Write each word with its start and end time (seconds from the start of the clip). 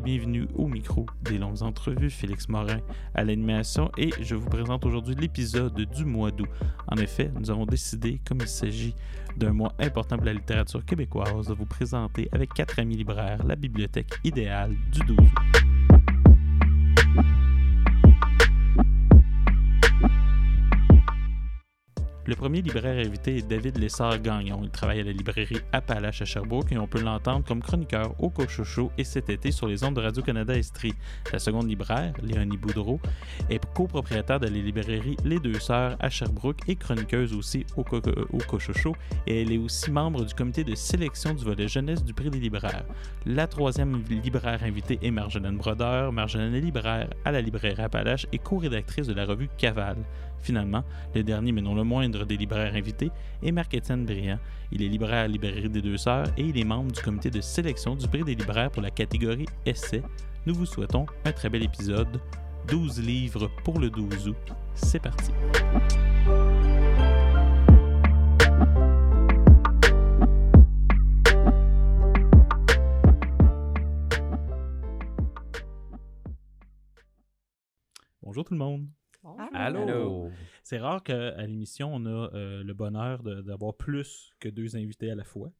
Bonjour 0.00 0.14
et 0.14 0.18
bienvenue 0.18 0.48
au 0.54 0.66
micro 0.66 1.06
des 1.22 1.38
longues 1.38 1.62
entrevues. 1.62 2.10
Félix 2.10 2.48
Morin 2.48 2.80
à 3.14 3.24
l'animation 3.24 3.90
et 3.98 4.10
je 4.20 4.34
vous 4.34 4.48
présente 4.48 4.84
aujourd'hui 4.86 5.14
l'épisode 5.14 5.74
du 5.74 6.04
mois 6.04 6.30
d'août. 6.30 6.48
En 6.88 6.96
effet, 6.96 7.30
nous 7.38 7.50
avons 7.50 7.66
décidé, 7.66 8.20
comme 8.26 8.38
il 8.40 8.48
s'agit 8.48 8.94
d'un 9.36 9.52
mois 9.52 9.72
important 9.78 10.16
pour 10.16 10.26
la 10.26 10.32
littérature 10.32 10.84
québécoise, 10.84 11.48
de 11.48 11.54
vous 11.54 11.66
présenter 11.66 12.28
avec 12.32 12.52
quatre 12.54 12.78
amis 12.78 12.96
libraires 12.96 13.44
la 13.44 13.56
bibliothèque 13.56 14.14
idéale 14.24 14.74
du 14.92 15.00
12 15.00 15.18
août. 15.18 15.79
Le 22.30 22.36
premier 22.36 22.62
libraire 22.62 23.04
invité 23.04 23.38
est 23.38 23.48
David 23.48 23.76
Lessard-Gagnon. 23.76 24.60
Il 24.62 24.70
travaille 24.70 25.00
à 25.00 25.02
la 25.02 25.10
librairie 25.10 25.58
Appalache 25.72 26.22
à 26.22 26.24
Sherbrooke 26.24 26.70
et 26.70 26.78
on 26.78 26.86
peut 26.86 27.00
l'entendre 27.00 27.44
comme 27.44 27.60
chroniqueur 27.60 28.14
au 28.22 28.30
Cochocho 28.30 28.92
et 28.96 29.02
cet 29.02 29.30
été 29.30 29.50
sur 29.50 29.66
les 29.66 29.82
ondes 29.82 29.96
de 29.96 30.00
Radio-Canada 30.00 30.56
Estrie. 30.56 30.94
La 31.32 31.40
seconde 31.40 31.68
libraire, 31.68 32.12
Léonie 32.22 32.56
Boudreau, 32.56 33.00
est 33.48 33.60
copropriétaire 33.74 34.38
de 34.38 34.46
la 34.46 34.52
librairie 34.52 35.16
Les 35.24 35.40
Deux 35.40 35.58
Sœurs 35.58 35.96
à 35.98 36.08
Sherbrooke 36.08 36.60
et 36.68 36.76
chroniqueuse 36.76 37.34
aussi 37.34 37.66
au, 37.76 37.82
Co- 37.82 38.00
au 38.32 38.38
Cochocho 38.38 38.94
et 39.26 39.42
elle 39.42 39.50
est 39.50 39.58
aussi 39.58 39.90
membre 39.90 40.24
du 40.24 40.32
comité 40.32 40.62
de 40.62 40.76
sélection 40.76 41.34
du 41.34 41.44
volet 41.44 41.66
jeunesse 41.66 42.04
du 42.04 42.14
prix 42.14 42.30
des 42.30 42.38
libraires. 42.38 42.84
La 43.26 43.48
troisième 43.48 44.04
libraire 44.08 44.62
invitée 44.62 45.00
est 45.02 45.10
Marjolaine 45.10 45.56
Brodeur. 45.56 46.12
Marjolaine 46.12 46.54
est 46.54 46.60
libraire 46.60 47.10
à 47.24 47.32
la 47.32 47.40
librairie 47.40 47.82
Appalache 47.82 48.28
et 48.32 48.38
co-rédactrice 48.38 49.08
de 49.08 49.14
la 49.14 49.24
revue 49.24 49.48
Caval. 49.58 49.96
Finalement, 50.42 50.84
le 51.14 51.22
dernier, 51.22 51.52
mais 51.52 51.60
non 51.60 51.74
le 51.74 51.84
moindre 51.84 52.24
des 52.24 52.36
libraires 52.36 52.74
invités, 52.74 53.10
est 53.42 53.52
Marc-Étienne 53.52 54.04
Briand. 54.04 54.38
Il 54.72 54.82
est 54.82 54.88
libraire 54.88 55.18
à 55.18 55.22
la 55.22 55.28
librairie 55.28 55.68
des 55.68 55.82
Deux 55.82 55.96
Sœurs 55.96 56.28
et 56.36 56.42
il 56.42 56.58
est 56.58 56.64
membre 56.64 56.92
du 56.92 57.00
comité 57.00 57.30
de 57.30 57.40
sélection 57.40 57.94
du 57.94 58.06
prix 58.08 58.24
des 58.24 58.34
libraires 58.34 58.70
pour 58.70 58.82
la 58.82 58.90
catégorie 58.90 59.46
Essai. 59.66 60.02
Nous 60.46 60.54
vous 60.54 60.66
souhaitons 60.66 61.06
un 61.24 61.32
très 61.32 61.48
bel 61.48 61.62
épisode. 61.62 62.20
12 62.68 63.00
livres 63.00 63.50
pour 63.64 63.78
le 63.78 63.90
12 63.90 64.28
août. 64.28 64.36
C'est 64.74 65.00
parti. 65.00 65.32
Bonjour 78.22 78.44
tout 78.44 78.54
le 78.54 78.58
monde. 78.58 78.86
Allô? 79.52 79.80
C'est 80.62 80.78
rare 80.78 81.02
qu'à 81.02 81.36
l'émission, 81.46 81.90
on 81.94 82.04
a 82.06 82.30
euh, 82.34 82.62
le 82.62 82.74
bonheur 82.74 83.22
de- 83.22 83.40
d'avoir 83.42 83.74
plus 83.76 84.30
que 84.40 84.48
deux 84.48 84.76
invités 84.76 85.10
à 85.10 85.14
la 85.14 85.24
fois. 85.24 85.52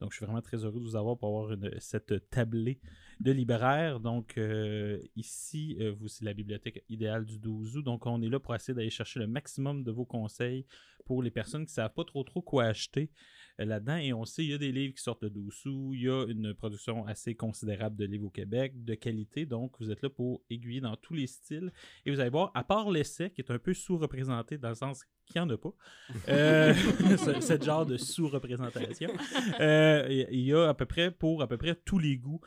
Donc, 0.00 0.10
je 0.12 0.16
suis 0.16 0.26
vraiment 0.26 0.42
très 0.42 0.64
heureux 0.64 0.80
de 0.80 0.84
vous 0.84 0.96
avoir 0.96 1.16
pour 1.16 1.28
avoir 1.28 1.52
une- 1.52 1.70
cette 1.78 2.28
tablée 2.30 2.80
de 3.20 3.30
libraires. 3.32 4.00
Donc, 4.00 4.36
euh, 4.38 4.98
ici, 5.16 5.76
euh, 5.80 5.92
vous, 5.92 6.08
c'est 6.08 6.24
la 6.24 6.34
bibliothèque 6.34 6.84
idéale 6.88 7.24
du 7.24 7.38
12 7.38 7.76
août. 7.76 7.82
Donc, 7.84 8.04
on 8.06 8.20
est 8.20 8.28
là 8.28 8.40
pour 8.40 8.54
essayer 8.54 8.74
d'aller 8.74 8.90
chercher 8.90 9.20
le 9.20 9.26
maximum 9.28 9.84
de 9.84 9.90
vos 9.92 10.04
conseils 10.04 10.66
pour 11.06 11.22
les 11.22 11.30
personnes 11.30 11.64
qui 11.64 11.70
ne 11.72 11.74
savent 11.74 11.92
pas 11.94 12.04
trop 12.04 12.24
trop 12.24 12.42
quoi 12.42 12.64
acheter 12.64 13.02
euh, 13.02 13.43
là-dedans. 13.58 13.96
Et 13.96 14.12
on 14.12 14.24
sait, 14.24 14.44
il 14.44 14.50
y 14.50 14.54
a 14.54 14.58
des 14.58 14.72
livres 14.72 14.94
qui 14.94 15.02
sortent 15.02 15.22
le 15.22 15.30
12 15.30 15.66
août. 15.66 15.90
Il 15.94 16.02
y 16.02 16.08
a 16.08 16.26
une 16.26 16.54
production 16.54 17.06
assez 17.06 17.34
considérable 17.34 17.96
de 17.96 18.04
livres 18.04 18.26
au 18.26 18.30
Québec, 18.30 18.84
de 18.84 18.94
qualité. 18.94 19.46
Donc, 19.46 19.72
vous 19.80 19.90
êtes 19.90 20.02
là 20.02 20.10
pour 20.10 20.42
aiguiller 20.50 20.80
dans 20.80 20.96
tous 20.96 21.14
les 21.14 21.26
styles. 21.26 21.72
Et 22.04 22.10
vous 22.10 22.20
allez 22.20 22.30
voir, 22.30 22.50
à 22.54 22.64
part 22.64 22.90
l'essai, 22.90 23.30
qui 23.30 23.40
est 23.40 23.50
un 23.50 23.58
peu 23.58 23.74
sous-représenté 23.74 24.58
dans 24.58 24.70
le 24.70 24.74
sens 24.74 25.04
qu'il 25.26 25.40
n'y 25.40 25.46
en 25.46 25.50
a 25.50 25.56
pas, 25.56 25.72
euh, 26.28 26.74
ce, 27.16 27.40
ce 27.40 27.62
genre 27.62 27.86
de 27.86 27.96
sous-représentation, 27.96 29.10
euh, 29.60 30.26
il 30.30 30.40
y 30.40 30.52
a 30.52 30.68
à 30.68 30.74
peu 30.74 30.84
près 30.84 31.10
pour 31.10 31.42
à 31.42 31.48
peu 31.48 31.56
près 31.56 31.74
tous 31.74 31.98
les 31.98 32.18
goûts 32.18 32.40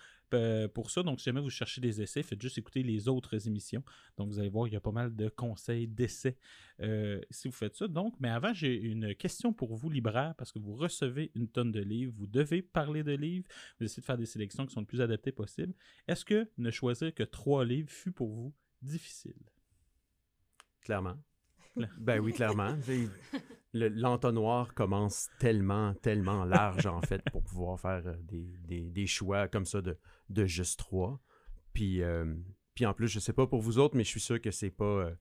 pour 0.73 0.91
ça. 0.91 1.03
Donc, 1.03 1.19
si 1.19 1.25
jamais 1.25 1.41
vous 1.41 1.49
cherchez 1.49 1.81
des 1.81 2.01
essais, 2.01 2.23
faites 2.23 2.41
juste 2.41 2.57
écouter 2.57 2.83
les 2.83 3.07
autres 3.07 3.47
émissions. 3.47 3.83
Donc, 4.17 4.29
vous 4.29 4.39
allez 4.39 4.49
voir, 4.49 4.67
il 4.67 4.73
y 4.73 4.77
a 4.77 4.81
pas 4.81 4.91
mal 4.91 5.15
de 5.15 5.29
conseils 5.29 5.87
d'essais 5.87 6.37
euh, 6.81 7.21
si 7.29 7.47
vous 7.47 7.53
faites 7.53 7.75
ça. 7.75 7.87
Donc, 7.87 8.15
mais 8.19 8.29
avant, 8.29 8.53
j'ai 8.53 8.75
une 8.75 9.15
question 9.15 9.53
pour 9.53 9.75
vous, 9.75 9.89
libraires, 9.89 10.35
parce 10.35 10.51
que 10.51 10.59
vous 10.59 10.75
recevez 10.75 11.31
une 11.35 11.47
tonne 11.47 11.71
de 11.71 11.81
livres, 11.81 12.13
vous 12.15 12.27
devez 12.27 12.61
parler 12.61 13.03
de 13.03 13.13
livres, 13.13 13.47
vous 13.79 13.85
essayez 13.85 14.01
de 14.01 14.05
faire 14.05 14.17
des 14.17 14.25
sélections 14.25 14.65
qui 14.65 14.73
sont 14.73 14.81
le 14.81 14.85
plus 14.85 15.01
adaptées 15.01 15.31
possible. 15.31 15.73
Est-ce 16.07 16.25
que 16.25 16.49
ne 16.57 16.71
choisir 16.71 17.13
que 17.13 17.23
trois 17.23 17.65
livres 17.65 17.89
fut 17.89 18.11
pour 18.11 18.29
vous 18.29 18.53
difficile? 18.81 19.35
Clairement. 20.81 21.17
Ben 21.99 22.19
oui, 22.19 22.33
clairement. 22.33 22.75
Le- 23.73 23.89
L'entonnoir 23.89 24.73
commence 24.73 25.29
tellement, 25.39 25.93
tellement 25.95 26.45
large, 26.45 26.85
en 26.87 27.01
fait, 27.01 27.21
pour 27.31 27.43
pouvoir 27.43 27.79
faire 27.79 28.01
euh, 28.05 28.15
des, 28.23 28.57
des- 28.67 28.89
des 28.89 29.07
choix 29.07 29.47
comme 29.47 29.65
ça 29.65 29.81
de, 29.81 29.97
de 30.29 30.45
juste 30.45 30.79
trois. 30.79 31.19
Puis, 31.73 32.01
euh, 32.01 32.33
puis 32.73 32.85
en 32.85 32.93
plus, 32.93 33.07
je 33.07 33.19
sais 33.19 33.33
pas 33.33 33.45
pour 33.45 33.61
vous 33.61 33.77
autres, 33.77 33.95
mais 33.95 34.03
je 34.03 34.09
suis 34.09 34.19
sûr 34.19 34.41
que 34.41 34.51
c'est 34.51 34.71
pas... 34.71 34.85
euh, 34.85 35.13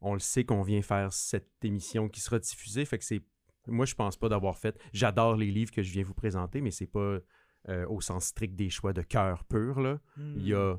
on 0.00 0.14
le 0.14 0.20
sait 0.20 0.44
qu'on 0.44 0.62
vient 0.62 0.82
faire 0.82 1.12
cette 1.12 1.50
émission 1.62 2.08
qui 2.08 2.20
sera 2.20 2.38
diffusée, 2.38 2.84
fait 2.84 2.98
que 2.98 3.04
c'est... 3.04 3.22
Moi, 3.68 3.86
je 3.86 3.94
pense 3.94 4.16
pas 4.16 4.28
d'avoir 4.28 4.58
fait... 4.58 4.76
J'adore 4.92 5.36
les 5.36 5.50
livres 5.52 5.70
que 5.70 5.82
je 5.82 5.92
viens 5.92 6.02
vous 6.02 6.14
présenter, 6.14 6.60
mais 6.60 6.72
c'est 6.72 6.88
pas 6.88 7.18
euh, 7.68 7.86
au 7.88 8.00
sens 8.00 8.24
strict 8.24 8.56
des 8.56 8.70
choix 8.70 8.92
de 8.92 9.02
cœur 9.02 9.44
pur, 9.44 9.80
là. 9.80 10.00
il 10.36 10.48
y 10.48 10.54
a 10.54 10.76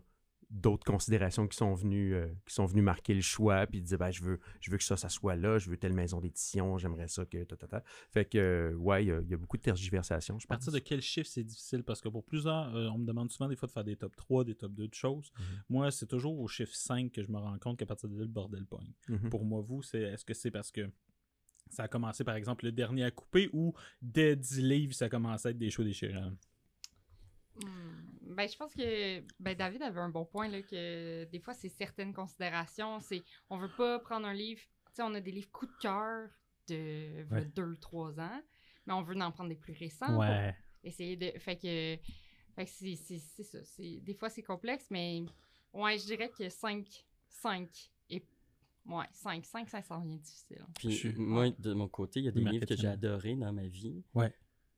d'autres 0.56 0.86
considérations 0.86 1.48
qui 1.48 1.58
sont 1.58 1.74
venues 1.74 2.14
euh, 2.14 2.28
qui 2.46 2.54
sont 2.54 2.66
venues 2.68 2.84
marquer 2.84 3.14
le 3.16 3.22
choix 3.22 3.66
puis 3.66 3.82
dire 3.82 3.98
ben 3.98 4.12
je 4.12 4.22
veux 4.24 4.40
je 4.62 4.70
veux 4.70 4.78
que 4.78 4.84
ça 4.84 4.96
ça 4.96 5.10
soit 5.10 5.36
là 5.36 5.58
je 5.58 5.68
veux 5.70 5.78
telle 5.78 5.94
maison 5.94 6.22
d'édition 6.22 6.78
j'aimerais 6.78 7.08
ça 7.08 7.26
que 7.26 7.44
ta, 7.44 7.58
ta, 7.58 7.68
ta. 7.68 7.84
fait 8.12 8.26
que 8.26 8.38
euh, 8.38 8.74
ouais 8.76 9.04
il 9.04 9.08
y, 9.08 9.12
a- 9.12 9.20
il 9.22 9.30
y 9.30 9.34
a 9.34 9.38
beaucoup 9.38 9.58
de 9.58 9.64
tergiversations 9.64 10.38
je 10.38 10.46
À 10.46 10.50
partir 10.50 10.68
pense 10.68 10.74
de 10.76 10.80
quel 10.80 11.02
chiffre 11.02 11.28
c'est 11.28 11.44
difficile? 11.44 11.84
Parce 11.84 12.02
que 12.02 12.08
pour 12.10 12.24
plusieurs, 12.24 12.76
euh, 12.76 12.88
on 12.90 13.00
me 13.00 13.06
demande 13.06 13.32
souvent 13.32 13.50
des 13.50 13.56
fois 13.56 13.68
de 13.68 13.72
faire 13.72 13.84
des 13.84 13.96
top 13.96 14.16
3, 14.16 14.44
des 14.44 14.54
top 14.56 14.74
2 14.74 14.88
de 14.88 14.94
choses. 14.94 15.32
Mhm. 15.40 15.46
Moi, 15.70 15.92
c'est 15.92 16.06
toujours 16.06 16.40
au 16.40 16.48
chiffre 16.48 16.76
5 16.76 17.12
que 17.12 17.24
je 17.24 17.32
me 17.32 17.38
rends 17.38 17.58
compte 17.58 17.80
qu'à 17.80 17.86
partir 17.86 18.08
de 18.10 18.16
là, 18.16 18.22
le 18.22 18.28
bordel 18.28 18.66
pogne. 18.66 18.94
Mhm. 19.10 19.30
Pour 19.30 19.44
moi, 19.46 19.62
vous, 19.62 19.82
c'est 19.82 20.02
est-ce 20.02 20.24
que 20.24 20.34
c'est 20.34 20.52
parce 20.52 20.72
que 20.72 20.90
ça 21.72 21.84
a 21.84 21.88
commencé, 21.88 22.24
par 22.24 22.36
exemple, 22.36 22.66
le 22.66 22.72
dernier 22.72 23.04
à 23.06 23.12
couper 23.12 23.50
ou 23.54 23.74
dès 24.02 24.36
10 24.36 24.62
livres, 24.62 24.94
ça 24.94 25.10
commence 25.10 25.46
à 25.46 25.50
être 25.50 25.58
des 25.58 25.72
choix 25.72 25.84
déchirants? 25.86 26.34
Hmm. 27.62 28.13
Ben, 28.34 28.48
je 28.48 28.58
pense 28.58 28.74
que 28.74 29.22
ben, 29.40 29.56
David 29.56 29.82
avait 29.82 30.00
un 30.00 30.10
bon 30.10 30.26
point, 30.26 30.48
là, 30.48 30.62
que 30.62 31.26
des 31.26 31.40
fois, 31.40 31.54
c'est 31.54 31.70
certaines 31.70 32.14
considérations. 32.14 33.00
C'est, 33.00 33.24
on 33.50 33.58
veut 33.58 33.72
pas 33.76 34.00
prendre 34.00 34.26
un 34.28 34.34
livre, 34.34 34.62
tu 34.88 34.96
sais, 34.96 35.02
on 35.04 35.14
a 35.14 35.22
des 35.22 35.32
livres 35.32 35.52
coup 35.52 35.66
de 35.66 35.78
cœur 35.82 36.30
de 36.68 37.26
Ouais. 37.32 37.46
2-3 37.46 38.20
ans, 38.20 38.42
mais 38.86 38.94
on 38.94 39.02
veut 39.02 39.16
en 39.20 39.32
prendre 39.32 39.50
des 39.50 39.56
plus 39.56 39.74
récents 39.74 40.14
pour 40.14 40.26
essayer 40.84 41.16
de... 41.18 41.32
Fait 41.40 41.56
que, 41.56 41.98
fait 42.56 42.66
que 42.66 42.72
c'est, 42.72 42.96
c'est, 42.96 43.20
c'est 43.20 43.44
ça. 43.44 43.64
C'est, 43.64 44.00
des 44.02 44.14
fois, 44.14 44.30
c'est 44.30 44.44
complexe, 44.44 44.88
mais 44.90 45.24
ouais, 45.74 45.98
je 45.98 46.06
dirais 46.06 46.30
que 46.30 46.50
5, 46.50 46.86
5 47.28 47.70
et... 48.10 48.24
Ouais, 48.86 49.06
5, 49.12 49.46
5, 49.46 49.70
ça 49.70 49.82
s'en 49.82 50.02
vient 50.02 50.18
difficile. 50.18 50.66
Puis 50.76 51.14
moi, 51.18 51.50
de 51.52 51.74
mon 51.74 51.88
côté, 51.88 52.20
il 52.20 52.26
y 52.26 52.30
a 52.30 52.32
des 52.32 52.44
livres 52.44 52.66
que 52.66 52.76
j'ai 52.76 52.88
adorés 52.88 53.36
dans 53.36 53.54
ma 53.54 53.68
vie, 53.68 54.04
Ouais. 54.14 54.34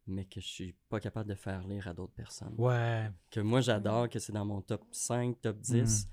Mais 0.08 0.26
que 0.26 0.40
je 0.42 0.48
suis 0.48 0.76
pas 0.90 1.00
capable 1.00 1.30
de 1.30 1.36
faire 1.36 1.68
lire 1.68 1.88
à 1.88 1.94
d'autres 1.94 2.14
personnes. 2.14 2.54
Ouais. 2.58 3.10
Que 3.32 3.40
moi, 3.40 3.62
j'adore, 3.62 4.10
que 4.10 4.20
c'est 4.20 4.34
dans 4.34 4.46
mon 4.46 4.62
top 4.62 4.84
5, 4.92 5.42
top 5.42 5.60
10. 5.60 6.08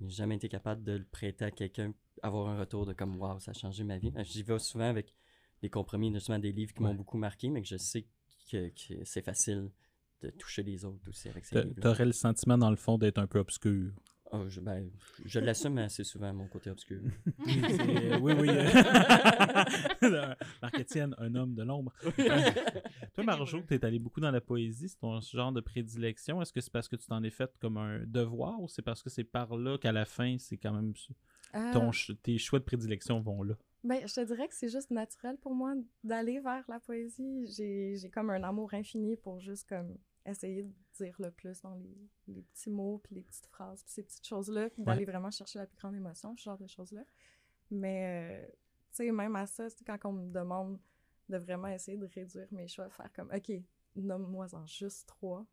mais 0.00 0.08
J'ai 0.08 0.16
jamais 0.16 0.36
été 0.36 0.48
capable 0.48 0.82
de 0.84 0.92
le 0.92 1.04
prêter 1.04 1.44
à 1.46 1.50
quelqu'un, 1.50 1.92
avoir 2.22 2.48
un 2.48 2.58
retour 2.58 2.86
de 2.86 2.92
comme, 2.92 3.16
waouh, 3.18 3.40
ça 3.40 3.50
a 3.52 3.54
changé 3.54 3.84
ma 3.84 3.98
vie. 3.98 4.12
J'y 4.24 4.42
vais 4.42 4.58
souvent 4.58 4.88
avec 4.88 5.14
des 5.62 5.70
compromis, 5.70 6.12
justement 6.12 6.38
des 6.38 6.52
livres 6.52 6.72
qui 6.72 6.82
Ouais. 6.82 6.88
m'ont 6.90 6.94
beaucoup 6.94 7.18
marqué, 7.18 7.48
mais 7.50 7.62
que 7.62 7.68
je 7.68 7.76
sais 7.76 8.06
que, 8.50 8.68
que 8.68 9.04
c'est 9.04 9.22
facile 9.22 9.70
de 10.20 10.30
toucher 10.30 10.62
les 10.62 10.84
autres 10.84 11.08
aussi 11.08 11.28
avec 11.28 11.44
ces 11.44 11.62
livres. 11.64 11.80
T'aurais 11.80 12.04
le 12.06 12.12
sentiment, 12.12 12.58
dans 12.58 12.70
le 12.70 12.76
fond, 12.76 12.98
d'être 12.98 13.18
un 13.18 13.26
peu 13.26 13.38
obscur. 13.38 13.92
Oh, 14.30 14.46
je 14.48 14.60
ben, 14.60 14.90
je 15.24 15.40
l'assume 15.40 15.78
assez 15.78 16.04
souvent, 16.04 16.32
mon 16.34 16.46
côté 16.48 16.68
obscur. 16.70 17.00
Oui, 18.20 18.32
oui. 18.38 18.48
euh, 18.50 18.68
Marc-Étienne, 20.62 21.14
un 21.18 21.34
homme 21.34 21.54
de 21.54 21.62
l'ombre. 21.62 21.92
Toi, 23.14 23.24
Marjo, 23.24 23.62
tu 23.66 23.74
es 23.74 23.84
allé 23.84 23.98
beaucoup 23.98 24.20
dans 24.20 24.30
la 24.30 24.40
poésie, 24.40 24.88
c'est 24.88 24.98
ton 24.98 25.20
genre 25.20 25.52
de 25.52 25.60
prédilection. 25.60 26.42
Est-ce 26.42 26.52
que 26.52 26.60
c'est 26.60 26.72
parce 26.72 26.88
que 26.88 26.96
tu 26.96 27.06
t'en 27.06 27.22
es 27.22 27.30
fait 27.30 27.50
comme 27.60 27.76
un 27.78 28.00
devoir 28.06 28.60
ou 28.60 28.68
c'est 28.68 28.82
parce 28.82 29.02
que 29.02 29.10
c'est 29.10 29.24
par 29.24 29.56
là 29.56 29.78
qu'à 29.78 29.92
la 29.92 30.04
fin, 30.04 30.36
c'est 30.38 30.56
quand 30.58 30.72
même 30.72 30.92
Euh, 31.54 31.72
ton 31.72 31.90
ch- 31.92 32.12
tes 32.22 32.36
choix 32.36 32.58
de 32.58 32.64
prédilection 32.64 33.20
vont 33.20 33.42
là? 33.42 33.54
ben, 33.84 34.06
je 34.06 34.12
te 34.12 34.20
dirais 34.26 34.48
que 34.48 34.54
c'est 34.54 34.68
juste 34.68 34.90
naturel 34.90 35.38
pour 35.38 35.54
moi 35.54 35.72
d'aller 36.04 36.40
vers 36.40 36.64
la 36.68 36.80
poésie. 36.80 37.46
J'ai 37.56 37.96
j'ai 37.96 38.10
comme 38.10 38.28
un 38.30 38.42
amour 38.42 38.74
infini 38.74 39.16
pour 39.16 39.40
juste 39.40 39.66
comme 39.68 39.96
essayer 40.26 40.64
de 40.64 40.72
dire 41.04 41.16
le 41.18 41.30
plus 41.30 41.60
dans 41.62 41.74
les, 41.74 42.08
les 42.28 42.42
petits 42.42 42.70
mots, 42.70 42.98
puis 43.02 43.14
les 43.14 43.22
petites 43.22 43.46
phrases, 43.46 43.82
puis 43.82 43.92
ces 43.92 44.02
petites 44.02 44.26
choses-là, 44.26 44.70
puis 44.70 44.82
d'aller 44.82 45.04
vraiment 45.04 45.30
chercher 45.30 45.58
la 45.58 45.66
plus 45.66 45.76
grande 45.78 45.94
émotion, 45.94 46.36
ce 46.36 46.42
genre 46.42 46.58
de 46.58 46.66
choses-là. 46.66 47.02
Mais, 47.70 48.46
euh, 48.46 48.46
tu 48.90 48.96
sais, 48.96 49.12
même 49.12 49.36
à 49.36 49.46
ça, 49.46 49.68
c'est 49.70 49.84
quand 49.84 49.98
on 50.04 50.12
me 50.12 50.32
demande 50.32 50.78
de 51.28 51.36
vraiment 51.36 51.68
essayer 51.68 51.98
de 51.98 52.06
réduire 52.06 52.46
mes 52.50 52.68
choix, 52.68 52.88
faire 52.90 53.12
comme, 53.12 53.30
OK, 53.34 53.52
nomme-moi-en 53.96 54.66
juste 54.66 55.06
trois 55.08 55.46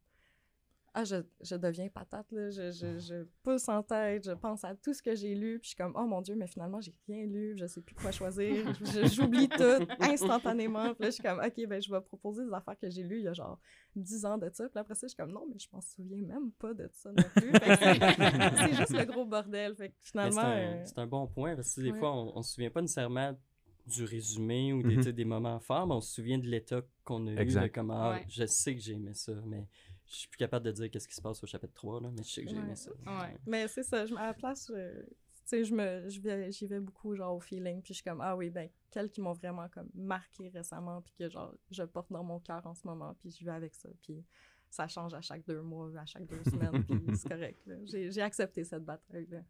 ah, 0.98 1.04
je, 1.04 1.18
je, 1.42 1.56
deviens 1.56 1.90
patate, 1.90 2.32
là. 2.32 2.50
Je, 2.50 2.72
je, 2.72 2.98
je, 3.00 3.26
pousse 3.44 3.68
en 3.68 3.84
tête, 3.84 4.24
je 4.26 4.32
pense 4.32 4.64
à 4.64 4.74
tout 4.76 4.94
ce 4.94 5.02
que 5.02 5.14
j'ai 5.14 5.36
lu, 5.36 5.60
puis 5.60 5.66
je 5.66 5.68
suis 5.70 5.76
comme, 5.76 5.92
oh 5.94 6.06
mon 6.06 6.22
Dieu, 6.22 6.36
mais 6.36 6.48
finalement, 6.48 6.80
j'ai 6.80 6.96
rien 7.06 7.26
lu, 7.26 7.54
je 7.58 7.68
sais 7.68 7.82
plus 7.82 7.96
quoi 7.96 8.14
choisir. 8.14 8.66
J'oublie 9.14 9.50
tout 9.50 9.86
instantanément. 10.00 10.94
Puis 10.94 11.04
là, 11.04 11.08
je 11.08 11.16
suis 11.16 11.24
comme, 11.24 11.40
OK, 11.40 11.68
ben, 11.68 11.82
je 11.82 11.92
vais 11.92 12.00
proposer 12.00 12.46
des 12.46 12.54
affaires 12.54 12.80
que 12.80 12.90
j'ai 12.90 13.04
lues 13.04 13.18
il 13.18 13.24
y 13.24 13.28
a 13.28 13.34
genre 13.34 13.60
10 13.98 14.26
ans 14.26 14.38
de 14.38 14.50
ça. 14.54 14.70
Puis 14.70 14.80
après 14.80 14.96
ça, 14.96 15.02
je 15.08 15.10
suis 15.10 15.18
comme, 15.18 15.34
non, 15.34 15.46
mais 15.50 15.60
je 15.60 15.68
m'en 15.74 15.82
souviens 15.82 16.22
même 16.22 16.52
pas 16.54 16.74
de 16.74 16.90
ça 16.94 17.12
non 17.12 17.24
plus. 17.36 17.52
c'est 17.62 18.74
juste 18.74 18.98
le 18.98 19.06
gros 19.06 19.26
bordel. 19.26 19.76
Fait 19.76 19.90
que 19.90 19.96
finalement. 20.02 20.86
C'est 20.86 20.98
un, 20.98 21.04
un, 21.04 21.08
bon 21.08 21.28
point, 21.28 21.58
parce 21.58 21.76
que 21.76 21.82
des 21.82 21.94
fois, 21.94 22.16
on, 22.16 22.38
ne 22.38 22.42
se 22.42 22.54
souvient 22.54 22.72
pas 22.72 22.82
nécessairement 22.82 23.38
du 23.86 24.06
résumé 24.06 24.72
ou 24.72 24.82
des, 24.82 24.96
mm-hmm. 24.96 25.12
des 25.12 25.26
moments 25.26 25.60
forts, 25.60 25.88
mais 25.88 25.96
on 25.96 26.02
se 26.02 26.14
souvient 26.14 26.40
de 26.40 26.48
l'état 26.48 26.82
qu'on 27.04 27.28
a 27.28 27.34
eu, 27.34 27.46
de 27.46 27.68
comment 27.68 28.12
ah, 28.12 28.20
je 28.30 28.46
sais 28.46 28.74
que 28.74 28.82
j'ai 28.82 28.94
aimé 28.94 29.14
ça, 29.14 29.34
mais 29.46 29.68
je 30.08 30.16
suis 30.16 30.28
plus 30.28 30.38
capable 30.38 30.66
de 30.66 30.72
dire 30.72 30.90
qu'est-ce 30.92 31.08
qui 31.08 31.16
se 31.16 31.22
passe 31.22 31.44
au 31.44 31.48
chapitre 31.48 31.74
3, 31.74 32.02
là, 32.02 32.12
mais 32.12 32.24
je 32.24 32.30
sais 32.30 32.44
que 32.44 32.50
j'ai 32.50 32.58
aimé 32.58 32.76
ça. 32.76 32.92
Ouais. 33.06 33.38
Mais 33.46 33.68
c'est 33.68 33.84
ça, 33.84 34.06
je, 34.06 34.16
à 34.16 34.28
la 34.28 34.34
place, 34.34 34.72
je, 34.72 35.64
je 35.64 35.74
me, 35.74 36.10
j'y 36.52 36.68
vais, 36.68 36.80
beaucoup 36.80 37.16
genre 37.16 37.36
au 37.36 37.40
feeling, 37.40 37.82
puis 37.82 37.94
je 37.94 38.02
suis 38.02 38.04
comme, 38.04 38.22
ah 38.22 38.36
oui, 38.36 38.50
ben, 38.50 38.70
quels 38.92 39.10
qui 39.10 39.22
m'ont 39.22 39.34
vraiment 39.34 39.68
comme 39.70 39.90
marqué 39.94 40.50
récemment, 40.50 41.02
puis 41.02 41.14
que 41.18 41.30
genre, 41.30 41.54
je 41.72 41.84
porte 41.84 42.12
dans 42.12 42.24
mon 42.24 42.40
cœur 42.40 42.66
en 42.66 42.76
ce 42.76 42.86
moment, 42.88 43.16
puis 43.20 43.32
je 43.32 43.44
vais 43.44 43.52
avec 43.52 43.74
ça, 43.74 43.90
puis 44.02 44.24
ça 44.76 44.88
change 44.88 45.14
à 45.14 45.22
chaque 45.22 45.46
deux 45.46 45.62
mois, 45.62 45.90
à 45.98 46.06
chaque 46.06 46.28
deux 46.28 46.44
semaines, 46.44 46.84
puis 46.84 47.00
c'est 47.16 47.30
correct. 47.30 47.60
J'ai 47.86 48.22
accepté 48.22 48.64
cette 48.64 48.84
bataille-là. 48.84 49.42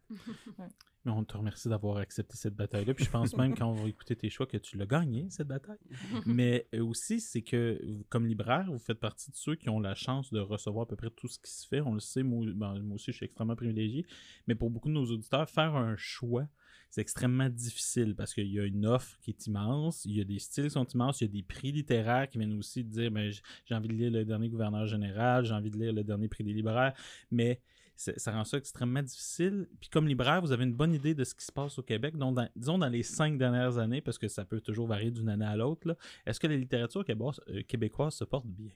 Mais 1.04 1.12
on 1.12 1.24
te 1.24 1.36
remercie 1.36 1.68
d'avoir 1.68 1.98
accepté 1.98 2.36
cette 2.36 2.54
bataille-là. 2.54 2.94
Puis 2.94 3.04
je 3.04 3.10
pense 3.10 3.36
même, 3.36 3.54
quand 3.54 3.66
on 3.66 3.74
va 3.74 3.88
écouter 3.88 4.16
tes 4.16 4.30
choix, 4.30 4.46
que 4.46 4.56
tu 4.56 4.76
l'as 4.76 4.86
gagné, 4.86 5.26
cette 5.30 5.48
bataille. 5.48 5.78
Mais 6.26 6.66
euh, 6.74 6.84
aussi, 6.84 7.20
c'est 7.20 7.42
que, 7.42 7.80
comme 8.08 8.26
libraire, 8.26 8.66
vous 8.70 8.78
faites 8.78 9.00
partie 9.00 9.30
de 9.30 9.36
ceux 9.36 9.56
qui 9.56 9.68
ont 9.68 9.80
la 9.80 9.94
chance 9.94 10.32
de 10.32 10.40
recevoir 10.40 10.84
à 10.84 10.86
peu 10.86 10.96
près 10.96 11.10
tout 11.10 11.28
ce 11.28 11.38
qui 11.38 11.50
se 11.50 11.66
fait. 11.66 11.80
On 11.80 11.94
le 11.94 12.00
sait, 12.00 12.22
moi, 12.22 12.44
ben, 12.54 12.80
moi 12.80 12.96
aussi, 12.96 13.12
je 13.12 13.16
suis 13.16 13.26
extrêmement 13.26 13.56
privilégié. 13.56 14.06
Mais 14.46 14.54
pour 14.54 14.70
beaucoup 14.70 14.88
de 14.88 14.94
nos 14.94 15.06
auditeurs, 15.06 15.48
faire 15.48 15.74
un 15.74 15.96
choix, 15.96 16.48
c'est 16.90 17.00
extrêmement 17.00 17.48
difficile 17.48 18.14
parce 18.14 18.32
qu'il 18.32 18.50
y 18.50 18.60
a 18.60 18.64
une 18.64 18.86
offre 18.86 19.18
qui 19.20 19.30
est 19.30 19.46
immense, 19.46 20.04
il 20.04 20.16
y 20.16 20.20
a 20.20 20.24
des 20.24 20.38
styles 20.38 20.64
qui 20.64 20.70
sont 20.70 20.86
immenses, 20.86 21.20
il 21.20 21.24
y 21.24 21.30
a 21.30 21.32
des 21.32 21.42
prix 21.42 21.72
littéraires 21.72 22.28
qui 22.28 22.38
viennent 22.38 22.58
aussi 22.58 22.84
dire 22.84 23.10
ben, 23.10 23.32
j'ai 23.64 23.74
envie 23.74 23.88
de 23.88 23.94
lire 23.94 24.10
le 24.10 24.24
dernier 24.24 24.48
gouverneur 24.48 24.86
général, 24.86 25.44
j'ai 25.44 25.54
envie 25.54 25.70
de 25.70 25.78
lire 25.78 25.92
le 25.92 26.04
dernier 26.04 26.28
prix 26.28 26.44
des 26.44 26.52
libraires, 26.52 26.94
mais 27.30 27.60
ça 27.96 28.30
rend 28.30 28.44
ça 28.44 28.58
extrêmement 28.58 29.02
difficile. 29.02 29.68
Puis 29.80 29.88
comme 29.88 30.06
libraire, 30.06 30.40
vous 30.42 30.52
avez 30.52 30.64
une 30.64 30.74
bonne 30.74 30.92
idée 30.92 31.14
de 31.14 31.24
ce 31.24 31.34
qui 31.34 31.44
se 31.44 31.52
passe 31.52 31.78
au 31.78 31.82
Québec, 31.82 32.16
donc 32.16 32.38
disons 32.54 32.78
dans 32.78 32.88
les 32.88 33.02
cinq 33.02 33.38
dernières 33.38 33.78
années, 33.78 34.00
parce 34.00 34.18
que 34.18 34.28
ça 34.28 34.44
peut 34.44 34.60
toujours 34.60 34.86
varier 34.86 35.10
d'une 35.10 35.28
année 35.28 35.46
à 35.46 35.56
l'autre, 35.56 35.96
est-ce 36.26 36.38
que 36.38 36.46
la 36.46 36.56
littérature 36.56 37.04
euh, 37.08 37.62
québécoise 37.62 38.14
se 38.14 38.24
porte 38.24 38.46
bien? 38.46 38.72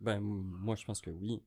Ben, 0.00 0.18
moi, 0.20 0.76
je 0.76 0.84
pense 0.84 1.00
que 1.00 1.10
oui. 1.10 1.42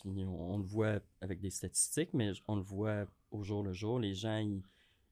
Puis 0.00 0.24
on, 0.24 0.58
le 0.58 0.64
voit 0.64 1.00
avec 1.20 1.40
des 1.40 1.50
statistiques, 1.50 2.10
mais 2.12 2.32
on 2.48 2.56
le 2.56 2.62
voit 2.62 3.06
au 3.30 3.42
jour 3.42 3.62
le 3.62 3.72
jour. 3.72 3.98
Les 3.98 4.14
gens, 4.14 4.38
ils, 4.38 4.62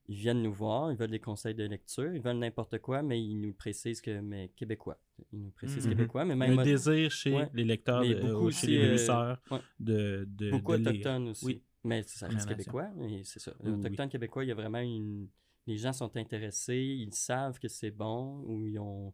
viennent 0.09 0.43
nous 0.43 0.53
voir, 0.53 0.93
ils 0.93 0.99
veulent 0.99 1.11
des 1.11 1.21
conseils 1.21 1.55
de 1.55 1.65
lecture, 1.65 2.15
ils 2.15 2.21
veulent 2.21 2.39
n'importe 2.39 2.79
quoi, 2.79 3.03
mais 3.03 3.23
ils 3.23 3.41
nous 3.41 3.53
précisent 3.53 4.01
que, 4.01 4.21
mais 4.21 4.51
québécois. 4.55 4.99
Ils 5.33 5.41
nous 5.41 5.51
précisent 5.51 5.87
mm-hmm. 5.87 5.91
québécois, 5.91 6.25
mais 6.25 6.37
même. 6.37 6.57
Le 6.57 6.65
désir 6.65 7.11
chez 7.11 7.49
les 7.55 7.65
lecteurs, 7.65 8.03
de, 8.03 8.15
beaucoup 8.15 8.51
chez 8.51 8.67
les 8.67 9.11
euh, 9.11 9.35
de, 9.81 10.29
de, 10.29 10.51
Beaucoup 10.51 10.73
autochtones 10.73 11.29
aussi. 11.29 11.45
Oui. 11.45 11.63
Mais 11.85 12.03
ça 12.03 12.29
reste 12.29 12.49
québécois, 12.49 12.91
c'est 13.25 13.41
ça. 13.41 13.53
Autochtones 13.65 14.09
québécois, 14.09 14.45
il 14.45 14.49
y 14.49 14.53
a 14.53 14.55
vraiment 14.55 14.81
une. 14.81 15.29
Les 15.67 15.79
gens 15.79 15.95
sont 15.95 16.15
intéressés, 16.17 16.77
ils 16.77 17.15
savent 17.15 17.59
que 17.59 17.69
c'est 17.69 17.91
bon, 17.91 18.43
ou 18.47 18.67
ils 18.67 18.79
ont. 18.79 19.13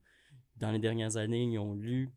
Dans 0.57 0.73
les 0.73 0.79
dernières 0.79 1.17
années, 1.17 1.45
ils 1.45 1.59
ont 1.59 1.75
lu 1.75 2.11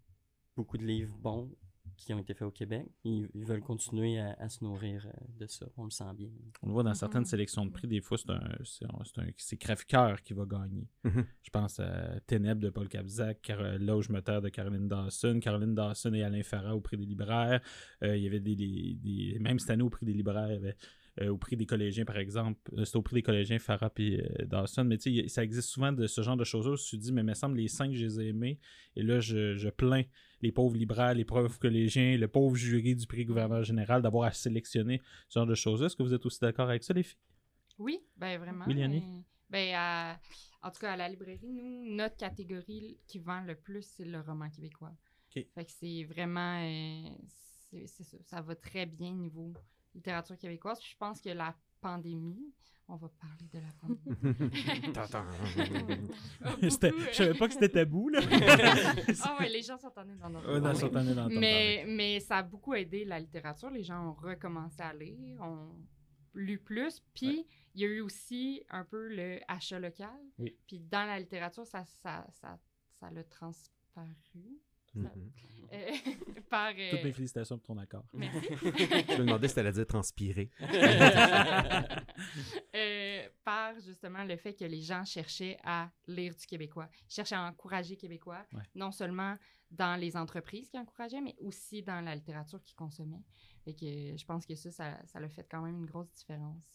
beaucoup 0.56 0.78
de 0.78 0.84
livres 0.84 1.16
bons 1.18 1.50
qui 1.98 2.14
ont 2.14 2.20
été 2.20 2.34
faits 2.34 2.48
au 2.48 2.52
Québec. 2.52 2.88
Ils, 3.04 3.30
veulent 3.46 3.62
continuer 3.62 4.20
à, 4.20 4.50
se 4.50 4.64
nourrir 4.64 5.06
euh, 5.06 5.12
de 5.40 5.48
ça. 5.48 5.66
On 5.78 5.86
le 5.86 5.90
sent 5.90 6.14
bien. 6.16 6.30
On 6.62 6.68
le 6.68 6.74
voit 6.74 6.84
dans 6.84 6.94
certaines 6.94 7.26
sélections 7.26 7.66
de 7.66 7.72
prix, 7.72 7.88
des 7.88 8.02
fois, 8.02 8.18
c'est 8.18 8.32
un, 8.32 9.04
c'est 9.38 9.58
Crève-Cœur 9.58 10.22
qui 10.22 10.34
va 10.34 10.46
gagner. 10.46 10.88
Mm-hmm. 11.06 11.26
Je 11.42 11.50
pense 11.50 11.80
à 11.80 12.20
Ténèbres 12.28 12.62
de 12.62 12.70
Paul 12.70 12.88
Capzac, 12.88 13.52
Là 13.80 13.98
où 13.98 14.02
je 14.02 14.12
me 14.12 14.22
terre 14.22 14.42
de 14.42 14.50
Caroline 14.50 14.88
Dawson, 14.88 15.40
Caroline 15.42 15.76
Dawson 15.76 16.14
et 16.14 16.24
Alain 16.24 16.44
Farah 16.44 16.76
au 16.76 16.82
prix 16.82 16.98
des 16.98 17.06
libraires. 17.06 17.62
Euh, 18.04 18.16
il 18.18 18.24
y 18.24 18.28
avait 18.28 18.40
des, 18.40 18.56
des, 18.56 19.38
Même 19.40 19.60
cette 19.60 19.72
année 19.72 19.84
au 19.84 19.90
prix 19.90 20.06
des 20.06 20.14
libraires, 20.14 20.50
il 20.50 20.54
y 20.54 20.58
avait 20.58 20.76
euh, 21.22 21.30
au 21.30 21.38
prix 21.38 21.56
des 21.56 21.68
collégiens, 21.68 22.06
par 22.06 22.18
exemple. 22.18 22.60
Euh, 22.76 22.86
c'est 22.86 22.96
au 22.96 23.04
prix 23.04 23.16
des 23.16 23.22
collégiens, 23.22 23.60
Farah 23.60 23.92
et 23.98 24.20
euh, 24.20 24.46
Dawson. 24.46 24.84
Mais 24.84 24.98
tu 24.98 25.22
sais, 25.22 25.28
ça 25.28 25.44
existe 25.44 25.70
souvent 25.70 25.92
de 25.92 26.08
ce 26.08 26.22
genre 26.22 26.38
de 26.38 26.44
choses-là. 26.44 26.76
Tu 26.76 26.98
te 26.98 27.02
dis, 27.02 27.12
mais 27.12 27.22
il 27.22 27.28
me 27.28 27.36
semble 27.36 27.58
les 27.58 27.68
cinq, 27.68 27.94
je 27.94 28.04
les 28.04 28.20
ai 28.20 28.28
aimés. 28.30 28.60
Et 28.96 29.04
là, 29.04 29.20
je, 29.20 29.70
plains 29.70 30.04
les 30.42 30.52
pauvres 30.52 30.76
libraires, 30.76 31.14
les 31.14 31.24
pauvres 31.24 31.58
collégiens, 31.60 32.18
le 32.18 32.28
pauvre 32.28 32.56
jury 32.56 32.96
du 32.96 33.06
prix 33.06 33.26
gouverneur 33.26 33.64
général 33.64 34.02
d'avoir 34.02 34.28
à 34.28 34.32
sélectionner 34.32 35.02
ce 35.30 35.40
genre 35.40 35.48
de 35.48 35.56
choses-là. 35.56 35.86
Est-ce 35.86 35.96
que 35.96 36.04
vous 36.04 36.14
êtes 36.14 36.26
aussi 36.26 36.40
d'accord 36.40 36.70
avec 36.70 36.84
ça, 36.84 36.94
les 36.94 37.04
filles? 37.04 37.20
Oui, 37.78 38.00
ben 38.18 38.40
vraiment. 38.40 38.66
Oui, 38.68 38.76
Ben, 39.50 40.18
en 40.64 40.72
tout 40.72 40.80
cas, 40.80 40.94
à 40.94 40.98
la 40.98 41.10
librairie, 41.10 41.54
nous, 41.54 41.96
notre 41.96 42.18
catégorie 42.18 42.98
qui 43.08 43.20
vend 43.20 43.42
le 43.42 43.56
plus, 43.56 43.84
c'est 43.84 44.06
le 44.06 44.20
roman 44.20 44.50
québécois. 44.50 44.94
Fait 45.30 45.66
que 45.66 45.72
c'est 45.72 46.04
vraiment. 46.04 46.60
c'est 47.28 47.88
ça, 47.88 48.18
ça 48.22 48.42
va 48.42 48.56
très 48.56 48.86
bien 48.86 49.14
niveau 49.14 49.54
littérature 49.94 50.38
québécoise. 50.38 50.80
je 50.82 50.96
pense 50.98 51.22
que 51.22 51.30
la 51.30 51.56
pandémie, 51.82 52.54
on 52.88 52.96
va 52.96 53.10
parler 53.10 53.48
de 53.52 53.60
la 53.60 53.72
pandémie. 53.80 54.24
je 56.62 57.14
savais 57.14 57.34
pas 57.38 57.48
que 57.48 57.54
c'était 57.54 57.70
tabou, 57.70 58.10
là. 58.10 58.20
ah 59.24 59.38
ouais, 59.40 59.50
les 59.50 59.62
gens 59.62 59.78
sont 59.78 59.90
tannés 59.90 60.16
dans 60.16 60.30
notre 60.30 61.30
mais, 61.30 61.86
mais 61.88 62.20
ça 62.20 62.38
a 62.38 62.44
beaucoup 62.44 62.74
aidé 62.74 63.06
la 63.06 63.20
littérature. 63.20 63.70
Les 63.70 63.84
gens 63.84 64.10
ont 64.10 64.14
recommencé 64.14 64.82
à 64.82 64.94
lire, 64.94 65.42
ont 65.42 65.70
lu 66.34 66.60
plus. 66.60 67.02
Puis, 67.14 67.46
il 67.76 67.82
y 67.82 67.86
a 67.86 67.88
eu 67.88 68.02
aussi 68.02 68.64
un 68.70 68.84
peu 68.84 69.08
le 69.08 69.40
achat 69.48 69.80
local. 69.80 70.20
Puis, 70.68 70.80
dans 70.80 71.08
la 71.08 71.20
littérature, 71.20 71.66
ça, 71.66 71.86
ça, 71.86 72.26
ça, 72.32 72.60
ça 73.00 73.10
l'a 73.12 73.24
transparu. 73.24 74.60
Mm-hmm. 74.96 75.32
Euh, 75.74 75.92
par, 76.50 76.72
euh, 76.78 76.92
Toutes 76.92 77.04
mes 77.04 77.12
félicitations 77.12 77.58
pour 77.58 77.76
ton 77.76 77.78
accord. 77.80 78.06
Merci. 78.14 78.48
je 78.50 79.14
me 79.14 79.26
demandais 79.26 79.48
si 79.48 79.54
tu 79.56 79.60
allais 79.60 79.72
dire 79.72 79.88
transpirer. 79.88 80.50
Euh, 82.76 83.28
par 83.44 83.80
justement 83.80 84.24
le 84.24 84.36
fait 84.36 84.54
que 84.54 84.66
les 84.66 84.82
gens 84.82 85.04
cherchaient 85.06 85.58
à 85.64 85.92
lire 86.08 86.36
du 86.36 86.46
québécois, 86.46 86.90
cherchaient 87.08 87.36
à 87.36 87.44
encourager 87.44 87.96
québécois, 87.96 88.46
non 88.76 88.92
seulement 88.92 89.38
dans 89.70 90.00
les 90.00 90.18
entreprises 90.18 90.70
qui 90.70 90.78
encourageaient, 90.78 91.22
mais 91.22 91.36
aussi 91.40 91.84
dans 91.84 92.02
la 92.02 92.16
littérature 92.16 92.64
qu'ils 92.64 92.76
consommaient. 92.76 93.24
Et 93.66 93.76
que 93.76 94.18
je 94.18 94.26
pense 94.26 94.46
que 94.46 94.56
ça, 94.56 94.72
ça, 94.72 94.98
ça 95.06 95.20
a 95.20 95.30
fait 95.30 95.48
quand 95.50 95.62
même 95.62 95.78
une 95.78 95.86
grosse 95.86 96.12
différence. 96.14 96.68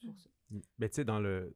Pour 0.00 0.16
ça. 0.16 0.30
Mais 0.78 0.88
tu 0.88 0.96
sais, 0.96 1.04
dans 1.04 1.20
le. 1.20 1.52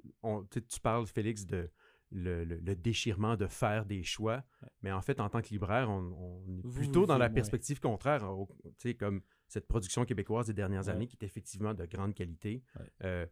tu 0.50 0.80
parles, 0.80 1.06
Félix, 1.06 1.46
de 1.46 1.70
le, 2.12 2.75
déchirement 2.75 3.37
de 3.37 3.47
faire 3.47 3.85
des 3.85 4.02
choix. 4.02 4.42
Mais 4.83 4.92
en 4.92 5.02
fait, 5.02 5.21
en 5.21 5.28
tant 5.28 5.40
que 5.42 5.49
libraire, 5.49 5.90
on, 5.90 6.42
est 6.49 6.75
plutôt 6.75 7.07
dans 7.07 7.19
la 7.19 7.31
perspective 7.31 7.81
contraire, 7.81 8.25
sais 8.78 8.95
comme 8.95 9.23
cette 9.49 9.66
production 9.66 10.04
québécoise 10.04 10.47
des 10.47 10.54
dernières 10.54 10.88
années 10.88 11.07
qui 11.07 11.16
est 11.21 11.25
effectivement 11.25 11.75
de 11.75 11.85
grande 11.87 12.14
qualité. 12.14 12.62
Euh, 13.04 13.26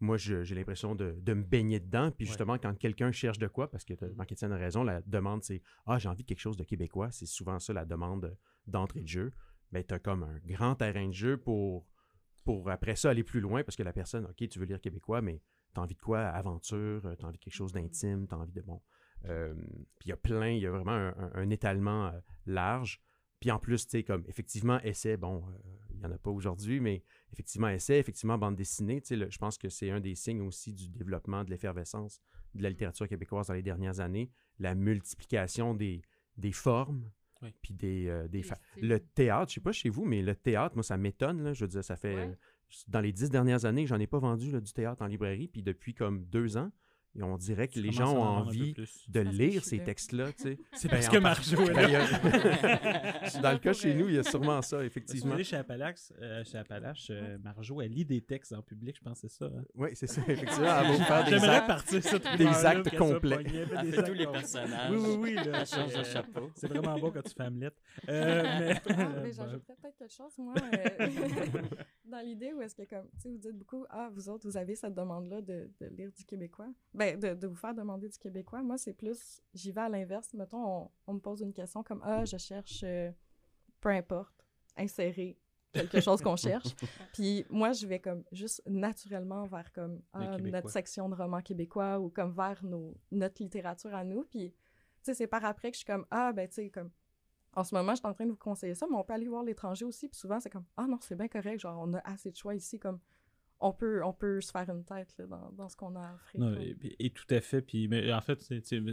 moi, 0.00 0.16
j'ai 0.18 0.54
l'impression 0.54 0.94
de, 0.94 1.14
me 1.26 1.42
baigner 1.42 1.80
dedans. 1.80 2.10
Puis 2.10 2.26
justement, 2.26 2.58
quand 2.58 2.74
quelqu'un 2.78 3.12
cherche 3.12 3.38
de 3.38 3.48
quoi, 3.48 3.70
parce 3.70 3.84
que 3.84 3.94
Marc-Étienne 4.14 4.52
a 4.52 4.56
raison, 4.56 4.84
la 4.84 5.00
demande, 5.02 5.42
c'est 5.42 5.62
Ah, 5.86 5.98
j'ai 5.98 6.08
envie 6.08 6.22
de 6.22 6.28
quelque 6.28 6.40
chose 6.40 6.56
de 6.56 6.64
québécois. 6.64 7.10
C'est 7.10 7.26
souvent 7.26 7.58
ça 7.58 7.72
la 7.72 7.84
demande 7.84 8.36
d'entrée 8.66 9.02
de 9.02 9.08
jeu. 9.08 9.32
Mais 9.72 9.84
tu 9.84 9.94
as 9.94 9.98
comme 9.98 10.22
un 10.22 10.38
grand 10.44 10.74
terrain 10.74 11.08
de 11.08 11.14
jeu 11.14 11.36
pour, 11.38 11.86
pour 12.44 12.70
après 12.70 12.94
ça 12.94 13.10
aller 13.10 13.24
plus 13.24 13.40
loin, 13.40 13.64
parce 13.64 13.76
que 13.76 13.82
la 13.82 13.92
personne, 13.92 14.26
OK, 14.26 14.48
tu 14.48 14.58
veux 14.58 14.66
lire 14.66 14.80
québécois, 14.80 15.22
mais 15.22 15.40
t'as 15.76 15.82
envie 15.82 15.94
de 15.94 16.00
quoi? 16.00 16.20
Aventure, 16.20 17.04
euh, 17.04 17.14
t'as 17.16 17.26
envie 17.26 17.36
de 17.36 17.42
quelque 17.42 17.54
chose 17.54 17.72
d'intime, 17.72 18.26
t'as 18.26 18.36
envie 18.36 18.52
de 18.52 18.62
bon. 18.62 18.80
Euh, 19.26 19.54
puis 19.98 20.06
il 20.06 20.08
y 20.08 20.12
a 20.12 20.16
plein, 20.16 20.50
il 20.50 20.62
y 20.62 20.66
a 20.66 20.70
vraiment 20.70 21.12
un, 21.34 21.50
étalement 21.50 22.06
euh, 22.06 22.12
large. 22.46 23.02
Puis 23.40 23.50
en 23.50 23.58
plus, 23.58 23.84
tu 23.84 23.90
sais, 23.90 24.02
comme 24.02 24.24
effectivement, 24.26 24.80
essai, 24.80 25.18
bon, 25.18 25.44
il 25.90 25.98
n'y 25.98 26.06
en 26.06 26.10
a 26.10 26.18
pas 26.18 26.30
aujourd'hui, 26.30 26.80
mais 26.80 27.02
effectivement, 27.32 27.68
essai, 27.68 27.98
effectivement, 27.98 28.38
bande 28.38 28.56
dessinée, 28.56 29.02
tu 29.02 29.18
sais, 29.18 29.30
je 29.30 29.38
pense 29.38 29.58
que 29.58 29.68
c'est 29.68 29.90
un 29.90 30.00
des 30.00 30.14
signes 30.14 30.40
aussi 30.40 30.72
du 30.72 30.88
développement 30.88 31.44
de 31.44 31.50
l'effervescence 31.50 32.22
de 32.54 32.62
la 32.62 32.70
littérature 32.70 33.06
québécoise 33.06 33.48
dans 33.48 33.54
les 33.54 33.62
dernières 33.62 34.00
années, 34.00 34.30
la 34.58 34.74
multiplication 34.74 35.74
des, 35.74 36.00
des 36.38 36.52
formes, 36.52 37.10
puis 37.60 37.74
des, 37.74 38.26
des 38.30 38.42
le 38.80 38.98
théâtre, 38.98 39.50
je 39.50 39.56
sais 39.56 39.60
pas 39.60 39.72
chez 39.72 39.90
vous, 39.90 40.06
mais 40.06 40.22
le 40.22 40.34
théâtre, 40.34 40.74
moi, 40.74 40.82
ça 40.82 40.96
m'étonne, 40.96 41.52
je 41.52 41.64
veux 41.64 41.68
dire, 41.68 41.84
ça 41.84 41.96
fait 41.96 42.34
dans 42.88 43.00
les 43.00 43.12
dix 43.12 43.30
dernières 43.30 43.64
années, 43.64 43.86
j'en 43.86 43.98
ai 43.98 44.06
pas 44.06 44.18
vendu 44.18 44.50
du 44.60 44.72
théâtre 44.72 45.02
en 45.02 45.06
librairie, 45.06 45.48
puis 45.48 45.62
depuis 45.62 45.94
comme 45.94 46.24
deux 46.24 46.56
ans, 46.56 46.70
on 47.22 47.36
dirait 47.36 47.68
que 47.68 47.78
les 47.78 47.92
gens 47.92 48.14
ont 48.14 48.22
envie 48.22 48.74
de 49.08 49.20
lire 49.20 49.64
ces 49.64 49.78
textes-là. 49.78 50.26
C'est 50.72 50.88
parce 50.88 51.08
que 51.08 51.18
Marjo 51.26 51.62
est 51.62 51.74
ben, 51.74 51.90
là. 51.90 53.40
Dans 53.42 53.52
le 53.52 53.58
cas 53.58 53.72
chez 53.72 53.94
nous, 53.94 54.08
il 54.08 54.16
y 54.16 54.18
a 54.18 54.22
sûrement 54.22 54.62
ça, 54.62 54.84
effectivement. 54.84 55.36
Vous 55.36 55.44
chez 55.44 55.56
Appalache, 55.56 56.12
euh, 56.20 56.44
chez 56.44 56.58
Appalache 56.58 57.08
euh, 57.10 57.38
Marjo, 57.38 57.80
elle 57.80 57.92
lit 57.92 58.04
des 58.04 58.20
textes 58.20 58.52
en 58.52 58.62
public, 58.62 58.96
je 58.96 59.02
pense 59.02 59.20
que 59.20 59.28
c'est 59.28 59.38
ça. 59.38 59.46
Hein. 59.46 59.62
Oui, 59.74 59.90
c'est 59.94 60.06
ça, 60.06 60.20
effectivement. 60.26 60.80
Elle 60.80 60.98
va 60.98 61.04
faire 61.04 61.24
des 61.24 61.30
J'aimerais 61.30 61.48
actes, 61.48 61.66
partir 61.66 62.02
ça 62.02 62.36
des 62.36 62.46
actes 62.46 62.96
complets. 62.96 63.44
Elle 63.44 63.92
fait 63.92 64.02
tous 64.02 64.14
les 64.14 64.26
personnages. 64.26 64.90
Oui, 64.90 64.98
oui, 65.00 65.16
oui. 65.20 65.36
Elle 65.38 65.66
change 65.66 65.94
de 65.94 66.04
chapeau. 66.04 66.50
C'est 66.54 66.68
vraiment 66.68 66.98
beau 66.98 67.10
quand 67.10 67.22
tu 67.22 67.34
fais 67.34 67.44
Hamlet. 67.44 67.70
Euh, 68.08 68.42
mais... 68.58 68.80
Ah, 68.88 69.08
mais 69.22 69.32
j'ajouterais 69.32 69.74
peut-être 69.80 69.96
quelque 69.98 70.12
chose, 70.12 70.32
moi, 70.38 70.54
dans 72.08 72.20
l'idée 72.20 72.52
où 72.52 72.60
est-ce 72.60 72.74
que, 72.74 72.82
comme, 72.82 73.08
tu 73.16 73.20
sais, 73.20 73.28
vous 73.28 73.38
dites 73.38 73.56
beaucoup, 73.56 73.84
ah, 73.90 74.10
vous 74.12 74.28
autres, 74.28 74.48
vous 74.48 74.56
avez 74.56 74.74
cette 74.74 74.94
demande-là 74.94 75.42
de, 75.42 75.70
de 75.80 75.86
lire 75.86 76.12
du 76.12 76.24
québécois. 76.24 76.68
Ben, 76.94 77.18
de, 77.18 77.34
de 77.34 77.46
vous 77.46 77.54
faire 77.54 77.74
demander 77.74 78.08
du 78.08 78.18
québécois. 78.18 78.62
Moi, 78.62 78.78
c'est 78.78 78.92
plus, 78.92 79.42
j'y 79.54 79.72
vais 79.72 79.82
à 79.82 79.88
l'inverse. 79.88 80.32
Mettons, 80.34 80.90
on, 81.06 81.14
me 81.14 81.20
pose 81.20 81.40
une 81.40 81.52
question 81.52 81.82
comme 81.82 82.00
Ah, 82.04 82.24
je 82.24 82.36
cherche, 82.36 82.82
euh, 82.84 83.10
peu 83.80 83.90
importe, 83.90 84.44
insérer 84.76 85.38
quelque 85.72 86.00
chose 86.00 86.22
qu'on 86.22 86.36
cherche. 86.36 86.74
Puis 87.12 87.44
moi, 87.50 87.72
je 87.72 87.86
vais 87.86 88.00
comme 88.00 88.24
juste 88.32 88.62
naturellement 88.66 89.46
vers 89.46 89.72
comme 89.72 90.00
ah, 90.12 90.38
notre 90.38 90.70
section 90.70 91.08
de 91.08 91.14
romans 91.14 91.42
québécois 91.42 91.98
ou 91.98 92.10
comme 92.10 92.32
vers 92.32 92.64
nos, 92.64 92.96
notre 93.10 93.42
littérature 93.42 93.94
à 93.94 94.04
nous. 94.04 94.24
Puis, 94.24 94.50
tu 94.50 94.56
sais, 95.02 95.14
c'est 95.14 95.26
par 95.26 95.44
après 95.44 95.70
que 95.70 95.74
je 95.74 95.80
suis 95.80 95.86
comme 95.86 96.06
Ah, 96.10 96.32
ben, 96.32 96.48
tu 96.48 96.54
sais, 96.54 96.70
comme 96.70 96.90
en 97.56 97.64
ce 97.64 97.74
moment, 97.74 97.92
je 97.92 97.96
suis 97.96 98.06
en 98.06 98.12
train 98.12 98.26
de 98.26 98.30
vous 98.30 98.36
conseiller 98.36 98.74
ça, 98.74 98.86
mais 98.88 98.96
on 98.96 99.02
peut 99.02 99.14
aller 99.14 99.28
voir 99.28 99.42
l'étranger 99.42 99.84
aussi. 99.86 100.08
Puis 100.08 100.18
souvent, 100.18 100.38
c'est 100.38 100.50
comme 100.50 100.66
Ah 100.76 100.86
non, 100.86 100.98
c'est 101.00 101.16
bien 101.16 101.26
correct, 101.26 101.58
genre, 101.60 101.82
on 101.82 101.94
a 101.94 101.98
assez 102.00 102.30
de 102.30 102.36
choix 102.36 102.54
ici. 102.54 102.78
Comme 102.78 103.00
on 103.60 103.72
peut, 103.72 104.04
on 104.04 104.12
peut 104.12 104.42
se 104.42 104.50
faire 104.50 104.68
une 104.68 104.84
tête 104.84 105.14
là, 105.18 105.24
dans, 105.26 105.50
dans, 105.52 105.68
ce 105.70 105.76
qu'on 105.76 105.96
a 105.96 106.00
à 106.00 106.14
offrir. 106.14 106.58
et, 106.98 107.08
tout 107.08 107.24
à 107.30 107.40
fait. 107.40 107.62
Puis, 107.62 107.88
mais 107.88 108.12
en 108.12 108.20
fait, 108.20 108.46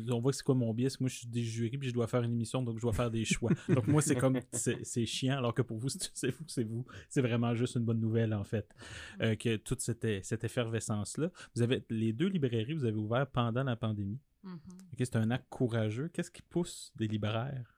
on 0.09 0.21
voit 0.21 0.31
que 0.31 0.37
c'est 0.37 0.43
quoi 0.43 0.55
mon 0.55 0.73
biais. 0.73 0.87
Moi, 1.01 1.09
je 1.09 1.17
suis 1.17 1.27
des 1.27 1.43
jurys, 1.43 1.77
puis 1.77 1.89
je 1.89 1.93
dois 1.93 2.07
faire 2.07 2.23
une 2.23 2.31
émission, 2.31 2.63
donc 2.63 2.77
je 2.77 2.81
dois 2.81 2.93
faire 2.93 3.11
des 3.11 3.25
choix. 3.25 3.51
donc, 3.69 3.87
moi, 3.87 4.01
c'est 4.01 4.15
comme, 4.15 4.39
c'est 4.53 5.05
chiant, 5.05 5.37
alors 5.37 5.53
que 5.53 5.61
pour 5.61 5.77
vous, 5.77 5.89
c'est 5.89 6.31
vous, 6.31 6.45
c'est 6.47 6.63
vous. 6.63 6.85
C'est 7.09 7.21
vraiment 7.21 7.53
juste 7.55 7.75
une 7.75 7.83
bonne 7.83 7.99
nouvelle, 7.99 8.33
en 8.33 8.45
fait, 8.45 8.73
euh, 9.21 9.35
que 9.35 9.57
toute 9.57 9.81
cette, 9.81 10.07
cette 10.23 10.45
effervescence-là. 10.45 11.29
Vous 11.55 11.61
avez, 11.61 11.83
les 11.89 12.13
deux 12.13 12.27
librairies, 12.27 12.73
vous 12.73 12.85
avez 12.85 12.97
ouvert 12.97 13.27
pendant 13.27 13.63
la 13.63 13.75
pandémie. 13.75 14.19
Mm 14.43 14.55
c'est 14.97 15.15
un 15.17 15.31
acte 15.31 15.47
courageux. 15.49 16.09
Qu'est-ce 16.13 16.31
qui 16.31 16.41
pousse 16.41 16.93
des 16.95 17.07
libraires, 17.07 17.72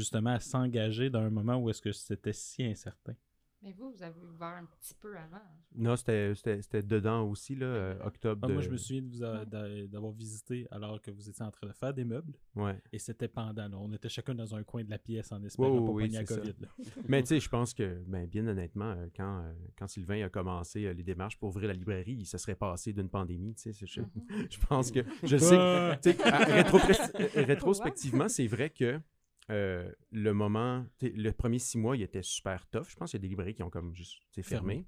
justement, 0.00 0.30
à 0.30 0.40
s'engager 0.40 1.10
dans 1.10 1.20
un 1.20 1.30
moment 1.30 1.56
où 1.56 1.68
est-ce 1.70 1.82
que 1.82 1.92
c'était 1.92 2.32
si 2.32 2.64
incertain? 2.64 3.14
Mais 3.62 3.72
vous, 3.72 3.90
vous 3.90 4.02
avez 4.02 4.18
ouvert 4.22 4.56
un 4.56 4.64
petit 4.64 4.94
peu 4.94 5.14
avant. 5.18 5.42
Non, 5.74 5.94
c'était 5.94 6.82
dedans 6.82 7.28
aussi, 7.28 7.54
là, 7.54 7.66
euh, 7.66 8.04
octobre. 8.04 8.48
Ah, 8.48 8.52
moi, 8.52 8.62
je 8.62 8.70
me 8.70 8.78
souviens 8.78 9.02
d'avoir 9.02 10.12
visité 10.12 10.66
alors 10.70 11.00
que 11.02 11.10
vous 11.10 11.28
étiez 11.28 11.44
en 11.44 11.50
train 11.50 11.66
de 11.66 11.72
faire 11.72 11.92
des 11.92 12.04
meubles. 12.04 12.32
Ouais. 12.56 12.80
Et 12.90 12.98
c'était 12.98 13.28
pendant. 13.28 13.68
On 13.74 13.92
était 13.92 14.08
chacun 14.08 14.34
dans 14.34 14.54
un 14.54 14.62
coin 14.62 14.82
de 14.82 14.88
la 14.88 14.98
pièce 14.98 15.30
en 15.30 15.42
espérant 15.44 15.76
pour 15.84 15.94
oui, 15.94 16.08
la 16.08 16.24
COVID. 16.24 16.54
Mais 17.08 17.20
tu 17.20 17.28
sais, 17.28 17.40
je 17.40 17.50
pense 17.50 17.74
que, 17.74 18.02
ben, 18.06 18.26
bien 18.26 18.46
honnêtement, 18.46 18.92
euh, 18.92 19.08
quand, 19.14 19.42
euh, 19.42 19.52
quand 19.78 19.88
Sylvain 19.88 20.24
a 20.24 20.30
commencé 20.30 20.94
les 20.94 21.02
démarches 21.02 21.38
pour 21.38 21.50
ouvrir 21.50 21.68
la 21.68 21.74
librairie, 21.74 22.16
il 22.18 22.26
se 22.26 22.38
serait 22.38 22.54
passé 22.54 22.94
d'une 22.94 23.10
pandémie. 23.10 23.54
Je, 23.62 23.72
je, 23.72 24.00
mm-hmm. 24.00 24.46
je 24.50 24.66
pense 24.66 24.90
que. 24.90 25.00
Je 25.22 25.36
sais. 25.36 26.00
rétrospectivement, 27.44 28.28
c'est 28.30 28.46
vrai 28.46 28.70
que 28.70 28.98
euh, 29.50 29.90
le 30.10 30.32
moment, 30.32 30.86
le 31.02 31.30
premier 31.32 31.58
six 31.58 31.78
mois, 31.78 31.96
il 31.96 32.02
était 32.02 32.22
super 32.22 32.66
tough. 32.68 32.88
Je 32.88 32.96
pense 32.96 33.10
qu'il 33.10 33.18
y 33.18 33.20
a 33.20 33.22
des 33.22 33.28
librairies 33.28 33.54
qui 33.54 33.62
ont 33.62 33.70
comme 33.70 33.92
juste 33.94 34.22
fermé. 34.42 34.86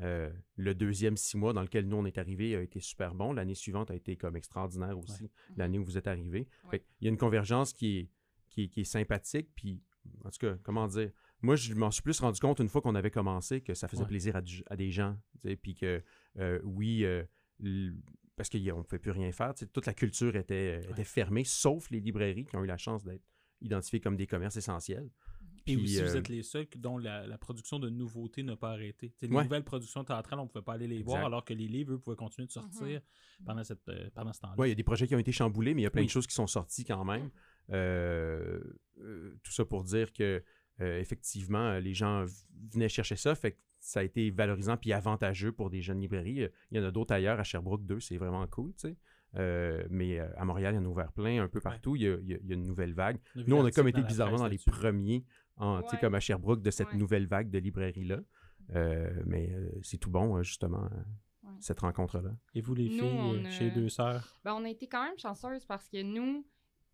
Euh, 0.00 0.30
le 0.56 0.74
deuxième 0.74 1.16
six 1.16 1.36
mois 1.36 1.52
dans 1.52 1.60
lequel 1.62 1.86
nous 1.86 1.96
on 1.96 2.06
est 2.06 2.18
arrivé 2.18 2.56
a 2.56 2.62
été 2.62 2.80
super 2.80 3.14
bon. 3.14 3.32
L'année 3.32 3.54
suivante 3.54 3.90
a 3.90 3.94
été 3.94 4.16
comme 4.16 4.36
extraordinaire 4.36 4.98
aussi, 4.98 5.30
l'année 5.56 5.78
où 5.78 5.84
vous 5.84 5.98
êtes 5.98 6.06
arrivé. 6.06 6.48
il 6.72 6.80
y 7.02 7.06
a 7.06 7.10
une 7.10 7.18
convergence 7.18 7.72
qui 7.72 7.98
est, 7.98 8.68
qui 8.68 8.80
est, 8.80 8.84
sympathique. 8.84 9.48
Puis, 9.54 9.82
en 10.24 10.30
tout 10.30 10.38
cas, 10.38 10.56
comment 10.62 10.86
dire, 10.86 11.10
moi 11.42 11.56
je 11.56 11.74
m'en 11.74 11.90
suis 11.90 12.02
plus 12.02 12.18
rendu 12.20 12.40
compte 12.40 12.60
une 12.60 12.68
fois 12.68 12.80
qu'on 12.80 12.94
avait 12.94 13.10
commencé 13.10 13.60
que 13.60 13.74
ça 13.74 13.88
faisait 13.88 14.06
plaisir 14.06 14.36
à, 14.36 14.76
des 14.76 14.90
gens. 14.90 15.16
Puis 15.62 15.74
que 15.74 16.02
euh, 16.38 16.58
oui, 16.64 17.04
parce 18.36 18.48
qu'on 18.48 18.58
ne 18.58 18.82
pouvait 18.82 18.98
plus 18.98 19.10
rien 19.10 19.30
faire. 19.32 19.54
Toute 19.72 19.86
la 19.86 19.94
culture 19.94 20.36
était, 20.36 20.80
était 20.90 21.04
fermée, 21.04 21.44
sauf 21.44 21.90
les 21.90 22.00
librairies 22.00 22.46
qui 22.46 22.56
ont 22.56 22.64
eu 22.64 22.66
la 22.66 22.78
chance 22.78 23.04
d'être 23.04 23.22
identifiés 23.62 24.00
comme 24.00 24.16
des 24.16 24.26
commerces 24.26 24.56
essentiels. 24.56 25.10
Et 25.66 25.76
aussi, 25.76 26.00
vous 26.00 26.16
euh, 26.16 26.18
êtes 26.18 26.28
les 26.28 26.42
seuls 26.42 26.66
dont 26.76 26.98
la, 26.98 27.38
production 27.38 27.78
de 27.78 27.88
nouveautés 27.88 28.42
n'a 28.42 28.56
pas 28.56 28.70
arrêté. 28.72 29.12
les 29.20 29.28
nouvelles 29.28 29.64
productions 29.64 30.04
théâtrales, 30.04 30.40
on 30.40 30.44
ne 30.44 30.48
pouvait 30.48 30.64
pas 30.64 30.74
aller 30.74 30.88
les 30.88 31.02
voir, 31.02 31.24
alors 31.24 31.44
que 31.44 31.54
les 31.54 31.68
livres, 31.68 31.94
eux, 31.94 31.98
pouvaient 31.98 32.16
continuer 32.16 32.46
de 32.46 32.52
sortir 32.52 33.00
mhm. 33.00 33.46
pendant, 33.46 33.64
cette, 33.64 33.88
euh, 33.88 34.10
pendant 34.14 34.32
ce 34.32 34.40
temps-là. 34.40 34.54
Oui, 34.58 34.68
il 34.68 34.70
y 34.70 34.72
a 34.72 34.76
des 34.76 34.82
projets 34.82 35.06
qui 35.06 35.14
ont 35.14 35.20
été 35.20 35.32
chamboulés, 35.32 35.74
mais 35.74 35.82
il 35.82 35.84
y 35.84 35.88
a 35.88 35.90
plein 35.90 36.04
de 36.04 36.10
choses 36.10 36.26
qui 36.26 36.34
sont 36.34 36.46
sorties 36.46 36.84
quand 36.84 37.04
même. 37.04 37.30
Euh, 37.70 38.60
tout 39.42 39.52
ça 39.52 39.64
pour 39.64 39.84
dire 39.84 40.12
que, 40.12 40.42
effectivement, 40.80 41.78
les 41.78 41.94
gens 41.94 42.24
venaient 42.72 42.88
chercher 42.88 43.16
ça, 43.16 43.34
fait 43.34 43.52
que 43.52 43.58
ça 43.78 44.00
a 44.00 44.02
été 44.02 44.30
valorisant 44.30 44.76
puis 44.76 44.92
avantageux 44.92 45.52
pour 45.52 45.70
des 45.70 45.80
jeunes 45.80 46.00
librairies. 46.00 46.48
Il 46.70 46.78
y 46.78 46.80
en 46.80 46.84
a 46.84 46.90
d'autres 46.90 47.14
ailleurs, 47.14 47.38
à 47.38 47.44
Sherbrooke 47.44 47.84
2, 47.84 48.00
c'est 48.00 48.16
vraiment 48.16 48.46
cool, 48.48 48.72
tu 48.74 48.88
sais. 48.88 48.96
Euh, 49.36 49.82
mais 49.88 50.18
euh, 50.18 50.28
à 50.36 50.44
Montréal, 50.44 50.74
il 50.74 50.76
y 50.76 50.80
en 50.80 50.84
a 50.84 50.88
ouvert 50.88 51.12
plein, 51.12 51.42
un 51.42 51.48
peu 51.48 51.60
partout. 51.60 51.96
Il, 51.96 52.02
y 52.02 52.34
a, 52.34 52.54
une 52.54 52.66
nouvelle 52.66 52.92
vague. 52.92 53.18
Nous, 53.34 53.56
on 53.56 53.64
a 53.64 53.70
comme 53.70 53.88
été 53.88 54.02
bizarrement 54.02 54.38
dans 54.38 54.48
les 54.48 54.58
premiers, 54.58 55.24
en, 55.56 55.82
comme 56.00 56.14
à 56.14 56.20
Sherbrooke, 56.20 56.62
de 56.62 56.70
cette 56.70 56.94
nouvelle 56.94 57.26
vague 57.26 57.50
de 57.50 57.58
librairie-là. 57.58 58.18
Euh, 58.74 59.22
mais 59.26 59.54
c'est 59.82 59.98
tout 59.98 60.10
bon, 60.10 60.42
justement, 60.42 60.88
cette 61.60 61.80
rencontre-là. 61.80 62.30
Et 62.54 62.60
vous, 62.60 62.74
les 62.74 62.88
filles, 62.88 63.50
chez 63.50 63.70
Deux 63.70 63.88
Sœurs? 63.88 64.38
Ben, 64.44 64.54
on 64.54 64.64
a 64.64 64.68
été 64.68 64.86
quand 64.86 65.04
même 65.04 65.18
chanceuses 65.18 65.64
parce 65.64 65.88
que 65.88 66.02
nous, 66.02 66.46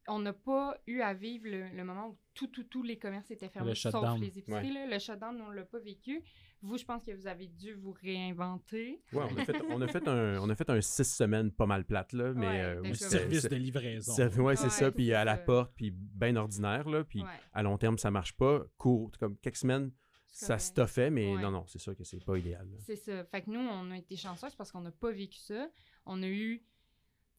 on 0.06 0.20
n'a 0.20 0.32
pas 0.32 0.76
eu 0.86 1.00
à 1.00 1.14
vivre 1.14 1.46
le, 1.46 1.84
moment 1.84 2.08
où 2.08 2.18
tout, 2.34 2.46
tout, 2.46 2.64
tous 2.64 2.82
les 2.82 2.98
commerces 2.98 3.30
étaient 3.30 3.48
fermés, 3.48 3.74
sauf 3.74 4.18
les 4.20 4.38
épiceries. 4.38 4.72
Le 4.88 4.98
shutdown, 4.98 5.40
on 5.40 5.50
ne 5.50 5.56
l'a 5.56 5.64
pas 5.64 5.80
vécu. 5.80 6.22
Vous, 6.60 6.76
je 6.76 6.84
pense 6.84 7.04
que 7.04 7.12
vous 7.12 7.26
avez 7.26 7.46
dû 7.46 7.74
vous 7.74 7.92
réinventer. 7.92 9.00
Oui, 9.12 9.22
on 9.30 9.36
a 9.36 9.44
fait, 9.44 9.56
on 9.68 9.80
a 9.80 9.88
fait, 9.88 10.08
un, 10.08 10.38
on 10.40 10.50
a 10.50 10.54
fait 10.56 10.68
un 10.70 10.80
six 10.80 11.04
semaines 11.04 11.52
pas 11.52 11.66
mal 11.66 11.84
plate, 11.84 12.12
là, 12.12 12.32
mais... 12.34 12.62
Euh, 12.64 12.94
service 12.94 13.48
de 13.48 13.56
livraison. 13.56 14.12
Oui, 14.38 14.56
c'est 14.56 14.70
ça, 14.70 14.90
puis 14.90 15.12
à 15.12 15.24
la 15.24 15.36
porte, 15.36 15.72
puis 15.74 15.90
bien 15.92 16.34
ordinaire, 16.36 16.88
là, 16.88 17.04
puis 17.04 17.22
à 17.52 17.62
long 17.62 17.78
terme, 17.78 17.98
ça 17.98 18.10
marche 18.10 18.32
pas. 18.32 18.64
Court, 18.76 19.10
comme 19.18 19.36
quelques 19.38 19.56
semaines, 19.56 19.92
ça 20.26 20.58
stuffait, 20.58 21.10
mais 21.10 21.34
non, 21.36 21.50
non, 21.50 21.64
c'est 21.66 21.78
sûr 21.78 21.96
que 21.96 22.04
c'est 22.04 22.24
pas 22.24 22.36
idéal. 22.36 22.68
C'est 22.80 22.96
ça. 22.96 23.24
Fait 23.24 23.42
que 23.42 23.50
nous, 23.50 23.60
on 23.60 23.90
a 23.90 23.98
été 23.98 24.16
chanceux 24.16 24.48
parce 24.56 24.72
qu'on 24.72 24.80
n'a 24.80 24.92
pas 24.92 25.12
vécu 25.12 25.38
ça. 25.38 25.68
On 26.06 26.22
a 26.22 26.28
eu... 26.28 26.62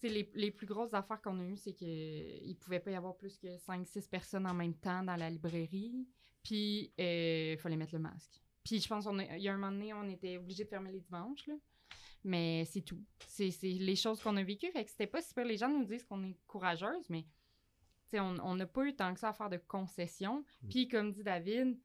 Les, 0.02 0.32
les, 0.34 0.50
plus 0.50 0.66
grosses 0.66 0.94
affaires 0.94 1.22
qu'on 1.22 1.38
a 1.42 1.44
eues, 1.44 1.58
c'est 1.58 1.74
qu'il 1.74 1.88
ne 2.48 2.54
pouvait 2.54 2.80
pas 2.80 2.90
y 2.90 2.96
avoir 2.96 3.18
plus 3.18 3.38
que 3.38 3.48
5-6 3.58 4.08
personnes 4.08 4.48
en 4.48 4.54
même 4.54 4.74
temps 4.74 5.04
dans 5.04 5.18
la 5.18 5.30
librairie. 5.30 6.08
Puis, 6.42 6.94
il 6.98 7.04
euh, 7.04 7.58
fallait 7.58 7.76
mettre 7.76 7.94
le 7.94 8.00
masque. 8.00 8.42
Puis 8.70 8.80
je 8.82 8.88
pense 8.88 9.08
qu'il 9.08 9.42
y 9.42 9.50
a 9.50 9.54
un 9.54 9.58
moment 9.58 9.72
donné, 9.72 9.94
on 9.96 10.08
était 10.08 10.38
obligé 10.38 10.64
de 10.64 10.70
fermer 10.70 10.92
les 10.92 11.00
dimanches, 11.00 11.48
là. 11.48 11.56
Mais 12.24 12.66
c'est 12.66 12.82
tout. 12.82 13.04
C'est 13.26 13.50
les 13.64 13.96
choses 13.96 14.22
qu'on 14.22 14.36
a 14.38 14.44
vécues. 14.44 14.70
Fait 14.72 14.84
que 14.84 14.92
c'était 14.92 15.08
pas 15.08 15.24
super. 15.24 15.44
Les 15.44 15.58
gens 15.58 15.70
nous 15.70 15.86
disent 15.86 16.04
qu'on 16.04 16.22
est 16.24 16.38
courageuse, 16.46 17.10
mais 17.10 17.26
on 18.14 18.56
n'a 18.56 18.68
pas 18.68 18.86
eu 18.86 18.96
tant 18.96 19.12
que 19.14 19.20
ça 19.20 19.30
à 19.30 19.34
faire 19.34 19.50
de 19.50 19.58
concessions. 19.58 20.46
Mm. 20.62 20.68
Puis 20.70 20.88
comme 20.88 21.12
dit 21.12 21.24
David, 21.24 21.80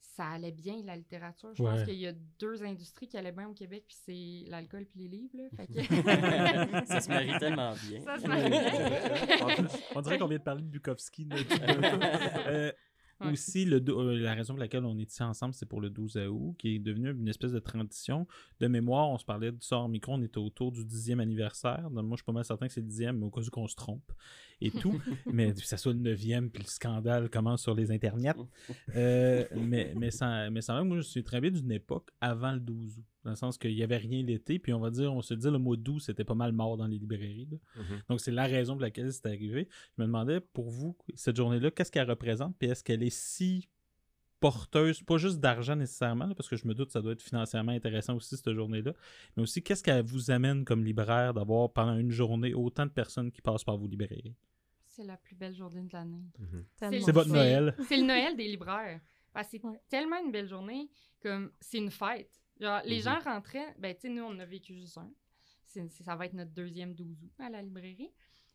ça 0.00 0.28
allait 0.28 0.52
bien 0.52 0.80
la 0.84 0.94
littérature. 0.94 1.54
Je 1.54 1.62
pense 1.62 1.82
qu'il 1.82 1.94
y 1.94 2.06
a 2.06 2.12
deux 2.12 2.62
industries 2.62 3.08
qui 3.08 3.16
allaient 3.16 3.32
bien 3.32 3.48
au 3.48 3.54
Québec, 3.54 3.84
puis 3.88 3.96
c'est 4.04 4.50
l'alcool 4.50 4.86
puis 4.86 5.00
les 5.00 5.08
livres. 5.08 5.36
Là. 5.36 5.48
Fait 5.56 5.66
que... 5.66 5.82
ça 6.86 7.00
se 7.00 7.08
marie 7.08 7.36
tellement 7.40 7.74
bien. 7.74 8.00
Ça 8.02 8.18
se 8.18 8.26
marie 8.28 8.50
bien. 8.50 9.66
on 9.96 10.00
dirait 10.02 10.18
qu'on 10.18 10.28
vient 10.28 10.38
de 10.38 10.42
parler 10.42 10.62
de 10.62 10.68
Bukowski. 10.68 11.28
euh, 12.46 12.72
aussi, 13.20 13.64
le, 13.64 13.82
euh, 13.88 14.18
la 14.18 14.34
raison 14.34 14.54
pour 14.54 14.60
laquelle 14.60 14.84
on 14.84 14.98
est 14.98 15.10
ici 15.10 15.22
ensemble, 15.22 15.54
c'est 15.54 15.66
pour 15.66 15.80
le 15.80 15.90
12 15.90 16.16
août, 16.28 16.54
qui 16.58 16.76
est 16.76 16.78
devenu 16.78 17.10
une 17.10 17.28
espèce 17.28 17.52
de 17.52 17.58
tradition. 17.58 18.26
De 18.60 18.66
mémoire, 18.68 19.08
on 19.08 19.18
se 19.18 19.24
parlait 19.24 19.52
du 19.52 19.60
sort 19.60 19.88
micro, 19.88 20.14
on 20.14 20.22
était 20.22 20.38
autour 20.38 20.72
du 20.72 20.84
dixième 20.84 21.20
anniversaire. 21.20 21.90
Donc, 21.90 22.06
moi, 22.06 22.16
je 22.16 22.22
suis 22.22 22.26
pas 22.26 22.32
mal 22.32 22.44
certain 22.44 22.66
que 22.66 22.72
c'est 22.72 22.80
le 22.80 22.86
dixième, 22.86 23.18
mais 23.18 23.26
au 23.26 23.30
cas 23.30 23.40
où 23.40 23.50
qu'on 23.50 23.66
se 23.66 23.76
trompe 23.76 24.12
et 24.60 24.70
tout. 24.70 25.00
mais 25.26 25.54
ça 25.56 25.76
soit 25.76 25.92
le 25.92 26.00
neuvième, 26.00 26.50
puis 26.50 26.62
le 26.62 26.68
scandale 26.68 27.28
commence 27.30 27.62
sur 27.62 27.74
les 27.74 27.90
internets. 27.90 28.34
Euh, 28.96 29.44
mais, 29.54 29.92
mais, 29.96 30.10
sans, 30.10 30.50
mais 30.50 30.60
sans 30.60 30.84
moi, 30.84 30.96
je 30.96 31.02
suis 31.02 31.22
très 31.22 31.40
bien 31.40 31.50
d'une 31.50 31.70
époque 31.70 32.10
avant 32.20 32.52
le 32.52 32.60
12 32.60 32.98
août 32.98 33.04
dans 33.28 33.32
le 33.32 33.36
sens 33.36 33.58
qu'il 33.58 33.74
n'y 33.74 33.82
avait 33.82 33.98
rien 33.98 34.22
l'été, 34.22 34.58
puis 34.58 34.72
on 34.72 34.80
va 34.80 34.88
dire, 34.88 35.12
on 35.12 35.20
se 35.20 35.34
dit 35.34 35.50
le 35.50 35.58
mois 35.58 35.76
d'août, 35.76 36.00
c'était 36.00 36.24
pas 36.24 36.34
mal 36.34 36.52
mort 36.52 36.78
dans 36.78 36.86
les 36.86 36.98
librairies. 36.98 37.46
Mm-hmm. 37.76 38.08
Donc 38.08 38.20
c'est 38.20 38.30
la 38.30 38.46
raison 38.46 38.72
pour 38.72 38.80
laquelle 38.80 39.12
c'est 39.12 39.26
arrivé. 39.26 39.68
Je 39.96 40.02
me 40.02 40.06
demandais, 40.06 40.40
pour 40.40 40.70
vous, 40.70 40.96
cette 41.14 41.36
journée-là, 41.36 41.70
qu'est-ce 41.70 41.92
qu'elle 41.92 42.08
représente, 42.08 42.56
puis 42.58 42.70
est-ce 42.70 42.82
qu'elle 42.82 43.02
est 43.02 43.14
si 43.14 43.68
porteuse, 44.40 45.02
pas 45.02 45.18
juste 45.18 45.40
d'argent 45.40 45.76
nécessairement, 45.76 46.32
parce 46.34 46.48
que 46.48 46.56
je 46.56 46.66
me 46.66 46.72
doute 46.72 46.86
que 46.86 46.92
ça 46.92 47.02
doit 47.02 47.12
être 47.12 47.22
financièrement 47.22 47.72
intéressant 47.72 48.14
aussi 48.16 48.34
cette 48.34 48.50
journée-là, 48.50 48.94
mais 49.36 49.42
aussi 49.42 49.62
qu'est-ce 49.62 49.82
qu'elle 49.82 50.02
vous 50.02 50.30
amène 50.30 50.64
comme 50.64 50.84
libraire 50.84 51.34
d'avoir 51.34 51.70
pendant 51.70 51.98
une 51.98 52.10
journée 52.10 52.54
autant 52.54 52.86
de 52.86 52.90
personnes 52.90 53.30
qui 53.30 53.42
passent 53.42 53.64
par 53.64 53.76
vos 53.76 53.86
librairies? 53.86 54.34
C'est 54.86 55.04
la 55.04 55.18
plus 55.18 55.34
belle 55.34 55.54
journée 55.54 55.82
de 55.82 55.92
l'année. 55.92 56.24
Mm-hmm. 56.40 57.04
C'est 57.04 57.12
votre 57.12 57.28
Noël. 57.28 57.74
C'est 57.86 57.98
le 57.98 58.06
Noël 58.06 58.36
des 58.36 58.48
libraires. 58.48 59.00
c'est 59.50 59.60
tellement 59.90 60.16
une 60.24 60.32
belle 60.32 60.48
journée, 60.48 60.88
comme 61.20 61.50
c'est 61.60 61.78
une 61.78 61.90
fête. 61.90 62.40
Genre, 62.60 62.80
les 62.84 63.00
gens 63.00 63.18
rentraient, 63.20 63.74
ben, 63.78 63.94
tu 63.94 64.02
sais, 64.02 64.08
nous, 64.08 64.24
on 64.24 64.38
a 64.38 64.44
vécu 64.44 64.74
juste 64.74 64.98
un. 64.98 65.10
ça 65.88 66.16
va 66.16 66.26
être 66.26 66.34
notre 66.34 66.52
deuxième 66.52 66.94
12 66.94 67.24
août 67.24 67.32
à 67.38 67.50
la 67.50 67.62
librairie. 67.62 68.10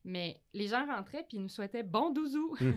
Mais 0.06 0.42
les 0.54 0.68
gens 0.68 0.86
rentraient 0.86 1.24
puis 1.24 1.38
ils 1.38 1.42
nous 1.42 1.50
souhaitaient 1.50 1.84
bon 1.84 2.10
douzou. 2.10 2.58
c'est 2.60 2.74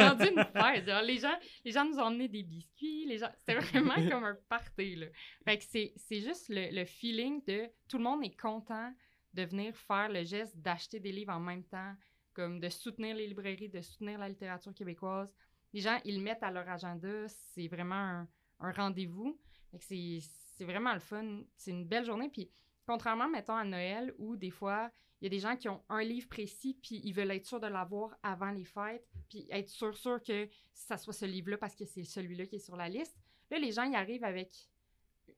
rendu 0.00 0.28
une 0.28 0.44
fête. 0.44 0.86
les, 1.04 1.18
gens, 1.18 1.36
les 1.64 1.72
gens 1.72 1.84
nous 1.84 1.98
ont 1.98 2.04
emmené 2.04 2.28
des 2.28 2.44
biscuits. 2.44 3.04
Les 3.06 3.18
gens, 3.18 3.30
c'était 3.38 3.58
vraiment 3.58 3.94
comme 4.10 4.24
un 4.24 4.38
party. 4.48 4.94
Là. 4.94 5.06
Fait 5.44 5.58
que 5.58 5.64
c'est 5.64 6.20
juste 6.20 6.48
le, 6.48 6.72
le, 6.72 6.84
feeling 6.84 7.42
de 7.44 7.68
tout 7.88 7.98
le 7.98 8.04
monde 8.04 8.24
est 8.24 8.40
content 8.40 8.94
de 9.34 9.42
venir 9.42 9.76
faire 9.76 10.08
le 10.08 10.22
geste 10.22 10.56
d'acheter 10.56 11.00
des 11.00 11.10
livres 11.10 11.32
en 11.32 11.40
même 11.40 11.64
temps, 11.64 11.96
comme 12.32 12.60
de 12.60 12.68
soutenir 12.68 13.16
les 13.16 13.26
librairies, 13.26 13.70
de 13.70 13.80
soutenir 13.80 14.20
la 14.20 14.28
littérature 14.28 14.72
québécoise. 14.72 15.34
Les 15.72 15.80
gens, 15.80 15.98
ils 16.04 16.18
le 16.18 16.22
mettent 16.22 16.44
à 16.44 16.52
leur 16.52 16.68
agenda. 16.68 17.26
C'est 17.26 17.66
vraiment 17.66 17.94
un, 17.94 18.28
un 18.62 18.72
rendez-vous. 18.72 19.38
C'est 19.78 20.20
vraiment 20.60 20.94
le 20.94 21.00
fun. 21.00 21.42
C'est 21.56 21.72
une 21.72 21.86
belle 21.86 22.04
journée. 22.04 22.30
Puis 22.30 22.50
Contrairement, 22.86 23.28
mettons, 23.28 23.54
à 23.54 23.64
Noël, 23.64 24.12
où 24.18 24.36
des 24.36 24.50
fois, 24.50 24.90
il 25.20 25.24
y 25.24 25.26
a 25.26 25.30
des 25.30 25.38
gens 25.38 25.56
qui 25.56 25.68
ont 25.68 25.82
un 25.88 26.02
livre 26.02 26.28
précis, 26.28 26.76
puis 26.82 27.00
ils 27.04 27.12
veulent 27.12 27.30
être 27.30 27.46
sûrs 27.46 27.60
de 27.60 27.68
l'avoir 27.68 28.16
avant 28.22 28.50
les 28.50 28.64
fêtes, 28.64 29.06
puis 29.28 29.46
être 29.50 29.68
sûr, 29.68 29.96
sûr 29.96 30.20
que 30.22 30.48
ça 30.72 30.98
soit 30.98 31.12
ce 31.12 31.24
livre-là 31.24 31.58
parce 31.58 31.76
que 31.76 31.84
c'est 31.84 32.04
celui-là 32.04 32.46
qui 32.46 32.56
est 32.56 32.66
sur 32.66 32.76
la 32.76 32.88
liste. 32.88 33.16
Là, 33.50 33.58
les 33.58 33.72
gens 33.72 33.84
y 33.84 33.94
arrivent 33.94 34.24
avec 34.24 34.68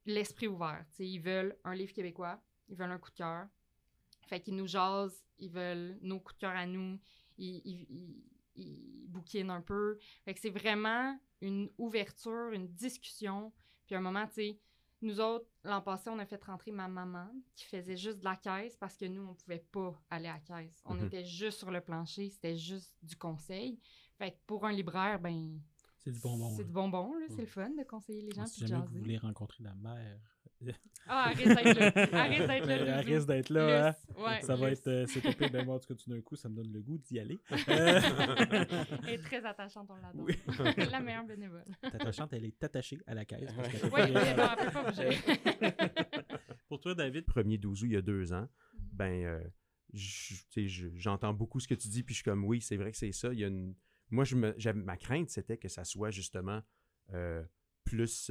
l'esprit 0.07 0.49
ouvert. 0.49 0.87
ils 0.99 1.19
veulent 1.19 1.57
un 1.65 1.75
livre 1.75 1.93
québécois, 1.93 2.41
ils 2.69 2.77
veulent 2.77 2.93
un 2.93 2.99
coup 2.99 3.11
de 3.11 3.17
cœur. 3.17 3.47
Fait 4.27 4.41
qu'ils 4.41 4.57
nous 4.57 4.67
jasent, 4.67 5.23
ils 5.39 5.51
veulent 5.51 5.99
nos 6.01 6.21
coups 6.21 6.37
de 6.37 6.41
cœur 6.41 6.57
à 6.57 6.65
nous, 6.65 6.99
ils, 7.37 7.61
ils, 7.65 8.25
ils, 8.57 9.09
bouquinent 9.09 9.51
un 9.51 9.61
peu. 9.61 9.97
Fait 10.25 10.35
que 10.35 10.41
c'est 10.41 10.51
vraiment 10.51 11.17
une 11.41 11.71
ouverture, 11.79 12.51
une 12.53 12.67
discussion. 12.67 13.53
Puis 13.87 13.95
un 13.95 14.01
moment, 14.01 14.27
tu 14.27 14.35
sais, 14.35 14.59
nous 15.03 15.21
autres, 15.21 15.47
l'an 15.63 15.81
passé, 15.83 16.11
on 16.11 16.19
a 16.19 16.27
fait 16.27 16.43
rentrer 16.43 16.73
ma 16.73 16.89
maman 16.89 17.31
qui 17.55 17.67
faisait 17.67 17.97
juste 17.97 18.19
de 18.19 18.25
la 18.25 18.35
caisse 18.35 18.77
parce 18.77 18.97
que 18.97 19.05
nous, 19.05 19.23
on 19.23 19.35
pouvait 19.35 19.65
pas 19.71 19.95
aller 20.11 20.29
à 20.29 20.35
la 20.35 20.41
caisse. 20.41 20.83
On 20.85 20.95
mhm. 20.95 21.07
était 21.07 21.25
juste 21.25 21.59
sur 21.59 21.71
le 21.71 21.81
plancher, 21.81 22.29
c'était 22.31 22.57
juste 22.57 22.93
du 23.03 23.15
conseil. 23.15 23.79
Fait 24.19 24.33
que 24.33 24.39
pour 24.47 24.65
un 24.67 24.73
libraire, 24.73 25.21
ben. 25.21 25.61
C'est 25.99 26.11
du 26.11 26.21
bonbon. 26.21 26.51
C'est 26.57 26.65
du 26.65 26.73
bonbon, 26.73 27.13
C'est 27.29 27.43
le 27.43 27.47
fun 27.47 27.71
de 27.71 27.85
conseiller 27.85 28.23
les 28.23 28.33
gens. 28.33 28.47
Si 28.47 28.67
jamais 28.67 28.85
vous 28.87 28.99
voulez 28.99 29.19
rencontrer 29.19 29.63
la 29.63 29.75
mère 29.75 30.34
ah, 31.07 31.31
arrête 31.31 31.49
d'être 31.49 31.79
là. 31.79 31.93
Arrête 32.13 32.47
d'être 32.47 32.67
là. 32.67 32.97
Arrête 32.97 33.27
d'être 33.27 33.51
là. 33.51 33.89
Hein. 33.89 33.95
Ouais, 34.17 34.41
ça 34.43 34.57
va 34.57 34.71
être. 34.71 34.87
Euh, 34.87 35.07
c'est 35.07 35.53
ben, 35.53 35.65
moi, 35.65 35.77
en 35.77 35.79
tout 35.79 35.89
cas, 35.89 36.03
tout 36.03 36.11
d'un 36.11 36.21
coup, 36.21 36.37
ça 36.37 36.49
me 36.49 36.57
donne 36.57 36.73
le 36.73 36.81
goût 36.81 36.99
d'y 36.99 37.19
aller. 37.19 37.39
Euh... 37.69 38.01
elle 39.07 39.15
est 39.15 39.23
très 39.23 39.45
attachante, 39.45 39.89
on 39.91 39.97
l'adore. 39.97 40.27
la 40.91 41.01
meilleure 41.01 41.25
bénévole. 41.25 41.65
attachante, 41.83 42.33
elle 42.33 42.45
est 42.45 42.63
attachée 42.63 42.99
à 43.07 43.15
la 43.15 43.25
caisse. 43.25 43.51
oui, 43.85 44.01
elle 44.01 44.13
ne 44.13 44.65
peut 44.65 44.71
pas 44.71 44.91
bouger. 44.91 45.19
Pour 46.69 46.81
toi, 46.81 46.95
David. 46.95 47.25
Premier 47.25 47.59
12 47.59 47.83
août, 47.83 47.87
il 47.87 47.93
y 47.93 47.97
a 47.97 48.03
deux 48.03 48.33
ans, 48.33 48.43
mm-hmm. 48.43 48.81
ben, 48.93 49.25
euh, 49.25 49.41
j'entends 50.97 51.33
beaucoup 51.33 51.59
ce 51.61 51.69
que 51.69 51.75
tu 51.75 51.89
dis, 51.89 52.03
puis 52.03 52.15
je 52.15 52.19
suis 52.19 52.25
comme, 52.25 52.45
oui, 52.45 52.61
c'est 52.61 52.77
vrai 52.77 52.93
que 52.93 52.99
c'est 52.99 53.13
ça. 53.13 53.33
Il 53.33 53.41
y 53.41 53.45
a 53.45 53.49
une... 53.49 53.75
Moi, 54.11 54.25
je 54.25 54.37
me, 54.37 54.55
ma 54.75 54.97
crainte, 54.97 55.31
c'était 55.31 55.57
que 55.57 55.69
ça 55.69 55.85
soit 55.85 56.11
justement 56.11 56.63
euh, 57.13 57.43
plus. 57.85 58.31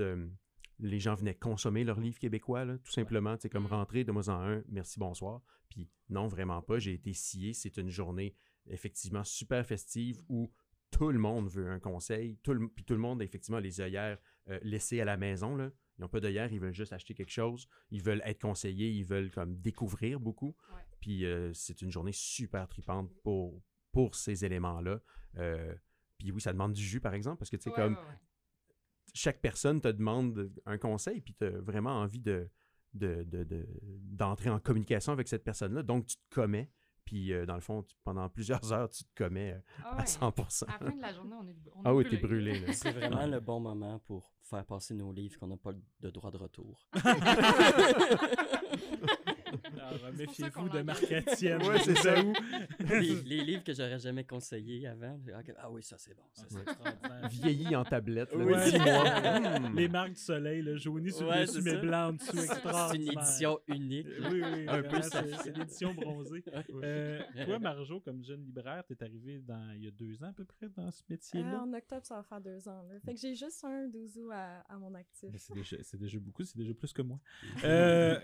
Les 0.79 0.99
gens 0.99 1.15
venaient 1.15 1.35
consommer 1.35 1.83
leurs 1.83 1.99
livres 1.99 2.19
québécois, 2.19 2.65
tout 2.83 2.91
simplement. 2.91 3.35
C'est 3.39 3.49
comme 3.49 3.63
mm. 3.63 3.67
rentrer 3.67 4.03
de 4.03 4.11
moi 4.11 4.27
en 4.29 4.41
un, 4.41 4.63
merci, 4.69 4.99
bonsoir. 4.99 5.41
Puis 5.69 5.89
non, 6.09 6.27
vraiment 6.27 6.61
pas. 6.61 6.79
J'ai 6.79 6.93
été 6.93 7.13
scié. 7.13 7.53
C'est 7.53 7.77
une 7.77 7.89
journée 7.89 8.35
effectivement 8.67 9.23
super 9.23 9.65
festive 9.65 10.21
où 10.29 10.51
tout 10.91 11.11
le 11.11 11.19
monde 11.19 11.49
veut 11.49 11.69
un 11.69 11.79
conseil. 11.79 12.37
Tout 12.43 12.53
le, 12.53 12.67
puis 12.67 12.85
tout 12.85 12.93
le 12.93 12.99
monde, 12.99 13.21
effectivement, 13.21 13.59
les 13.59 13.81
œillères 13.81 14.17
euh, 14.49 14.59
laissées 14.61 15.01
à 15.01 15.05
la 15.05 15.17
maison. 15.17 15.55
Là. 15.55 15.71
Ils 15.97 16.01
n'ont 16.01 16.09
pas 16.09 16.19
d'œillères, 16.19 16.51
ils 16.51 16.59
veulent 16.59 16.73
juste 16.73 16.93
acheter 16.93 17.13
quelque 17.13 17.31
chose. 17.31 17.67
Ils 17.91 18.01
veulent 18.01 18.21
être 18.25 18.41
conseillés, 18.41 18.89
ils 18.89 19.05
veulent 19.05 19.31
comme 19.31 19.55
découvrir 19.59 20.19
beaucoup. 20.19 20.55
Puis 20.99 21.25
euh, 21.25 21.51
c'est 21.53 21.81
une 21.81 21.91
journée 21.91 22.11
super 22.13 22.67
tripante 22.67 23.11
pour, 23.23 23.61
pour 23.91 24.15
ces 24.15 24.45
éléments-là. 24.45 24.99
Euh, 25.37 25.73
puis 26.17 26.31
oui, 26.31 26.41
ça 26.41 26.53
demande 26.53 26.73
du 26.73 26.83
jus, 26.83 27.01
par 27.01 27.13
exemple, 27.13 27.37
parce 27.37 27.49
que 27.49 27.57
tu 27.57 27.63
sais, 27.63 27.71
comme 27.71 27.97
chaque 29.13 29.41
personne 29.41 29.81
te 29.81 29.87
demande 29.87 30.51
un 30.65 30.77
conseil, 30.77 31.21
puis 31.21 31.33
tu 31.33 31.45
as 31.45 31.49
vraiment 31.49 32.01
envie 32.01 32.19
de, 32.19 32.49
d'entrer 32.93 34.49
en 34.49 34.59
communication 34.59 35.13
avec 35.13 35.27
cette 35.27 35.43
personne-là. 35.43 35.83
Donc, 35.83 36.05
tu 36.05 36.15
te 36.15 36.35
commets. 36.35 36.69
Puis, 37.05 37.33
euh, 37.33 37.45
dans 37.45 37.55
le 37.55 37.61
fond, 37.61 37.85
pendant 38.05 38.29
plusieurs 38.29 38.71
heures, 38.71 38.89
tu 38.89 39.03
te 39.03 39.09
commets 39.13 39.53
euh, 39.53 39.83
ah 39.83 39.97
à 39.97 40.05
100 40.05 40.27
À 40.27 40.33
la 40.67 40.77
fin 40.79 40.95
de 40.95 41.01
la 41.01 41.13
journée, 41.13 41.35
on 41.37 41.47
est, 41.47 41.55
on 41.75 41.81
Ah 41.83 41.93
oui, 41.93 42.05
t'es 42.09 42.15
brûlé. 42.15 42.71
C'est 42.71 42.93
vraiment 42.93 43.25
le 43.25 43.41
bon 43.41 43.59
moment 43.59 43.99
pour 43.99 44.33
faire 44.41 44.65
passer 44.65 44.93
nos 44.93 45.11
livres 45.11 45.37
qu'on 45.37 45.47
n'a 45.47 45.57
pas 45.57 45.73
de 45.73 46.09
droit 46.09 46.31
de 46.31 46.37
retour. 46.37 46.87
méfiez-vous 50.17 50.69
de 50.69 50.81
Marc 50.81 51.03
Etienne. 51.03 51.63
ouais, 51.63 51.79
c'est 51.79 51.97
ça. 51.97 52.15
les, 52.79 53.43
livres 53.43 53.63
que 53.63 53.73
j'aurais 53.73 53.99
jamais 53.99 54.23
conseillés 54.23 54.87
avant. 54.87 55.19
Ah 55.57 55.69
oui, 55.71 55.83
ça 55.83 55.97
c'est 55.97 56.15
bon. 56.15 56.23
Ça, 56.33 56.45
Vieilli 57.29 57.75
en 57.75 57.83
tablette. 57.83 58.29
Hmm. 59.43 59.75
Les 59.75 59.87
marques 59.87 60.13
du 60.13 60.19
soleil, 60.19 60.61
le 60.61 60.77
jauni 60.77 61.11
sur 61.11 61.29
le 61.29 61.41
dessus, 61.41 61.61
mais 61.61 61.77
blanc 61.77 62.09
en 62.09 62.13
dessous. 62.13 62.37
C'est 62.37 62.95
une 62.95 63.11
édition 63.11 63.59
unique. 63.67 64.07
Oui, 64.31 64.41
oui. 64.41 64.65
Un 64.67 64.83
peu 64.83 65.01
C'est 65.01 65.57
l'édition 65.57 65.93
bronzée. 65.93 66.43
Euh, 66.83 67.21
toi, 67.45 67.59
Marjo, 67.59 67.99
comme 67.99 68.23
jeune 68.23 68.43
libraire, 68.43 68.83
t'es 68.85 69.01
arrivé 69.03 69.39
dans, 69.39 69.71
il 69.75 69.85
y 69.85 69.87
a 69.87 69.91
deux 69.91 70.21
ans 70.23 70.27
à 70.27 70.33
peu 70.33 70.45
près 70.45 70.69
dans 70.69 70.89
ce 70.91 71.01
métier-là? 71.09 71.53
Euh, 71.53 71.59
en 71.59 71.73
octobre, 71.73 72.05
ça 72.05 72.15
va 72.15 72.23
faire 72.23 72.41
deux 72.41 72.67
ans. 72.67 72.83
Fait 73.05 73.13
que 73.13 73.19
j'ai 73.19 73.35
juste 73.35 73.63
un 73.63 73.87
12 73.87 74.17
août 74.17 74.31
à, 74.31 74.61
à 74.61 74.77
mon 74.77 74.93
actif. 74.95 75.29
C'est 75.37 75.53
déjà, 75.53 75.77
déjà, 75.97 76.19
beaucoup, 76.19 76.43
c'est 76.43 76.57
déjà 76.57 76.73
plus 76.73 76.91
que 76.93 77.01
moi. 77.01 77.19
Euh, 77.63 78.19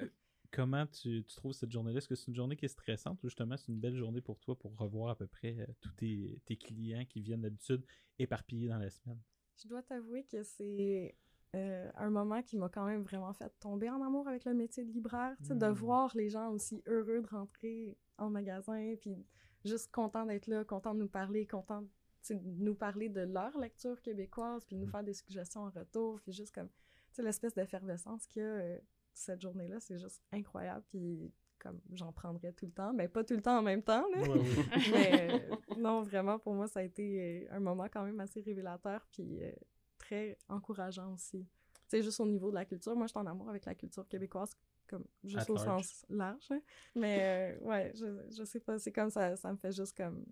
Comment 0.51 0.87
tu, 0.87 1.23
trouves 1.25 1.53
cette 1.53 1.71
journée-là? 1.71 1.99
Est-ce 1.99 2.07
que 2.07 2.15
c'est 2.15 2.27
une 2.27 2.35
journée 2.35 2.55
qui 2.55 2.65
est 2.65 2.69
stressante 2.69 3.23
ou 3.23 3.27
justement 3.27 3.55
c'est 3.55 3.67
une 3.67 3.79
belle 3.79 3.95
journée 3.95 4.21
pour 4.21 4.39
toi 4.39 4.57
pour 4.57 4.75
revoir 4.77 5.11
à 5.11 5.15
peu 5.15 5.27
près 5.27 5.55
euh, 5.59 5.65
tous 5.79 5.91
tes, 5.93 6.57
clients 6.57 7.05
qui 7.05 7.21
viennent 7.21 7.41
d'habitude 7.41 7.85
éparpillés 8.17 8.67
dans 8.67 8.77
la 8.77 8.89
semaine? 8.89 9.19
Je 9.61 9.67
dois 9.67 9.83
t'avouer 9.83 10.23
que 10.23 10.41
c'est 10.41 11.15
euh, 11.55 11.91
un 11.95 12.09
moment 12.09 12.41
qui 12.41 12.57
m'a 12.57 12.69
quand 12.69 12.85
même 12.85 13.03
vraiment 13.03 13.33
fait 13.33 13.51
tomber 13.59 13.89
en 13.89 14.01
amour 14.01 14.27
avec 14.27 14.45
le 14.45 14.53
métier 14.53 14.83
de 14.83 14.91
libraire, 14.91 15.35
de 15.41 15.53
mmh. 15.53 15.71
voir 15.71 16.15
les 16.15 16.29
gens 16.29 16.49
aussi 16.51 16.81
heureux 16.87 17.21
de 17.21 17.27
rentrer 17.27 17.97
en 18.17 18.29
magasin, 18.29 18.95
puis 18.99 19.25
juste 19.65 19.91
contents 19.91 20.25
d'être 20.25 20.47
là, 20.47 20.63
contents 20.63 20.95
de 20.95 20.99
nous 20.99 21.09
parler, 21.09 21.45
contents 21.45 21.83
de 22.29 22.35
nous 22.35 22.75
parler 22.75 23.09
de 23.09 23.21
leur 23.21 23.57
lecture 23.57 24.01
québécoise, 24.01 24.65
puis 24.65 24.75
de 24.75 24.81
nous 24.81 24.87
mmh. 24.87 24.91
faire 24.91 25.03
des 25.03 25.13
suggestions 25.13 25.61
en 25.61 25.69
retour, 25.69 26.19
puis 26.21 26.31
juste 26.31 26.53
comme 26.53 26.69
l'espèce 27.17 27.53
d'effervescence 27.53 28.25
qu'il 28.27 28.41
y 28.41 28.45
a 28.45 28.49
euh, 28.49 28.79
cette 29.13 29.41
journée-là, 29.41 29.79
c'est 29.79 29.99
juste 29.99 30.21
incroyable. 30.31 30.83
Puis 30.89 31.31
comme 31.59 31.79
j'en 31.91 32.11
prendrais 32.11 32.53
tout 32.53 32.65
le 32.65 32.71
temps, 32.71 32.93
mais 32.93 33.07
pas 33.07 33.23
tout 33.23 33.35
le 33.35 33.41
temps 33.41 33.59
en 33.59 33.61
même 33.61 33.83
temps. 33.83 34.05
mais 34.91 35.29
euh, 35.31 35.55
non, 35.77 36.01
vraiment, 36.01 36.39
pour 36.39 36.53
moi, 36.53 36.67
ça 36.67 36.79
a 36.79 36.83
été 36.83 37.45
euh, 37.49 37.55
un 37.55 37.59
moment 37.59 37.87
quand 37.91 38.03
même 38.03 38.19
assez 38.19 38.41
révélateur, 38.41 39.05
puis 39.11 39.43
euh, 39.43 39.51
très 39.97 40.37
encourageant 40.47 41.13
aussi. 41.13 41.45
Sais, 41.87 42.01
juste 42.01 42.19
au 42.19 42.25
niveau 42.25 42.49
de 42.49 42.55
la 42.55 42.65
culture, 42.65 42.95
moi, 42.95 43.07
je 43.07 43.11
suis 43.11 43.19
en 43.19 43.25
amour 43.25 43.49
avec 43.49 43.65
la 43.65 43.75
culture 43.75 44.07
québécoise, 44.07 44.55
comme 44.87 45.05
juste 45.23 45.49
au 45.49 45.57
sens 45.57 46.05
large. 46.09 46.45
Hein. 46.51 46.61
Mais 46.95 47.57
ouais, 47.61 47.91
je, 47.95 48.05
je 48.35 48.43
sais 48.43 48.59
pas, 48.59 48.79
c'est 48.79 48.91
comme 48.91 49.09
ça, 49.09 49.35
ça 49.35 49.51
me 49.51 49.57
fait 49.57 49.71
juste 49.71 49.97
comme 49.97 50.25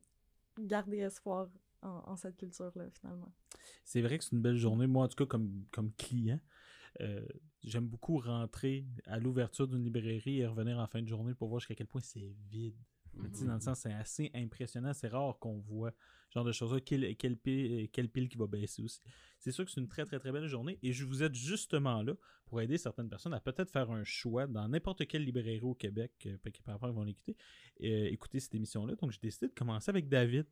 garder 0.58 1.00
espoir 1.00 1.48
en, 1.82 2.04
en 2.06 2.16
cette 2.16 2.38
culture-là, 2.38 2.90
finalement. 2.92 3.32
C'est 3.84 4.02
vrai 4.02 4.18
que 4.18 4.24
c'est 4.24 4.34
une 4.34 4.42
belle 4.42 4.58
journée. 4.58 4.88
Moi, 4.88 5.06
en 5.06 5.08
tout 5.08 5.16
cas, 5.16 5.26
comme, 5.26 5.66
comme 5.72 5.92
client, 5.94 6.40
euh, 7.02 7.26
j'aime 7.64 7.88
beaucoup 7.88 8.20
rentrer 8.20 8.86
à 9.06 9.20
l'ouverture 9.20 9.68
d'une 9.68 9.84
librairie 9.84 10.40
et 10.40 10.48
revenir 10.48 10.80
en 10.80 10.88
fin 10.88 11.02
de 11.02 11.08
journée 11.08 11.34
pour 11.34 11.50
voir 11.50 11.60
jusqu'à 11.60 11.76
quel 11.76 11.88
point 11.88 12.02
c'est 12.02 12.34
vide. 12.50 12.78
Dans 13.14 13.56
le 13.56 13.60
sens, 13.60 13.80
c'est 13.80 13.94
assez 13.94 14.30
impressionnant. 14.36 14.94
C'est 14.94 15.08
rare 15.08 15.40
qu'on 15.40 15.58
voit 15.58 15.92
ce 16.30 16.34
genre 16.36 16.46
de 16.46 16.52
choses-là. 16.52 16.82
Quelle, 16.82 17.38
pile, 17.38 17.90
quelle 17.90 18.10
pile 18.10 18.30
qui 18.30 18.38
va 18.38 18.46
baisser 18.46 18.84
aussi. 18.84 19.02
C'est 19.40 19.52
sûr 19.52 19.66
que 19.66 19.72
c'est 19.72 19.82
une 19.82 19.88
très, 19.88 20.06
très, 20.06 20.20
très 20.20 20.32
belle 20.32 20.48
journée. 20.48 20.78
Et 20.84 20.94
je 20.94 21.04
vous 21.04 21.24
aide 21.24 21.34
justement 21.34 22.04
là 22.04 22.14
pour 22.46 22.62
aider 22.62 22.78
certaines 22.78 23.10
personnes 23.10 23.34
à 23.34 23.40
peut-être 23.40 23.72
faire 23.72 23.90
un 23.92 24.04
choix 24.04 24.46
dans 24.46 24.68
n'importe 24.68 25.08
quelle 25.08 25.24
librairie 25.24 25.62
au 25.62 25.74
Québec. 25.74 26.12
Euh, 26.28 26.38
qui 26.52 26.62
par 26.62 26.76
rapport, 26.76 26.90
ils 26.90 26.96
vont 26.96 27.04
l'écouter. 27.04 27.36
Euh, 27.82 28.06
écouter 28.12 28.40
cette 28.40 28.54
émission-là. 28.56 28.96
Donc, 28.96 29.12
j'ai 29.12 29.20
décidé 29.22 29.48
de 29.48 29.54
commencer 29.54 29.90
avec 29.90 30.08
David. 30.08 30.46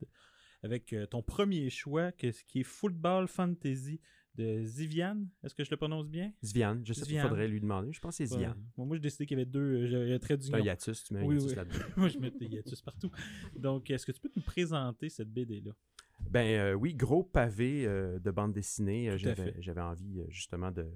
Avec 0.64 0.96
ton 1.12 1.22
premier 1.22 1.70
choix, 1.70 2.12
qui 2.12 2.28
est 2.28 2.64
Football 2.64 3.28
Fantasy 3.28 4.00
de 4.38 4.64
Zivian. 4.64 5.26
Est-ce 5.44 5.56
que 5.56 5.64
je 5.64 5.72
le 5.72 5.78
prononce 5.78 6.08
bien? 6.08 6.34
Zivian. 6.44 6.80
Je 6.84 6.94
sais 6.94 7.06
qu'il 7.06 7.20
faudrait 7.20 7.48
lui 7.48 7.62
demander. 7.62 7.92
Je 7.92 8.00
pense 8.00 8.18
que 8.18 8.26
c'est 8.26 8.34
Zivian. 8.34 8.56
moi, 8.78 8.96
j'ai 8.96 9.02
décidé 9.02 9.26
qu'il 9.26 9.38
y 9.38 9.42
avait 9.42 9.50
deux. 9.50 9.84
Euh, 9.84 9.88
J'avais 9.88 10.20
trait 10.20 10.38
d'union. 10.38 10.58
Un 10.58 10.62
hiatus, 10.62 11.04
tu 11.04 11.14
mets 11.14 11.22
un 11.22 11.34
hiatus 11.34 11.56
là-dedans. 11.56 11.86
moi, 11.98 12.08
je 12.08 12.20
mettais 12.20 12.46
hiatus 12.46 12.82
partout. 12.82 13.12
Donc, 13.56 13.90
est-ce 13.90 14.06
que 14.06 14.12
tu 14.12 14.20
peux 14.20 14.32
nous 14.36 14.42
présenter 14.42 15.10
cette 15.10 15.32
BD-là? 15.32 15.72
Ben 16.30 16.60
euh, 16.60 16.74
oui, 16.74 16.96
gros 16.96 17.24
pavé 17.24 17.86
euh, 17.86 18.20
de 18.20 18.32
bande 18.32 18.54
dessinée. 18.54 19.18
J'avais 19.18 19.82
envie 19.82 20.22
justement 20.30 20.72
de, 20.72 20.90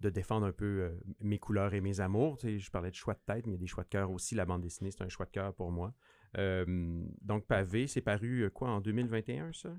de 0.00 0.10
défendre 0.10 0.46
un 0.46 0.52
peu 0.52 0.92
mes 1.20 1.38
couleurs 1.38 1.74
et 1.74 1.80
mes 1.80 2.00
amours. 2.00 2.38
Tu 2.38 2.46
sais, 2.46 2.58
je 2.58 2.70
parlais 2.70 2.90
de 2.90 2.96
choix 2.96 3.14
de 3.14 3.20
tête, 3.26 3.46
mais 3.46 3.52
il 3.52 3.56
y 3.56 3.58
a 3.58 3.60
des 3.60 3.66
choix 3.66 3.84
de 3.84 3.88
cœur 3.88 4.10
aussi. 4.10 4.34
La 4.34 4.44
bande 4.46 4.62
dessinée, 4.62 4.90
c'est 4.90 5.02
un 5.02 5.08
choix 5.08 5.26
de 5.26 5.30
cœur 5.30 5.54
pour 5.54 5.70
moi. 5.70 5.94
donc, 6.36 7.46
pavé, 7.46 7.86
c'est 7.86 8.00
paru 8.00 8.50
quoi 8.52 8.70
en 8.70 8.80
2021, 8.80 9.52
ça? 9.52 9.74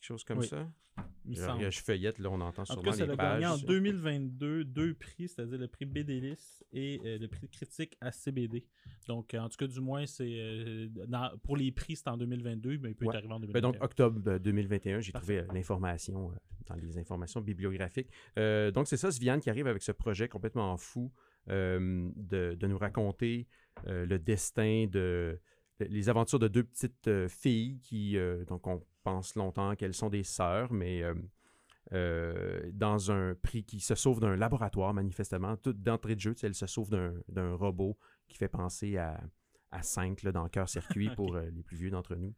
Quelque 0.00 0.06
chose 0.06 0.24
comme 0.24 0.42
ça? 0.42 0.66
Je, 1.28 1.70
je, 1.70 1.80
feuillette, 1.80 2.18
là, 2.18 2.30
on 2.30 2.40
entend 2.40 2.64
sûrement 2.64 2.80
en 2.80 2.84
tout 2.84 2.98
cas, 2.98 3.06
ça 3.06 3.12
a 3.12 3.16
gagné 3.16 3.46
en 3.46 3.56
2022 3.56 4.64
deux 4.64 4.94
prix, 4.94 5.28
c'est-à-dire 5.28 5.58
le 5.58 5.68
prix 5.68 5.84
BDLIS 5.84 6.62
et 6.72 7.00
euh, 7.04 7.18
le 7.18 7.28
prix 7.28 7.48
critique 7.48 7.96
à 8.00 8.10
CBD. 8.10 8.64
Donc, 9.06 9.34
en 9.34 9.48
tout 9.48 9.56
cas, 9.56 9.66
du 9.66 9.80
moins, 9.80 10.06
c'est 10.06 10.28
euh, 10.28 10.88
pour 11.42 11.56
les 11.56 11.70
prix, 11.72 11.96
c'est 11.96 12.08
en 12.08 12.16
2022, 12.16 12.78
mais 12.78 12.90
il 12.90 12.94
peut 12.94 13.06
être 13.06 13.14
arrivé 13.14 13.32
en 13.32 13.40
2021. 13.40 13.52
Ben, 13.52 13.60
donc, 13.60 13.82
octobre 13.82 14.38
2021, 14.38 15.00
j'ai 15.00 15.12
trouvé 15.12 15.44
l'information 15.52 16.32
dans 16.66 16.74
les 16.74 16.98
informations 16.98 17.40
bibliographiques. 17.40 18.08
donc, 18.36 18.88
c'est 18.88 18.96
ça, 18.96 19.10
Sviane 19.10 19.40
qui 19.40 19.50
arrive 19.50 19.66
avec 19.66 19.82
ce 19.82 19.92
projet 19.92 20.28
complètement 20.28 20.76
fou 20.76 21.12
de, 21.46 22.54
de, 22.54 22.66
nous 22.66 22.78
raconter 22.78 23.46
le 23.86 24.18
destin 24.18 24.86
de 24.90 25.40
les 25.88 26.08
aventures 26.08 26.38
de 26.38 26.48
deux 26.48 26.64
petites 26.64 27.08
euh, 27.08 27.28
filles 27.28 27.78
qui, 27.80 28.16
euh, 28.16 28.44
donc 28.44 28.66
on 28.66 28.82
pense 29.02 29.34
longtemps 29.34 29.74
qu'elles 29.76 29.94
sont 29.94 30.10
des 30.10 30.24
sœurs, 30.24 30.72
mais 30.72 31.02
euh, 31.92 32.70
dans 32.72 33.10
un 33.10 33.34
prix 33.34 33.64
qui 33.64 33.80
se 33.80 33.94
sauve 33.94 34.20
d'un 34.20 34.36
laboratoire, 34.36 34.94
manifestement. 34.94 35.56
Toute 35.56 35.82
d'entrée 35.82 36.14
de 36.14 36.20
jeu, 36.20 36.34
elles 36.42 36.54
se 36.54 36.66
sauvent 36.66 36.90
d'un 37.28 37.54
robot 37.54 37.96
qui 38.28 38.36
fait 38.36 38.48
penser 38.48 38.96
à, 38.96 39.20
à 39.70 39.82
5 39.82 40.24
dans 40.26 40.48
Cœur 40.48 40.68
Circuit 40.68 41.10
pour 41.16 41.36
les 41.36 41.62
plus 41.62 41.76
vieux 41.76 41.90
d'entre 41.90 42.16
nous. 42.16 42.34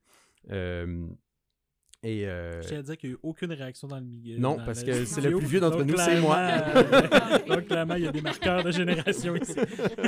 Et 2.05 2.27
euh... 2.27 2.61
Je 2.63 2.69
tiens 2.69 2.81
à 2.81 2.83
dire 2.83 2.97
qu'il 2.97 3.11
n'y 3.11 3.15
a 3.15 3.17
eu 3.17 3.21
aucune 3.23 3.53
réaction 3.53 3.87
dans 3.87 3.99
le 3.99 4.05
milieu. 4.05 4.37
Non, 4.37 4.57
parce 4.57 4.83
que 4.83 5.05
c'est 5.05 5.21
le 5.21 5.37
plus 5.37 5.47
vieux 5.47 5.61
d'entre 5.61 5.85
nous, 5.85 5.97
c'est 5.97 6.21
moi. 6.21 6.59
donc, 7.49 7.67
clairement, 7.67 7.95
il 7.95 8.05
y 8.05 8.09
a 8.09 8.13
des 8.13 8.21
marqueurs 8.21 8.65
de 8.65 8.73
génération 8.73 9.37
ici. 9.37 9.55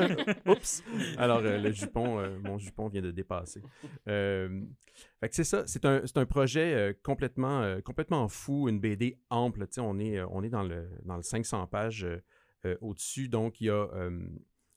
Oups! 0.47 0.83
Alors, 1.19 1.39
euh, 1.39 1.59
le 1.59 1.71
jupon, 1.71 2.19
euh, 2.19 2.37
mon 2.43 2.59
jupon 2.59 2.89
vient 2.89 3.03
de 3.03 3.13
dépasser. 3.13 3.63
Euh, 4.09 4.61
fait 5.21 5.29
que 5.29 5.37
c'est 5.37 5.45
ça, 5.45 5.63
c'est 5.67 5.85
un, 5.85 6.03
un, 6.15 6.27
projet 6.27 6.97
complètement, 7.05 7.81
complètement 7.85 8.27
fou, 8.29 8.69
une 8.69 8.81
BD 8.81 9.17
ample. 9.31 9.65
On 9.79 9.99
est, 10.01 10.21
on 10.21 10.43
est 10.43 10.51
dans 10.51 10.65
le, 10.65 10.89
dans 11.05 11.17
le 11.17 11.23
500 11.23 11.69
pages 11.69 12.07
au-dessus, 12.81 13.29
donc 13.29 13.61
il 13.61 13.67
y 13.67 13.71
a 13.71 13.89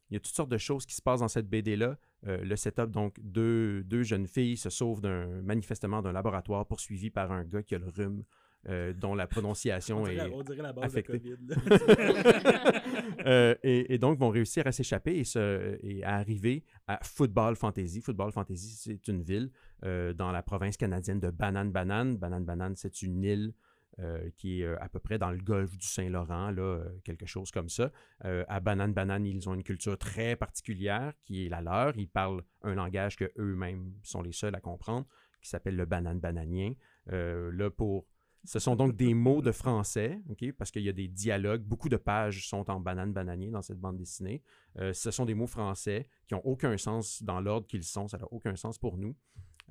il 0.10 0.13
y 0.13 0.17
a 0.17 0.20
toutes 0.20 0.36
sortes 0.36 0.50
de 0.50 0.58
choses 0.58 0.86
qui 0.86 0.96
se 0.96 1.02
passent 1.02 1.20
dans 1.20 1.28
cette 1.28 1.50
BD-là. 1.50 1.98
Euh, 2.26 2.43
le 2.43 2.56
setup, 2.56 2.89
donc, 2.89 3.15
deux, 3.22 3.84
deux, 3.84 4.04
jeunes 4.04 4.28
filles 4.28 4.58
se 4.58 4.70
sauvent 4.70 5.02
d'un, 5.02 5.28
manifestement 5.41 6.02
d'un 6.02 6.13
laboratoire 6.13 6.65
poursuivi 6.65 7.10
par 7.10 7.32
un 7.32 7.43
gars 7.43 7.63
qui 7.63 7.76
a 7.76 7.80
le 7.80 7.89
rhume. 7.89 8.24
Euh, 8.70 8.91
dont 8.91 9.13
la 9.13 9.28
prononciation 9.28 10.06
est 10.08 10.20
on 10.20 10.41
dirait 10.41 10.63
la 10.63 10.74
base 10.74 10.86
affectée. 10.86 11.20
De 11.20 11.56
euh, 13.26 13.56
et, 13.63 13.93
et, 13.93 13.98
donc 14.00 14.17
vont 14.17 14.30
réussir 14.30 14.65
à 14.65 14.72
s'échapper 14.72 15.15
et, 15.15 15.24
se, 15.24 15.78
et 15.86 16.04
à 16.04 16.15
arriver 16.15 16.65
à 16.88 17.00
Football 17.04 17.56
Fantasy. 17.56 18.02
Football 18.02 18.32
Fantasy, 18.32 18.76
c'est 18.76 19.08
une 19.08 19.22
ville 19.22 19.52
dans 19.84 20.32
la 20.32 20.41
province 20.41 20.76
canadienne 20.76 21.20
de 21.20 21.30
Banane 21.30 21.72
Banane. 21.72 22.17
Banane 22.17 22.46
Banane, 22.46 22.76
c'est 22.76 23.04
une 23.04 23.24
île 23.24 23.54
euh, 24.00 24.30
qui 24.38 24.62
est 24.62 24.64
euh, 24.64 24.78
à 24.80 24.90
peu 24.90 25.00
près 25.00 25.18
dans 25.18 25.32
le 25.32 25.40
golfe 25.40 25.76
du 25.76 25.88
Saint-Laurent, 25.88 26.52
là, 26.52 26.62
euh, 26.62 26.88
quelque 27.04 27.26
chose 27.26 27.50
comme 27.50 27.68
ça. 27.68 27.92
à 28.22 28.60
Banane 28.60 28.94
Banane, 28.94 29.26
ils 29.26 29.50
ont 29.50 29.56
une 29.56 29.64
culture 29.64 29.98
très 29.98 30.36
particulière 30.36 31.14
qui 31.26 31.48
est 31.48 31.50
la 31.50 31.62
leur. 31.62 31.98
Ils 31.98 32.08
parlent 32.08 32.44
un 32.62 32.76
langage 32.76 33.16
que 33.16 33.32
eux-mêmes 33.40 33.94
sont 34.04 34.22
les 34.22 34.34
seuls 34.34 34.54
à 34.54 34.62
comprendre, 34.62 35.08
qui 35.42 35.50
s'appelle 35.50 35.76
le 35.76 35.86
banane 35.86 36.20
bananien. 36.20 36.74
là, 37.08 37.70
pour 37.72 38.06
ce 38.44 38.60
sont 38.60 38.76
donc 38.76 38.96
des 38.96 39.16
mots 39.16 39.42
de 39.42 39.52
français, 39.52 40.22
ok, 40.30 40.52
parce 40.52 40.70
qu'il 40.70 40.84
y 40.84 40.90
a 40.90 40.94
des 40.94 41.08
dialogues. 41.08 41.64
Beaucoup 41.64 41.90
de 41.90 41.98
pages 41.98 42.48
sont 42.48 42.70
en 42.70 42.80
banane 42.80 43.14
bananier 43.14 43.50
dans 43.50 43.64
cette 43.64 43.80
bande 43.80 43.98
dessinée. 43.98 44.44
ce 44.76 45.10
sont 45.10 45.26
des 45.26 45.34
mots 45.34 45.48
français 45.48 46.08
qui 46.28 46.36
n'ont 46.36 46.46
aucun 46.46 46.78
sens 46.78 47.24
dans 47.24 47.42
l'ordre 47.42 47.66
qu'ils 47.66 47.84
sont. 47.84 48.08
Ça 48.08 48.20
n'a 48.20 48.32
aucun 48.32 48.56
sens 48.56 48.78
pour 48.78 48.98
nous. 48.98 49.16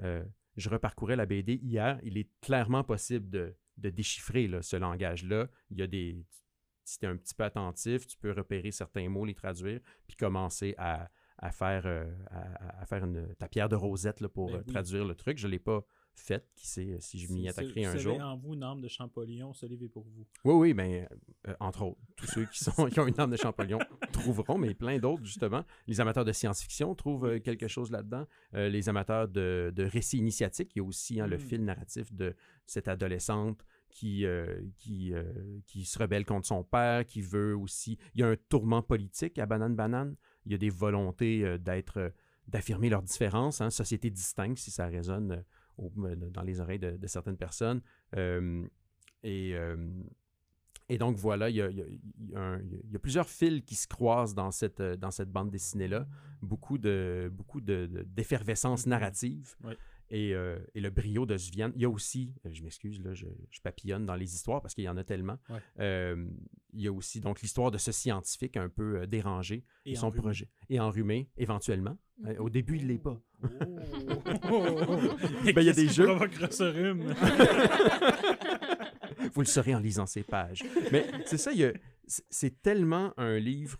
je 0.00 0.68
reparcourais 0.68 1.14
la 1.14 1.26
BD 1.26 1.60
hier. 1.62 2.00
Il 2.02 2.18
est 2.18 2.28
clairement 2.40 2.82
possible 2.82 3.30
de 3.30 3.56
de 3.76 3.90
déchiffrer 3.90 4.50
ce 4.62 4.76
langage-là. 4.76 5.48
Il 5.70 5.78
y 5.78 5.82
a 5.82 5.86
des. 5.86 6.24
Si 6.84 6.98
tu 6.98 7.06
es 7.06 7.08
un 7.08 7.16
petit 7.16 7.34
peu 7.34 7.44
attentif, 7.44 8.06
tu 8.06 8.16
peux 8.16 8.30
repérer 8.30 8.70
certains 8.70 9.08
mots, 9.08 9.24
les 9.24 9.34
traduire, 9.34 9.80
puis 10.06 10.16
commencer 10.16 10.74
à, 10.78 11.10
faire, 11.50 11.84
euh, 11.84 12.08
à, 12.30 12.86
faire 12.86 13.04
une, 13.04 13.34
ta 13.34 13.48
pierre 13.48 13.68
de 13.68 13.74
rosette 13.74 14.20
là, 14.20 14.28
pour 14.28 14.52
ben 14.52 14.58
euh, 14.58 14.62
traduire 14.62 15.04
le 15.04 15.16
truc. 15.16 15.36
Je 15.36 15.48
ne 15.48 15.52
l'ai 15.52 15.58
pas 15.58 15.84
faite, 16.20 16.48
qui 16.54 16.66
sait 16.66 16.90
euh, 16.92 16.96
si 17.00 17.18
je 17.18 17.32
m'y 17.32 17.48
attaquerai 17.48 17.84
un 17.84 17.96
jour. 17.96 18.20
en 18.20 18.36
vous 18.36 18.54
une 18.54 18.62
arme 18.62 18.80
de 18.80 18.88
Champollion, 18.88 19.52
ce 19.52 19.66
livre 19.66 19.84
est 19.84 19.88
pour 19.88 20.04
vous. 20.04 20.26
Oui, 20.44 20.54
oui, 20.54 20.74
bien, 20.74 21.06
entre 21.60 21.82
autres, 21.82 22.00
tous 22.16 22.26
ceux 22.26 22.44
qui, 22.46 22.62
sont, 22.62 22.86
qui 22.90 23.00
ont 23.00 23.06
une 23.06 23.18
arme 23.18 23.30
de 23.30 23.36
Champollion 23.36 23.78
trouveront, 24.12 24.58
mais 24.58 24.74
plein 24.74 24.98
d'autres, 24.98 25.24
justement. 25.24 25.64
Les 25.86 26.00
amateurs 26.00 26.24
de 26.24 26.32
science-fiction 26.32 26.94
trouvent 26.94 27.40
quelque 27.40 27.68
chose 27.68 27.90
là-dedans. 27.90 28.26
les 28.52 28.88
amateurs 28.88 29.28
de, 29.28 29.72
de 29.74 29.84
récits 29.84 30.18
initiatiques, 30.18 30.72
il 30.74 30.78
y 30.78 30.82
a 30.82 30.84
aussi 30.84 31.20
hein, 31.20 31.26
le 31.26 31.36
mm. 31.36 31.40
fil 31.40 31.64
narratif 31.64 32.12
de 32.12 32.34
cette 32.66 32.88
adolescente 32.88 33.64
qui, 33.96 34.26
euh, 34.26 34.60
qui, 34.76 35.14
euh, 35.14 35.24
qui 35.66 35.84
se 35.84 35.98
rebelle 35.98 36.26
contre 36.26 36.46
son 36.46 36.62
père, 36.62 37.06
qui 37.06 37.22
veut 37.22 37.56
aussi... 37.56 37.98
Il 38.14 38.20
y 38.20 38.24
a 38.24 38.28
un 38.28 38.36
tourment 38.48 38.82
politique 38.82 39.38
à 39.38 39.46
Banane 39.46 39.74
Banane. 39.74 40.16
Il 40.44 40.52
y 40.52 40.54
a 40.54 40.58
des 40.58 40.68
volontés 40.68 41.44
euh, 41.44 41.58
d'être 41.58 42.12
d'affirmer 42.46 42.88
leurs 42.88 43.02
différences, 43.02 43.60
hein, 43.60 43.70
société 43.70 44.08
distincte, 44.08 44.58
si 44.58 44.70
ça 44.70 44.86
résonne 44.86 45.42
dans 45.78 46.42
les 46.42 46.60
oreilles 46.60 46.78
de, 46.78 47.06
certaines 47.06 47.36
personnes. 47.36 47.80
et, 49.22 49.54
et 50.88 50.98
donc 50.98 51.16
voilà, 51.16 51.50
il 51.50 51.56
y, 51.56 51.62
a, 51.62 51.68
il, 51.68 52.00
y 52.30 52.96
a 52.96 52.98
plusieurs 53.00 53.28
fils 53.28 53.62
qui 53.64 53.74
se 53.74 53.88
croisent 53.88 54.34
dans 54.34 54.52
cette, 54.52 54.80
dans 54.80 55.10
cette 55.10 55.30
bande 55.30 55.50
dessinée-là. 55.50 56.06
Beaucoup 56.42 56.78
de 56.78 57.28
beaucoup 57.32 57.60
d'effervescence 57.60 58.84
de, 58.84 58.90
narrative. 58.90 59.56
Euh, 60.12 60.58
et, 60.74 60.80
le 60.80 60.90
brio 60.90 61.26
de 61.26 61.36
Sviane. 61.36 61.72
Il 61.74 61.82
y 61.82 61.84
a 61.84 61.90
aussi, 61.90 62.32
euh, 62.44 62.50
je 62.52 62.62
m'excuse, 62.62 63.02
là, 63.02 63.12
je, 63.14 63.26
papillonne 63.62 64.06
dans 64.06 64.14
les 64.14 64.34
histoires 64.34 64.62
parce 64.62 64.74
qu'il 64.74 64.84
y 64.84 64.88
en 64.88 64.96
a 64.96 65.02
tellement. 65.04 65.38
Euh, 65.80 66.28
il 66.72 66.80
y 66.82 66.86
a 66.86 66.92
aussi 66.92 67.20
donc 67.20 67.40
l'histoire 67.42 67.72
de 67.72 67.78
ce 67.78 67.90
scientifique 67.90 68.56
un 68.56 68.68
peu 68.68 69.06
dérangé 69.06 69.64
et, 69.84 69.96
son 69.96 70.12
projet. 70.12 70.48
Et 70.68 70.78
enrhumé, 70.78 71.28
éventuellement. 71.36 71.98
au 72.38 72.50
début, 72.50 72.76
il 72.76 72.84
ne 72.84 72.88
l'est 72.88 72.98
pas. 72.98 73.20
Oh. 73.42 73.48
ben, 75.44 75.60
il 75.60 75.66
y 75.66 75.70
a 75.70 75.72
des 75.72 75.88
jeux. 75.88 76.06
Vous 79.32 79.40
le 79.40 79.46
saurez 79.46 79.74
en 79.74 79.80
lisant 79.80 80.06
ces 80.06 80.22
pages. 80.22 80.62
Mais 80.92 81.04
c'est 81.24 81.38
ça, 81.38 81.50
c'est 82.06 82.62
tellement 82.62 83.12
un 83.16 83.38
livre 83.38 83.78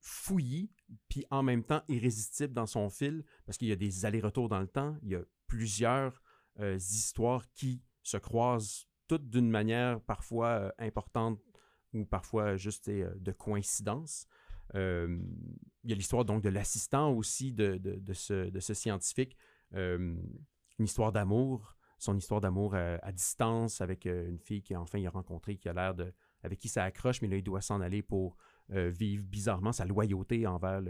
fouillis, 0.00 0.70
puis 1.08 1.24
en 1.30 1.42
même 1.42 1.64
temps 1.64 1.82
irrésistible 1.88 2.52
dans 2.52 2.66
son 2.66 2.88
fil, 2.90 3.24
parce 3.46 3.58
qu'il 3.58 3.68
y 3.68 3.72
a 3.72 3.76
des 3.76 4.04
allers-retours 4.04 4.48
dans 4.48 4.60
le 4.60 4.66
temps, 4.66 4.96
il 5.02 5.10
y 5.10 5.14
a 5.14 5.22
plusieurs 5.46 6.22
euh, 6.60 6.76
histoires 6.76 7.44
qui 7.52 7.82
se 8.02 8.16
croisent 8.16 8.86
toutes 9.06 9.28
d'une 9.28 9.50
manière 9.50 10.00
parfois 10.00 10.48
euh, 10.48 10.70
importante 10.78 11.40
ou 11.92 12.04
parfois 12.04 12.56
juste 12.56 12.88
euh, 12.88 13.12
de 13.16 13.32
coïncidence. 13.32 14.26
il 14.74 15.20
y 15.84 15.92
a 15.92 15.96
l'histoire 15.96 16.24
donc 16.24 16.42
de 16.42 16.48
l'assistant 16.48 17.10
aussi 17.12 17.52
de, 17.52 17.78
de, 17.78 18.12
ce, 18.12 18.50
de, 18.50 18.60
ce, 18.60 18.74
scientifique, 18.74 19.36
une 19.72 20.20
histoire 20.78 21.10
d'amour, 21.10 21.76
son 21.98 22.16
histoire 22.16 22.40
d'amour 22.40 22.76
à, 22.76 23.12
distance 23.12 23.80
avec 23.80 24.04
une 24.06 24.38
fille 24.38 24.62
qui 24.62 24.76
enfin 24.76 24.98
il 24.98 25.06
a 25.06 25.10
rencontré, 25.10 25.56
qui 25.56 25.68
a 25.68 25.72
l'air 25.72 25.94
de 25.94 26.12
avec 26.42 26.58
qui 26.58 26.68
ça 26.68 26.84
accroche, 26.84 27.20
mais 27.20 27.28
là 27.28 27.36
il 27.36 27.42
doit 27.42 27.60
s'en 27.60 27.80
aller 27.80 28.02
pour 28.02 28.36
euh, 28.72 28.88
vivre 28.88 29.24
bizarrement 29.24 29.72
sa 29.72 29.84
loyauté 29.84 30.46
envers 30.46 30.80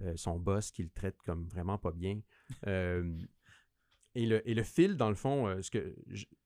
euh, 0.00 0.16
son 0.16 0.40
boss 0.40 0.72
qui 0.72 0.82
le 0.82 0.90
traite 0.90 1.16
comme 1.22 1.46
vraiment 1.46 1.78
pas 1.78 1.92
bien. 1.92 2.20
Euh, 2.66 3.18
et, 4.14 4.26
le, 4.26 4.46
et 4.46 4.52
le 4.52 4.62
fil, 4.62 4.98
dans 4.98 5.08
le 5.08 5.14
fond, 5.14 5.56
ce, 5.62 5.70
que 5.70 5.96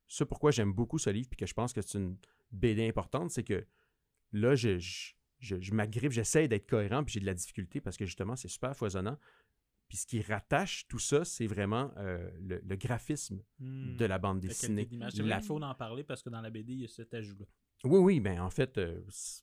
ce 0.06 0.22
pourquoi 0.22 0.52
j'aime 0.52 0.72
beaucoup 0.72 0.98
ce 0.98 1.10
livre, 1.10 1.28
puis 1.28 1.36
que 1.36 1.46
je 1.46 1.52
pense 1.52 1.72
que 1.72 1.82
c'est 1.82 1.98
une 1.98 2.16
BD 2.52 2.86
importante, 2.86 3.32
c'est 3.32 3.42
que 3.42 3.66
là, 4.30 4.54
je, 4.54 4.78
je, 5.40 5.74
m'agrippe, 5.74 6.12
j'essaie 6.12 6.46
d'être 6.46 6.68
cohérent, 6.68 7.02
puis 7.02 7.14
j'ai 7.14 7.20
de 7.20 7.26
la 7.26 7.34
difficulté 7.34 7.80
parce 7.80 7.96
que 7.96 8.06
justement, 8.06 8.36
c'est 8.36 8.46
super 8.46 8.76
foisonnant. 8.76 9.18
Puis 9.88 9.98
ce 9.98 10.06
qui 10.06 10.22
rattache 10.22 10.86
tout 10.86 11.00
ça, 11.00 11.24
c'est 11.24 11.48
vraiment 11.48 11.92
le, 11.96 12.76
graphisme 12.76 13.42
de 13.58 14.04
hmm. 14.04 14.08
la 14.08 14.18
bande 14.18 14.38
dessinée. 14.38 14.88
Il 14.92 15.42
faut 15.42 15.60
en 15.60 15.74
parler 15.74 16.04
parce 16.04 16.22
que 16.22 16.30
dans 16.30 16.40
la 16.40 16.50
BD, 16.50 16.72
il 16.74 16.80
y 16.82 16.84
a 16.84 16.88
cet 16.88 17.14
ajout-là. 17.14 17.46
Oui, 17.84 17.98
oui, 17.98 18.20
ben 18.20 18.40
en 18.40 18.50
fait, 18.50 18.78
euh, 18.78 19.00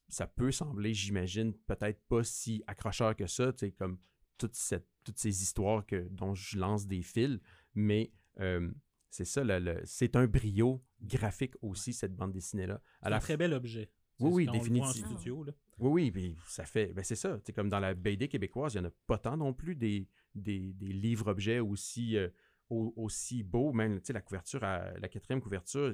ça 0.09 0.27
peut 0.27 0.51
sembler, 0.51 0.93
j'imagine, 0.93 1.53
peut-être 1.53 2.01
pas 2.07 2.23
si 2.23 2.63
accrocheur 2.67 3.15
que 3.15 3.27
ça, 3.27 3.53
tu 3.53 3.59
sais, 3.59 3.71
comme 3.71 3.99
toute 4.37 4.55
cette, 4.55 4.87
toutes 5.03 5.19
ces 5.19 5.43
histoires 5.43 5.85
que, 5.85 6.07
dont 6.09 6.33
je 6.33 6.57
lance 6.57 6.87
des 6.87 7.01
fils, 7.01 7.39
mais 7.75 8.11
euh, 8.39 8.71
c'est 9.09 9.25
ça, 9.25 9.43
c'est 9.85 10.15
un 10.15 10.27
brio 10.27 10.83
graphique 11.01 11.53
aussi, 11.61 11.93
cette 11.93 12.15
bande 12.15 12.31
dessinée-là. 12.31 12.81
C'est 13.03 13.13
un 13.13 13.19
très 13.19 13.37
bel 13.37 13.53
objet. 13.53 13.91
Oui, 14.19 14.47
oui, 14.47 14.51
définitivement. 14.51 15.45
Oui, 15.79 16.11
oui, 16.13 16.35
ça 16.47 16.65
fait, 16.65 16.93
ben 16.93 17.03
c'est 17.03 17.15
ça, 17.15 17.39
c'est 17.43 17.53
comme 17.53 17.69
dans 17.69 17.79
la 17.79 17.93
BD 17.93 18.27
québécoise, 18.27 18.73
il 18.73 18.79
n'y 18.79 18.85
en 18.85 18.89
a 18.89 18.93
pas 19.07 19.17
tant 19.17 19.37
non 19.37 19.53
plus 19.53 19.75
des, 19.75 20.07
des, 20.35 20.73
livres-objets 20.79 21.59
aussi, 21.59 22.17
euh, 22.17 22.29
aussi 22.69 23.43
beaux, 23.43 23.73
même, 23.73 23.99
tu 23.99 24.07
sais, 24.07 24.13
la 24.13 24.21
couverture, 24.21 24.61
la 24.61 25.09
quatrième 25.09 25.41
couverture, 25.41 25.93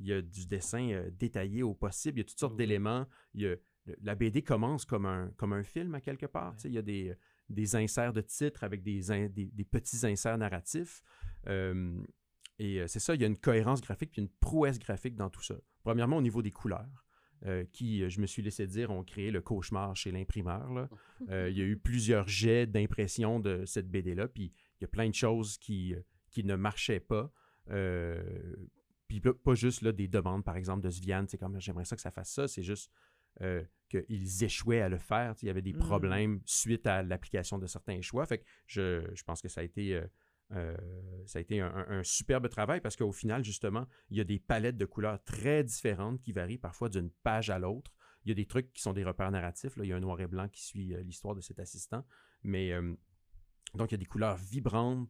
il 0.00 0.06
y 0.06 0.12
a 0.12 0.22
du 0.22 0.46
dessin 0.46 0.90
euh, 0.90 1.10
détaillé 1.10 1.62
au 1.62 1.74
possible, 1.74 2.18
il 2.18 2.22
y 2.22 2.24
a 2.24 2.28
toutes 2.28 2.40
sortes 2.40 2.56
d'éléments. 2.56 3.06
la 4.02 4.14
BD 4.14 4.42
commence 4.42 4.84
comme 4.84 5.06
un, 5.06 5.30
comme 5.36 5.52
un 5.52 5.62
film 5.62 5.94
à 5.94 6.00
quelque 6.00 6.26
part. 6.26 6.56
Il 6.64 6.72
y 6.72 6.78
a 6.78 6.82
des, 6.82 7.14
des 7.48 7.76
inserts 7.76 8.12
de 8.12 8.22
titres 8.22 8.64
avec 8.64 8.82
des, 8.82 9.28
des, 9.28 9.64
petits 9.64 10.04
inserts 10.06 10.38
narratifs. 10.38 11.02
Euh, 11.46 12.00
et 12.58 12.86
c'est 12.88 13.00
ça, 13.00 13.14
il 13.14 13.20
y 13.20 13.24
a 13.24 13.26
une 13.26 13.38
cohérence 13.38 13.80
graphique 13.80 14.10
puis 14.12 14.20
une 14.20 14.28
prouesse 14.28 14.78
graphique 14.78 15.16
dans 15.16 15.30
tout 15.30 15.42
ça. 15.42 15.54
Premièrement, 15.82 16.18
au 16.18 16.22
niveau 16.22 16.42
des 16.42 16.50
couleurs. 16.50 17.06
qui, 17.72 18.08
je 18.10 18.20
me 18.20 18.26
suis 18.26 18.42
laissé 18.42 18.66
dire, 18.66 18.90
ont 18.90 19.02
créé 19.02 19.30
le 19.30 19.40
cauchemar 19.40 19.96
chez 19.96 20.12
l'imprimeur. 20.12 20.88
il 21.28 21.56
y 21.56 21.62
a 21.62 21.64
eu 21.64 21.78
plusieurs 21.78 22.28
jets 22.28 22.66
d'impression 22.66 23.40
de 23.40 23.64
cette 23.64 23.88
BD-là, 23.90 24.28
puis 24.28 24.52
il 24.78 24.82
y 24.82 24.84
a 24.84 24.88
plein 24.88 25.08
de 25.08 25.14
choses 25.14 25.56
qui, 25.56 25.94
qui 26.30 26.44
ne 26.44 26.54
marchaient 26.54 27.00
pas. 27.00 27.32
Puis 29.10 29.20
pas 29.20 29.54
juste 29.54 29.82
là, 29.82 29.90
des 29.90 30.06
demandes, 30.06 30.44
par 30.44 30.56
exemple, 30.56 30.84
de 30.84 30.90
Sviane, 30.90 31.26
c'est 31.26 31.36
comme 31.36 31.60
j'aimerais 31.60 31.84
ça 31.84 31.96
que 31.96 32.02
ça 32.02 32.12
fasse 32.12 32.30
ça, 32.30 32.46
c'est 32.46 32.62
juste 32.62 32.92
euh, 33.40 33.64
qu'ils 33.88 34.44
échouaient 34.44 34.82
à 34.82 34.88
le 34.88 34.98
faire. 34.98 35.34
Il 35.42 35.46
y 35.46 35.50
avait 35.50 35.62
des 35.62 35.72
mmh. 35.72 35.78
problèmes 35.78 36.40
suite 36.44 36.86
à 36.86 37.02
l'application 37.02 37.58
de 37.58 37.66
certains 37.66 38.00
choix. 38.02 38.24
Fait 38.24 38.38
que 38.38 38.44
je, 38.68 39.22
pense 39.24 39.42
que 39.42 39.48
ça 39.48 39.62
a 39.62 39.64
été, 39.64 39.96
euh, 39.96 40.06
euh, 40.52 40.76
ça 41.26 41.40
a 41.40 41.42
été 41.42 41.60
un, 41.60 42.02
superbe 42.04 42.48
travail 42.48 42.80
parce 42.80 42.94
qu'au 42.94 43.10
final, 43.10 43.42
justement, 43.42 43.88
il 44.10 44.18
y 44.18 44.20
a 44.20 44.24
des 44.24 44.38
palettes 44.38 44.76
de 44.76 44.84
couleurs 44.84 45.20
très 45.24 45.64
différentes 45.64 46.20
qui 46.20 46.30
varient 46.30 46.58
parfois 46.58 46.88
d'une 46.88 47.10
page 47.10 47.50
à 47.50 47.58
l'autre. 47.58 47.90
Il 48.24 48.28
y 48.28 48.32
a 48.32 48.36
des 48.36 48.46
trucs 48.46 48.72
qui 48.72 48.80
sont 48.80 48.92
des 48.92 49.02
repères 49.02 49.32
narratifs. 49.32 49.76
Là. 49.76 49.84
Il 49.84 49.88
y 49.88 49.92
a 49.92 49.96
un 49.96 50.00
noir 50.00 50.20
et 50.20 50.28
blanc 50.28 50.48
qui 50.48 50.62
suit 50.62 50.94
l'histoire 51.02 51.34
de 51.34 51.40
cet 51.40 51.58
assistant. 51.58 52.06
Mais 52.44 52.72
donc, 53.74 53.90
il 53.90 53.94
y 53.94 53.96
a 53.96 53.98
des 53.98 54.06
couleurs 54.06 54.36
vibrantes 54.36 55.08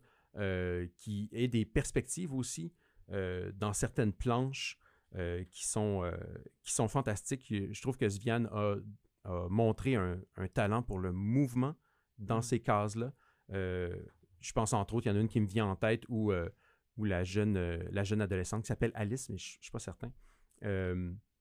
qui, 0.96 1.28
et 1.32 1.48
des 1.48 1.66
perspectives 1.66 2.32
aussi 2.32 2.72
dans 3.10 3.72
certaines 3.72 4.12
planches. 4.12 4.78
Euh, 5.16 5.42
qui, 5.50 5.66
sont, 5.66 6.04
euh, 6.04 6.16
qui 6.62 6.72
sont 6.72 6.86
fantastiques. 6.86 7.44
Je 7.48 7.82
trouve 7.82 7.96
que 7.96 8.08
Svian 8.08 8.44
a, 8.52 8.76
montré 9.48 9.96
un, 9.96 10.20
talent 10.54 10.84
pour 10.84 11.00
le 11.00 11.10
mouvement 11.10 11.74
dans 12.18 12.38
mm. 12.38 12.42
ces 12.42 12.60
cases-là. 12.60 13.12
Euh, 13.52 13.92
je 14.38 14.52
pense 14.52 14.72
entre 14.72 14.94
autres, 14.94 15.08
il 15.08 15.10
y 15.10 15.12
en 15.12 15.16
a 15.16 15.20
une 15.20 15.26
qui 15.26 15.40
me 15.40 15.48
vient 15.48 15.66
en 15.66 15.74
tête 15.74 16.04
où, 16.08 16.32
où 16.96 17.04
la, 17.04 17.24
jeune, 17.24 17.58
la 17.90 18.04
jeune 18.04 18.20
adolescente 18.20 18.62
qui 18.62 18.68
s'appelle 18.68 18.92
Alice, 18.94 19.28
mais 19.30 19.36
je 19.36 19.58
ne 19.58 19.62
suis 19.62 19.72
pas 19.72 19.80
certain, 19.80 20.12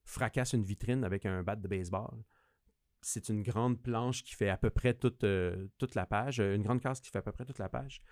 fracasse 0.04 0.52
une 0.52 0.64
vitrine 0.64 1.04
avec 1.04 1.24
un 1.24 1.44
bat 1.44 1.54
de 1.54 1.68
baseball. 1.68 2.24
C'est 3.02 3.28
une 3.28 3.44
grande 3.44 3.80
planche 3.80 4.24
qui 4.24 4.34
fait 4.34 4.50
à 4.50 4.56
peu 4.56 4.70
près 4.70 4.94
toute, 4.94 5.24
toute 5.78 5.94
la 5.94 6.06
page, 6.06 6.40
une 6.40 6.62
grande 6.62 6.80
case 6.80 7.00
qui 7.00 7.08
fait 7.08 7.18
à 7.18 7.22
peu 7.22 7.32
près 7.32 7.44
toute 7.44 7.60
la 7.60 7.68
page 7.68 8.02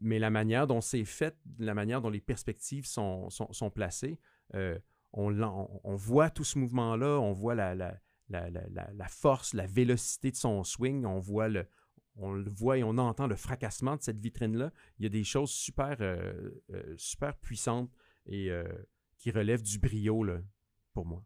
mais 0.00 0.18
la 0.18 0.30
manière 0.30 0.66
dont 0.66 0.80
c'est 0.80 1.04
fait, 1.04 1.36
la 1.58 1.74
manière 1.74 2.00
dont 2.00 2.10
les 2.10 2.20
perspectives 2.20 2.86
sont, 2.86 3.30
sont, 3.30 3.52
sont 3.52 3.70
placées, 3.70 4.18
euh, 4.54 4.78
on, 5.12 5.94
voit 5.94 6.30
tout 6.30 6.44
ce 6.44 6.58
mouvement-là, 6.58 7.20
on 7.20 7.32
voit 7.32 7.54
la, 7.54 7.74
la, 7.74 9.08
force, 9.08 9.52
la 9.52 9.66
vélocité 9.66 10.30
de 10.30 10.36
son 10.36 10.64
swing, 10.64 11.04
on 11.04 11.18
voit 11.18 11.48
le, 11.48 11.66
on 12.16 12.32
le 12.32 12.48
voit 12.50 12.78
et 12.78 12.82
on 12.82 12.96
entend 12.98 13.26
le 13.26 13.36
fracassement 13.36 13.96
de 13.96 14.02
cette 14.02 14.18
vitrine-là. 14.18 14.72
Il 14.98 15.02
y 15.02 15.06
a 15.06 15.10
des 15.10 15.24
choses 15.24 15.50
super, 15.50 15.96
euh, 16.00 16.50
euh, 16.70 16.94
super 16.96 17.36
puissantes 17.36 17.90
et 18.26 18.50
qui 19.18 19.30
relèvent 19.30 19.62
du 19.62 19.78
brio 19.78 20.24
pour 20.94 21.04
moi. 21.04 21.24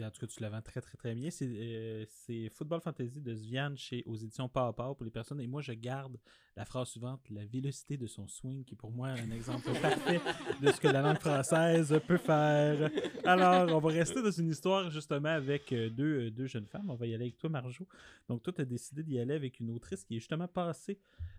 En 0.00 0.10
tout 0.10 0.20
cas, 0.20 0.26
tu 0.26 0.40
la 0.40 0.48
vends 0.48 0.62
très, 0.62 0.80
très, 0.80 0.96
très 0.96 1.14
bien. 1.14 1.30
C'est 1.30 1.46
euh, 1.46 2.06
Football 2.50 2.80
Fantasy 2.80 3.20
de 3.20 3.34
Svian 3.34 3.74
chez, 3.76 4.02
aux 4.06 4.16
éditions 4.16 4.48
Power 4.48 4.72
Power 4.74 4.94
pour 4.94 5.04
les 5.04 5.10
personnes. 5.10 5.40
Et 5.40 5.46
moi, 5.46 5.60
je 5.60 5.72
garde 5.72 6.16
la 6.56 6.64
phrase 6.64 6.88
suivante 6.88 7.20
la 7.30 7.44
vélocité 7.44 7.98
de 7.98 8.06
son 8.06 8.26
swing, 8.26 8.64
qui 8.64 8.74
est 8.74 8.76
pour 8.76 8.90
moi 8.90 9.08
un 9.08 9.30
exemple 9.30 9.70
parfait 9.82 10.20
de 10.62 10.72
ce 10.72 10.80
que 10.80 10.88
la 10.88 11.02
langue 11.02 11.18
française 11.18 12.00
peut 12.06 12.16
faire. 12.16 12.90
Alors, 13.24 13.76
on 13.76 13.80
va 13.80 13.92
rester 13.92 14.22
dans 14.22 14.30
une 14.30 14.48
histoire 14.48 14.90
justement 14.90 15.28
avec 15.28 15.72
euh, 15.72 15.90
deux, 15.90 16.26
euh, 16.26 16.30
deux 16.30 16.46
jeunes 16.46 16.66
femmes. 16.66 16.88
On 16.88 16.96
va 16.96 17.06
y 17.06 17.14
aller 17.14 17.24
avec 17.24 17.36
toi, 17.36 17.50
Marjo. 17.50 17.86
Donc, 18.28 18.42
toi, 18.42 18.52
tu 18.52 18.62
as 18.62 18.66
décidé 18.66 19.02
d'y 19.02 19.18
aller 19.18 19.34
avec 19.34 19.60
une 19.60 19.70
autrice 19.70 20.04
qui 20.04 20.16
est 20.16 20.20
justement 20.20 20.48
passée 20.48 20.98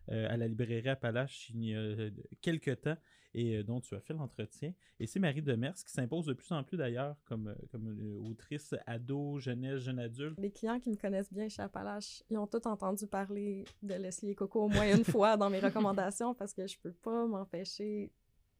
à 0.09 0.35
la 0.35 0.49
librairie 0.49 0.89
Appalache 0.89 1.49
il 1.51 1.63
y 1.63 1.73
a 1.73 2.09
quelques 2.41 2.81
temps 2.81 2.97
et 3.33 3.57
euh, 3.57 3.63
dont 3.63 3.81
tu 3.81 3.95
as 3.95 3.99
fait 3.99 4.13
l'entretien. 4.13 4.73
Et 4.99 5.07
c'est 5.07 5.19
Marie 5.19 5.41
Demers 5.41 5.75
qui 5.75 5.91
s'impose 5.91 6.25
de 6.25 6.33
plus 6.33 6.51
en 6.51 6.63
plus 6.63 6.77
d'ailleurs 6.77 7.15
comme, 7.25 7.47
euh, 7.47 7.55
comme 7.71 7.87
euh, 7.87 8.19
autrice 8.43 8.75
ado, 8.85 9.39
jeunesse, 9.39 9.79
jeune 9.79 9.99
adulte. 9.99 10.37
Les 10.37 10.51
clients 10.51 10.79
qui 10.79 10.89
me 10.89 10.95
connaissent 10.95 11.31
bien 11.31 11.47
chez 11.49 11.61
Appalache, 11.61 12.23
ils 12.29 12.37
ont 12.37 12.47
tous 12.47 12.65
entendu 12.67 13.07
parler 13.07 13.65
de 13.81 13.93
Leslie 13.95 14.31
et 14.31 14.35
Coco 14.35 14.63
au 14.63 14.69
moins 14.69 14.91
une 14.91 15.03
fois 15.03 15.37
dans 15.37 15.49
mes 15.49 15.59
recommandations 15.59 16.33
parce 16.35 16.53
que 16.53 16.67
je 16.67 16.77
peux 16.79 16.91
pas 16.91 17.25
m'empêcher 17.25 18.11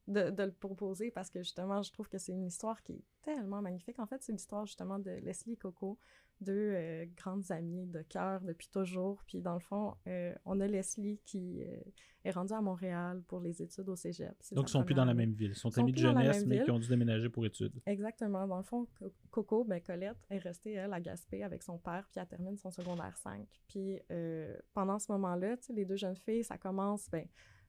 de, 0.07 0.29
de, 0.29 0.43
le 0.43 0.51
proposer 0.51 1.11
parce 1.11 1.29
que 1.29 1.39
justement, 1.39 1.81
je 1.81 1.91
trouve 1.91 2.09
que 2.09 2.17
c'est 2.17 2.31
une 2.33 2.45
histoire 2.45 2.81
qui 2.83 2.93
est 2.93 3.03
tellement 3.21 3.61
magnifique. 3.61 3.99
En 3.99 4.05
fait, 4.05 4.21
c'est 4.21 4.31
l'histoire 4.31 4.65
justement 4.65 4.99
de 4.99 5.11
Leslie 5.11 5.53
et 5.53 5.57
Coco, 5.57 5.97
deux 6.43 6.73
euh, 6.73 7.05
grandes 7.17 7.51
amies 7.51 7.87
de 7.87 8.01
cœur 8.01 8.41
depuis 8.41 8.69
toujours. 8.69 9.23
Puis 9.27 9.41
dans 9.41 9.53
le 9.53 9.59
fond, 9.59 9.95
euh, 10.07 10.33
on 10.45 10.59
a 10.59 10.67
Leslie 10.67 11.19
qui 11.25 11.63
euh, 11.63 11.79
est 12.23 12.31
rendue 12.31 12.53
à 12.53 12.61
Montréal 12.61 13.23
pour 13.27 13.39
les 13.39 13.61
études 13.61 13.89
au 13.89 13.95
cégep. 13.95 14.35
Donc, 14.51 14.69
ils 14.69 14.71
sont 14.71 14.83
plus 14.83 14.93
dans 14.93 15.05
la 15.05 15.13
même 15.13 15.33
ville. 15.33 15.51
Ils 15.51 15.55
sont, 15.55 15.77
amis 15.77 15.91
de 15.91 15.97
jeunesse, 15.97 16.45
mais 16.45 16.63
qui 16.63 16.71
ont 16.71 16.79
dû 16.79 16.87
déménager 16.87 17.29
pour 17.29 17.45
études. 17.45 17.81
Exactement. 17.85 18.47
Dans 18.47 18.57
le 18.57 18.63
fond, 18.63 18.87
Coco, 19.31 19.63
ben, 19.63 19.81
Colette, 19.81 20.17
est 20.29 20.37
restée, 20.37 20.73
elle, 20.73 20.93
à 20.93 21.01
Gaspé 21.01 21.43
avec 21.43 21.63
son 21.63 21.77
père, 21.77 22.07
puis 22.11 22.19
elle 22.19 22.27
termine 22.27 22.57
son 22.57 22.71
secondaire 22.71 23.17
5. 23.17 23.47
Puis 23.67 23.99
pendant 24.73 24.99
ce 24.99 25.11
moment-là, 25.13 25.55
les 25.73 25.85
deux 25.85 25.95
jeunes 25.95 26.17
filles, 26.17 26.43
ça 26.43 26.57
commence, 26.57 27.09
ben, 27.09 27.25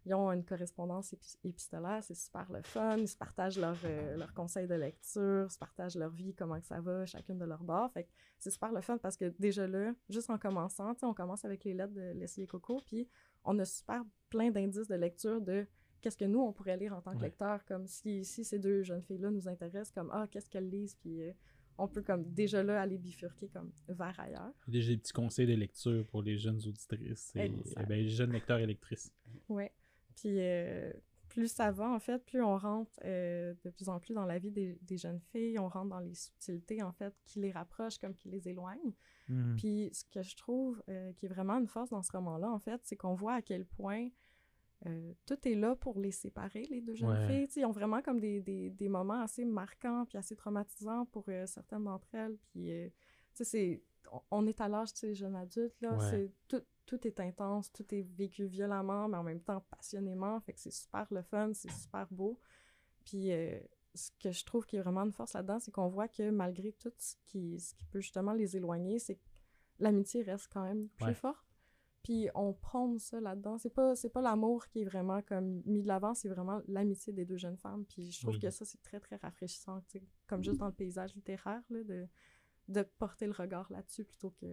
ils 0.06 0.14
ont 0.14 0.30
une 0.32 0.44
correspondance 0.44 1.14
épistolaire, 1.44 2.02
c'est 2.02 2.14
super 2.14 2.50
le 2.52 2.62
fun. 2.62 2.98
Ils 2.98 3.08
se 3.08 3.16
partagent 3.16 3.58
leurs 3.58 3.78
leur 4.16 4.34
conseils 4.34 4.66
de 4.66 4.74
lecture, 4.74 5.50
se 5.50 5.58
partagent 5.58 5.96
leur 5.96 6.10
vie, 6.10 6.34
comment 6.34 6.60
que 6.60 6.66
ça 6.66 6.80
va, 6.80 7.06
chacune 7.06 7.38
de 7.38 7.44
leur 7.44 7.62
bord. 7.62 7.90
Fait 7.92 8.06
c'est 8.38 8.50
super 8.50 8.72
le 8.72 8.80
fun 8.80 8.98
parce 8.98 9.16
que 9.16 9.32
déjà 9.38 9.66
là, 9.66 9.94
juste 10.10 10.28
en 10.28 10.38
commençant, 10.38 10.94
on 11.02 11.14
commence 11.14 11.44
avec 11.44 11.64
les 11.64 11.74
lettres 11.74 11.94
de 11.94 12.12
Leslie 12.18 12.44
et 12.44 12.46
Coco, 12.46 12.80
puis 12.86 13.08
on 13.44 13.58
a 13.58 13.64
super 13.64 14.02
plein 14.28 14.50
d'indices 14.50 14.88
de 14.88 14.94
lecture 14.94 15.40
de 15.40 15.66
qu'est-ce 16.00 16.18
que 16.18 16.26
nous, 16.26 16.40
on 16.40 16.52
pourrait 16.52 16.76
lire 16.76 16.92
en 16.92 17.00
tant 17.00 17.16
que 17.16 17.22
lecteur, 17.22 17.64
comme 17.64 17.86
si, 17.86 18.24
si 18.26 18.44
ces 18.44 18.58
deux 18.58 18.82
jeunes 18.82 19.02
filles-là 19.02 19.30
nous 19.30 19.48
intéressent, 19.48 19.90
comme 19.90 20.10
«Ah, 20.12 20.26
qu'est-ce 20.30 20.50
qu'elles 20.50 20.68
lisent?» 20.68 20.94
Puis 21.00 21.22
euh, 21.22 21.32
on 21.78 21.88
peut 21.88 22.02
comme 22.02 22.24
déjà 22.24 22.62
là 22.62 22.80
aller 22.80 22.98
bifurquer 22.98 23.48
comme 23.48 23.72
vers 23.88 24.18
ailleurs. 24.20 24.52
Déjà 24.68 24.92
des 24.92 24.98
petits 24.98 25.14
conseils 25.14 25.46
de 25.46 25.54
lecture 25.54 26.06
pour 26.08 26.22
les 26.22 26.36
jeunes 26.36 26.60
auditrices 26.66 27.32
et, 27.34 27.46
et 27.46 27.86
ben, 27.86 27.96
les 27.96 28.10
jeunes 28.10 28.32
lecteurs 28.32 28.58
et 28.58 28.66
lectrices. 28.66 29.10
Oui. 29.48 29.64
Puis 30.16 30.40
euh, 30.40 30.92
plus 31.28 31.48
ça 31.48 31.70
va, 31.70 31.88
en 31.88 31.98
fait, 31.98 32.24
plus 32.24 32.42
on 32.42 32.56
rentre 32.56 32.92
euh, 33.04 33.54
de 33.64 33.70
plus 33.70 33.88
en 33.88 33.98
plus 33.98 34.14
dans 34.14 34.24
la 34.24 34.38
vie 34.38 34.50
des, 34.50 34.96
jeunes 34.96 35.20
filles, 35.32 35.58
on 35.58 35.68
rentre 35.68 35.90
dans 35.90 36.00
les 36.00 36.14
subtilités, 36.14 36.82
en 36.82 36.92
fait, 36.92 37.14
qui 37.24 37.40
les 37.40 37.50
rapprochent 37.50 37.98
comme 37.98 38.14
qui 38.14 38.28
les 38.28 38.48
éloignent. 38.48 38.94
Mhm. 39.28 39.56
Puis 39.56 39.90
ce 39.92 40.04
que 40.04 40.22
je 40.22 40.36
trouve 40.36 40.82
euh, 40.88 41.12
qui 41.14 41.26
est 41.26 41.28
vraiment 41.28 41.54
une 41.58 41.66
force 41.66 41.90
dans 41.90 42.02
ce 42.02 42.12
roman-là, 42.12 42.50
en 42.50 42.60
fait, 42.60 42.80
c'est 42.84 42.96
qu'on 42.96 43.14
voit 43.14 43.34
à 43.34 43.42
quel 43.42 43.64
point 43.64 44.08
tout 45.24 45.48
est 45.48 45.54
là 45.54 45.74
pour 45.76 45.98
les 45.98 46.10
séparer, 46.10 46.66
les 46.68 46.82
deux 46.82 46.94
jeunes 46.94 47.26
filles. 47.26 47.48
ils 47.56 47.64
ont 47.64 47.70
vraiment 47.70 48.02
comme 48.02 48.20
des, 48.20 48.42
des, 48.42 48.88
moments 48.90 49.22
assez 49.22 49.46
marquants 49.46 50.04
puis 50.04 50.18
assez 50.18 50.36
traumatisants 50.36 51.06
pour 51.06 51.24
certaines 51.46 51.84
d'entre 51.84 52.14
elles. 52.14 52.36
Puis, 52.52 52.70
c'est 53.32 53.82
on 54.30 54.46
est 54.46 54.60
à 54.60 54.68
l'âge 54.68 54.92
des 55.00 55.14
jeunes 55.14 55.36
adultes, 55.36 55.80
là, 55.80 55.96
c'est 56.10 56.30
tout, 56.48 56.62
tout 56.86 57.06
est 57.06 57.20
intense, 57.20 57.72
tout 57.72 57.86
est 57.94 58.02
vécu 58.02 58.46
violemment, 58.46 59.08
mais 59.08 59.16
en 59.16 59.22
même 59.22 59.40
temps 59.40 59.64
passionnément. 59.70 60.40
Fait 60.40 60.52
que 60.52 60.60
c'est 60.60 60.72
super 60.72 61.06
le 61.10 61.22
fun, 61.22 61.52
c'est 61.54 61.70
super 61.70 62.06
beau. 62.10 62.38
Puis 63.04 63.32
euh, 63.32 63.58
ce 63.94 64.10
que 64.20 64.30
je 64.30 64.44
trouve 64.44 64.66
qui 64.66 64.76
est 64.76 64.80
vraiment 64.80 65.02
une 65.02 65.12
force 65.12 65.34
là-dedans, 65.34 65.58
c'est 65.60 65.70
qu'on 65.70 65.88
voit 65.88 66.08
que 66.08 66.30
malgré 66.30 66.72
tout 66.72 66.92
ce 66.98 67.14
qui, 67.24 67.58
ce 67.60 67.74
qui 67.74 67.84
peut 67.86 68.00
justement 68.00 68.32
les 68.32 68.56
éloigner, 68.56 68.98
c'est 68.98 69.16
que 69.16 69.24
l'amitié 69.78 70.22
reste 70.22 70.48
quand 70.52 70.64
même 70.64 70.88
plus 70.88 71.14
forte. 71.14 71.44
Puis 72.02 72.28
on 72.34 72.52
prône 72.52 72.98
ça 72.98 73.18
là-dedans. 73.18 73.56
C'est 73.56 73.72
pas, 73.72 73.96
c'est 73.96 74.10
pas 74.10 74.20
l'amour 74.20 74.66
qui 74.68 74.82
est 74.82 74.84
vraiment 74.84 75.22
comme 75.22 75.62
mis 75.64 75.82
de 75.82 75.88
l'avant, 75.88 76.12
c'est 76.12 76.28
vraiment 76.28 76.60
l'amitié 76.68 77.14
des 77.14 77.24
deux 77.24 77.38
jeunes 77.38 77.56
femmes. 77.56 77.86
Puis 77.86 78.12
je 78.12 78.20
trouve 78.20 78.38
que 78.38 78.50
ça, 78.50 78.66
c'est 78.66 78.82
très, 78.82 79.00
très 79.00 79.16
rafraîchissant, 79.16 79.82
comme 80.26 80.44
juste 80.44 80.58
dans 80.58 80.66
le 80.66 80.74
paysage 80.74 81.14
littéraire, 81.14 81.62
là, 81.70 81.82
de, 81.82 82.06
de 82.68 82.82
porter 82.82 83.26
le 83.26 83.32
regard 83.32 83.72
là-dessus 83.72 84.04
plutôt 84.04 84.30
que 84.30 84.46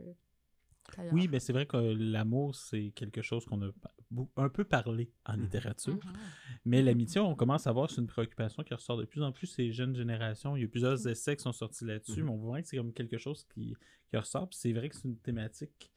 oui, 1.12 1.28
mais 1.30 1.40
c'est 1.40 1.54
vrai 1.54 1.66
que 1.66 1.78
l'amour, 1.78 2.56
c'est 2.56 2.92
quelque 2.96 3.22
chose 3.22 3.46
qu'on 3.46 3.62
a 3.62 3.72
un 4.36 4.50
peu 4.50 4.64
parlé 4.64 5.12
en 5.26 5.38
mmh. 5.38 5.42
littérature. 5.42 5.96
Mmh. 5.96 6.14
Mais 6.66 6.82
l'amitié, 6.82 7.22
on 7.22 7.36
commence 7.36 7.68
à 7.68 7.72
voir, 7.72 7.90
c'est 7.90 8.02
une 8.02 8.08
préoccupation 8.08 8.64
qui 8.64 8.74
ressort 8.74 8.98
de 8.98 9.06
plus 9.06 9.24
en 9.24 9.32
plus 9.32 9.48
ces 9.48 9.72
jeunes 9.72 9.96
générations. 9.96 10.56
Il 10.58 10.62
y 10.62 10.66
a 10.66 10.68
plusieurs 10.68 11.00
mmh. 11.06 11.10
essais 11.10 11.36
qui 11.36 11.44
sont 11.44 11.54
sortis 11.54 11.86
là-dessus, 11.86 12.24
mais 12.24 12.32
on 12.32 12.38
voit 12.38 12.62
que 12.62 12.68
c'est 12.68 12.78
comme 12.78 12.94
quelque 12.94 13.18
chose 13.18 13.46
qui, 13.54 13.76
qui 14.10 14.18
ressort. 14.18 14.50
c'est 14.52 14.74
vrai 14.74 14.90
que 14.90 14.96
c'est 14.96 15.08
une 15.08 15.18
thématique 15.18 15.92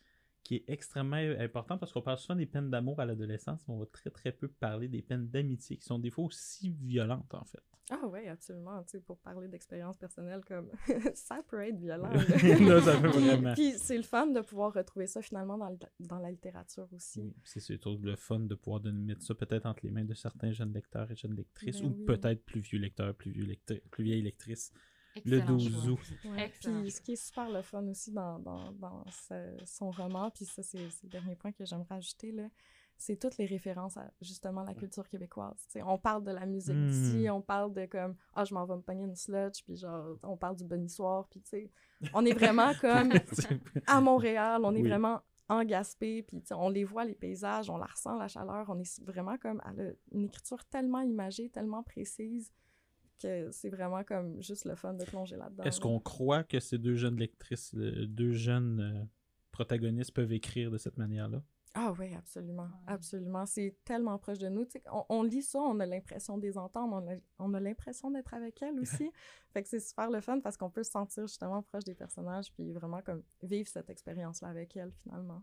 qui 0.44 0.56
est 0.56 0.64
extrêmement 0.68 1.16
importante 1.16 1.80
parce 1.80 1.92
qu'on 1.92 2.02
parle 2.02 2.18
souvent 2.18 2.36
des 2.36 2.46
peines 2.46 2.70
d'amour 2.70 3.00
à 3.00 3.06
l'adolescence, 3.06 3.66
mais 3.66 3.74
on 3.74 3.78
va 3.78 3.86
très 3.86 4.10
très 4.10 4.30
peu 4.30 4.48
parler 4.48 4.88
des 4.88 5.00
peines 5.00 5.28
d'amitié 5.28 5.78
qui 5.78 5.84
sont 5.84 5.98
des 5.98 6.10
fois 6.10 6.24
aussi 6.24 6.70
violentes 6.82 7.32
en 7.32 7.44
fait. 7.44 7.62
Ah 7.90 8.00
oui, 8.06 8.26
absolument. 8.28 8.82
Tu 8.84 8.92
sais, 8.92 9.00
pour 9.00 9.18
parler 9.18 9.46
d'expérience 9.48 9.98
personnelle, 9.98 10.42
comme 10.46 10.70
ça 11.14 11.42
peut 11.46 11.60
être 11.62 11.76
violent. 11.76 12.10
non, 12.60 12.80
ça 12.80 12.98
peut 12.98 13.08
vraiment. 13.08 13.52
Puis 13.52 13.74
c'est 13.76 13.96
le 13.96 14.02
fun 14.02 14.26
de 14.28 14.40
pouvoir 14.40 14.72
retrouver 14.72 15.06
ça 15.06 15.20
finalement 15.20 15.58
dans, 15.58 15.76
dans 16.00 16.18
la 16.18 16.30
littérature 16.30 16.88
aussi. 16.94 17.20
Oui, 17.20 17.34
c'est 17.44 17.60
surtout 17.60 17.98
le 18.02 18.16
fun 18.16 18.40
de 18.40 18.54
pouvoir 18.54 18.80
de 18.80 18.90
mettre 18.90 19.22
ça 19.22 19.34
peut-être 19.34 19.66
entre 19.66 19.84
les 19.84 19.90
mains 19.90 20.04
de 20.04 20.14
certains 20.14 20.52
jeunes 20.52 20.72
lecteurs 20.72 21.10
et 21.10 21.16
jeunes 21.16 21.36
lectrices, 21.36 21.80
ben 21.80 21.88
ou 21.88 22.04
peut-être 22.06 22.44
plus 22.44 22.60
vieux 22.60 22.78
lecteurs, 22.78 23.14
plus, 23.14 23.32
vieux 23.32 23.44
lecteurs, 23.44 23.80
plus 23.90 24.04
vieilles 24.04 24.22
lectrices. 24.22 24.72
le 25.26 25.42
12 25.42 25.90
août. 25.90 25.98
Puis 26.62 26.90
ce 26.90 27.00
qui 27.02 27.12
est 27.12 27.22
super 27.22 27.50
le 27.50 27.60
fun 27.60 27.86
aussi 27.86 28.12
dans, 28.12 28.38
dans, 28.38 28.72
dans 28.72 29.04
son 29.66 29.90
roman, 29.90 30.30
puis 30.30 30.46
ça 30.46 30.62
c'est 30.62 30.78
le 30.78 31.08
dernier 31.10 31.36
point 31.36 31.52
que 31.52 31.66
j'aimerais 31.66 31.96
ajouter, 31.96 32.32
là, 32.32 32.48
c'est 32.96 33.16
toutes 33.16 33.36
les 33.38 33.46
références 33.46 33.96
à 33.96 34.10
justement 34.20 34.62
la 34.62 34.74
culture 34.74 35.08
québécoise. 35.08 35.66
on 35.84 35.98
parle 35.98 36.24
de 36.24 36.30
la 36.30 36.46
musique 36.46 36.76
d'ici, 36.86 37.28
hmm. 37.28 37.32
on 37.32 37.42
parle 37.42 37.72
de 37.72 37.86
comme 37.86 38.16
ah 38.34 38.44
je 38.44 38.54
m'en 38.54 38.64
vais 38.64 38.76
me 38.76 38.82
pogner 38.82 39.04
une 39.04 39.16
sludge, 39.16 39.62
puis 39.64 39.76
genre 39.76 40.18
on 40.22 40.36
parle 40.36 40.56
du 40.56 40.64
bon 40.64 40.88
soir, 40.88 41.26
puis 41.28 41.40
tu 41.40 41.50
sais, 41.50 41.70
on 42.12 42.24
est 42.24 42.32
vraiment 42.32 42.72
comme 42.80 43.12
à 43.86 44.00
Montréal, 44.00 44.62
on 44.64 44.74
est 44.74 44.82
vraiment 44.82 45.20
en 45.48 45.64
Gaspé, 45.64 46.22
puis 46.22 46.42
on 46.52 46.70
les 46.70 46.84
voit 46.84 47.04
les 47.04 47.14
paysages, 47.14 47.68
on 47.68 47.76
la 47.76 47.86
ressent 47.86 48.16
la 48.16 48.28
chaleur, 48.28 48.66
on 48.68 48.78
est 48.78 49.02
vraiment 49.02 49.36
comme 49.36 49.60
à 49.60 49.72
une 50.12 50.24
écriture 50.24 50.64
tellement 50.66 51.02
imagée, 51.02 51.50
tellement 51.50 51.82
précise 51.82 52.50
que 53.22 53.50
c'est 53.52 53.68
vraiment 53.68 54.04
comme 54.04 54.42
juste 54.42 54.64
le 54.64 54.74
fun 54.74 54.94
de 54.94 55.04
plonger 55.04 55.36
là-dedans. 55.36 55.64
Est-ce 55.64 55.80
qu'on 55.80 56.00
croit 56.00 56.44
que 56.44 56.60
ces 56.60 56.78
deux 56.78 56.96
jeunes 56.96 57.16
lectrices, 57.16 57.74
deux 57.74 58.32
jeunes 58.32 58.80
euh, 58.80 59.04
protagonistes 59.52 60.12
peuvent 60.12 60.32
écrire 60.32 60.70
de 60.70 60.78
cette 60.78 60.96
manière-là? 60.96 61.42
Ah 61.76 61.92
oui, 61.98 62.14
absolument. 62.14 62.68
Absolument. 62.86 63.46
C'est 63.46 63.76
tellement 63.84 64.16
proche 64.16 64.38
de 64.38 64.48
nous. 64.48 64.64
On, 64.92 65.04
on, 65.08 65.22
lit 65.24 65.42
ça, 65.42 65.58
on 65.58 65.80
a 65.80 65.86
l'impression 65.86 66.38
de 66.38 66.42
les 66.42 66.56
entendre, 66.56 67.02
on 67.02 67.12
a, 67.12 67.16
on 67.40 67.52
a 67.52 67.58
l'impression 67.58 68.12
d'être 68.12 68.32
avec 68.32 68.62
elles 68.62 68.78
aussi. 68.80 69.10
fait 69.52 69.62
que 69.62 69.68
c'est 69.68 69.80
super 69.80 70.08
le 70.08 70.20
fun 70.20 70.38
parce 70.40 70.56
qu'on 70.56 70.70
peut 70.70 70.84
se 70.84 70.92
sentir 70.92 71.26
justement 71.26 71.62
proche 71.62 71.84
des 71.84 71.94
personnages 71.94 72.52
puis 72.52 72.72
vraiment 72.72 73.02
comme 73.02 73.24
vivre 73.42 73.68
cette 73.68 73.90
expérience-là 73.90 74.48
avec 74.48 74.76
elles 74.76 74.92
finalement. 75.02 75.42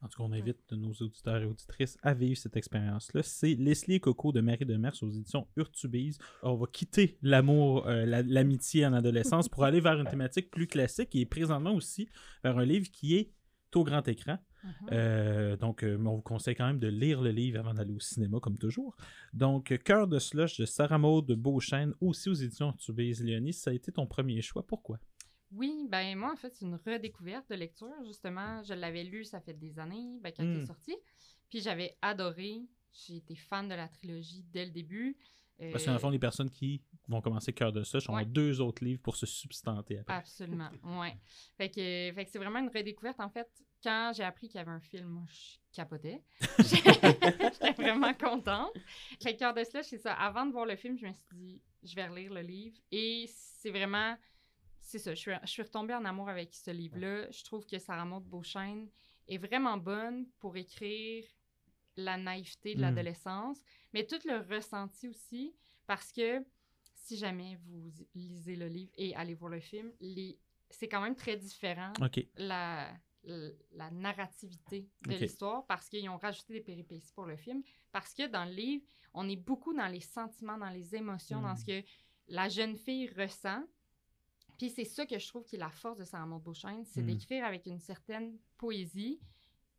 En 0.00 0.08
tout 0.08 0.18
cas, 0.18 0.28
on 0.28 0.32
invite 0.32 0.70
nos 0.72 0.92
auditeurs 0.92 1.42
et 1.42 1.46
auditrices 1.46 1.96
à 2.02 2.14
vivre 2.14 2.38
cette 2.38 2.56
expérience-là. 2.56 3.22
C'est 3.22 3.54
Leslie 3.54 3.96
et 3.96 4.00
Coco 4.00 4.30
de 4.30 4.40
Marie 4.40 4.64
de 4.64 4.76
Mers 4.76 4.94
aux 5.02 5.10
éditions 5.10 5.48
Urtubise. 5.56 6.18
On 6.42 6.54
va 6.54 6.66
quitter 6.66 7.18
l'amour, 7.20 7.86
euh, 7.88 8.04
l'amitié 8.06 8.86
en 8.86 8.92
adolescence 8.92 9.48
pour 9.48 9.64
aller 9.64 9.80
vers 9.80 9.98
une 9.98 10.06
thématique 10.06 10.50
plus 10.50 10.68
classique 10.68 11.16
et 11.16 11.26
présentement 11.26 11.72
aussi 11.72 12.08
vers 12.44 12.58
un 12.58 12.64
livre 12.64 12.88
qui 12.92 13.16
est 13.16 13.32
au 13.74 13.84
grand 13.84 14.06
écran. 14.06 14.38
Mhm. 14.64 14.72
Euh, 14.92 15.56
donc, 15.56 15.82
euh, 15.82 15.96
on 16.04 16.16
vous 16.16 16.22
conseille 16.22 16.54
quand 16.54 16.66
même 16.66 16.78
de 16.78 16.88
lire 16.88 17.20
le 17.20 17.30
livre 17.30 17.60
avant 17.60 17.74
d'aller 17.74 17.92
au 17.92 18.00
cinéma, 18.00 18.40
comme 18.40 18.58
toujours. 18.58 18.96
Donc, 19.32 19.76
Cœur 19.84 20.08
de 20.08 20.18
slush 20.18 20.58
de 20.58 20.66
Sarah 20.66 20.98
Maud 20.98 21.30
Beauchesne, 21.32 21.94
aussi 22.00 22.28
aux 22.28 22.34
éditions 22.34 22.72
Tubise 22.72 23.22
Léonie, 23.22 23.52
ça 23.52 23.70
a 23.70 23.74
été 23.74 23.92
ton 23.92 24.06
premier 24.06 24.40
choix. 24.42 24.66
Pourquoi? 24.66 24.98
Oui, 25.52 25.86
ben 25.88 26.16
moi, 26.16 26.32
en 26.32 26.36
fait, 26.36 26.54
c'est 26.54 26.66
une 26.66 26.78
redécouverte 26.86 27.48
de 27.50 27.54
lecture, 27.54 28.04
justement. 28.04 28.62
Je 28.64 28.74
l'avais 28.74 29.04
lu, 29.04 29.24
ça 29.24 29.40
fait 29.40 29.54
des 29.54 29.78
années, 29.78 30.18
ben, 30.22 30.32
quand 30.36 30.42
il 30.42 30.58
est 30.58 30.62
hmm. 30.62 30.66
sorti. 30.66 30.94
Puis 31.48 31.60
j'avais 31.60 31.96
adoré. 32.02 32.62
J'ai 32.92 33.16
été 33.16 33.36
fan 33.36 33.68
de 33.68 33.74
la 33.74 33.88
trilogie 33.88 34.44
dès 34.50 34.64
le 34.64 34.72
début. 34.72 35.16
Parce 35.72 35.82
que, 35.82 35.88
dans 35.88 35.94
le 35.94 35.98
fond, 35.98 36.10
les 36.10 36.18
personnes 36.18 36.50
qui 36.50 36.82
vont 37.08 37.20
commencer 37.20 37.52
Cœur 37.52 37.72
de 37.72 37.82
Slush 37.82 38.08
ont 38.08 38.22
deux 38.22 38.60
autres 38.60 38.84
livres 38.84 39.00
pour 39.02 39.16
se 39.16 39.26
substanter 39.26 39.98
après. 39.98 40.14
Absolument, 40.14 40.70
oui. 40.84 41.08
Fait 41.56 41.68
que, 41.68 42.14
fait 42.14 42.24
que 42.24 42.30
c'est 42.30 42.38
vraiment 42.38 42.60
une 42.60 42.70
redécouverte, 42.70 43.18
en 43.20 43.28
fait 43.28 43.48
quand 43.82 44.12
j'ai 44.14 44.24
appris 44.24 44.48
qu'il 44.48 44.58
y 44.58 44.60
avait 44.60 44.70
un 44.70 44.80
film, 44.80 45.06
moi, 45.06 45.24
je 45.28 45.56
capotais. 45.72 46.22
J'étais 46.58 47.72
vraiment 47.72 48.12
contente. 48.14 48.72
Le 49.24 49.32
cœur 49.32 49.54
de 49.54 49.64
cela, 49.64 49.82
c'est 49.82 49.98
ça. 49.98 50.14
Avant 50.14 50.46
de 50.46 50.52
voir 50.52 50.66
le 50.66 50.76
film, 50.76 50.98
je 50.98 51.06
me 51.06 51.12
suis 51.12 51.36
dit, 51.36 51.62
je 51.82 51.94
vais 51.94 52.06
relire 52.06 52.32
le 52.32 52.40
livre. 52.40 52.76
Et 52.90 53.26
c'est 53.28 53.70
vraiment, 53.70 54.16
c'est 54.80 54.98
ça. 54.98 55.14
Je 55.14 55.20
suis, 55.20 55.32
je 55.42 55.50
suis 55.50 55.62
retombée 55.62 55.94
en 55.94 56.04
amour 56.04 56.28
avec 56.28 56.54
ce 56.54 56.70
livre-là. 56.70 57.30
Je 57.30 57.44
trouve 57.44 57.64
que 57.66 57.78
Sarah 57.78 58.04
Maud 58.04 58.24
Beauchesne 58.24 58.88
est 59.28 59.38
vraiment 59.38 59.76
bonne 59.76 60.26
pour 60.40 60.56
écrire 60.56 61.24
la 61.98 62.16
naïveté 62.16 62.74
de 62.74 62.78
hmm. 62.78 62.82
l'adolescence, 62.82 63.58
mais 63.92 64.06
tout 64.06 64.20
le 64.24 64.38
ressenti 64.54 65.08
aussi, 65.08 65.54
parce 65.86 66.12
que 66.12 66.44
si 66.94 67.16
jamais 67.16 67.58
vous 67.66 67.90
lisez 68.14 68.56
le 68.56 68.68
livre 68.68 68.92
et 68.96 69.14
allez 69.16 69.34
voir 69.34 69.50
le 69.50 69.60
film, 69.60 69.92
les... 70.00 70.38
c'est 70.70 70.88
quand 70.88 71.00
même 71.00 71.16
très 71.16 71.36
différent. 71.36 71.92
La 72.36 73.90
narrativité 73.90 74.88
de 75.06 75.16
l'histoire 75.16 75.66
parce 75.66 75.88
qu'ils 75.88 76.08
ont 76.08 76.16
rajouté 76.16 76.54
des 76.54 76.60
péripéties 76.60 77.12
pour 77.12 77.26
le 77.26 77.36
film. 77.36 77.62
Parce 77.92 78.14
que 78.14 78.26
dans 78.26 78.44
le 78.44 78.52
livre, 78.52 78.84
on 79.12 79.28
est 79.28 79.36
beaucoup 79.36 79.74
dans 79.74 79.88
les 79.88 80.00
sentiments, 80.00 80.56
dans 80.56 80.70
les 80.70 80.94
émotions, 80.94 81.42
dans 81.42 81.56
ce 81.56 81.62
hmm. 81.62 81.82
que 81.82 81.88
la 82.28 82.48
jeune 82.48 82.76
fille 82.76 83.10
ressent. 83.18 83.62
Puis 84.56 84.70
c'est 84.70 84.84
ça 84.84 85.04
que 85.04 85.18
je 85.18 85.26
trouve 85.26 85.44
qui 85.44 85.56
est 85.56 85.58
la 85.58 85.70
force 85.70 85.98
de 85.98 86.04
Sarah 86.04 86.26
Maud 86.26 86.42
Beauchesne, 86.42 86.84
c'est 86.84 87.02
hmm. 87.02 87.06
d'écrire 87.06 87.44
avec 87.44 87.66
une 87.66 87.80
certaine 87.80 88.38
poésie 88.56 89.20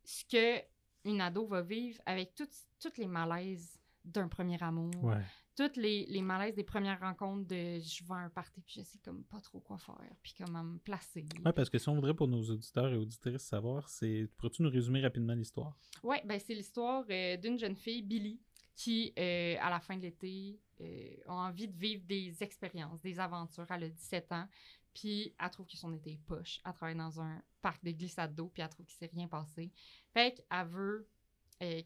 ce 0.04 0.24
que 0.24 0.62
une 1.04 1.20
ado 1.20 1.46
va 1.46 1.62
vivre 1.62 2.00
avec 2.06 2.34
toutes 2.34 2.98
les 2.98 3.06
malaises 3.06 3.78
d'un 4.04 4.28
premier 4.28 4.62
amour, 4.62 5.14
toutes 5.56 5.76
les, 5.76 6.06
les, 6.06 6.22
malaises 6.22 6.54
des 6.54 6.64
premières 6.64 7.00
rencontres 7.00 7.46
de 7.46 7.78
je 7.80 8.02
vais 8.04 8.14
à 8.14 8.18
un 8.18 8.30
party 8.30 8.62
puis 8.62 8.76
je 8.78 8.82
sais 8.82 8.98
comme 9.04 9.24
pas 9.24 9.40
trop 9.40 9.60
quoi 9.60 9.76
faire 9.78 10.16
puis 10.22 10.34
comment 10.38 10.64
me 10.64 10.78
placer. 10.78 11.26
Oui, 11.44 11.52
parce 11.54 11.68
que 11.68 11.76
si 11.76 11.88
on 11.88 11.94
voudrait 11.94 12.14
pour 12.14 12.28
nos 12.28 12.42
auditeurs 12.42 12.92
et 12.92 12.96
auditrices 12.96 13.42
savoir, 13.42 13.88
c'est 13.88 14.28
pourrais-tu 14.36 14.62
nous 14.62 14.70
résumer 14.70 15.02
rapidement 15.02 15.34
l'histoire? 15.34 15.76
Oui, 16.02 16.16
ben 16.24 16.40
c'est 16.40 16.54
l'histoire 16.54 17.04
euh, 17.10 17.36
d'une 17.36 17.58
jeune 17.58 17.76
fille, 17.76 18.02
Billy, 18.02 18.40
qui, 18.74 19.12
euh, 19.18 19.56
à 19.60 19.68
la 19.68 19.80
fin 19.80 19.96
de 19.98 20.02
l'été, 20.02 20.58
euh, 20.80 21.16
a 21.26 21.34
envie 21.34 21.68
de 21.68 21.76
vivre 21.76 22.02
des 22.06 22.42
expériences, 22.42 23.02
des 23.02 23.20
aventures. 23.20 23.66
Elle 23.68 23.84
a 23.84 23.88
17 23.90 24.32
ans, 24.32 24.48
puis 24.94 25.34
elle 25.38 25.50
trouve 25.50 25.66
que 25.66 25.76
son 25.76 25.92
été 25.94 26.12
est 26.12 26.26
poche. 26.26 26.60
Elle 26.64 26.72
travaille 26.72 26.96
dans 26.96 27.20
un 27.20 27.42
parc 27.62 27.82
de 27.84 27.90
glissade 27.90 28.34
d'eau, 28.34 28.48
puis 28.48 28.62
elle 28.62 28.68
trouve 28.68 28.86
qu'il 28.86 28.96
s'est 28.96 29.10
rien 29.14 29.28
passé. 29.28 29.70
Fait 30.12 30.34
qu'elle 30.34 30.66
veut 30.66 31.08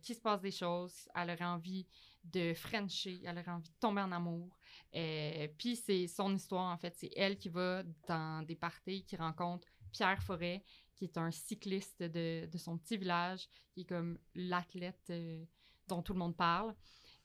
qu'il 0.02 0.14
se 0.14 0.20
passe 0.20 0.40
des 0.40 0.52
choses. 0.52 1.08
Elle 1.14 1.30
aurait 1.30 1.44
envie 1.44 1.86
de 2.24 2.54
Frencher, 2.54 3.20
elle 3.24 3.38
aurait 3.38 3.50
envie 3.50 3.70
de 3.70 3.76
tomber 3.80 4.00
en 4.00 4.12
amour. 4.12 4.56
Euh, 4.94 5.48
puis 5.58 5.76
c'est 5.76 6.06
son 6.06 6.34
histoire, 6.34 6.72
en 6.72 6.78
fait. 6.78 6.94
C'est 6.96 7.10
elle 7.16 7.36
qui 7.36 7.48
va 7.48 7.82
dans 8.08 8.44
des 8.44 8.54
parties, 8.54 9.04
qui 9.04 9.16
rencontre 9.16 9.68
Pierre 9.92 10.22
Forêt, 10.22 10.62
qui 10.94 11.04
est 11.04 11.18
un 11.18 11.30
cycliste 11.30 12.02
de, 12.02 12.48
son 12.56 12.78
petit 12.78 12.96
village, 12.96 13.48
qui 13.72 13.82
est 13.82 13.84
comme 13.84 14.18
l'athlète 14.34 15.10
euh, 15.10 15.44
dont 15.88 16.02
tout 16.02 16.12
le 16.12 16.18
monde 16.18 16.36
parle, 16.36 16.74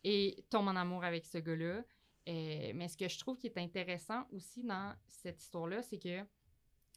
et 0.04 0.44
tombe 0.50 0.68
en 0.68 0.76
amour 0.76 1.04
avec 1.04 1.26
ce 1.26 1.38
gars-là. 1.38 1.84
Euh, 2.30 2.72
mais 2.76 2.88
ce 2.88 2.96
que 2.96 3.08
je 3.08 3.18
trouve 3.18 3.38
qui 3.38 3.48
est 3.48 3.58
intéressant 3.58 4.26
aussi 4.32 4.64
dans 4.64 4.94
cette 5.08 5.42
histoire-là, 5.42 5.82
c'est 5.82 5.98
que 5.98 6.24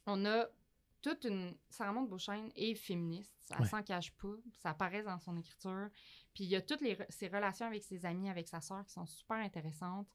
on 0.05 0.25
a 0.25 0.47
toute 1.01 1.25
une. 1.25 1.55
Sarah 1.69 1.91
Maud 1.91 2.09
Beauchesne 2.09 2.51
est 2.55 2.75
féministe. 2.75 3.33
Elle 3.57 3.67
s'en 3.67 3.83
cache 3.83 4.11
pas. 4.11 4.35
Ça 4.53 4.71
apparaît 4.71 5.03
dans 5.03 5.19
son 5.19 5.35
écriture. 5.37 5.89
Puis 6.33 6.45
il 6.45 6.49
y 6.49 6.55
a 6.55 6.61
toutes 6.61 6.81
les, 6.81 6.97
ses 7.09 7.27
relations 7.27 7.65
avec 7.65 7.83
ses 7.83 8.05
amis, 8.05 8.29
avec 8.29 8.47
sa 8.47 8.61
sœur 8.61 8.85
qui 8.85 8.93
sont 8.93 9.05
super 9.05 9.37
intéressantes, 9.37 10.07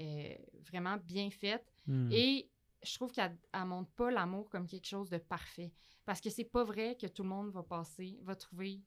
euh, 0.00 0.34
vraiment 0.70 0.96
bien 0.96 1.30
faites. 1.30 1.72
Hmm. 1.86 2.10
Et 2.10 2.50
je 2.82 2.94
trouve 2.94 3.12
qu'elle 3.12 3.38
ne 3.54 3.64
montre 3.64 3.90
pas 3.92 4.10
l'amour 4.10 4.50
comme 4.50 4.66
quelque 4.66 4.88
chose 4.88 5.10
de 5.10 5.18
parfait. 5.18 5.72
Parce 6.04 6.20
que 6.20 6.30
c'est 6.30 6.44
pas 6.44 6.64
vrai 6.64 6.96
que 7.00 7.06
tout 7.06 7.22
le 7.22 7.28
monde 7.28 7.50
va 7.50 7.62
passer, 7.62 8.18
va 8.22 8.34
trouver 8.34 8.80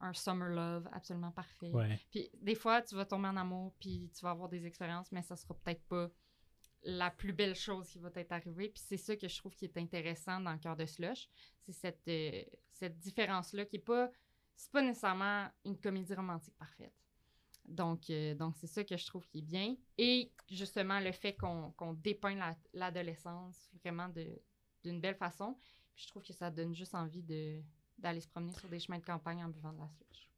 un 0.00 0.12
summer 0.12 0.48
love 0.50 0.88
absolument 0.92 1.32
parfait. 1.32 1.72
Puis 2.10 2.30
des 2.34 2.54
fois, 2.54 2.82
tu 2.82 2.94
vas 2.94 3.04
tomber 3.04 3.28
en 3.28 3.36
amour, 3.36 3.74
puis 3.78 4.10
tu 4.14 4.20
vas 4.22 4.30
avoir 4.30 4.48
des 4.48 4.66
expériences, 4.66 5.10
mais 5.12 5.22
ça 5.22 5.36
sera 5.36 5.54
peut-être 5.54 5.82
pas 5.84 6.10
la 6.82 7.10
plus 7.10 7.32
belle 7.32 7.54
chose 7.54 7.88
qui 7.88 7.98
va 7.98 8.10
t'être 8.10 8.32
arrivée. 8.32 8.68
Puis 8.68 8.82
c'est 8.86 8.96
ça 8.96 9.16
que 9.16 9.28
je 9.28 9.36
trouve 9.36 9.54
qui 9.54 9.64
est 9.64 9.76
intéressant 9.76 10.40
dans 10.40 10.52
le 10.52 10.58
cœur 10.58 10.76
de 10.76 10.86
Slush. 10.86 11.28
C'est 11.64 11.72
cette, 11.72 12.08
euh, 12.08 12.42
cette 12.72 12.98
différence-là 12.98 13.64
qui 13.66 13.76
est 13.76 13.80
pas... 13.80 14.10
C'est 14.54 14.70
pas 14.70 14.82
nécessairement 14.82 15.50
une 15.64 15.78
comédie 15.78 16.14
romantique 16.14 16.56
parfaite. 16.56 16.94
Donc, 17.66 18.08
euh, 18.08 18.34
donc 18.34 18.56
c'est 18.56 18.68
ça 18.68 18.84
que 18.84 18.96
je 18.96 19.04
trouve 19.04 19.26
qui 19.26 19.38
est 19.38 19.42
bien. 19.42 19.76
Et 19.98 20.32
justement, 20.48 21.00
le 21.00 21.12
fait 21.12 21.34
qu'on 21.34 21.92
dépeint 21.94 22.54
l'adolescence 22.72 23.68
vraiment 23.82 24.08
d'une 24.84 25.00
belle 25.00 25.16
façon. 25.16 25.58
je 25.94 26.06
trouve 26.06 26.22
que 26.22 26.32
ça 26.32 26.50
donne 26.50 26.74
juste 26.74 26.94
envie 26.94 27.22
d'aller 27.98 28.20
se 28.20 28.28
promener 28.28 28.52
sur 28.52 28.68
des 28.68 28.78
chemins 28.78 28.98
de 28.98 29.04
campagne 29.04 29.44
en 29.44 29.48
buvant 29.48 29.72
de 29.72 29.78
la 29.78 29.88
slush. 29.88 30.30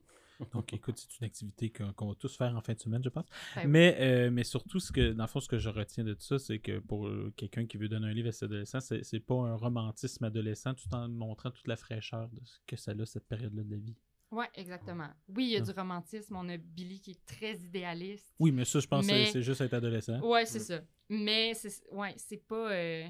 Donc, 0.52 0.72
écoute, 0.72 0.96
c'est 0.98 1.18
une 1.18 1.26
activité 1.26 1.70
qu'on 1.70 2.08
va 2.08 2.14
tous 2.14 2.36
faire 2.36 2.54
en 2.56 2.60
fin 2.60 2.72
de 2.72 2.78
semaine, 2.78 3.02
je 3.02 3.08
pense. 3.08 3.26
Ben 3.56 3.66
mais, 3.66 3.96
euh, 3.98 4.30
mais 4.30 4.44
surtout, 4.44 4.78
ce 4.78 4.92
que, 4.92 5.12
dans 5.12 5.24
le 5.24 5.28
fond, 5.28 5.40
ce 5.40 5.48
que 5.48 5.58
je 5.58 5.68
retiens 5.68 6.04
de 6.04 6.14
tout 6.14 6.22
ça, 6.22 6.38
c'est 6.38 6.60
que 6.60 6.78
pour 6.78 7.08
euh, 7.08 7.32
quelqu'un 7.36 7.66
qui 7.66 7.76
veut 7.76 7.88
donner 7.88 8.06
un 8.06 8.12
livre 8.12 8.28
à 8.28 8.32
ses 8.32 8.44
adolescents, 8.44 8.80
c'est 8.80 9.20
pas 9.20 9.34
un 9.34 9.56
romantisme 9.56 10.24
adolescent 10.24 10.74
tout 10.74 10.94
en 10.94 11.08
montrant 11.08 11.50
toute 11.50 11.66
la 11.66 11.76
fraîcheur 11.76 12.28
de 12.28 12.40
ce 12.44 12.58
que 12.66 12.76
ça 12.76 12.92
a, 12.92 13.06
cette 13.06 13.26
période-là 13.26 13.64
de 13.64 13.70
la 13.70 13.78
vie. 13.78 13.96
Oui, 14.30 14.44
exactement. 14.54 15.08
Oui, 15.28 15.46
il 15.46 15.50
y 15.52 15.56
a 15.56 15.60
du 15.60 15.70
romantisme. 15.70 16.36
On 16.36 16.48
a 16.50 16.56
Billy 16.56 17.00
qui 17.00 17.12
est 17.12 17.26
très 17.26 17.56
idéaliste. 17.56 18.34
Oui, 18.38 18.52
mais 18.52 18.64
ça, 18.64 18.78
je 18.78 18.86
pense 18.86 19.06
que 19.06 19.24
c'est 19.24 19.42
juste 19.42 19.60
être 19.62 19.74
adolescent. 19.74 20.20
Oui, 20.22 20.40
c'est 20.44 20.60
ça. 20.60 20.80
Mais 21.08 21.54
c'est 21.54 21.82
ouais, 21.92 22.14
pas. 22.46 22.72
Euh, 22.72 23.08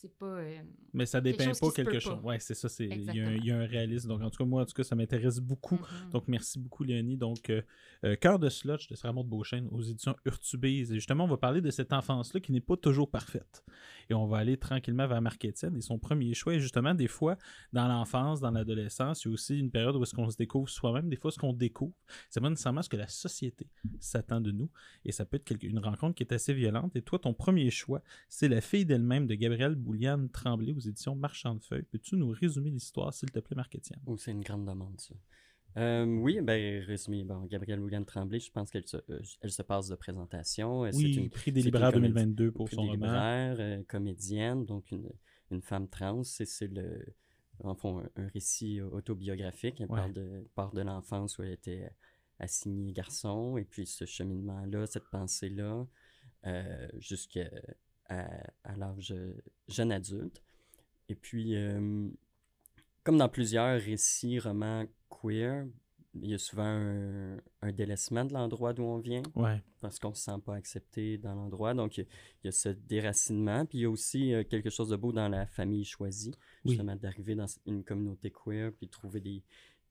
c'est 0.00 0.16
pas. 0.16 0.26
Euh, 0.26 0.62
mais 0.92 1.06
ça 1.06 1.20
dépend 1.20 1.44
pas 1.44 1.70
quelque 1.72 2.00
chose. 2.00 2.18
Ouais, 2.22 2.38
c'est 2.40 2.54
ça. 2.54 2.68
Il 2.80 3.14
y, 3.14 3.50
a 3.50 3.58
un 3.58 3.66
réalisme. 3.66 4.08
Donc, 4.08 4.22
en 4.22 4.30
tout 4.30 4.38
cas, 4.38 4.48
moi, 4.48 4.62
en 4.62 4.64
tout 4.64 4.72
cas, 4.72 4.82
ça 4.82 4.94
m'intéresse 4.94 5.38
beaucoup. 5.38 5.76
Mm-hmm. 5.76 6.10
Donc, 6.12 6.28
merci 6.28 6.58
beaucoup, 6.58 6.84
Léonie. 6.84 7.16
Donc, 7.16 7.50
euh, 7.50 7.62
euh, 8.04 8.16
Cœur 8.16 8.38
de 8.38 8.48
Sludge 8.48 8.88
de 8.88 8.94
Sarah 8.94 9.12
Maud 9.12 9.26
Beauchesne 9.26 9.68
aux 9.70 9.82
éditions 9.82 10.16
Urtubise. 10.24 10.90
Et 10.92 10.94
justement, 10.94 11.24
on 11.24 11.28
va 11.28 11.36
parler 11.36 11.60
de 11.60 11.70
cette 11.70 11.92
enfance-là 11.92 12.40
qui 12.40 12.52
n'est 12.52 12.60
pas 12.60 12.76
toujours 12.76 13.10
parfaite. 13.10 13.62
Et 14.08 14.14
on 14.14 14.26
va 14.26 14.38
aller 14.38 14.56
tranquillement 14.56 15.06
vers 15.06 15.20
marc 15.20 15.44
Et 15.44 15.52
son 15.80 15.98
premier 15.98 16.34
choix 16.34 16.54
est 16.54 16.60
justement, 16.60 16.94
des 16.94 17.08
fois, 17.08 17.36
dans 17.72 17.86
l'enfance, 17.86 18.40
dans 18.40 18.50
l'adolescence, 18.50 19.24
il 19.24 19.28
y 19.28 19.30
a 19.30 19.34
aussi 19.34 19.58
une 19.58 19.70
période 19.70 19.96
où 19.96 20.02
est-ce 20.02 20.14
qu'on 20.14 20.28
se 20.30 20.36
découvre 20.36 20.68
soi-même. 20.68 21.08
Des 21.08 21.16
fois, 21.16 21.30
ce 21.30 21.38
qu'on 21.38 21.52
découvre, 21.52 21.94
c'est 22.28 22.40
pas 22.40 22.50
nécessairement 22.50 22.82
ce 22.82 22.88
que 22.88 22.96
la 22.96 23.08
société 23.08 23.68
s'attend 24.00 24.40
de 24.40 24.50
nous. 24.50 24.70
Et 25.04 25.12
ça 25.12 25.24
peut 25.24 25.36
être 25.36 25.62
une 25.62 25.78
rencontre 25.78 26.14
qui 26.14 26.22
est 26.22 26.32
assez 26.32 26.54
violente. 26.54 26.96
Et 26.96 27.02
toi, 27.02 27.18
ton 27.18 27.34
premier 27.34 27.70
choix, 27.70 28.02
c'est 28.28 28.48
La 28.48 28.60
fille 28.60 28.84
d'elle-même 28.84 29.26
de 29.26 29.34
Gabrielle 29.34 29.76
Bouliane 29.90 30.28
Tremblay 30.28 30.72
aux 30.72 30.78
éditions 30.78 31.16
Marchand 31.16 31.56
de 31.56 31.62
Feuilles. 31.64 31.82
Peux-tu 31.82 32.14
nous 32.14 32.28
résumer 32.28 32.70
l'histoire, 32.70 33.12
s'il 33.12 33.28
te 33.32 33.40
plaît, 33.40 33.56
Marc-Étienne? 33.56 33.98
Oh, 34.06 34.16
c'est 34.16 34.30
une 34.30 34.42
grande 34.42 34.64
demande, 34.64 35.00
ça. 35.00 35.16
Euh, 35.76 36.04
oui, 36.04 36.40
ben, 36.40 36.80
résumé, 36.84 37.24
bon, 37.24 37.44
Gabrielle 37.46 37.80
William 37.80 38.04
Tremblay, 38.04 38.38
je 38.38 38.52
pense 38.52 38.70
qu'elle 38.70 38.86
se, 38.86 38.98
euh, 38.98 39.20
elle 39.40 39.50
se 39.50 39.62
passe 39.62 39.88
de 39.88 39.96
présentation. 39.96 40.82
Oui, 40.82 41.16
une, 41.16 41.28
prix 41.28 41.50
des 41.50 41.62
libraires 41.62 41.92
2022 41.92 42.52
pour 42.52 42.68
son 42.68 42.82
roman. 42.82 43.08
Euh, 43.08 43.82
comédienne, 43.88 44.64
donc 44.64 44.92
une, 44.92 45.10
une 45.50 45.60
femme 45.60 45.88
trans, 45.88 46.22
et 46.22 46.44
c'est 46.44 46.68
le, 46.68 47.04
en 47.64 47.74
fond, 47.74 48.00
un, 48.14 48.28
récit 48.28 48.80
autobiographique. 48.80 49.80
Elle 49.80 49.88
parle 49.88 50.12
de, 50.12 50.48
part 50.54 50.72
de 50.72 50.82
l'enfance 50.82 51.38
où 51.38 51.42
elle 51.42 51.52
était 51.52 51.90
assignée 52.38 52.92
garçon, 52.92 53.56
et 53.56 53.64
puis 53.64 53.86
ce 53.86 54.04
cheminement-là, 54.04 54.86
cette 54.86 55.08
pensée-là, 55.10 55.84
jusqu'à 56.98 57.50
à, 58.10 58.76
l'âge 58.76 59.14
jeune 59.68 59.92
adulte. 59.92 60.42
Et 61.08 61.14
puis, 61.14 61.54
comme 63.04 63.18
dans 63.18 63.28
plusieurs 63.28 63.80
récits, 63.80 64.38
romans 64.38 64.84
queer, 65.08 65.66
il 66.14 66.30
y 66.30 66.34
a 66.34 66.38
souvent 66.38 66.64
un, 67.62 67.72
délaissement 67.72 68.24
de 68.24 68.32
l'endroit 68.32 68.72
d'où 68.72 68.82
on 68.82 68.98
vient. 68.98 69.22
Parce 69.80 69.98
qu'on 69.98 70.10
ne 70.10 70.14
se 70.14 70.22
sent 70.24 70.38
pas 70.44 70.54
accepté 70.54 71.18
dans 71.18 71.34
l'endroit. 71.34 71.72
Donc, 71.74 71.98
il 71.98 72.06
y, 72.44 72.48
a, 72.48 72.52
ce 72.52 72.68
déracinement. 72.68 73.64
Puis, 73.64 73.78
il 73.78 73.82
y 73.82 73.84
a 73.84 73.90
aussi 73.90 74.34
euh, 74.34 74.44
quelque 74.44 74.70
chose 74.70 74.88
de 74.88 74.96
beau 74.96 75.12
dans 75.12 75.28
la 75.28 75.46
famille 75.46 75.84
choisie. 75.84 76.32
Justement, 76.64 76.96
d'arriver 76.96 77.34
dans 77.34 77.46
une 77.66 77.84
communauté 77.84 78.30
queer, 78.30 78.72
puis 78.72 78.88
trouver 78.88 79.20
des, 79.20 79.42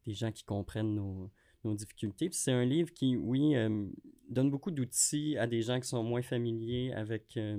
des 0.05 0.13
gens 0.13 0.31
qui 0.31 0.43
comprennent 0.43 0.93
nos, 0.93 1.31
nos 1.63 1.73
difficultés. 1.73 2.29
C'est 2.31 2.51
un 2.51 2.65
livre 2.65 2.93
qui, 2.93 3.15
oui, 3.15 3.55
euh, 3.55 3.87
donne 4.27 4.51
beaucoup 4.51 4.71
d'outils 4.71 5.37
à 5.37 5.47
des 5.47 5.61
gens 5.61 5.79
qui 5.79 5.87
sont 5.87 6.03
moins 6.03 6.21
familiers 6.21 6.91
avec 6.93 7.37
euh, 7.37 7.57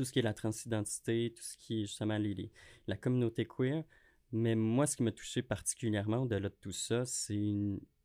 tout 0.00 0.06
ce 0.06 0.12
qui 0.12 0.20
est 0.20 0.22
la 0.22 0.32
transidentité, 0.32 1.34
tout 1.36 1.42
ce 1.42 1.58
qui 1.58 1.80
est 1.80 1.82
justement 1.82 2.16
les, 2.16 2.50
la 2.86 2.96
communauté 2.96 3.44
queer. 3.44 3.84
Mais 4.32 4.54
moi, 4.54 4.86
ce 4.86 4.96
qui 4.96 5.02
m'a 5.02 5.12
touché 5.12 5.42
particulièrement 5.42 6.22
au-delà 6.22 6.48
de 6.48 6.54
tout 6.58 6.72
ça, 6.72 7.04
c'est 7.04 7.38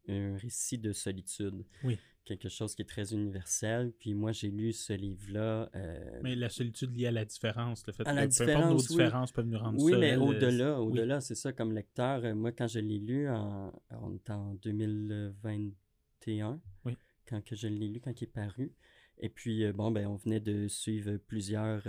un 0.10 0.36
récit 0.36 0.78
de 0.78 0.92
solitude. 0.92 1.64
Oui. 1.86 1.98
Quelque 2.26 2.50
chose 2.50 2.76
qui 2.76 2.82
est 2.82 2.86
très 2.86 3.14
universel. 3.14 3.94
Puis 3.98 4.14
moi, 4.14 4.34
j'ai 4.34 4.52
lu 4.52 4.74
ce 4.74 4.92
livre-là. 4.92 5.70
Euh, 5.74 6.20
mais 6.22 6.36
la 6.36 6.50
solitude 6.50 6.94
liée 6.94 7.08
à 7.08 7.12
la 7.12 7.24
différence, 7.24 7.88
le 7.88 7.94
fait 7.94 8.06
à 8.06 8.12
que 8.12 8.16
la 8.18 8.28
différence, 8.28 8.90
nos 8.90 8.98
différences 8.98 9.32
peuvent 9.32 9.48
nous 9.48 9.58
rendre 9.58 9.82
Oui, 9.82 9.94
mais 9.98 10.18
au-delà, 10.18 10.82
au-delà, 10.82 11.22
c'est 11.22 11.36
ça, 11.36 11.54
comme 11.54 11.72
lecteur, 11.72 12.26
euh, 12.26 12.36
moi, 12.36 12.52
quand 12.52 12.68
je 12.68 12.80
l'ai 12.80 13.00
lu, 13.00 13.30
en, 13.30 13.72
on 13.92 14.20
en 14.28 14.54
2021, 14.56 16.60
oui. 16.84 16.98
quand 17.26 17.42
que 17.42 17.56
je 17.56 17.70
l'ai 17.70 17.88
lu, 17.88 18.02
quand 18.02 18.20
il 18.20 18.26
est 18.26 18.28
paru, 18.28 18.74
et 19.20 19.30
puis, 19.30 19.64
euh, 19.64 19.74
bon, 19.74 19.92
ben, 19.92 20.08
on 20.08 20.16
venait 20.16 20.40
de 20.40 20.68
suivre 20.68 21.18
plusieurs 21.18 21.84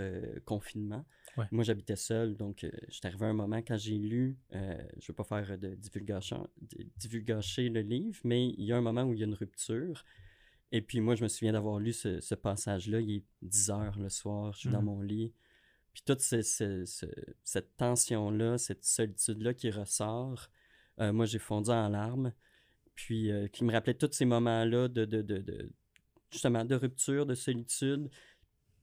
confinements. 0.45 1.05
Moi, 1.51 1.63
j'habitais 1.63 1.95
seul, 1.95 2.35
donc 2.35 2.63
euh, 2.63 2.71
j'étais 2.89 3.07
arrivé 3.07 3.25
à 3.25 3.29
un 3.29 3.33
moment 3.33 3.57
quand 3.57 3.77
j'ai 3.77 3.97
lu, 3.97 4.37
euh, 4.53 4.75
je 4.93 5.03
ne 5.03 5.07
veux 5.09 5.13
pas 5.13 5.23
faire 5.23 5.57
de 5.57 5.75
divulgation, 5.75 6.49
divulgacher 6.97 7.69
le 7.69 7.81
livre, 7.81 8.19
mais 8.23 8.49
il 8.49 8.63
y 8.63 8.73
a 8.73 8.77
un 8.77 8.81
moment 8.81 9.03
où 9.03 9.13
il 9.13 9.19
y 9.19 9.23
a 9.23 9.27
une 9.27 9.35
rupture. 9.35 10.03
Et 10.71 10.81
puis 10.81 10.99
moi, 10.99 11.15
je 11.15 11.23
me 11.23 11.27
souviens 11.27 11.53
d'avoir 11.53 11.79
lu 11.79 11.93
ce, 11.93 12.35
passage-là, 12.35 12.99
il 13.01 13.17
est 13.17 13.23
10 13.43 13.69
heures 13.69 13.99
le 13.99 14.09
soir, 14.09 14.53
je 14.53 14.59
suis 14.59 14.69
dans 14.69 14.81
mmh. 14.81 14.85
mon 14.85 15.01
lit. 15.01 15.33
Puis 15.93 16.03
toute 16.05 16.21
cette 16.21 17.77
tension-là, 17.77 18.57
cette 18.57 18.83
solitude-là 18.83 19.53
qui 19.53 19.69
ressort, 19.69 20.49
euh, 20.99 21.13
moi, 21.13 21.25
j'ai 21.25 21.39
fondu 21.39 21.69
en 21.69 21.89
larmes. 21.89 22.33
Puis 22.95 23.29
qui 23.53 23.63
me 23.63 23.71
rappelait 23.71 23.93
tous 23.93 24.11
ces 24.11 24.25
moments-là 24.25 24.87
de, 24.87 25.05
de, 25.05 25.21
de, 25.21 25.71
justement, 26.37 26.65
de 26.65 26.75
rupture, 26.75 27.25
de 27.25 27.35
solitude, 27.35 28.09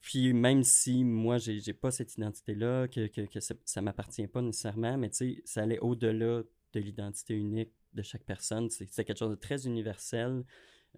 puis 0.00 0.34
même 0.34 0.62
si 0.64 1.02
moi, 1.02 1.38
j'ai 1.38 1.60
n'ai 1.66 1.72
pas 1.72 1.90
cette 1.90 2.14
identité-là, 2.14 2.88
que, 2.88 3.06
que, 3.06 3.40
ça 3.40 3.80
ne 3.80 3.84
m'appartient 3.86 4.26
pas 4.26 4.42
nécessairement, 4.42 4.98
mais 4.98 5.08
tu 5.08 5.16
sais, 5.16 5.42
ça 5.46 5.62
allait 5.62 5.78
au-delà 5.78 6.42
de 6.74 6.80
l'identité 6.80 7.34
unique 7.34 7.72
de 7.94 8.02
chaque 8.02 8.24
personne. 8.24 8.68
C'est 8.68 8.86
quelque 8.86 9.18
chose 9.18 9.30
de 9.30 9.36
très 9.36 9.66
universel. 9.66 10.44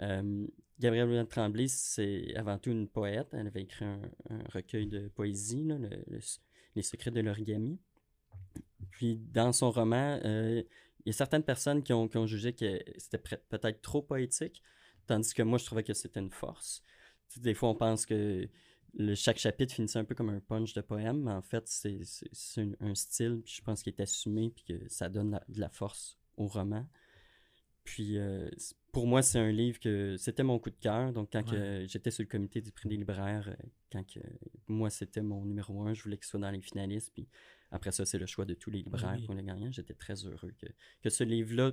Euh, 0.00 0.46
Gabrielle 0.80 1.26
Tremblay, 1.28 1.68
c'est 1.68 2.34
avant 2.34 2.58
tout 2.58 2.70
une 2.70 2.88
poète. 2.88 3.28
Elle 3.32 3.46
avait 3.46 3.62
écrit 3.62 3.84
un, 3.84 4.00
recueil 4.52 4.88
de 4.88 5.06
poésie, 5.06 5.68
Les 6.74 6.82
secrets 6.82 7.12
de 7.12 7.20
l'origami. 7.20 7.78
Puis 8.90 9.20
dans 9.32 9.52
son 9.52 9.70
roman, 9.70 10.18
euh, 10.24 10.62
il 11.04 11.10
y 11.10 11.10
a 11.10 11.12
certaines 11.12 11.44
personnes 11.44 11.82
qui 11.84 11.92
ont, 11.92 12.08
qui 12.08 12.16
ont 12.18 12.26
jugé 12.26 12.54
que 12.54 12.80
c'était 12.96 13.22
peut-être 13.48 13.80
trop 13.82 14.02
poétique, 14.02 14.62
tandis 15.06 15.34
que 15.34 15.42
moi, 15.42 15.58
je 15.58 15.64
trouvais 15.64 15.84
que 15.84 15.94
c'était 15.94 16.20
une 16.20 16.30
force. 16.30 16.82
des 17.36 17.54
fois, 17.54 17.70
on 17.70 17.74
pense 17.74 18.06
que 18.06 18.48
chaque 19.14 19.38
chapitre 19.38 19.74
finissait 19.74 19.98
un 19.98 20.04
peu 20.04 20.14
comme 20.14 20.30
un 20.30 20.40
punch 20.40 20.72
de 20.72 20.80
poème, 20.80 21.24
mais 21.24 21.32
en 21.32 21.42
fait, 21.42 21.66
c'est 21.66 22.00
un, 22.80 22.94
style, 22.94 23.42
je 23.44 23.60
pense, 23.60 23.82
qui 23.82 23.90
est 23.90 24.00
assumé, 24.00 24.50
puis 24.50 24.64
que 24.64 24.88
ça 24.88 25.08
donne 25.08 25.40
de 25.48 25.60
la 25.60 25.68
force 25.68 26.18
au 26.36 26.46
roman. 26.46 26.88
Puis, 27.84 28.18
euh, 28.18 28.48
pour 28.92 29.06
moi, 29.06 29.22
c'est 29.22 29.38
un 29.38 29.52
livre 29.52 29.78
que 29.78 30.16
c'était 30.16 30.42
mon 30.42 30.58
coup 30.58 30.70
de 30.70 30.78
cœur. 30.80 31.12
Donc, 31.12 31.28
quand 31.32 31.44
j'étais 31.86 32.10
sur 32.10 32.22
le 32.22 32.28
comité 32.28 32.60
du 32.60 32.72
prix 32.72 32.88
des 32.88 32.96
libraires, 32.96 33.48
euh, 33.48 33.66
quand 33.92 34.04
que, 34.04 34.20
moi, 34.66 34.90
c'était 34.90 35.22
mon 35.22 35.44
numéro 35.44 35.82
un, 35.82 35.94
je 35.94 36.02
voulais 36.02 36.16
qu'il 36.16 36.26
soit 36.26 36.40
dans 36.40 36.50
les 36.50 36.62
finalistes. 36.62 37.12
Puis 37.14 37.28
après 37.70 37.92
ça, 37.92 38.04
c'est 38.04 38.18
le 38.18 38.26
choix 38.26 38.44
de 38.44 38.54
tous 38.54 38.70
les 38.70 38.82
libraires 38.82 39.18
pour 39.24 39.34
le 39.34 39.42
gagnant. 39.42 39.70
J'étais 39.70 39.94
très 39.94 40.24
heureux 40.26 40.52
que, 40.58 40.66
que 41.02 41.10
ce 41.10 41.22
livre-là 41.22 41.72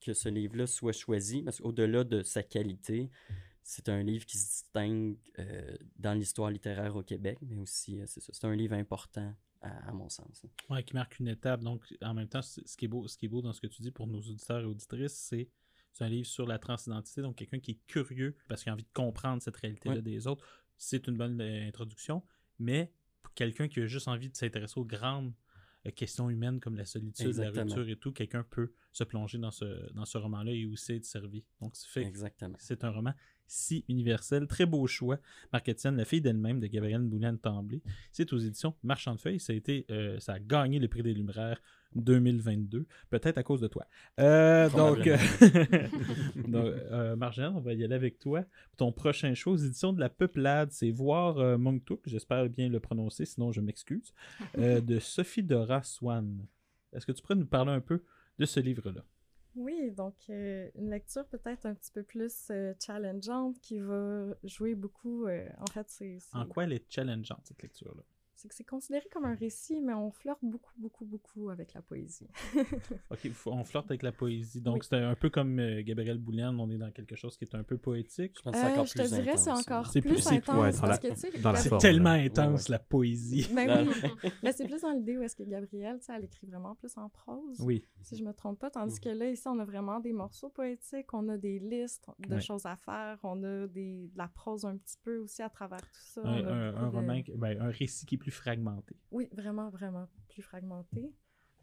que 0.00 0.12
ce 0.14 0.28
livre-là 0.28 0.66
soit 0.66 0.92
choisi, 0.92 1.42
parce 1.42 1.60
qu'au-delà 1.60 2.04
de 2.04 2.22
sa 2.22 2.42
qualité, 2.42 3.10
c'est 3.62 3.88
un 3.88 4.02
livre 4.02 4.26
qui 4.26 4.38
se 4.38 4.46
distingue 4.46 5.16
euh, 5.38 5.76
dans 5.96 6.14
l'histoire 6.14 6.50
littéraire 6.50 6.96
au 6.96 7.02
Québec, 7.02 7.38
mais 7.42 7.58
aussi, 7.58 8.00
euh, 8.00 8.04
c'est 8.06 8.44
un 8.44 8.56
livre 8.56 8.74
important 8.74 9.34
à, 9.60 9.92
mon 9.92 10.08
sens. 10.08 10.46
Oui, 10.70 10.82
qui 10.84 10.94
marque 10.94 11.18
une 11.18 11.28
étape. 11.28 11.60
Donc, 11.60 11.84
en 12.00 12.14
même 12.14 12.28
temps, 12.28 12.40
ce 12.40 12.60
qui 12.76 12.86
est 12.86 12.88
beau, 12.88 13.06
ce 13.06 13.18
qui 13.18 13.26
est 13.26 13.28
beau 13.28 13.42
dans 13.42 13.52
ce 13.52 13.60
que 13.60 13.66
tu 13.66 13.82
dis 13.82 13.90
pour 13.90 14.06
nos 14.06 14.18
auditeurs 14.18 14.60
et 14.60 14.64
auditrices, 14.64 15.12
c'est 15.12 15.50
un 16.00 16.08
livre 16.08 16.26
sur 16.26 16.46
la 16.46 16.58
transidentité, 16.58 17.20
donc 17.20 17.36
quelqu'un 17.36 17.58
qui 17.58 17.72
est 17.72 17.86
curieux 17.86 18.34
parce 18.48 18.62
qu'il 18.62 18.70
a 18.70 18.72
envie 18.72 18.84
de 18.84 18.92
comprendre 18.94 19.42
cette 19.42 19.56
réalité-là 19.56 20.00
des 20.00 20.26
autres. 20.26 20.46
C'est 20.78 21.06
une 21.08 21.18
bonne 21.18 21.38
euh, 21.42 21.68
introduction, 21.68 22.24
mais 22.58 22.90
pour 23.22 23.34
quelqu'un 23.34 23.68
qui 23.68 23.80
a 23.80 23.86
juste 23.86 24.08
envie 24.08 24.30
de 24.30 24.36
s'intéresser 24.36 24.80
aux 24.80 24.84
grandes 24.86 25.34
questions 25.94 26.30
humaines 26.30 26.58
comme 26.58 26.76
la 26.76 26.86
solitude, 26.86 27.36
la 27.36 27.50
rupture 27.50 27.88
et 27.88 27.96
tout, 27.96 28.12
quelqu'un 28.12 28.42
peut 28.42 28.72
se 28.92 29.04
plonger 29.04 29.38
dans 29.38 29.50
ce, 29.50 29.92
dans 29.92 30.04
ce 30.04 30.18
roman-là 30.18 30.52
et 30.52 30.66
aussi 30.66 30.94
être 30.94 31.04
servi. 31.04 31.44
Donc, 31.60 31.74
c'est 31.74 32.84
un 32.84 32.90
roman 32.90 33.14
si 33.46 33.84
universel. 33.88 34.46
Très 34.46 34.66
beau 34.66 34.86
choix. 34.86 35.18
Marc-Étienne, 35.52 35.96
la 35.96 36.04
fille 36.04 36.20
d'elle-même 36.20 36.60
de 36.60 36.66
Gabrielle 36.66 37.02
Bouliane-Tamblé. 37.02 37.82
C'est 38.12 38.32
aux 38.32 38.38
éditions 38.38 38.74
Marchand 38.82 39.14
de 39.14 39.20
Feuilles. 39.20 39.40
Ça 39.40 39.52
a, 39.52 39.56
été, 39.56 39.86
euh, 39.90 40.18
ça 40.20 40.34
a 40.34 40.38
gagné 40.38 40.78
le 40.78 40.88
prix 40.88 41.02
des 41.02 41.14
Lumières 41.14 41.60
2022. 41.96 42.86
Peut-être 43.10 43.38
à 43.38 43.42
cause 43.42 43.60
de 43.60 43.66
toi. 43.66 43.86
Euh, 44.18 44.68
donc, 44.76 45.06
euh, 45.06 47.16
Marjane, 47.16 47.54
on 47.56 47.60
va 47.60 47.72
y 47.72 47.84
aller 47.84 47.94
avec 47.94 48.18
toi. 48.18 48.44
Ton 48.76 48.92
prochain 48.92 49.34
choix 49.34 49.54
aux 49.54 49.58
éditions 49.58 49.92
de 49.92 50.00
La 50.00 50.08
Peuplade, 50.08 50.70
c'est 50.70 50.90
Voir 50.90 51.38
euh, 51.38 51.58
j'espère 52.06 52.48
bien 52.48 52.68
le 52.68 52.80
prononcer, 52.80 53.24
sinon 53.24 53.52
je 53.52 53.60
m'excuse, 53.60 54.12
de 54.56 54.98
Sophie 54.98 55.42
Dora 55.42 55.82
Swan. 55.82 56.46
Est-ce 56.92 57.06
que 57.06 57.12
tu 57.12 57.22
pourrais 57.22 57.36
nous 57.36 57.46
parler 57.46 57.72
un 57.72 57.80
peu 57.80 58.02
de 58.40 58.46
ce 58.46 58.58
livre-là? 58.58 59.04
Oui, 59.54 59.90
donc 59.90 60.14
euh, 60.30 60.70
une 60.76 60.90
lecture 60.90 61.26
peut-être 61.26 61.66
un 61.66 61.74
petit 61.74 61.92
peu 61.92 62.02
plus 62.02 62.48
euh, 62.50 62.72
challengeante 62.84 63.60
qui 63.60 63.78
va 63.78 64.28
jouer 64.44 64.74
beaucoup. 64.74 65.26
Euh, 65.26 65.46
en 65.58 65.66
fait, 65.66 65.86
c'est. 65.88 66.18
En 66.32 66.46
quoi 66.46 66.64
elle 66.64 66.72
est 66.72 66.90
challengeante, 66.90 67.42
cette 67.44 67.62
lecture-là? 67.62 68.02
C'est 68.40 68.48
que 68.48 68.54
c'est 68.54 68.64
considéré 68.64 69.06
comme 69.12 69.26
un 69.26 69.34
récit, 69.34 69.82
mais 69.82 69.92
on 69.92 70.10
flirte 70.10 70.38
beaucoup, 70.42 70.72
beaucoup, 70.78 71.04
beaucoup 71.04 71.50
avec 71.50 71.74
la 71.74 71.82
poésie. 71.82 72.26
ok, 73.10 73.30
on 73.46 73.64
flirte 73.64 73.90
avec 73.90 74.02
la 74.02 74.12
poésie. 74.12 74.62
Donc, 74.62 74.84
c'est 74.84 74.96
un 74.96 75.14
peu 75.14 75.28
comme 75.28 75.58
euh, 75.58 75.82
Gabriel 75.82 76.16
Boulian, 76.16 76.58
on 76.58 76.70
est 76.70 76.78
dans 76.78 76.90
quelque 76.90 77.16
chose 77.16 77.36
qui 77.36 77.44
est 77.44 77.54
un 77.54 77.62
peu 77.62 77.76
poétique. 77.76 78.32
Je, 78.38 78.42
pense 78.42 78.56
euh, 78.56 78.84
je 78.86 78.94
te 78.94 79.08
dirais 79.08 79.36
c'est 79.36 79.50
encore 79.50 79.90
plus, 79.90 80.26
intense. 80.26 80.80
c'est 81.56 81.78
tellement 81.78 82.10
intense, 82.10 82.68
la 82.70 82.78
poésie. 82.78 83.46
Ben 83.54 83.86
oui, 83.86 84.10
mais 84.42 84.52
c'est 84.52 84.66
plus 84.66 84.80
dans 84.80 84.92
l'idée 84.92 85.18
où 85.18 85.22
est-ce 85.22 85.36
que 85.36 85.42
Gabrielle, 85.42 85.98
elle 86.08 86.24
écrit 86.24 86.46
vraiment 86.46 86.74
plus 86.74 86.96
en 86.96 87.10
prose. 87.10 87.60
Oui. 87.60 87.84
Si 88.00 88.16
je 88.16 88.24
me 88.24 88.32
trompe 88.32 88.58
pas. 88.58 88.70
Tandis 88.70 88.96
mm. 88.96 89.00
que 89.00 89.08
là, 89.10 89.30
ici, 89.30 89.46
on 89.46 89.58
a 89.58 89.64
vraiment 89.64 90.00
des 90.00 90.12
morceaux 90.12 90.48
poétiques, 90.48 91.12
on 91.12 91.28
a 91.28 91.36
des 91.36 91.58
listes 91.58 92.06
de 92.18 92.40
choses 92.40 92.64
à 92.64 92.76
faire, 92.76 93.18
on 93.22 93.42
a 93.42 93.66
des, 93.66 94.08
de 94.08 94.18
la 94.18 94.28
prose 94.28 94.64
un 94.64 94.76
petit 94.76 94.96
peu 95.02 95.18
aussi 95.18 95.42
à 95.42 95.50
travers 95.50 95.80
tout 95.80 96.00
ça. 96.14 96.22
Un, 96.24 96.88
roman, 96.88 97.20
ben, 97.34 97.60
un 97.60 97.70
récit 97.70 98.06
qui 98.06 98.14
est 98.14 98.18
plus 98.18 98.29
fragmenté. 98.30 98.96
Oui, 99.10 99.28
vraiment, 99.32 99.70
vraiment 99.70 100.08
plus 100.28 100.42
fragmenté. 100.42 101.14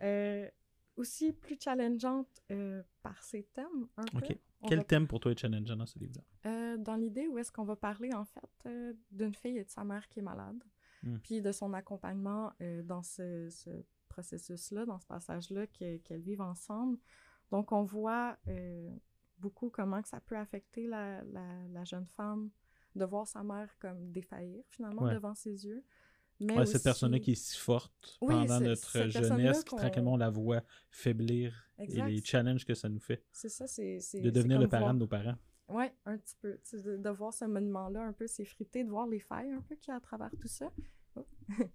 Euh, 0.02 0.50
aussi 0.96 1.32
plus 1.32 1.58
challengeante 1.60 2.42
euh, 2.52 2.82
par 3.04 3.22
ses 3.24 3.44
thèmes, 3.54 3.88
un 3.98 4.06
peu. 4.06 4.36
Quel 4.68 4.86
thème 4.86 5.08
pour 5.08 5.20
toi 5.20 5.32
est 5.32 5.40
challengeant 5.40 5.76
dans 5.76 5.86
ce 5.86 6.00
livre-là? 6.00 6.24
Euh, 6.50 6.78
dans 6.78 6.96
l'idée 6.96 7.28
où 7.28 7.38
est-ce 7.38 7.52
qu'on 7.52 7.64
va 7.64 7.76
parler, 7.76 8.12
en 8.14 8.26
fait, 8.26 8.96
d'une 9.12 9.36
fille 9.36 9.58
et 9.58 9.64
de 9.64 9.70
sa 9.70 9.84
mère 9.84 10.08
qui 10.10 10.20
est 10.20 10.24
malade, 10.24 10.64
hmm. 11.04 11.18
puis 11.20 11.42
de 11.42 11.52
son 11.52 11.74
accompagnement 11.74 12.52
dans 12.84 13.04
ce, 13.04 13.50
processus-là, 14.10 14.86
dans 14.86 15.00
ce 15.00 15.06
passage-là, 15.06 15.68
qu'elles 15.68 16.22
vivent 16.22 16.42
ensemble. 16.42 16.98
Donc, 17.52 17.72
on 17.72 17.84
voit 17.84 18.38
beaucoup 19.38 19.70
comment 19.70 20.02
que 20.02 20.10
ça 20.10 20.20
peut 20.20 20.38
affecter 20.38 20.88
la, 20.88 21.84
jeune 21.84 22.08
femme 22.08 22.50
de 22.96 23.06
voir 23.06 23.28
sa 23.28 23.44
mère 23.44 23.70
comme 23.78 24.12
défaillir, 24.12 24.64
finalement, 24.70 25.08
devant 25.08 25.36
ses 25.36 25.66
yeux. 25.66 25.84
Mais 26.40 26.66
cette 26.66 26.84
personne-là 26.84 27.20
qui 27.20 27.32
est 27.32 27.36
si 27.36 27.58
forte 27.58 28.18
pendant 28.20 28.60
notre 28.60 29.10
jeunesse, 29.10 29.64
qui 29.64 29.76
tranquillement 29.76 30.14
on 30.14 30.18
la 30.18 30.30
voit 30.30 30.64
faiblir 30.90 31.70
et 31.80 32.02
les 32.02 32.24
challenges 32.24 32.66
que 32.66 32.74
ça 32.74 32.90
nous 32.90 33.00
fait. 33.00 33.24
C'est 33.32 33.50
ça, 33.50 33.68
c'est. 33.68 34.00
De 34.22 34.30
devenir 34.30 34.60
le 34.60 34.68
parent 34.68 34.94
de 34.94 35.00
nos 35.00 35.08
parents. 35.08 35.36
Oui, 35.70 35.86
un 36.06 36.18
petit 36.18 36.36
peu. 36.42 36.58
De, 36.74 37.10
voir 37.10 37.34
ce 37.34 37.44
monument-là 37.46 38.02
un 38.02 38.14
peu 38.14 38.26
s'effriter, 38.26 38.84
de 38.86 38.90
voir 38.90 39.06
les 39.06 39.20
failles 39.20 39.52
un 39.52 39.62
peu 39.62 39.76
qu'il 39.76 39.90
y 39.90 39.92
a 39.92 39.98
à 39.98 40.00
travers 40.00 40.32
tout 40.40 40.48
ça. 40.48 40.72
Oh. 41.16 41.26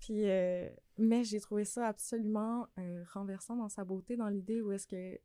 Puis, 0.00 0.28
euh, 0.28 0.68
mais 0.98 1.24
j'ai 1.24 1.40
trouvé 1.40 1.64
ça 1.64 1.86
absolument 1.86 2.66
euh, 2.78 3.04
renversant 3.12 3.56
dans 3.56 3.68
sa 3.68 3.84
beauté, 3.84 4.16
dans 4.16 4.28
l'idée 4.28 4.60
où 4.60 4.72
est-ce 4.72 4.86
que 4.86 5.18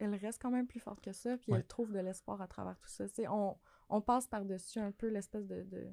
elle 0.00 0.14
reste 0.14 0.40
quand 0.40 0.50
même 0.50 0.66
plus 0.68 0.78
forte 0.78 1.00
que 1.00 1.12
ça, 1.12 1.36
puis 1.38 1.52
elle 1.52 1.66
trouve 1.66 1.92
de 1.92 1.98
l'espoir 1.98 2.40
à 2.40 2.46
travers 2.46 2.78
tout 2.78 2.88
ça. 2.88 3.04
On, 3.30 3.56
on 3.88 4.00
passe 4.00 4.28
par-dessus 4.28 4.78
un 4.78 4.92
peu 4.92 5.08
l'espèce 5.08 5.44
de, 5.48 5.62
de, 5.64 5.88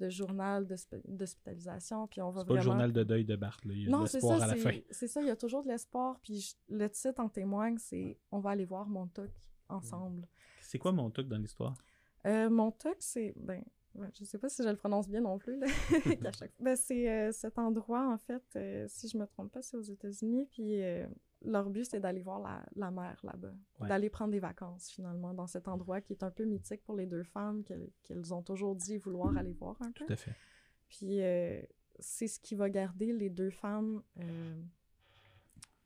journal 0.00 0.66
d'hospitalisation, 1.06 2.06
puis 2.06 2.20
on 2.20 2.30
va 2.30 2.42
vraiment... 2.42 2.48
pas 2.48 2.54
le 2.54 2.60
journal 2.60 2.92
de 2.92 3.04
deuil 3.04 3.24
de 3.24 3.36
Barthes, 3.36 3.64
il 3.64 3.82
y 3.82 3.86
a 3.86 3.96
de 3.96 4.02
l'espoir 4.02 4.42
à 4.42 4.46
la 4.46 4.56
fin. 4.56 4.78
C'est 4.90 5.08
ça, 5.08 5.20
il 5.20 5.26
y 5.26 5.30
a 5.30 5.36
toujours 5.36 5.62
de 5.62 5.68
l'espoir, 5.68 6.18
puis 6.22 6.54
le 6.68 6.88
titre 6.88 7.20
en 7.20 7.28
témoigne, 7.28 7.78
c'est 7.78 8.18
«On 8.32 8.40
va 8.40 8.50
aller 8.50 8.64
voir 8.64 8.86
Montauk 8.88 9.30
ensemble 9.68 10.26
C'est 10.60 10.78
quoi 10.78 10.92
Montauk 10.92 11.26
dans 11.28 11.38
l'histoire? 11.38 11.76
Euh, 12.26 12.50
Montauk, 12.50 12.96
c'est... 12.98 13.34
Ben, 13.36 13.62
je 14.18 14.24
sais 14.24 14.38
pas 14.38 14.48
si 14.48 14.62
je 14.62 14.68
le 14.68 14.76
prononce 14.76 15.08
bien 15.08 15.20
non 15.20 15.38
plus. 15.38 15.60
ben, 16.60 16.76
c'est 16.76 17.08
euh, 17.08 17.32
cet 17.32 17.58
endroit, 17.58 18.08
en 18.08 18.18
fait, 18.18 18.42
euh, 18.56 18.86
si 18.88 19.08
je 19.08 19.16
me 19.16 19.26
trompe 19.26 19.52
pas, 19.52 19.62
c'est 19.62 19.76
aux 19.76 19.82
États-Unis. 19.82 20.46
Puis 20.50 20.82
euh, 20.82 21.06
leur 21.44 21.70
but, 21.70 21.84
c'est 21.84 22.00
d'aller 22.00 22.22
voir 22.22 22.40
la, 22.40 22.64
la 22.76 22.90
mer 22.90 23.18
là-bas. 23.22 23.52
D'aller 23.80 24.10
prendre 24.10 24.32
des 24.32 24.40
vacances, 24.40 24.90
finalement, 24.90 25.34
dans 25.34 25.46
cet 25.46 25.68
endroit 25.68 26.00
qui 26.00 26.12
est 26.12 26.22
un 26.22 26.30
peu 26.30 26.44
mythique 26.44 26.82
pour 26.84 26.96
les 26.96 27.06
deux 27.06 27.24
femmes, 27.24 27.62
qu'elles 27.64 28.34
ont 28.34 28.42
toujours 28.42 28.74
dit 28.76 28.98
vouloir 28.98 29.36
aller 29.36 29.52
voir 29.52 29.76
un 29.80 29.92
peu. 29.92 30.06
Tout 30.06 30.12
à 30.12 30.16
fait. 30.16 30.34
Puis 30.88 31.18
c'est 31.98 32.28
ce 32.28 32.40
qui 32.40 32.54
va 32.54 32.68
garder 32.70 33.12
les 33.12 33.30
deux 33.30 33.50
femmes 33.50 34.02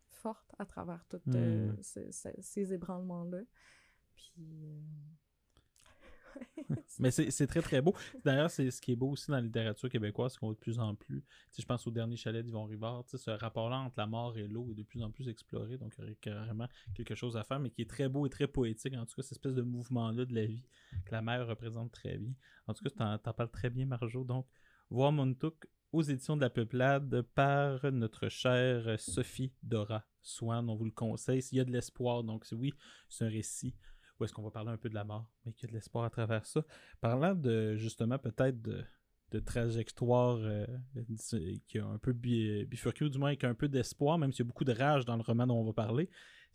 fortes 0.08 0.54
à 0.58 0.66
travers 0.66 1.04
tous 1.08 1.20
hmm. 1.26 1.76
ces, 1.80 2.10
ces 2.10 2.74
ébranlements-là. 2.74 3.40
Puis 4.14 4.82
Mais 6.98 7.10
c'est 7.10 7.46
très, 7.46 7.62
très 7.62 7.80
beau. 7.80 7.94
D'ailleurs, 8.24 8.50
c'est 8.50 8.70
ce 8.70 8.80
qui 8.80 8.92
est 8.92 8.96
beau 8.96 9.10
aussi 9.10 9.30
dans 9.30 9.36
la 9.36 9.42
littérature 9.42 9.88
québécoise, 9.88 10.32
c'est 10.32 10.38
qu'on 10.38 10.46
voit 10.46 10.54
de 10.54 10.60
plus 10.60 10.78
en 10.78 10.94
plus. 10.94 11.24
je 11.56 11.64
pense 11.64 11.86
au 11.86 11.90
dernier 11.90 12.16
chalet 12.16 12.44
d'Yvon 12.44 12.64
Rivard, 12.64 13.04
ce 13.06 13.30
rapport-là 13.30 13.78
entre 13.78 13.98
la 13.98 14.06
mort 14.06 14.36
et 14.36 14.46
l'eau 14.46 14.70
est 14.70 14.74
de 14.74 14.82
plus 14.82 15.02
en 15.02 15.10
plus 15.10 15.28
exploré. 15.28 15.78
Donc, 15.78 15.94
il 15.96 16.00
y 16.00 16.04
aurait 16.04 16.16
carrément 16.16 16.68
quelque 16.94 17.14
chose 17.14 17.36
à 17.36 17.44
faire, 17.44 17.60
mais 17.60 17.70
qui 17.70 17.82
est 17.82 17.90
très 17.90 18.08
beau 18.08 18.26
et 18.26 18.30
très 18.30 18.48
poétique. 18.48 18.94
En 18.94 19.06
tout 19.06 19.14
cas, 19.16 19.22
cette 19.22 19.32
espèce 19.32 19.54
de 19.54 19.62
mouvement-là 19.62 20.24
de 20.24 20.34
la 20.34 20.46
vie 20.46 20.64
que 21.04 21.12
la 21.12 21.22
mer 21.22 21.46
représente 21.46 21.92
très 21.92 22.18
bien. 22.18 22.34
En 22.66 22.74
tout 22.74 22.84
cas, 22.84 22.90
tu 22.90 23.02
en, 23.02 23.32
parles 23.32 23.50
très 23.50 23.70
bien, 23.70 23.86
Marjo. 23.86 24.24
Donc, 24.24 24.46
voir 24.90 25.12
Montauk 25.12 25.68
aux 25.92 26.02
éditions 26.02 26.36
de 26.36 26.42
la 26.42 26.50
Peuplade 26.50 27.22
par 27.34 27.90
notre 27.92 28.28
chère 28.28 29.00
Sophie 29.00 29.52
Dora 29.62 30.04
Swan. 30.22 30.68
On 30.68 30.76
vous 30.76 30.84
le 30.84 30.90
conseille. 30.90 31.42
S'il 31.42 31.58
y 31.58 31.60
a 31.60 31.64
de 31.64 31.72
l'espoir, 31.72 32.22
donc 32.24 32.44
oui, 32.52 32.74
c'est 33.08 33.24
un 33.24 33.28
récit 33.28 33.74
où 34.18 34.24
est-ce 34.24 34.32
qu'on 34.32 34.42
va 34.42 34.50
parler 34.50 34.70
un 34.70 34.76
peu 34.76 34.88
de 34.88 34.94
la 34.94 35.04
mort, 35.04 35.30
mais 35.44 35.52
qu'il 35.52 35.66
y 35.66 35.66
a 35.66 35.70
de 35.70 35.74
l'espoir 35.74 36.04
à 36.04 36.10
travers 36.10 36.46
ça. 36.46 36.64
Parlant 37.00 37.34
de 37.34 37.76
justement 37.76 38.18
peut-être 38.18 38.60
de, 38.60 39.40
trajectoire 39.40 40.38
euh, 40.40 40.66
qui 41.68 41.78
a 41.78 41.86
un 41.86 41.98
peu 41.98 42.12
bifurqué, 42.12 43.04
ou 43.04 43.08
du 43.08 43.18
moins 43.18 43.28
avec 43.28 43.44
un 43.44 43.54
peu 43.54 43.68
d'espoir, 43.68 44.18
même 44.18 44.32
s'il 44.32 44.44
y 44.44 44.46
a 44.46 44.48
beaucoup 44.48 44.64
de 44.64 44.72
rage 44.72 45.04
dans 45.04 45.16
le 45.16 45.22
roman 45.22 45.46
dont 45.46 45.56
on 45.56 45.64
va 45.64 45.72
parler. 45.72 46.08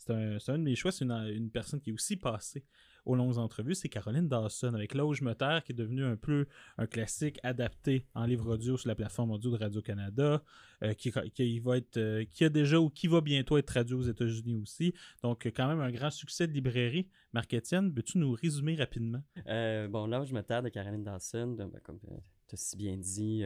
C'est 0.05 0.51
un, 0.51 0.57
de 0.57 0.63
mes 0.63 0.75
choix, 0.75 0.91
c'est 0.91 1.05
une, 1.05 1.11
une, 1.11 1.49
personne 1.49 1.79
qui 1.79 1.91
est 1.91 1.93
aussi 1.93 2.17
passée 2.17 2.65
aux 3.05 3.15
longues 3.15 3.37
entrevues, 3.37 3.75
c'est 3.75 3.89
Caroline 3.89 4.27
Dawson 4.27 4.73
avec 4.73 4.93
Là 4.93 5.05
où 5.05 5.13
me 5.21 5.33
terre, 5.33 5.63
qui 5.63 5.71
est 5.71 5.75
devenu 5.75 6.03
un 6.03 6.15
peu 6.15 6.45
un 6.77 6.87
classique 6.87 7.39
adapté 7.43 8.05
en 8.15 8.25
livre 8.25 8.53
audio 8.53 8.77
sur 8.77 8.87
la 8.87 8.95
plateforme 8.95 9.31
audio 9.31 9.51
de 9.51 9.57
Radio-Canada, 9.57 10.43
euh, 10.83 10.93
qui, 10.93 11.11
qui, 11.33 11.59
va 11.59 11.77
être, 11.77 11.97
euh, 11.97 12.25
qui 12.31 12.45
a 12.45 12.49
déjà 12.49 12.79
ou 12.79 12.89
qui 12.89 13.07
va 13.07 13.21
bientôt 13.21 13.57
être 13.57 13.65
traduit 13.65 13.95
aux 13.95 14.03
États-Unis 14.03 14.55
aussi. 14.55 14.93
Donc, 15.21 15.45
quand 15.45 15.67
même 15.67 15.81
un 15.81 15.91
grand 15.91 16.11
succès 16.11 16.47
de 16.47 16.53
librairie. 16.53 17.07
Marc-Étienne, 17.33 17.93
peux-tu 17.93 18.17
nous 18.17 18.31
résumer 18.31 18.75
rapidement? 18.75 19.21
Euh, 19.47 19.87
bon, 19.87 20.07
Là 20.07 20.21
où 20.21 20.33
me 20.33 20.41
terre 20.41 20.63
de 20.63 20.69
Caroline 20.69 21.03
Dawson, 21.03 21.55
ben, 21.57 21.69
comme 21.83 21.99
tu 21.99 22.55
as 22.55 22.57
si 22.57 22.77
bien 22.77 22.97
dit, 22.97 23.43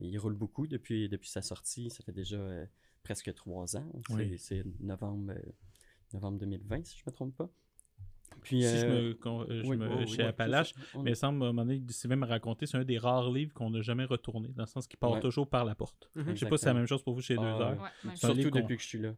il 0.00 0.18
roule 0.18 0.34
beaucoup 0.34 0.66
depuis, 0.66 1.08
depuis 1.08 1.28
sa 1.28 1.42
sortie. 1.42 1.90
Ça 1.90 2.02
fait 2.02 2.12
déjà 2.12 2.38
presque 3.02 3.32
trois 3.34 3.76
ans. 3.76 3.90
C'est 4.38 4.64
novembre, 4.80 5.34
novembre 6.12 6.38
2020, 6.38 6.86
si 6.86 6.98
je 6.98 7.02
ne 7.06 7.10
me 7.10 7.14
trompe 7.14 7.36
pas. 7.36 7.50
Puis, 8.42 8.62
si 8.62 8.78
je 8.78 8.86
me, 8.86 9.18
euh, 9.26 9.62
je 9.64 9.74
me 9.74 10.06
chez 10.06 10.22
Appalache, 10.22 10.72
mais 11.02 11.14
ça 11.14 11.30
me 11.30 11.52
donné, 11.52 11.82
Sylvain 11.88 12.16
m'a 12.16 12.26
raconté, 12.26 12.66
c'est 12.66 12.76
un 12.76 12.84
des 12.84 12.98
rares 12.98 13.30
livres 13.30 13.52
qu'on 13.52 13.70
n'a 13.70 13.82
jamais 13.82 14.04
retourné, 14.04 14.48
dans 14.54 14.62
le 14.62 14.68
sens 14.68 14.86
qu'il 14.86 14.98
part 14.98 15.20
toujours 15.20 15.48
par 15.48 15.64
la 15.64 15.74
porte. 15.74 16.10
Je 16.14 16.20
mhm. 16.20 16.28
ne 16.28 16.34
Je 16.34 16.40
sais 16.40 16.48
pas 16.48 16.56
si 16.56 16.62
c'est 16.62 16.68
la 16.68 16.74
même 16.74 16.86
chose 16.86 17.02
pour 17.02 17.14
vous 17.14 17.20
chez 17.20 17.34
Deux 17.34 17.42
ah, 17.42 17.60
Heures. 17.60 17.90
Surtout 18.14 18.50
depuis 18.50 18.76
que 18.76 18.82
je 18.82 18.88
suis 18.88 18.98
là. 19.00 19.14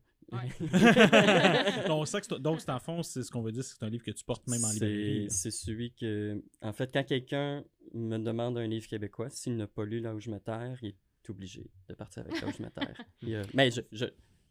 donc, 1.86 2.08
ça, 2.08 2.20
donc, 2.40 2.60
c'est 2.60 2.70
en 2.70 2.78
fond, 2.78 3.02
c'est 3.02 3.22
ce 3.22 3.30
qu'on 3.30 3.42
veut 3.42 3.52
dire, 3.52 3.64
c'est 3.64 3.82
un 3.82 3.90
livre 3.90 4.04
que 4.04 4.10
tu 4.10 4.24
portes 4.24 4.46
même 4.48 4.64
en 4.64 4.70
librairie. 4.70 5.26
C'est 5.30 5.50
celui 5.50 5.92
que. 5.92 6.42
En 6.62 6.72
fait, 6.72 6.90
quand 6.92 7.04
quelqu'un 7.04 7.64
me 7.92 8.18
demande 8.18 8.56
un 8.56 8.66
livre 8.66 8.86
québécois, 8.86 9.28
s'il 9.30 9.56
n'a 9.56 9.66
pas 9.66 9.84
lu 9.84 10.00
Là 10.00 10.14
où 10.14 10.20
je 10.20 10.30
me 10.30 10.40
terre, 10.40 10.78
il 10.82 10.88
est 10.88 10.96
obligé 11.30 11.70
de 11.88 11.94
partir 11.94 12.22
avec 12.24 12.40
Là 12.40 12.48
où 12.48 12.50
je 12.50 12.62
me 12.62 12.70
terre. 12.70 13.46
mais 13.54 13.70
je, 13.70 13.80
je, 13.92 14.06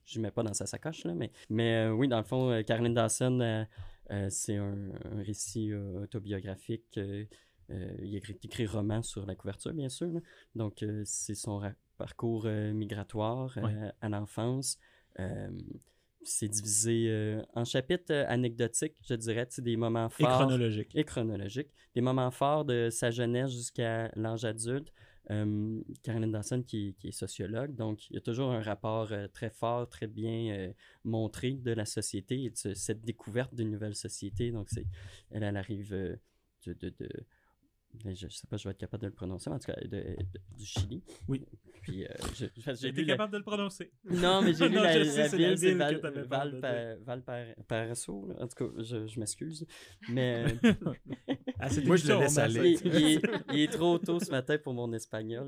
je 0.05 0.19
mets 0.19 0.32
pas 0.32 0.43
dans 0.43 0.53
sa 0.53 0.65
sacoche, 0.65 1.03
là, 1.05 1.13
mais, 1.13 1.32
mais 1.49 1.86
euh, 1.86 1.91
oui, 1.91 2.07
dans 2.07 2.17
le 2.17 2.24
fond, 2.24 2.49
euh, 2.49 2.61
Caroline 2.63 2.93
Dawson, 2.93 3.65
euh, 4.11 4.28
c'est 4.30 4.57
un, 4.57 4.91
récit 5.26 5.72
euh, 5.72 6.03
autobiographique. 6.03 6.97
Euh, 6.97 7.26
il 7.69 8.13
a 8.15 8.17
écrit, 8.17 8.65
roman 8.65 9.01
sur 9.01 9.26
la 9.26 9.36
couverture, 9.36 9.74
bien 9.74 9.89
sûr. 9.89 10.11
Donc, 10.55 10.84
c'est 11.05 11.36
son 11.36 11.61
parcours 11.97 12.45
migratoire 12.45 13.57
à 14.01 14.09
l'enfance 14.09 14.78
c'est 16.24 16.49
divisé 16.49 17.39
en 17.55 17.63
chapitres 17.65 18.13
anecdotiques, 18.28 18.95
je 19.09 19.15
dirais, 19.15 19.47
des 19.57 19.78
moments 19.78 20.09
forts. 20.09 20.30
Et 20.30 20.34
chronologiques. 20.34 20.95
Et 20.95 21.03
chronologiques. 21.03 21.69
Des 21.95 22.01
moments 22.01 22.30
forts 22.30 22.65
de 22.65 22.89
sa 22.91 23.09
jeunesse 23.09 23.51
jusqu'à 23.51 24.11
l'âge 24.15 24.45
adulte, 24.45 24.93
euh, 25.30 25.82
Caroline 26.03 26.32
Dawson 26.32 26.63
qui, 26.63 26.95
est 27.03 27.11
sociologue, 27.11 27.76
donc 27.76 28.09
il 28.09 28.15
y 28.15 28.17
a 28.17 28.22
toujours 28.22 28.51
un 28.51 28.61
rapport 28.61 29.11
euh, 29.11 29.28
très 29.28 29.49
fort, 29.49 29.88
très 29.88 30.07
bien 30.07 30.51
euh, 30.51 30.74
montré 31.03 31.51
de 31.51 31.72
la 31.72 31.86
société 31.86 32.43
et 32.43 32.49
de 32.49 32.74
cette 32.74 33.01
découverte 33.01 33.53
d'une 33.53 33.69
nouvelle 33.69 33.95
société. 33.95 34.51
Donc 34.51 34.69
elle, 35.32 35.43
elle 35.43 35.57
arrive 35.57 35.91
de, 35.91 36.74
de, 36.74 37.09
je 38.04 38.26
ne 38.26 38.30
sais 38.30 38.48
pas, 38.48 38.58
je 38.58 38.68
vais 38.68 38.72
être 38.72 38.78
capable 38.78 39.04
de 39.04 39.08
le 39.08 39.14
prononcer, 39.14 39.50
mais 39.50 39.58
en 39.58 39.60
tout 39.60 39.72
cas, 39.72 39.80
du 39.82 40.66
Chili. 40.66 41.04
Oui. 41.28 41.46
Puis, 41.82 42.06
euh, 42.06 42.10
j'ai 42.80 42.89
été 42.89 43.06
capable 43.06 43.34
de 43.34 43.38
le 43.39 43.44
prononcer. 43.44 43.92
Non, 44.06 44.42
mais 44.42 44.54
j'ai 44.54 44.70
lu 44.70 44.76
la, 44.76 44.98
la, 44.98 45.04
ville, 45.04 45.58
c'est 45.58 45.74
Val. 45.74 47.24
En 48.39 48.48
tout 48.48 48.56
cas, 48.56 48.82
je, 48.84 49.08
je 49.08 49.20
m'excuse. 49.20 49.66
Mais. 50.10 50.46
ah, 51.60 51.68
Moi, 51.86 51.96
je 51.96 52.08
le 52.08 52.20
laisse 52.20 52.38
aller. 52.38 52.78
Il, 53.52 53.60
est, 53.60 53.72
trop 53.72 53.98
tôt 53.98 54.20
ce 54.20 54.30
matin 54.30 54.58
pour 54.60 54.74
mon 54.74 54.94
espagnol. 54.94 55.48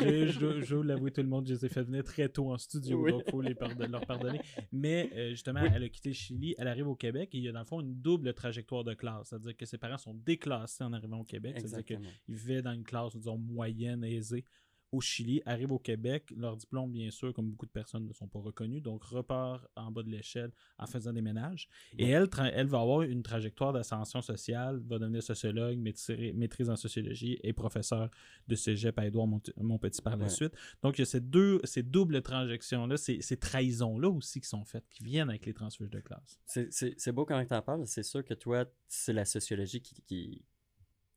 je, 0.00 0.26
je, 0.26 0.60
je 0.60 0.74
dois 0.74 0.84
l'avouer, 0.84 1.12
tout 1.12 1.22
le 1.22 1.28
monde, 1.28 1.46
je 1.46 1.54
les 1.54 1.66
ai 1.66 1.68
fait 1.68 1.82
venir 1.82 2.02
très 2.02 2.28
tôt 2.28 2.52
en 2.52 2.58
studio, 2.58 3.08
donc 3.08 3.22
il 3.26 3.30
faut 3.30 3.40
les 3.40 3.54
leur 3.88 4.06
pardonner. 4.06 4.40
Mais 4.72 5.10
euh, 5.14 5.30
justement, 5.30 5.60
elle 5.60 5.84
a 5.84 5.88
quitté 5.88 6.10
le 6.10 6.14
Chili, 6.14 6.54
elle 6.58 6.68
arrive 6.68 6.88
au 6.88 6.96
Québec 6.96 7.30
et 7.32 7.38
il 7.38 7.44
y 7.44 7.48
a 7.48 7.52
dans 7.52 7.60
le 7.60 7.64
fond 7.64 7.80
une 7.80 8.00
double 8.00 8.34
trajectoire 8.34 8.84
de 8.84 8.94
classe. 8.94 9.28
C'est-à-dire 9.28 9.56
que 9.56 9.66
ses 9.66 9.78
parents 9.78 9.98
sont 9.98 10.14
déclassés 10.14 10.84
en 10.84 10.92
arrivant 10.92 11.18
au 11.18 11.24
Québec. 11.24 11.53
C'est-à-dire 11.54 11.84
qu'ils 11.84 12.00
vivaient 12.28 12.62
dans 12.62 12.72
une 12.72 12.84
classe, 12.84 13.16
disons, 13.16 13.38
moyenne, 13.38 14.04
aisée 14.04 14.44
au 14.94 15.00
Chili, 15.00 15.42
arrive 15.44 15.72
au 15.72 15.78
Québec. 15.78 16.32
Leur 16.36 16.56
diplôme, 16.56 16.92
bien 16.92 17.10
sûr, 17.10 17.34
comme 17.34 17.50
beaucoup 17.50 17.66
de 17.66 17.70
personnes 17.72 18.06
ne 18.06 18.12
sont 18.12 18.28
pas 18.28 18.38
reconnus, 18.38 18.80
donc 18.80 19.02
repart 19.02 19.66
en 19.74 19.90
bas 19.90 20.02
de 20.02 20.10
l'échelle 20.10 20.52
en 20.78 20.86
faisant 20.86 21.12
des 21.12 21.20
ménages. 21.20 21.68
Et 21.98 22.10
elle, 22.10 22.28
elle 22.52 22.68
va 22.68 22.80
avoir 22.80 23.02
une 23.02 23.22
trajectoire 23.22 23.72
d'ascension 23.72 24.22
sociale, 24.22 24.80
va 24.86 24.98
devenir 24.98 25.22
sociologue, 25.22 25.78
maîtrise 25.78 26.70
en 26.70 26.76
sociologie 26.76 27.38
et 27.42 27.52
professeur 27.52 28.10
de 28.46 28.54
cégep 28.54 28.98
à 28.98 29.06
Édouard 29.06 29.26
Montpetit 29.56 30.00
par 30.00 30.16
la 30.16 30.28
suite. 30.28 30.52
Donc, 30.82 30.98
il 30.98 31.00
y 31.00 31.02
a 31.02 31.06
ces, 31.06 31.20
deux, 31.20 31.60
ces 31.64 31.82
doubles 31.82 32.22
transactions-là, 32.22 32.96
ces, 32.96 33.20
ces 33.20 33.36
trahisons-là 33.36 34.08
aussi 34.08 34.40
qui 34.40 34.48
sont 34.48 34.64
faites, 34.64 34.88
qui 34.90 35.02
viennent 35.02 35.28
avec 35.28 35.44
les 35.46 35.54
transfuges 35.54 35.90
de 35.90 36.00
classe. 36.00 36.38
C'est 36.46 37.12
beau 37.12 37.24
quand 37.24 37.44
tu 37.44 37.52
en 37.52 37.62
parles. 37.62 37.86
C'est 37.86 38.04
sûr 38.04 38.24
que 38.24 38.34
toi, 38.34 38.64
c'est 38.86 39.12
la 39.12 39.24
sociologie 39.24 39.80
qui, 39.80 40.02
qui 40.02 40.44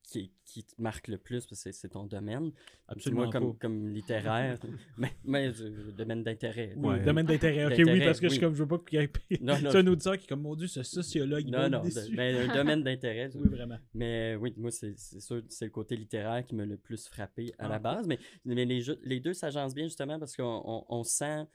qui, 0.08 0.32
qui, 0.46 0.64
te 0.64 0.82
marque 0.82 1.10
le 1.10 1.18
plus 1.18 1.46
parce 1.46 1.64
que 1.64 1.72
c'est 1.72 1.90
ton 1.90 2.06
domaine. 2.06 2.52
Absolument. 2.88 3.24
Moi, 3.24 3.32
comme, 3.32 3.58
comme 3.58 3.90
littéraire, 3.90 4.58
mais, 4.98 5.12
mais 5.26 5.52
domaine 5.98 6.24
d'intérêt. 6.24 6.74
Oui, 6.78 7.02
domaine 7.04 7.26
d'intérêt. 7.26 7.66
Ok, 7.66 7.84
oui, 7.86 8.00
parce 8.00 8.20
que 8.22 8.30
je, 8.30 8.40
comme, 8.40 8.56
je 8.56 8.64
veux 8.64 8.68
pas 8.68 8.80
qu'il 8.80 9.00
y 9.00 9.04
ait. 9.04 9.12
C'est 9.70 9.76
un 9.76 9.88
auditeur 9.88 10.18
qui 10.18 10.24
est 10.24 10.28
comme, 10.28 10.42
mon 10.42 10.56
Dieu, 10.56 10.68
ce 10.68 10.82
sociologue. 10.82 11.48
Non, 11.48 11.70
non, 11.70 11.84
mais 12.14 12.48
un 12.50 12.54
domaine 12.56 12.84
d'intérêt. 12.84 13.30
oui, 13.36 13.50
vraiment. 13.50 13.78
Mais 13.94 14.36
oui, 14.36 14.54
moi, 14.58 14.72
c'est 14.72 14.98
sûr, 14.98 15.44
c'est 15.50 15.66
le 15.66 15.72
côté 15.72 15.98
littéraire 15.98 16.46
qui 16.46 16.56
m'a 16.56 16.66
le 16.66 16.78
plus 16.78 17.08
frappé 17.08 17.54
à 17.60 17.68
la 17.68 17.76
ah. 17.76 17.80
base. 17.80 18.08
Mais, 18.08 18.18
mais 18.46 18.66
les, 18.66 18.82
les 19.04 19.20
deux 19.20 19.34
s'agencent 19.34 19.76
bien 19.76 19.86
justement 19.86 20.18
parce 20.18 20.36
qu'on 20.36 20.86
on 20.88 21.04
sent 21.04 21.46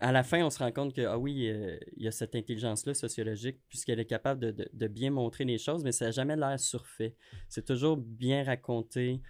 à 0.00 0.12
la 0.12 0.22
fin, 0.22 0.42
on 0.42 0.50
se 0.50 0.58
rend 0.58 0.72
compte 0.72 0.94
que, 0.94 1.02
ah 1.02 1.18
oui, 1.18 1.48
euh, 1.48 1.78
il 1.96 2.04
y 2.04 2.08
a 2.08 2.10
cette 2.10 2.34
intelligence-là 2.34 2.94
sociologique, 2.94 3.58
puisqu'elle 3.68 4.00
est 4.00 4.06
capable 4.06 4.54
de, 4.54 4.88
bien 4.88 5.10
montrer 5.10 5.44
les 5.44 5.58
choses, 5.58 5.84
mais 5.84 5.92
ça 5.92 6.06
n'a 6.06 6.10
jamais 6.10 6.36
l'air 6.36 6.58
surfait. 6.58 7.14
C'est 7.48 7.66
toujours 7.66 7.98
bien 7.98 8.42
raconté. 8.42 9.20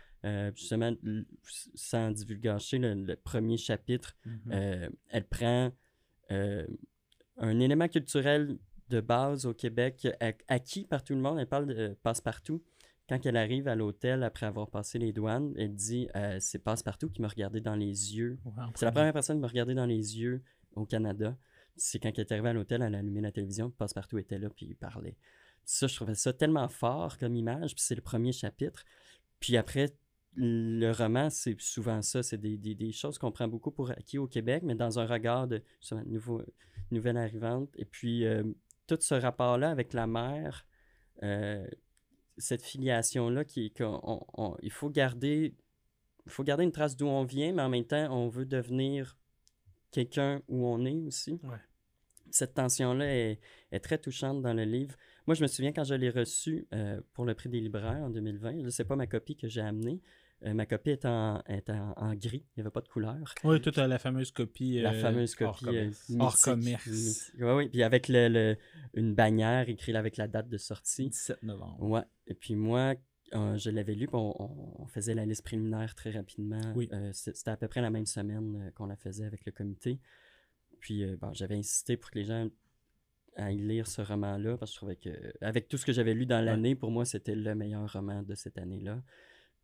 justement, 0.54 0.92
sans 1.74 2.12
divulgacher 2.12 2.78
le, 2.78 3.16
premier 3.16 3.56
chapitre, 3.56 4.16
mm-hmm. 4.26 4.90
elle 5.08 5.24
prend 5.24 5.72
un 6.30 7.58
élément 7.60 7.88
culturel 7.88 8.56
de 8.90 9.00
base 9.00 9.46
au 9.46 9.54
Québec 9.54 10.06
acquis 10.46 10.84
par 10.84 11.02
tout 11.02 11.14
le 11.14 11.20
monde. 11.20 11.38
Elle 11.40 11.48
parle 11.48 11.66
de 11.66 11.96
passe-partout. 12.02 12.62
Quand 13.08 13.26
elle 13.26 13.36
arrive 13.36 13.66
à 13.66 13.74
l'hôtel 13.74 14.22
après 14.22 14.46
avoir 14.46 14.70
passé 14.70 15.00
les 15.00 15.12
douanes, 15.12 15.52
elle 15.58 15.74
dit 15.74 16.06
c'est 16.38 16.62
passe-partout 16.62 17.10
qui 17.10 17.22
m'a 17.22 17.28
regardé 17.28 17.60
dans 17.60 17.74
les 17.74 18.16
yeux. 18.16 18.38
c'est 18.76 18.84
la 18.84 18.92
première 18.92 19.12
personne 19.12 19.38
qui 19.38 19.42
m'a 19.42 19.48
regardé 19.48 19.74
dans 19.74 19.86
les 19.86 20.20
yeux 20.20 20.44
au 20.74 20.86
Canada 20.86 21.36
c'est 21.80 21.98
quand 21.98 22.10
elle 22.14 22.20
est 22.20 22.32
arrivée 22.32 22.50
à 22.50 22.52
l'hôtel, 22.52 22.82
elle 22.82 22.94
a 22.94 22.98
allumé 22.98 23.20
la 23.20 23.32
télévision, 23.32 23.70
Passe-Partout 23.70 24.18
était 24.18 24.38
là, 24.38 24.50
puis 24.50 24.66
il 24.66 24.76
parlait. 24.76 25.16
Ça, 25.64 25.86
je 25.86 25.94
trouvais 25.94 26.14
ça 26.14 26.32
tellement 26.32 26.68
fort 26.68 27.18
comme 27.18 27.34
image, 27.34 27.74
puis 27.74 27.82
c'est 27.82 27.94
le 27.94 28.02
premier 28.02 28.32
chapitre. 28.32 28.84
Puis 29.40 29.56
après, 29.56 29.94
le 30.34 30.90
roman, 30.92 31.30
c'est 31.30 31.60
souvent 31.60 32.02
ça, 32.02 32.22
c'est 32.22 32.38
des, 32.38 32.56
des, 32.56 32.92
choses 32.92 33.18
qu'on 33.18 33.32
prend 33.32 33.48
beaucoup 33.48 33.70
pour 33.70 33.90
acquis 33.90 34.18
au 34.18 34.26
Québec, 34.26 34.62
mais 34.64 34.74
dans 34.74 34.98
un 34.98 35.06
regard 35.06 35.48
de 35.48 35.62
nouveau, 36.06 36.42
nouvelle 36.90 37.16
arrivante. 37.16 37.70
Et 37.76 37.84
puis, 37.84 38.24
euh, 38.24 38.44
tout 38.86 38.98
ce 39.00 39.14
rapport-là 39.14 39.70
avec 39.70 39.92
la 39.92 40.06
mère, 40.06 40.66
euh, 41.22 41.66
cette 42.36 42.62
filiation-là, 42.62 43.44
qui 43.44 43.72
il 44.62 44.72
faut 44.72 44.90
garder 44.90 45.54
il 46.26 46.32
faut 46.32 46.44
garder 46.44 46.64
une 46.64 46.72
trace 46.72 46.96
d'où 46.96 47.06
on 47.06 47.24
vient, 47.24 47.52
mais 47.52 47.62
en 47.62 47.68
même 47.68 47.86
temps, 47.86 48.06
on 48.14 48.28
veut 48.28 48.44
devenir 48.44 49.16
quelqu'un 49.90 50.42
où 50.48 50.66
on 50.66 50.84
est 50.84 51.00
aussi. 51.06 51.40
Cette 52.30 52.54
tension-là 52.54 53.06
est, 53.06 53.40
très 53.82 53.98
touchante 53.98 54.42
dans 54.42 54.54
le 54.54 54.64
livre. 54.64 54.94
Moi, 55.26 55.34
je 55.34 55.42
me 55.42 55.48
souviens 55.48 55.72
quand 55.72 55.84
je 55.84 55.94
l'ai 55.94 56.10
reçu 56.10 56.66
euh, 56.72 57.00
pour 57.12 57.24
le 57.24 57.34
prix 57.34 57.48
des 57.48 57.60
libraires 57.60 58.02
en 58.02 58.10
2020, 58.10 58.70
ce 58.70 58.82
n'est 58.82 58.86
pas 58.86 58.96
ma 58.96 59.06
copie 59.06 59.36
que 59.36 59.48
j'ai 59.48 59.60
amenée. 59.60 60.00
Euh, 60.46 60.54
ma 60.54 60.64
copie 60.64 60.90
est 60.90 61.04
en, 61.04 61.42
en, 61.96 62.14
gris, 62.14 62.46
il 62.56 62.60
n'y 62.60 62.60
avait 62.62 62.70
pas 62.70 62.80
de 62.80 62.88
couleur. 62.88 63.34
Oui, 63.44 63.60
tout 63.60 63.72
à 63.76 63.86
la 63.86 63.98
fameuse 63.98 64.30
copie. 64.30 64.80
la 64.80 64.92
euh, 64.92 65.00
fameuse 65.00 65.34
copie 65.34 65.66
hors 66.18 66.38
commerce. 66.40 67.30
Oui, 67.38 67.50
oui. 67.52 67.68
Puis 67.68 67.82
avec 67.82 68.08
le, 68.08 68.56
une 68.94 69.14
bannière 69.14 69.68
écrite 69.68 69.96
avec 69.96 70.16
la 70.16 70.28
date 70.28 70.48
de 70.48 70.56
sortie. 70.56 71.10
17 71.10 71.42
novembre. 71.42 71.82
Ouais. 71.82 72.02
Et 72.26 72.34
puis 72.34 72.54
moi, 72.54 72.94
je 73.32 73.70
l'avais 73.70 73.94
lu, 73.94 74.08
on, 74.12 74.34
on, 74.78 74.86
faisait 74.86 75.14
la 75.14 75.24
liste 75.24 75.42
préliminaire 75.42 75.94
très 75.94 76.10
rapidement. 76.10 76.74
Euh, 76.76 77.10
c'était 77.12 77.50
à 77.50 77.56
peu 77.56 77.68
près 77.68 77.80
la 77.80 77.90
même 77.90 78.06
semaine 78.06 78.56
euh, 78.56 78.70
qu'on 78.72 78.86
la 78.86 78.96
faisait 78.96 79.24
avec 79.24 79.44
le 79.44 79.52
comité. 79.52 80.00
Puis 80.80 81.04
euh, 81.04 81.16
j'avais 81.32 81.56
insisté 81.56 81.96
pour 81.96 82.10
que 82.10 82.18
les 82.18 82.24
gens 82.24 82.48
aillent 83.36 83.58
lire 83.58 83.86
ce 83.86 84.02
roman-là, 84.02 84.56
parce 84.56 84.72
que 84.72 84.74
je 84.74 84.78
trouvais 84.78 84.96
que, 84.96 85.32
avec 85.40 85.68
tout 85.68 85.76
ce 85.76 85.86
que 85.86 85.92
j'avais 85.92 86.14
lu 86.14 86.26
dans 86.26 86.44
l'année, 86.44 86.74
pour 86.74 86.90
moi, 86.90 87.04
c'était 87.04 87.36
le 87.36 87.54
meilleur 87.54 87.90
roman 87.92 88.22
de 88.22 88.34
cette 88.34 88.58
année-là. 88.58 89.02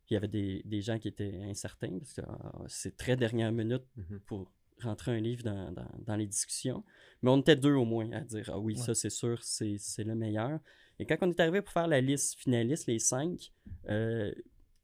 il 0.09 0.13
y 0.13 0.17
avait 0.17 0.29
des, 0.29 0.61
des, 0.63 0.81
gens 0.81 0.97
qui 0.97 1.09
étaient 1.09 1.41
incertains, 1.43 1.97
parce 1.99 2.13
que 2.13 2.21
ah, 2.25 2.63
c'est 2.67 2.95
très 2.95 3.17
dernière 3.17 3.51
minute 3.51 3.83
mm-hmm. 3.97 4.19
pour 4.19 4.51
rentrer 4.81 5.17
un 5.17 5.19
livre 5.19 5.43
dans, 5.43 5.71
dans, 5.71 5.89
dans, 6.05 6.15
les 6.15 6.27
discussions. 6.27 6.83
Mais 7.21 7.29
on 7.29 7.39
était 7.39 7.55
deux 7.57 7.73
au 7.73 7.85
moins 7.85 8.09
à 8.13 8.21
dire 8.21 8.49
Ah 8.53 8.59
oui, 8.59 8.77
ça 8.77 8.95
c'est 8.95 9.09
sûr, 9.09 9.43
c'est 9.43 10.03
le 10.03 10.15
meilleur. 10.15 10.59
Et 10.99 11.05
quand 11.05 11.17
on 11.21 11.29
est 11.29 11.39
arrivé 11.39 11.61
pour 11.61 11.71
faire 11.71 11.87
la 11.87 12.01
liste 12.01 12.39
finaliste, 12.39 12.87
les 12.87 12.99
cinq, 12.99 13.51
euh, 13.89 14.31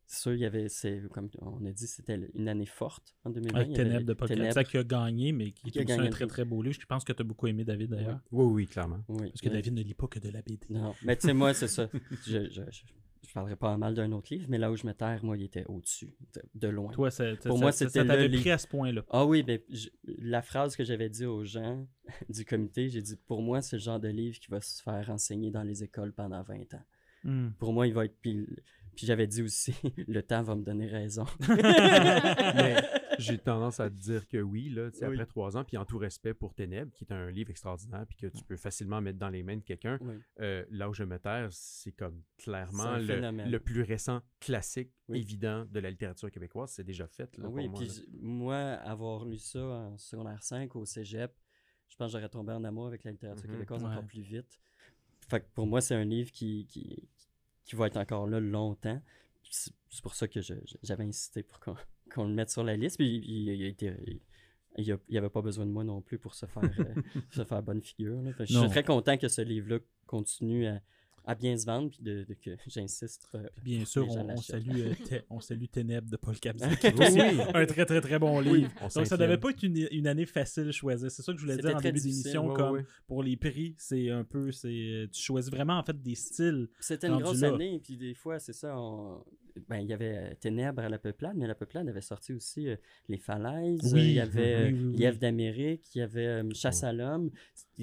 c'est 0.05 0.21
sûr, 0.21 0.33
il 0.33 0.41
y 0.41 0.45
avait, 0.45 0.67
comme 1.11 1.29
on 1.39 1.65
a 1.65 1.71
dit, 1.71 1.87
c'était 1.87 2.19
une 2.35 2.47
année 2.47 2.67
forte 2.67 3.15
en 3.23 3.31
2020. 3.31 3.59
Avec 3.59 3.73
Ténèbres 3.73 4.05
de 4.05 4.13
Paul 4.13 4.27
qui 4.65 4.77
a 4.77 4.83
gagné, 4.83 5.31
mais 5.31 5.51
qui, 5.51 5.79
est 5.79 5.91
un 5.91 6.09
très 6.09 6.27
très 6.27 6.45
beau 6.45 6.61
livre. 6.61 6.77
Je 6.79 6.85
pense 6.85 7.03
que 7.03 7.13
tu 7.13 7.21
as 7.21 7.25
beaucoup 7.25 7.47
aimé 7.47 7.63
David 7.63 7.89
d'ailleurs. 7.89 8.19
Oui, 8.31 8.45
oui, 8.45 8.67
clairement. 8.67 9.03
Parce 9.07 9.41
que 9.41 9.49
David 9.49 9.73
ne 9.73 9.81
lit 9.81 9.95
pas 9.95 10.07
que 10.07 10.19
de 10.19 10.29
la 10.29 10.41
BD. 10.41 10.67
Non, 10.69 10.93
mais 11.03 11.15
tu 11.15 11.27
sais, 11.27 11.33
moi, 11.33 11.53
c'est 11.53 11.67
ça. 11.67 11.89
je, 12.27 12.49
je, 12.49 12.61
je 12.69 12.83
parlerai 13.31 13.55
pas 13.55 13.77
mal 13.77 13.93
d'un 13.93 14.11
autre 14.11 14.33
livre, 14.33 14.47
mais 14.49 14.57
là 14.57 14.71
où 14.71 14.75
je 14.75 14.85
me 14.85 14.93
terre, 14.93 15.23
moi, 15.23 15.37
il 15.37 15.43
était 15.43 15.65
au-dessus, 15.65 16.15
de, 16.55 16.67
loin. 16.67 16.91
Toi, 16.91 17.09
pour 17.45 17.59
moi, 17.59 17.71
c'était 17.71 17.99
ça 17.99 18.05
t'avait 18.05 18.29
pris 18.29 18.51
à 18.51 18.57
ce 18.57 18.67
point-là. 18.67 19.03
Ah 19.09 19.25
oui, 19.25 19.43
ben, 19.43 19.59
la 20.19 20.41
phrase 20.41 20.75
que 20.75 20.83
j'avais 20.83 21.09
dit 21.09 21.25
aux 21.25 21.43
gens 21.43 21.87
du 22.29 22.43
comité, 22.45 22.89
j'ai 22.89 23.01
dit, 23.01 23.15
pour 23.27 23.41
moi, 23.41 23.61
c'est 23.61 23.77
le 23.77 23.81
genre 23.81 23.99
de 23.99 24.09
livre 24.09 24.39
qui 24.39 24.49
va 24.49 24.61
se 24.61 24.81
faire 24.81 25.09
enseigner 25.09 25.51
dans 25.51 25.63
les 25.63 25.83
écoles 25.83 26.13
pendant 26.13 26.41
20 26.43 26.73
ans. 26.73 26.85
Hmm. 27.23 27.49
Pour 27.59 27.71
moi, 27.71 27.87
il 27.87 27.93
va 27.93 28.05
être 28.05 28.19
pile 28.19 28.61
puis 28.95 29.05
j'avais 29.05 29.27
dit 29.27 29.41
aussi, 29.41 29.73
le 30.07 30.21
temps 30.21 30.43
va 30.43 30.55
me 30.55 30.63
donner 30.63 30.87
raison. 30.87 31.25
Mais 31.49 32.75
j'ai 33.19 33.37
tendance 33.43 33.79
à 33.79 33.89
te 33.89 33.95
dire 33.95 34.27
que 34.27 34.37
oui, 34.37 34.69
là, 34.69 34.89
après 35.01 35.25
trois 35.25 35.57
ans, 35.57 35.63
puis 35.63 35.77
en 35.77 35.85
tout 35.85 35.97
respect 35.97 36.33
pour 36.33 36.53
Ténèbres, 36.53 36.91
qui 36.93 37.03
est 37.03 37.13
un 37.13 37.31
livre 37.31 37.49
extraordinaire, 37.49 38.05
puis 38.07 38.17
que 38.17 38.27
tu 38.27 38.43
peux 38.43 38.57
facilement 38.57 39.01
mettre 39.01 39.19
dans 39.19 39.29
les 39.29 39.43
mains 39.43 39.57
de 39.57 39.63
quelqu'un, 39.63 39.99
euh, 40.39 40.65
là 40.69 40.89
où 40.89 40.93
je 40.93 41.03
me 41.03 41.17
terre, 41.19 41.47
c'est 41.51 41.91
comme 41.91 42.21
clairement 42.37 42.97
le, 42.97 43.57
plus 43.59 43.81
récent 43.81 44.21
classique 44.39 44.91
évident 45.13 45.65
de 45.65 45.79
la 45.79 45.89
littérature 45.89 46.29
québécoise. 46.31 46.71
C'est 46.71 46.83
déjà 46.83 47.07
fait. 47.07 47.37
Là, 47.37 47.47
oui, 47.49 47.67
moi, 47.67 47.79
puis 47.79 48.05
moi, 48.19 48.57
avoir 48.57 49.25
lu 49.25 49.37
ça 49.37 49.63
en 49.63 49.97
secondaire 49.97 50.41
5 50.43 50.75
au 50.75 50.85
cégep, 50.85 51.31
je 51.87 51.95
pense 51.95 52.11
que 52.11 52.17
j'aurais 52.17 52.29
tombé 52.29 52.53
en 52.53 52.63
amour 52.63 52.87
avec 52.87 53.03
la 53.03 53.11
littérature 53.11 53.45
mm-hmm. 53.45 53.51
québécoise 53.51 53.83
encore 53.83 54.05
plus 54.05 54.21
vite. 54.21 54.59
Fait 55.29 55.41
que 55.41 55.45
pour 55.53 55.67
moi, 55.67 55.81
c'est 55.81 55.95
un 55.95 56.03
livre 56.03 56.31
qui, 56.31 56.65
qui, 56.67 57.07
qui 57.65 57.75
va 57.75 57.87
être 57.87 57.97
encore 57.97 58.27
là 58.27 58.39
longtemps. 58.39 59.01
C'est 59.49 60.01
pour 60.01 60.15
ça 60.15 60.27
que 60.27 60.39
j'avais 60.41 61.03
insisté 61.03 61.43
pour 61.43 61.59
qu'on 62.13 62.27
le 62.27 62.33
mette 62.33 62.49
sur 62.49 62.63
la 62.63 62.75
liste. 62.75 62.97
Puis 62.97 63.21
il, 63.25 63.75
il 64.77 64.99
n'y 65.09 65.17
avait 65.17 65.29
pas 65.29 65.41
besoin 65.41 65.65
de 65.65 65.71
moi 65.71 65.83
non 65.83 66.01
plus 66.01 66.17
pour 66.17 66.33
se 66.33 66.45
faire, 66.45 66.63
euh, 66.63 67.01
se 67.31 67.43
faire 67.43 67.61
bonne 67.61 67.81
figure. 67.81 68.21
je 68.39 68.45
suis 68.45 68.69
très 68.69 68.83
content 68.83 69.17
que 69.17 69.27
ce 69.27 69.41
livre-là 69.41 69.79
continue 70.07 70.67
à, 70.67 70.81
à 71.25 71.35
bien 71.35 71.57
se 71.57 71.65
vendre, 71.65 71.89
puis 71.89 71.99
de, 72.01 72.25
que 72.41 72.51
j'insiste. 72.67 73.29
Euh, 73.35 73.47
bien 73.63 73.85
sûr, 73.85 74.07
on, 74.09 74.37
salue, 74.37 74.93
euh, 75.11 75.19
on 75.29 75.39
salue 75.39 75.65
Ténèbres 75.65 76.09
de 76.09 76.17
Paul 76.17 76.37
Capzac, 76.39 76.79
qui 76.79 76.87
aussi 76.87 77.19
un 77.19 77.65
très 77.65 77.85
très 77.85 78.01
très 78.01 78.19
bon 78.19 78.39
livre. 78.39 78.71
Donc 78.93 79.07
ça 79.07 79.17
devait 79.17 79.37
pas 79.37 79.51
être 79.51 79.63
une, 79.63 79.87
une 79.91 80.07
année 80.07 80.25
facile 80.25 80.67
à 80.67 80.71
choisir. 80.71 81.09
C'est 81.09 81.21
ça 81.21 81.31
que 81.31 81.37
je 81.37 81.43
voulais 81.43 81.57
dire 81.57 81.75
en 81.75 81.81
début 81.81 81.99
d'émission, 81.99 82.53
comme 82.53 82.83
pour 83.07 83.23
les 83.23 83.37
prix, 83.37 83.75
c'est 83.77 84.09
un 84.09 84.23
peu, 84.23 84.51
c'est 84.51 85.07
tu 85.11 85.21
choisis 85.21 85.51
vraiment 85.51 85.77
en 85.77 85.83
fait 85.83 86.01
des 86.01 86.15
styles. 86.15 86.67
C'était 86.79 87.07
une 87.07 87.19
grosse 87.19 87.43
année, 87.43 87.79
puis 87.81 87.97
des 87.97 88.13
fois, 88.13 88.39
c'est 88.39 88.53
ça, 88.53 88.75
ben, 89.69 89.77
il 89.77 89.87
y 89.87 89.93
avait 89.93 90.17
euh, 90.17 90.33
Ténèbres 90.39 90.81
à 90.81 90.89
la 90.89 90.97
Peuplade, 90.97 91.35
mais 91.35 91.45
la 91.45 91.53
Peuplade 91.53 91.87
avait 91.87 92.01
sorti 92.01 92.33
aussi 92.33 92.67
Les 93.07 93.17
Falaises, 93.17 93.93
il 93.95 94.13
y 94.13 94.19
avait 94.19 94.71
Lièvre 94.71 95.19
d'Amérique, 95.19 95.95
il 95.95 95.99
y 95.99 96.01
avait 96.01 96.41
Chasse 96.53 96.83
à 96.83 96.91
l'homme, 96.91 97.29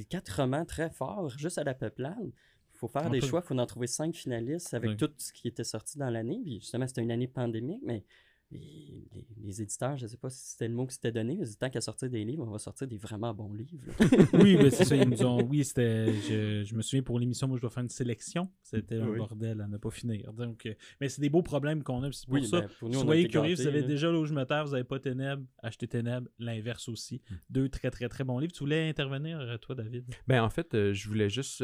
quatre 0.09 0.41
romans 0.41 0.65
très 0.65 0.91
forts 0.91 1.31
juste 1.31 1.59
à 1.59 1.65
la 1.65 1.75
Peuplade 1.75 2.33
faut 2.81 2.89
faire 2.89 3.11
des 3.11 3.21
choix, 3.21 3.43
il 3.45 3.47
faut 3.47 3.59
en 3.59 3.67
trouver 3.67 3.87
cinq 3.87 4.15
finalistes 4.15 4.75
avec 4.75 4.97
tout 4.97 5.11
ce 5.19 5.33
qui 5.33 5.49
était 5.49 5.65
sorti 5.65 5.99
dans 5.99 6.11
l'année. 6.11 6.41
Puis 6.43 6.61
justement, 6.61 6.87
c'était 6.87 7.03
une 7.03 7.11
année 7.11 7.29
pandémique, 7.29 7.83
mais 7.85 8.05
les, 8.53 9.63
éditeurs, 9.63 9.97
je 9.97 10.05
ne 10.05 10.09
sais 10.09 10.17
pas 10.17 10.31
si 10.31 10.51
c'était 10.51 10.69
le 10.69 10.75
mot 10.75 10.87
que 10.87 10.93
c'était 10.93 11.13
donné, 11.13 11.37
mais 11.39 11.47
tant 11.59 11.71
qu'à 11.71 11.81
sortir 11.81 12.11
des 12.11 12.25
livres, 12.25 12.45
on 12.47 12.51
va 12.51 12.59
sortir 12.59 12.87
des 12.87 12.97
vraiment 12.97 13.33
bons 13.33 13.53
livres. 13.53 13.71
oui, 14.35 14.57
mais 14.57 14.71
c'est 14.71 14.85
ça. 14.85 14.97
Ils 14.97 15.09
nous 15.09 15.23
ont... 15.25 15.43
Oui, 15.43 15.65
c'était. 15.65 16.13
Je, 16.13 16.75
me 16.75 16.83
souviens 16.83 17.03
pour 17.03 17.19
l'émission, 17.19 17.47
moi, 17.49 17.57
je 17.57 17.61
dois 17.61 17.71
faire 17.71 17.83
une 17.83 17.89
sélection. 17.89 18.51
C'était 18.63 18.97
un 18.97 19.17
bordel 19.17 19.61
à 19.61 19.69
ne 19.69 19.77
pas 19.77 19.91
finir. 19.91 20.33
Donc, 20.33 20.67
euh, 20.67 20.75
Mais 21.01 21.09
c'est 21.09 21.21
des 21.21 21.31
beaux 21.31 21.43
problèmes 21.43 21.83
qu'on 21.83 22.03
a. 22.03 22.13
C'est 22.13 22.29
pour 22.29 22.45
ça. 22.45 22.67
Ben, 22.83 22.93
soyez 22.93 23.29
curieux, 23.29 23.55
vous 23.55 23.67
avez 23.67 23.83
déjà 23.83 24.11
là 24.11 24.19
où 24.19 24.25
je 24.25 24.35
me 24.35 24.45
terre, 24.45 24.65
vous 24.65 24.73
n'avez 24.73 24.85
pas 24.85 24.99
Ténèbres, 24.99 25.45
achetez 25.63 25.87
Ténèbres, 25.87 26.29
l'inverse 26.39 26.89
aussi. 26.89 27.23
Hmm. 27.31 27.35
Deux 27.51 27.69
très, 27.69 27.91
très, 27.91 28.09
très 28.09 28.25
bons 28.25 28.39
livres. 28.39 28.53
Tu 28.53 28.61
voulais 28.61 28.89
intervenir, 28.89 29.41
euh, 29.41 29.57
toi, 29.59 29.75
David? 29.75 30.05
Ben, 30.27 30.43
en 30.43 30.51
fait, 30.51 30.75
euh, 30.75 30.93
je 30.93 31.09
voulais 31.09 31.31
juste 31.31 31.63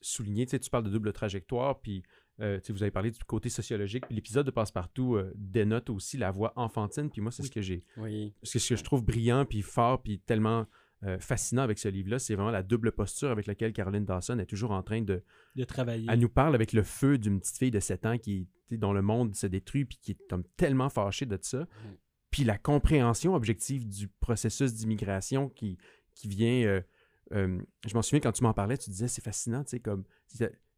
souligner, 0.00 0.46
tu, 0.46 0.50
sais, 0.50 0.58
tu 0.58 0.70
parles 0.70 0.84
de 0.84 0.90
double 0.90 1.12
trajectoire, 1.12 1.80
puis 1.80 2.02
euh, 2.40 2.60
vous 2.68 2.82
avez 2.82 2.92
parlé 2.92 3.10
du 3.10 3.18
côté 3.24 3.48
sociologique, 3.48 4.06
puis 4.06 4.14
l'épisode 4.14 4.46
de 4.46 4.50
Passepartout 4.50 5.16
euh, 5.16 5.32
dénote 5.34 5.90
aussi 5.90 6.16
la 6.16 6.30
voix 6.30 6.52
enfantine, 6.56 7.10
puis 7.10 7.20
moi, 7.20 7.32
c'est 7.32 7.42
ce 7.42 7.50
que 7.50 7.60
j'ai. 7.60 7.84
Oui. 7.96 8.32
Ce 8.42 8.58
que 8.58 8.76
je 8.76 8.84
trouve 8.84 9.04
brillant, 9.04 9.44
puis 9.44 9.62
fort, 9.62 10.02
puis 10.02 10.20
tellement 10.20 10.66
euh, 11.04 11.18
fascinant 11.18 11.62
avec 11.62 11.78
ce 11.78 11.88
livre-là, 11.88 12.18
c'est 12.18 12.34
vraiment 12.34 12.50
la 12.50 12.62
double 12.62 12.92
posture 12.92 13.30
avec 13.30 13.46
laquelle 13.46 13.72
Caroline 13.72 14.04
Dawson 14.04 14.38
est 14.38 14.46
toujours 14.46 14.70
en 14.70 14.82
train 14.82 15.02
de, 15.02 15.22
de 15.56 15.64
travailler. 15.64 16.06
Elle 16.08 16.20
nous 16.20 16.28
parle 16.28 16.54
avec 16.54 16.72
le 16.72 16.84
feu 16.84 17.18
d'une 17.18 17.40
petite 17.40 17.58
fille 17.58 17.70
de 17.70 17.80
7 17.80 18.06
ans 18.06 18.18
qui, 18.18 18.48
dont 18.70 18.92
le 18.92 19.02
monde 19.02 19.34
se 19.34 19.46
détruit, 19.46 19.84
puis 19.84 19.98
qui 20.00 20.12
est 20.12 20.28
comme, 20.30 20.44
tellement 20.56 20.88
fâchée 20.88 21.26
de 21.26 21.38
ça. 21.40 21.66
Puis 22.30 22.44
la 22.44 22.58
compréhension 22.58 23.34
objective 23.34 23.88
du 23.88 24.06
processus 24.06 24.74
d'immigration 24.74 25.48
qui, 25.48 25.78
qui 26.14 26.28
vient 26.28 26.82
euh, 27.32 27.60
je 27.86 27.94
m'en 27.94 28.02
souviens 28.02 28.20
quand 28.20 28.32
tu 28.32 28.42
m'en 28.42 28.54
parlais, 28.54 28.78
tu 28.78 28.90
disais 28.90 29.08
c'est 29.08 29.24
fascinant, 29.24 29.64
tu 29.64 29.70
sais, 29.70 29.80
comme 29.80 30.04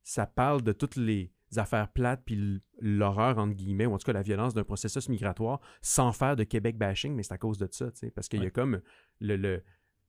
ça 0.03 0.26
parle 0.26 0.62
de 0.62 0.72
toutes 0.72 0.96
les 0.96 1.32
affaires 1.57 1.88
plates 1.92 2.22
puis 2.24 2.61
l'horreur, 2.80 3.38
entre 3.38 3.55
guillemets, 3.55 3.86
ou 3.86 3.94
en 3.94 3.98
tout 3.98 4.05
cas 4.05 4.12
la 4.12 4.22
violence 4.22 4.55
d'un 4.55 4.64
processus 4.64 5.09
migratoire 5.09 5.61
sans 5.82 6.12
faire 6.12 6.36
de 6.36 6.44
Québec 6.44 6.78
bashing, 6.78 7.14
mais 7.14 7.22
c'est 7.22 7.34
à 7.34 7.38
cause 7.38 7.59
de 7.59 7.68
ça, 7.70 7.90
tu 7.90 7.98
sais, 7.98 8.11
parce 8.11 8.28
qu'il 8.28 8.42
y 8.42 8.46
a 8.46 8.51
comme 8.51 8.80
le, 9.20 9.36
le, 9.36 9.62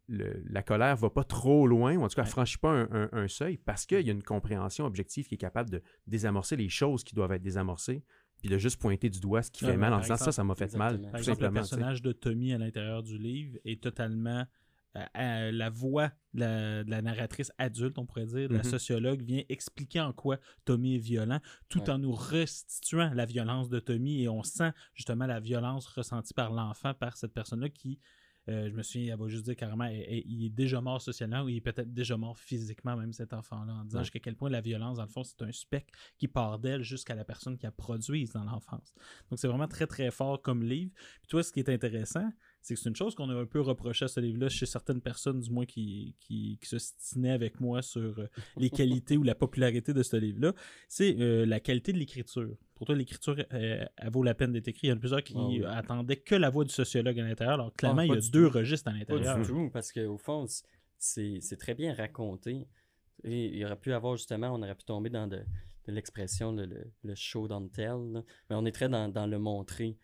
la 0.08 0.64
colère 0.64 0.96
va 0.98 1.10
pas 1.10 1.24
trop 1.24 1.68
loin, 1.68 1.96
ou 1.96 2.04
en 2.04 2.08
tout 2.08 2.16
cas, 2.16 2.24
elle 2.24 2.30
franchit 2.30 2.58
pas 2.58 2.88
un, 2.92 3.28
seuil 3.28 3.58
parce 3.58 3.86
qu'il 3.86 4.06
y 4.06 4.10
a 4.10 4.14
une 4.14 4.24
compréhension 4.24 4.86
objective 4.86 5.28
qui 5.28 5.36
est 5.36 5.40
capable 5.40 5.70
de 5.70 5.82
désamorcer 6.08 6.56
les 6.56 6.70
choses 6.70 7.04
qui 7.04 7.16
doivent 7.16 7.32
être 7.32 7.42
désamorcées, 7.42 8.04
puis 8.42 8.50
de 8.50 8.58
juste 8.58 8.80
pointer 8.80 9.10
du 9.10 9.20
doigt 9.20 9.44
ce 9.44 9.52
qui 9.52 9.66
fait 9.66 9.78
mal 9.78 9.94
en 9.94 10.00
disant 10.00 10.18
ça, 10.18 10.32
ça 10.32 10.44
m'a 10.44 10.56
fait 10.56 10.76
mal, 10.76 11.12
tout 11.16 11.24
simplement. 11.24 11.50
Le 11.50 11.54
personnage 11.54 12.02
de 12.02 12.12
Tommy 12.12 12.54
à 12.54 12.58
l'intérieur 12.58 13.04
du 13.04 13.18
livre 13.18 13.58
est 13.66 13.82
totalement 13.82 14.46
la 14.96 15.70
voix 15.70 16.12
de 16.34 16.90
la, 16.90 17.02
narratrice 17.02 17.52
adulte, 17.58 17.98
on 17.98 18.06
pourrait 18.06 18.26
dire, 18.26 18.52
la 18.52 18.60
mm-hmm. 18.60 18.70
sociologue, 18.70 19.22
vient 19.22 19.44
expliquer 19.50 20.02
en 20.02 20.14
quoi 20.14 20.38
Tommy 20.66 20.96
est 20.96 21.00
violent, 21.00 21.40
tout 21.70 21.90
en 21.90 21.98
nous 21.98 22.14
restituant 22.14 23.12
la 23.14 23.26
violence 23.26 23.70
de 23.70 23.80
Tommy 23.80 24.24
et 24.24 24.30
on 24.30 24.44
sent 24.44 24.72
justement 24.94 25.26
la 25.26 25.40
violence 25.40 25.88
ressentie 25.88 26.34
par 26.34 26.52
l'enfant, 26.52 26.94
par 26.94 27.18
cette 27.18 27.34
personne-là 27.34 27.70
qui 27.70 28.00
euh, 28.50 28.70
je 28.70 28.76
me 28.76 28.82
souviens, 28.82 29.14
elle 29.14 29.20
va 29.20 29.28
juste 29.28 29.46
dire 29.46 29.56
carrément, 29.56 29.86
il 29.86 30.46
est 30.46 30.50
déjà 30.50 30.82
mort 30.82 31.02
socialement 31.02 31.42
ou 31.42 31.50
il 31.50 31.58
est 31.58 31.62
peut-être 31.62 31.94
déjà 31.94 32.18
mort 32.18 32.38
physiquement, 32.38 32.98
même 32.98 33.14
cet 33.14 33.34
enfant-là, 33.34 33.74
en 33.74 33.86
disant 33.86 34.00
jusqu'à 34.00 34.20
quel 34.20 34.36
point 34.36 34.50
la 34.50 34.62
violence, 34.62 34.98
dans 34.98 35.04
le 35.04 35.10
fond, 35.10 35.24
c'est 35.24 35.42
un 35.44 35.52
spectre 35.52 35.94
qui 36.18 36.28
part 36.28 36.58
d'elle 36.58 36.82
jusqu'à 36.82 37.14
la 37.14 37.24
personne 37.24 37.58
qui 37.58 37.68
a 37.68 37.72
produit 37.72 38.28
dans 38.34 38.44
l'enfance. 38.44 38.94
Donc, 39.30 39.38
c'est 39.38 39.48
vraiment 39.48 39.68
très, 39.68 39.86
très 39.86 40.10
fort 40.10 40.42
comme 40.42 40.64
livre. 40.64 40.92
Puis 41.22 41.28
toi, 41.28 41.44
ce 41.44 41.52
qui 41.52 41.60
est 41.60 41.70
intéressant, 41.70 42.32
c'est 42.62 42.76
que 42.76 42.80
c'est 42.80 42.90
une 42.90 42.96
chose 42.96 43.16
qu'on 43.16 43.30
a 43.30 43.34
un 43.34 43.46
peu 43.46 43.60
reproché 43.60 44.06
à 44.06 44.08
ce 44.08 44.20
livre-là 44.20 44.48
chez 44.48 44.66
certaines 44.66 45.02
personnes, 45.02 45.40
du 45.40 45.50
moins, 45.50 45.66
qui, 45.66 46.16
qui, 46.20 46.60
se 46.62 46.78
stinaient 46.78 47.32
avec 47.32 47.60
moi 47.60 47.82
sur 47.82 48.20
euh, 48.20 48.30
les 48.58 48.70
qualités 48.70 49.18
ou 49.18 49.24
la 49.24 49.34
popularité 49.34 49.94
de 49.94 50.04
ce 50.04 50.16
livre-là, 50.16 50.54
c'est 50.88 51.20
euh, 51.20 51.46
la 51.46 51.60
qualité 51.60 51.92
de 51.92 51.98
l'écriture. 51.98 52.56
Pour 52.76 52.86
toi, 52.86 52.96
l'écriture, 52.96 53.36
euh, 53.54 53.86
elle 53.98 54.10
vaut 54.12 54.24
la 54.24 54.36
peine 54.36 54.52
d'être 54.52 54.68
écrite. 54.68 54.84
Il 54.84 54.90
y 54.90 54.92
en 54.92 54.96
a 54.96 55.00
plusieurs 55.00 55.24
qui 55.24 55.36
ah 55.66 55.78
attendaient 55.78 56.18
que 56.18 56.36
la 56.36 56.50
voix 56.50 56.64
du 56.64 56.74
sociologue 56.74 57.20
à 57.20 57.24
l'intérieur, 57.24 57.56
alors 57.56 57.74
clairement, 57.74 58.02
ah, 58.02 58.06
il 58.06 58.14
y 58.14 58.18
a 58.18 58.30
deux 58.32 58.48
registres 58.48 58.90
à 58.90 58.94
l'intérieur. 58.94 59.36
Pas 59.36 59.42
du 59.42 59.48
tout, 59.48 59.70
parce 59.74 59.92
qu'au 59.92 60.18
fond, 60.18 60.46
c'est 60.98 61.58
très 61.60 61.74
bien 61.74 61.94
raconté. 61.94 62.68
Et 63.24 63.58
il 63.58 63.66
aurait 63.66 63.80
pu 63.80 63.94
avoir, 63.94 64.18
justement, 64.18 64.50
on 64.54 64.62
aurait 64.62 64.76
pu 64.76 64.84
tomber 64.84 65.10
dans 65.10 65.28
de 65.28 65.44
de 65.86 65.92
l'expression, 65.92 66.52
le, 66.52 66.92
le, 67.04 67.16
show 67.16 67.48
don't 67.48 67.70
tell. 67.70 68.24
Mais 68.50 68.56
on 68.56 68.66
est 68.66 68.72
très 68.72 68.90
dans, 68.90 69.10
dans 69.10 69.28
le 69.28 69.40
montrer. 69.40 69.98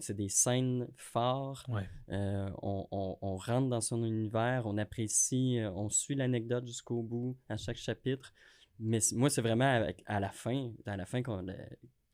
C'est 0.00 0.16
des 0.16 0.28
scènes 0.28 0.88
fortes. 0.96 1.66
Euh, 2.10 2.50
on, 2.62 2.86
on, 2.90 3.18
on, 3.20 3.36
rentre 3.36 3.68
dans 3.68 3.80
son 3.80 4.04
univers, 4.04 4.62
on 4.66 4.78
apprécie, 4.78 5.58
euh, 5.58 5.70
on 5.72 5.88
suit 5.88 6.14
l'anecdote 6.14 6.66
jusqu'au 6.66 7.02
bout 7.02 7.36
à 7.48 7.56
chaque 7.56 7.76
chapitre. 7.76 8.32
Mais 8.78 8.98
moi, 9.12 9.30
c'est 9.30 9.42
vraiment 9.42 9.84
à 10.06 10.20
la 10.20 10.30
fin, 10.30 10.72
à 10.86 10.96
la 10.96 11.06
fin, 11.06 11.22
quand 11.22 11.44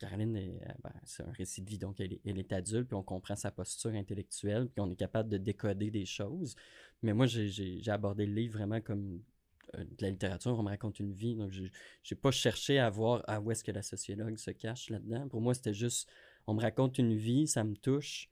Caroline, 0.01 0.35
euh, 0.35 0.73
ben, 0.83 0.93
c'est 1.03 1.23
un 1.23 1.31
récit 1.31 1.61
de 1.61 1.69
vie, 1.69 1.77
donc 1.77 1.99
elle 1.99 2.13
est, 2.13 2.21
elle 2.25 2.39
est, 2.39 2.51
adulte, 2.53 2.87
puis 2.87 2.95
on 2.95 3.03
comprend 3.03 3.35
sa 3.35 3.51
posture 3.51 3.91
intellectuelle, 3.91 4.67
puis 4.67 4.81
on 4.81 4.89
est 4.89 4.95
capable 4.95 5.29
de 5.29 5.37
décoder 5.37 5.91
des 5.91 6.05
choses. 6.05 6.55
Mais 7.03 7.13
moi, 7.13 7.27
j'ai 7.27 7.81
abordé 7.87 8.25
le 8.25 8.33
livre 8.33 8.57
vraiment 8.57 8.81
comme 8.81 9.21
de 9.77 10.01
la 10.01 10.09
littérature, 10.09 10.57
on 10.57 10.63
me 10.63 10.69
raconte 10.69 10.99
une 10.99 11.13
vie. 11.13 11.35
Donc, 11.35 11.51
je 11.51 11.63
n'ai 11.63 12.17
pas 12.19 12.31
cherché 12.31 12.79
à 12.79 12.89
voir 12.89 13.23
à 13.27 13.39
où 13.39 13.51
est-ce 13.51 13.63
que 13.63 13.71
la 13.71 13.81
sociologue 13.81 14.37
se 14.37 14.51
cache 14.51 14.89
là-dedans. 14.89 15.27
Pour 15.29 15.41
moi, 15.41 15.53
c'était 15.53 15.73
juste, 15.73 16.09
on 16.47 16.53
me 16.53 16.61
raconte 16.61 16.97
une 16.97 17.15
vie, 17.15 17.47
ça 17.47 17.63
me 17.63 17.75
touche, 17.75 18.29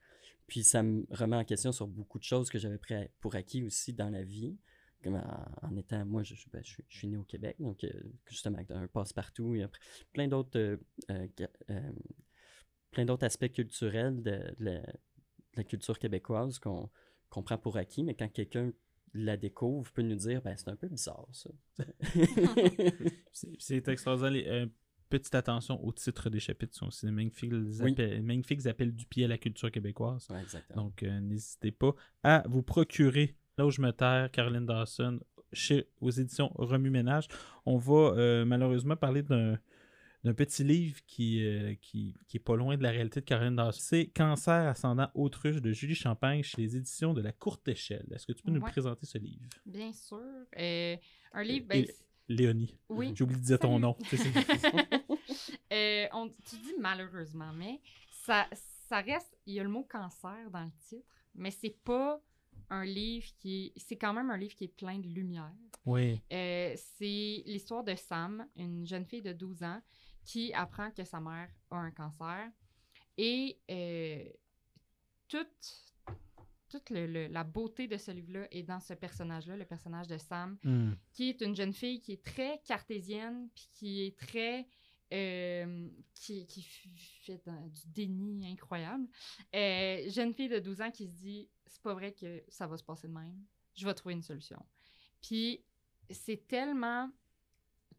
puis 0.47 0.63
ça 0.63 0.83
me 0.83 1.05
remet 1.11 1.37
en 1.37 1.45
question 1.45 1.71
sur 1.71 1.87
beaucoup 1.87 2.19
de 2.19 2.23
choses 2.23 2.49
que 2.49 2.57
j'avais 2.57 2.77
pris 2.77 2.95
pour 3.19 3.35
acquis 3.35 3.63
aussi 3.63 3.93
dans 3.93 4.09
la 4.09 4.23
vie. 4.23 4.57
Comme 5.03 5.15
en, 5.15 5.77
étant, 5.77 6.05
moi, 6.05 6.23
je, 6.23 6.35
ben, 6.51 6.61
je, 6.61 6.81
suis 6.89 7.07
né 7.07 7.15
au 7.15 7.23
Québec, 7.23 7.55
donc 7.59 7.85
euh, 7.85 7.89
justement, 8.27 8.57
un 8.69 8.87
passe-partout, 8.87 9.55
il 9.55 9.61
y 9.61 9.63
a 9.63 9.69
plein 10.11 10.27
d'autres 10.27 10.77
euh, 11.09 11.27
plein 12.91 13.05
d'autres 13.05 13.25
aspects 13.25 13.51
culturels 13.51 14.21
de, 14.21 14.41
la, 14.59 15.63
culture 15.63 15.99
québécoise 15.99 16.59
qu'on 16.59 16.89
prend 17.29 17.57
pour 17.57 17.77
acquis, 17.77 18.03
mais 18.03 18.13
quand 18.13 18.27
quelqu'un 18.29 18.71
la 19.13 19.37
découvre 19.37 19.91
peut 19.91 20.01
nous 20.01 20.15
dire 20.15 20.41
ben, 20.41 20.55
c'est 20.57 20.69
un 20.69 20.75
peu 20.75 20.87
bizarre 20.87 21.27
ça. 21.31 21.49
c'est 23.59 23.87
extraordinaire. 23.87 24.43
Euh, 24.47 24.65
petite 25.09 25.33
attention 25.33 25.83
au 25.83 25.91
titre 25.91 26.29
des 26.29 26.39
chapitres 26.39 26.75
sont 26.75 26.87
aussi 26.87 27.07
magnifiques, 27.07 27.51
magnifiques 27.51 28.67
appels 28.67 28.93
du 28.93 29.05
pied 29.05 29.25
à 29.25 29.27
la 29.27 29.37
culture 29.37 29.71
québécoise. 29.71 30.27
Donc 30.75 31.03
euh, 31.03 31.19
n'hésitez 31.19 31.71
pas 31.71 31.95
à 32.23 32.43
vous 32.47 32.61
procurer 32.61 33.35
Là 33.59 33.65
où 33.65 33.71
je 33.71 33.81
me 33.81 33.91
terre, 33.91 34.31
Caroline 34.31 34.65
Dawson, 34.65 35.19
chez, 35.51 35.89
aux 35.99 36.11
éditions 36.11 36.49
Remue 36.55 36.89
Ménage. 36.89 37.27
On 37.65 37.75
va 37.75 38.13
euh, 38.15 38.45
malheureusement 38.45 38.95
parler 38.95 39.21
d'un 39.21 39.59
d'un 40.23 40.33
petit 40.33 40.63
livre 40.63 40.99
qui, 41.07 41.45
euh, 41.45 41.75
qui, 41.81 42.15
qui, 42.27 42.37
est 42.37 42.41
pas 42.41 42.55
loin 42.55 42.75
de 42.77 42.83
la 42.83 42.91
réalité 42.91 43.21
de 43.21 43.25
Caroline 43.25 43.55
Dawson. 43.55 43.79
C'est 43.81 44.07
Cancer 44.07 44.67
ascendant 44.67 45.09
autruche 45.13 45.61
de 45.61 45.71
Julie 45.71 45.95
Champagne 45.95 46.43
chez 46.43 46.61
les 46.61 46.75
éditions 46.75 47.13
de 47.13 47.21
la 47.21 47.31
Courte 47.31 47.67
Échelle. 47.67 48.07
Est-ce 48.13 48.27
que 48.27 48.33
tu 48.33 48.43
peux 48.43 48.51
nous 48.51 48.61
présenter 48.61 49.05
ce 49.05 49.17
livre? 49.17 49.45
Bien 49.65 49.93
sûr. 49.93 50.19
Euh, 50.57 50.97
un 51.33 51.43
livre... 51.43 51.67
Ben, 51.67 51.85
Léonie. 52.27 52.77
Oui. 52.89 53.13
J'ai 53.15 53.23
oublié 53.23 53.39
de 53.39 53.45
dire 53.45 53.59
ton 53.59 53.79
nom. 53.79 53.97
euh, 55.73 56.05
on, 56.13 56.29
tu 56.29 56.57
dis 56.57 56.75
malheureusement, 56.79 57.51
mais 57.53 57.79
ça, 58.11 58.47
ça 58.87 59.01
reste... 59.01 59.35
Il 59.47 59.55
y 59.55 59.59
a 59.59 59.63
le 59.63 59.69
mot 59.69 59.83
cancer 59.83 60.51
dans 60.51 60.63
le 60.63 60.71
titre, 60.87 61.07
mais 61.33 61.49
c'est 61.49 61.75
pas 61.83 62.21
un 62.69 62.85
livre 62.85 63.25
qui 63.39 63.73
C'est 63.77 63.95
quand 63.95 64.13
même 64.13 64.29
un 64.29 64.37
livre 64.37 64.53
qui 64.53 64.65
est 64.65 64.75
plein 64.75 64.99
de 64.99 65.07
lumière. 65.07 65.53
Oui. 65.85 66.21
Euh, 66.31 66.75
c'est 66.75 67.43
l'histoire 67.45 67.83
de 67.83 67.95
Sam, 67.95 68.45
une 68.55 68.85
jeune 68.85 69.05
fille 69.05 69.23
de 69.23 69.33
12 69.33 69.63
ans 69.63 69.81
qui 70.23 70.53
apprend 70.53 70.91
que 70.91 71.03
sa 71.03 71.19
mère 71.19 71.49
a 71.71 71.77
un 71.77 71.91
cancer. 71.91 72.51
Et 73.17 73.59
euh, 73.69 74.29
toute, 75.27 75.93
toute 76.69 76.89
la 76.89 77.43
beauté 77.43 77.87
de 77.87 77.97
ce 77.97 78.11
livre-là 78.11 78.47
est 78.51 78.63
dans 78.63 78.79
ce 78.79 78.93
personnage-là, 78.93 79.57
le 79.57 79.65
personnage 79.65 80.07
de 80.07 80.17
Sam, 80.17 80.57
hmm. 80.63 80.93
qui 81.11 81.29
est 81.29 81.41
une 81.41 81.55
jeune 81.55 81.73
fille 81.73 81.99
qui 82.01 82.13
est 82.13 82.23
très 82.23 82.61
cartésienne, 82.65 83.49
puis 83.53 83.69
qui 83.73 84.01
est 84.05 84.17
très... 84.17 84.67
Euh, 85.11 85.89
qui, 86.13 86.45
qui, 86.45 86.61
fait 86.61 87.41
du 87.47 87.81
déni 87.87 88.47
incroyable. 88.51 89.07
Euh, 89.55 90.07
jeune 90.07 90.35
fille 90.35 90.49
de 90.49 90.59
12 90.59 90.81
ans 90.81 90.91
qui 90.91 91.07
se 91.07 91.13
dit 91.13 91.49
c'est 91.65 91.81
pas 91.81 91.95
vrai 91.95 92.11
que 92.11 92.43
ça 92.47 92.67
va 92.67 92.77
se 92.77 92.83
passer 92.83 93.07
de 93.07 93.13
même. 93.13 93.43
Je 93.75 93.85
vais 93.85 93.93
trouver 93.95 94.13
une 94.13 94.21
solution. 94.21 94.63
Puis 95.21 95.63
c'est 96.09 96.47
tellement 96.47 97.09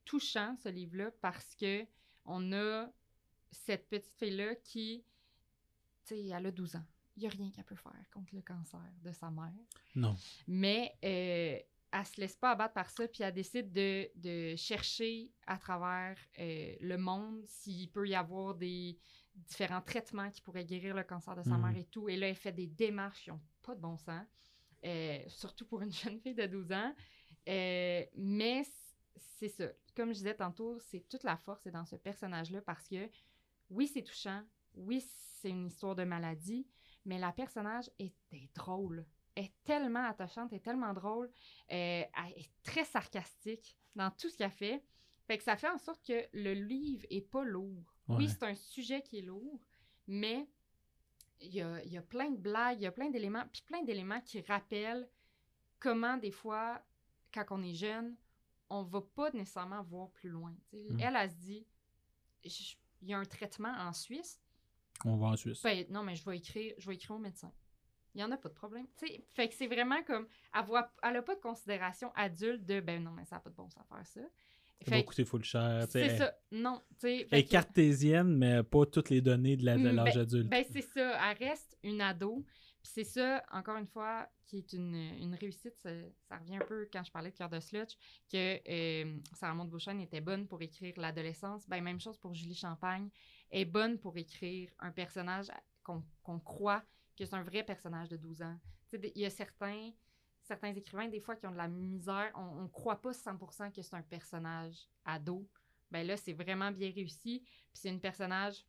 touchant 0.05 0.57
ce 0.62 0.68
livre-là 0.68 1.11
parce 1.21 1.55
que 1.55 1.87
on 2.31 2.53
a 2.53 2.89
cette 3.51 3.89
petite 3.89 4.14
fille-là 4.16 4.55
qui, 4.57 5.05
tu 6.05 6.14
sais, 6.14 6.26
elle 6.26 6.47
a 6.47 6.51
12 6.51 6.76
ans. 6.76 6.87
Il 7.16 7.20
n'y 7.20 7.26
a 7.26 7.31
rien 7.31 7.51
qu'elle 7.51 7.64
peut 7.64 7.74
faire 7.74 7.93
contre 8.12 8.35
le 8.35 8.41
cancer 8.41 8.81
de 9.03 9.12
sa 9.12 9.31
mère. 9.31 9.53
Non. 9.95 10.16
Mais 10.47 10.97
euh, 11.05 11.59
elle 11.93 12.07
se 12.07 12.20
laisse 12.20 12.37
pas 12.37 12.53
abattre 12.53 12.74
par 12.74 12.89
ça, 12.89 13.07
puis 13.09 13.24
elle 13.24 13.35
décide 13.35 13.72
de, 13.72 14.55
chercher 14.57 15.33
à 15.47 15.59
travers 15.59 16.16
euh, 16.39 16.76
le 16.81 16.97
monde 16.97 17.43
s'il 17.47 17.91
peut 17.91 18.09
y 18.09 18.14
avoir 18.14 18.55
des 18.55 18.97
différents 19.35 19.83
traitements 19.83 20.31
qui 20.31 20.41
pourraient 20.41 20.64
guérir 20.64 20.95
le 20.95 21.03
cancer 21.03 21.35
de 21.35 21.43
sa 21.43 21.57
mhm. 21.57 21.62
mère 21.62 21.76
et 21.76 21.87
tout. 21.87 22.09
Et 22.09 22.16
là, 22.16 22.28
elle 22.28 22.37
fait 22.37 22.53
des 22.53 22.68
démarches 22.68 23.24
qui 23.24 23.31
n'ont 23.31 23.41
pas 23.62 23.74
de 23.74 23.81
bon 23.81 23.97
sens, 23.97 24.26
euh, 24.85 25.18
surtout 25.26 25.66
pour 25.66 25.83
une 25.83 25.93
jeune 25.93 26.20
fille 26.20 26.35
de 26.35 26.47
12 26.47 26.72
ans. 26.72 26.95
Mais 27.47 28.64
c'est 29.17 29.49
ça. 29.49 29.67
Comme 29.97 30.09
je 30.09 30.19
disais 30.19 30.35
tantôt, 30.35 30.79
c'est 30.79 31.09
toute 31.09 31.25
la 31.25 31.37
force 31.37 31.67
est 31.67 31.71
dans 31.71 31.87
ce 31.87 31.97
personnage-là 31.97 32.61
parce 32.63 32.89
que 32.89 33.09
oui, 33.71 33.87
c'est 33.87 34.03
touchant. 34.03 34.43
Oui, 34.75 35.05
c'est 35.41 35.51
une 35.51 35.67
histoire 35.67 35.95
de 35.95 36.05
maladie, 36.05 36.67
mais 37.05 37.19
la 37.19 37.33
personnage 37.33 37.91
est, 37.99 38.15
drôle. 38.55 39.07
Elle 39.35 39.45
est 39.45 39.55
tellement 39.65 40.05
attachante, 40.05 40.53
elle 40.53 40.59
est 40.59 40.63
tellement 40.63 40.93
drôle. 40.93 41.27
Euh, 41.73 42.03
elle 42.03 42.33
est 42.37 42.51
très 42.63 42.85
sarcastique 42.85 43.77
dans 43.95 44.11
tout 44.11 44.29
ce 44.29 44.37
qu'elle 44.37 44.51
fait. 44.51 44.85
Fait 45.27 45.39
que 45.39 45.45
ça 45.45 45.57
fait 45.57 45.69
en 45.69 45.79
sorte 45.79 46.05
que 46.05 46.27
le 46.33 46.53
livre 46.53 47.07
est 47.11 47.21
pas 47.21 47.45
lourd. 47.45 47.95
Oui, 48.09 48.29
c'est 48.29 48.43
un 48.43 48.57
sujet 48.57 49.03
qui 49.03 49.19
est 49.19 49.23
lourd, 49.23 49.61
mais 50.09 50.49
il 51.41 51.55
y 51.55 51.63
a, 51.63 51.83
y 51.85 51.97
a, 51.97 52.03
plein 52.03 52.31
de 52.31 52.37
blagues, 52.37 52.81
il 52.81 52.83
y 52.83 52.87
a 52.87 52.93
plein 52.93 53.09
d'éléments, 53.09 53.45
puis 53.53 53.63
plein 53.63 53.83
d'éléments 53.85 54.21
qui 54.21 54.41
rappellent 54.41 55.09
comment 55.79 56.17
des 56.17 56.33
fois 56.33 56.83
quand 57.33 57.45
on 57.51 57.63
est 57.63 57.75
jeune, 57.75 58.17
on 58.71 58.83
va 58.83 59.01
pas 59.01 59.31
nécessairement 59.33 59.83
voir 59.83 60.11
plus 60.11 60.31
loin. 60.31 60.55
Mm. 60.73 61.01
Elle, 61.01 61.16
elle 61.16 61.31
se 61.31 61.37
dit, 61.37 61.66
il 62.45 63.09
y 63.09 63.14
a 63.14 63.18
un 63.18 63.25
traitement 63.25 63.75
en 63.79 63.93
Suisse. 63.93 64.41
On 65.05 65.16
va 65.16 65.29
en 65.29 65.37
Suisse. 65.37 65.62
Ben, 65.62 65.85
non, 65.91 66.03
mais 66.03 66.16
je 66.16 66.25
vais 66.25 66.39
écrire, 66.39 66.75
je 66.79 66.87
vais 66.89 66.95
écrire 66.95 67.16
au 67.16 67.18
médecin. 67.18 67.53
Il 68.14 68.18
n'y 68.18 68.25
en 68.25 68.31
a 68.33 68.37
pas 68.37 68.49
de 68.49 68.55
problème. 68.55 68.87
fait 69.35 69.49
que 69.49 69.55
c'est 69.55 69.68
vraiment 69.68 70.03
comme, 70.03 70.27
elle 70.53 71.12
n'a 71.12 71.23
pas 71.23 71.35
de 71.35 71.41
considération 71.41 72.11
adulte 72.16 72.64
de, 72.64 72.81
ben 72.81 73.03
non, 73.03 73.12
mais 73.12 73.25
ça 73.25 73.37
n'a 73.37 73.41
pas 73.41 73.51
de 73.51 73.55
bon 73.55 73.68
sens 73.68 73.85
à 73.89 73.97
faire 73.97 74.07
ça. 74.07 74.21
Ça 74.87 74.97
va 74.97 75.03
coûter 75.03 75.25
full 75.25 75.45
cher. 75.45 75.87
C'est 75.91 76.16
ça. 76.16 76.35
Non. 76.51 76.81
Elle 77.03 77.27
est 77.31 77.45
cartésienne, 77.45 78.35
mais 78.37 78.62
pas 78.62 78.87
toutes 78.87 79.11
les 79.11 79.21
données 79.21 79.57
de 79.57 79.62
mm, 79.62 79.95
l'âge 79.95 80.14
ben, 80.14 80.21
adulte. 80.21 80.49
Ben, 80.49 80.64
c'est 80.73 80.83
ça. 80.83 81.31
Elle 81.31 81.49
reste 81.49 81.77
une 81.83 82.01
ado. 82.01 82.45
C'est 82.83 83.05
ça, 83.05 83.43
encore 83.53 83.76
une 83.76 83.87
fois, 83.87 84.28
qui 84.47 84.59
est 84.59 84.72
une, 84.72 84.95
une 84.95 85.35
réussite. 85.35 85.78
Ça, 85.78 85.91
revient 86.39 86.57
un 86.57 86.64
peu 86.66 86.89
quand 86.93 87.05
je 87.05 87.12
parlais 87.12 87.31
de 87.31 87.37
Cœur 87.37 87.49
de 87.49 87.61
Slutch, 87.61 87.97
que 88.31 88.61
euh, 88.68 89.18
Sarah 89.35 89.55
Maud 89.55 89.70
était 90.01 90.20
bonne 90.20 90.47
pour 90.47 90.61
écrire 90.62 90.95
l'adolescence. 90.97 91.68
Ben, 91.68 91.83
même 91.83 92.01
chose 92.01 92.18
pour 92.18 92.35
Julie 92.35 92.55
Champagne. 92.55 93.11
est 93.51 93.64
bonne 93.64 93.99
pour 93.99 94.16
écrire 94.16 94.70
un 94.78 94.91
personnage 94.91 95.49
qu'on 95.83 96.39
croit 96.41 96.83
que 97.16 97.24
c'est 97.24 97.35
un 97.35 97.43
vrai 97.43 97.62
personnage 97.62 98.09
de 98.09 98.16
12 98.16 98.43
ans. 98.43 98.59
Il 98.93 99.18
y 99.18 99.26
a 99.26 99.31
certains, 99.31 99.93
certains 100.43 100.74
écrivains, 100.74 101.09
des 101.09 101.20
fois, 101.20 101.37
qui 101.37 101.47
ont 101.47 101.53
de 101.53 101.57
la 101.57 101.68
misère. 101.68 102.33
On 102.35 102.62
ne 102.62 102.68
croit 102.68 103.01
pas 103.01 103.12
100% 103.12 103.72
que 103.72 103.83
c'est 103.83 103.95
un 103.95 104.03
personnage 104.03 104.89
ado. 105.05 105.47
Ben 105.91 106.07
là, 106.07 106.16
c'est 106.16 106.33
vraiment 106.33 106.70
bien 106.70 106.91
réussi. 106.91 107.41
Puis 107.41 107.74
c'est 107.74 107.91
un 107.91 107.99
personnage 107.99 108.64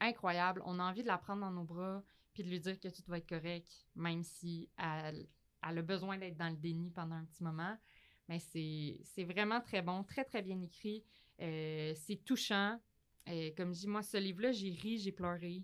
incroyable. 0.00 0.62
On 0.64 0.78
a 0.78 0.82
envie 0.82 1.02
de 1.02 1.08
la 1.08 1.18
prendre 1.18 1.42
dans 1.42 1.50
nos 1.50 1.64
bras 1.64 2.02
puis 2.40 2.48
de 2.48 2.54
lui 2.54 2.60
dire 2.60 2.80
que 2.80 2.88
tout 2.88 3.02
va 3.06 3.18
être 3.18 3.28
correct, 3.28 3.68
même 3.94 4.22
si 4.22 4.70
elle, 4.78 5.26
elle 5.68 5.78
a 5.78 5.82
besoin 5.82 6.16
d'être 6.16 6.36
dans 6.36 6.48
le 6.48 6.56
déni 6.56 6.90
pendant 6.90 7.16
un 7.16 7.24
petit 7.26 7.42
moment. 7.42 7.76
Mais 8.28 8.38
c'est 8.38 9.24
vraiment 9.24 9.60
très 9.60 9.82
bon, 9.82 10.04
très, 10.04 10.24
très 10.24 10.40
bien 10.40 10.60
écrit. 10.62 11.04
Euh, 11.40 11.92
c'est 11.96 12.24
touchant. 12.24 12.80
Euh, 13.28 13.50
comme 13.56 13.74
je 13.74 13.80
dis, 13.80 13.86
moi, 13.88 14.02
ce 14.02 14.16
livre-là, 14.16 14.52
j'ai 14.52 14.70
ri, 14.70 14.98
j'ai 14.98 15.12
pleuré. 15.12 15.62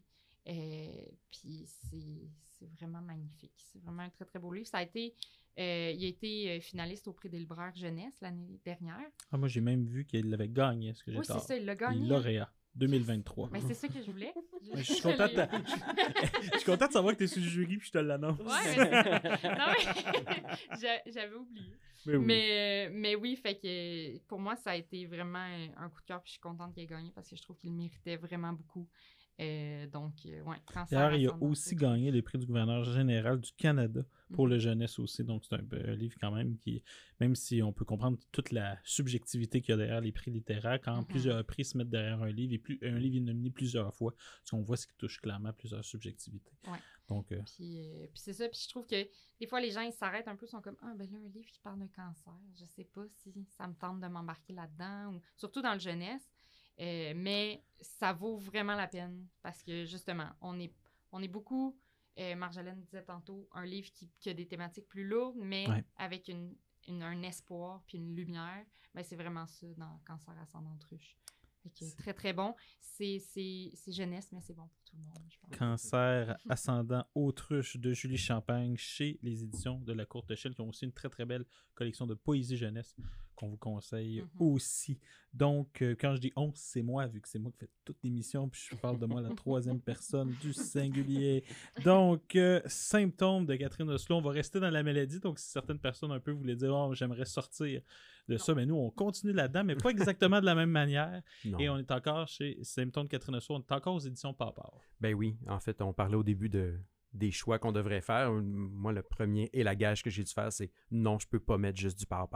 Euh, 0.48 1.06
puis 1.30 1.64
c'est 1.66 2.66
vraiment 2.78 3.00
magnifique. 3.00 3.54
C'est 3.56 3.78
vraiment 3.78 4.02
un 4.02 4.10
très, 4.10 4.24
très 4.24 4.38
beau 4.38 4.52
livre. 4.52 4.66
Ça 4.66 4.78
a 4.78 4.82
été, 4.82 5.14
il 5.56 5.62
a 5.62 6.08
été 6.08 6.60
finaliste 6.60 7.08
au 7.08 7.12
prix 7.12 7.30
des 7.30 7.38
libraires 7.38 7.74
jeunesse 7.74 8.20
l'année 8.20 8.60
dernière. 8.64 9.10
Ah, 9.30 9.38
moi, 9.38 9.48
j'ai 9.48 9.60
même 9.60 9.86
vu 9.86 10.04
qu'il 10.04 10.32
avait 10.34 10.48
gagné. 10.48 10.92
Ce 10.92 11.04
que 11.04 11.12
oui, 11.12 11.24
c'est 11.24 11.38
ça, 11.38 11.56
il 11.56 11.64
l'a 11.64 11.74
gagné. 11.74 12.06
Lauréat. 12.06 12.52
2023. 12.76 13.50
Mais 13.52 13.60
c'est 13.60 13.74
ça 13.74 13.88
que 13.88 14.00
je 14.00 14.10
voulais. 14.10 14.32
je, 14.74 14.82
suis 14.82 15.02
contente 15.02 15.34
de... 15.34 15.42
je 16.52 16.58
suis 16.58 16.76
de 16.76 16.92
savoir 16.92 17.14
que 17.14 17.18
tu 17.18 17.24
es 17.24 17.26
sur 17.26 17.42
le 17.42 17.48
jury 17.48 17.78
puis 17.78 17.88
je 17.88 17.92
te 17.92 17.98
l'annonce. 17.98 18.38
Ouais, 18.38 18.76
non, 19.44 19.66
mais 19.72 21.02
j'avais 21.12 21.34
oublié. 21.34 21.72
Mais 22.06 22.88
oui. 22.88 22.92
Mais, 22.92 23.14
oui, 23.16 23.36
fait 23.36 23.56
que 23.56 24.18
pour 24.26 24.38
moi, 24.38 24.54
ça 24.56 24.70
a 24.70 24.76
été 24.76 25.06
vraiment 25.06 25.38
un 25.76 25.88
coup 25.88 26.00
de 26.02 26.06
cœur. 26.06 26.22
Puis 26.22 26.28
je 26.28 26.32
suis 26.32 26.40
contente 26.40 26.74
qu'il 26.74 26.84
ait 26.84 26.86
gagné 26.86 27.10
parce 27.14 27.28
que 27.28 27.36
je 27.36 27.42
trouve 27.42 27.56
qu'il 27.56 27.72
méritait 27.72 28.16
vraiment 28.16 28.52
beaucoup. 28.52 28.86
Euh, 29.38 29.86
donc, 29.88 30.14
euh, 30.24 30.42
ouais, 30.44 30.56
D'ailleurs, 30.90 31.14
il 31.14 31.28
a 31.28 31.36
aussi 31.42 31.76
gagné 31.76 32.10
le 32.10 32.22
prix 32.22 32.38
du 32.38 32.46
gouverneur 32.46 32.84
général 32.84 33.38
du 33.38 33.52
Canada 33.52 34.00
pour 34.32 34.46
mhm. 34.46 34.52
le 34.52 34.58
jeunesse 34.58 34.98
aussi. 34.98 35.24
Donc, 35.24 35.44
c'est 35.44 35.56
un, 35.56 35.94
livre 35.94 36.16
quand 36.20 36.30
même 36.30 36.56
qui, 36.58 36.82
même 37.20 37.34
si 37.34 37.62
on 37.62 37.72
peut 37.72 37.84
comprendre 37.84 38.18
toute 38.32 38.50
la 38.50 38.78
subjectivité 38.82 39.60
qu'il 39.60 39.72
y 39.72 39.74
a 39.74 39.76
derrière 39.76 40.00
les 40.00 40.12
prix 40.12 40.30
littéraires, 40.30 40.80
quand 40.80 40.96
mhm. 40.96 41.06
plusieurs 41.06 41.44
prix 41.44 41.66
se 41.66 41.76
mettent 41.76 41.90
derrière 41.90 42.22
un 42.22 42.30
livre 42.30 42.54
et 42.54 42.58
plus, 42.58 42.78
un 42.82 42.98
livre 42.98 43.16
est 43.16 43.20
nominé 43.20 43.50
plusieurs 43.50 43.94
fois, 43.94 44.14
ce 44.44 44.52
qu'on 44.52 44.62
voit, 44.62 44.78
c'est 44.78 44.86
qu'il 44.86 44.96
touche 44.96 45.20
clairement 45.20 45.52
plusieurs 45.52 45.84
subjectivités. 45.84 46.52
Ouais. 46.66 46.78
Donc, 47.08 47.30
euh, 47.30 47.40
puis, 47.44 47.78
puis 48.12 48.20
c'est 48.20 48.32
ça. 48.32 48.48
Puis 48.48 48.60
je 48.64 48.68
trouve 48.70 48.86
que 48.86 49.06
des 49.38 49.46
fois, 49.46 49.60
les 49.60 49.70
gens, 49.70 49.82
ils 49.82 49.92
s'arrêtent 49.92 50.28
un 50.28 50.36
peu, 50.36 50.46
ils 50.46 50.50
sont 50.50 50.62
comme 50.62 50.76
Ah, 50.80 50.94
ben 50.96 51.08
là, 51.10 51.18
un 51.18 51.28
livre 51.28 51.50
qui 51.52 51.60
parle 51.60 51.78
de 51.78 51.86
cancer. 51.94 52.32
Je 52.58 52.64
sais 52.64 52.84
pas 52.84 53.04
si 53.08 53.32
ça 53.50 53.68
me 53.68 53.74
tente 53.74 54.00
de 54.00 54.06
m'embarquer 54.06 54.54
là-dedans. 54.54 55.14
Ou... 55.14 55.20
Surtout 55.36 55.60
dans 55.60 55.74
le 55.74 55.78
jeunesse. 55.78 56.26
Euh, 56.80 57.12
mais 57.16 57.62
ça 57.80 58.12
vaut 58.12 58.36
vraiment 58.36 58.74
la 58.74 58.86
peine 58.86 59.26
parce 59.42 59.62
que 59.62 59.84
justement, 59.84 60.28
on 60.40 60.58
est, 60.58 60.72
on 61.12 61.22
est 61.22 61.28
beaucoup, 61.28 61.78
euh, 62.18 62.34
Marjolaine 62.34 62.80
disait 62.82 63.02
tantôt, 63.02 63.48
un 63.52 63.64
livre 63.64 63.90
qui, 63.92 64.28
a 64.28 64.34
des 64.34 64.46
thématiques 64.46 64.88
plus 64.88 65.06
lourdes, 65.06 65.36
mais 65.38 65.66
avec 65.96 66.28
une, 66.28 66.56
un 66.88 67.22
espoir 67.22 67.82
puis 67.86 67.98
une 67.98 68.14
lumière. 68.14 68.64
Ben, 68.94 69.02
c'est 69.02 69.16
vraiment 69.16 69.46
ça 69.46 69.66
dans 69.76 70.00
Cancer 70.06 70.34
ascendant 70.40 70.76
truche. 70.78 71.16
Très, 71.98 72.14
très 72.14 72.32
bon. 72.32 72.54
C'est 72.80 73.20
jeunesse, 73.88 74.28
mais 74.32 74.40
c'est 74.40 74.54
bon 74.54 74.66
pour 74.66 74.82
tout 74.84 74.96
le 74.96 75.02
monde. 75.02 75.28
Je 75.28 75.38
pense. 75.38 75.58
Cancer 75.58 76.36
ascendant 76.48 77.04
autruche 77.14 77.76
de 77.76 77.92
Julie 77.92 78.16
Champagne 78.16 78.76
chez 78.76 79.18
les 79.22 79.44
éditions 79.44 79.78
de 79.80 79.92
la 79.92 80.06
Courte 80.06 80.30
Échelle 80.30 80.54
qui 80.54 80.60
ont 80.62 80.68
aussi 80.68 80.84
une 80.84 80.92
très, 80.92 81.08
très 81.08 81.24
belle 81.24 81.44
collection 81.74 82.06
de 82.06 82.14
poésie 82.14 82.56
jeunesse 82.56 82.96
qu'on 83.34 83.48
vous 83.48 83.58
conseille 83.58 84.20
mm-hmm. 84.20 84.28
aussi. 84.38 84.98
Donc, 85.34 85.82
euh, 85.82 85.94
quand 86.00 86.14
je 86.14 86.20
dis 86.20 86.32
on, 86.36 86.52
c'est 86.54 86.82
moi, 86.82 87.06
vu 87.06 87.20
que 87.20 87.28
c'est 87.28 87.38
moi 87.38 87.52
qui 87.52 87.58
fais 87.58 87.70
toute 87.84 88.02
l'émission, 88.02 88.48
puis 88.48 88.66
je 88.70 88.74
parle 88.76 88.98
de 88.98 89.04
moi 89.04 89.20
la 89.20 89.34
troisième 89.34 89.80
personne 89.82 90.34
du 90.40 90.54
singulier. 90.54 91.44
Donc, 91.84 92.34
euh, 92.34 92.62
symptômes 92.64 93.44
de 93.44 93.54
Catherine 93.56 93.90
Oslo, 93.90 94.16
on 94.16 94.22
va 94.22 94.30
rester 94.30 94.58
dans 94.58 94.70
la 94.70 94.82
maladie. 94.82 95.20
Donc, 95.20 95.38
si 95.38 95.50
certaines 95.50 95.78
personnes 95.78 96.12
un 96.12 96.20
peu 96.20 96.30
voulaient 96.30 96.56
dire, 96.56 96.74
oh, 96.74 96.94
j'aimerais 96.94 97.26
sortir 97.26 97.82
de 98.28 98.36
ça, 98.36 98.54
mais 98.54 98.66
nous, 98.66 98.74
on 98.74 98.90
continue 98.90 99.32
là-dedans, 99.32 99.64
mais 99.64 99.76
pas 99.76 99.90
exactement 99.90 100.40
de 100.40 100.46
la 100.46 100.54
même 100.54 100.70
manière. 100.70 101.22
Et 101.58 101.68
on 101.68 101.78
est 101.78 101.90
encore 101.90 102.28
chez 102.28 102.58
Symptômes 102.62 103.04
de 103.04 103.10
Catherine 103.10 103.36
Oslo, 103.36 103.56
on 103.56 103.60
est 103.60 103.72
encore 103.72 103.94
aux 103.94 104.00
éditions 104.00 104.34
Papa. 104.34 104.70
Ben 105.00 105.14
oui, 105.14 105.36
en 105.46 105.60
fait, 105.60 105.80
on 105.80 105.92
parlait 105.92 106.16
au 106.16 106.24
début 106.24 106.48
de, 106.48 106.78
des 107.12 107.30
choix 107.30 107.58
qu'on 107.58 107.72
devrait 107.72 108.00
faire. 108.00 108.32
Moi, 108.32 108.92
le 108.92 109.02
premier 109.02 109.50
et 109.52 109.62
la 109.62 109.74
gage 109.74 110.02
que 110.02 110.10
j'ai 110.10 110.24
dû 110.24 110.32
faire, 110.32 110.52
c'est 110.52 110.70
non, 110.90 111.18
je 111.18 111.26
peux 111.26 111.40
pas 111.40 111.58
mettre 111.58 111.78
juste 111.78 111.98
du 111.98 112.06
par 112.06 112.28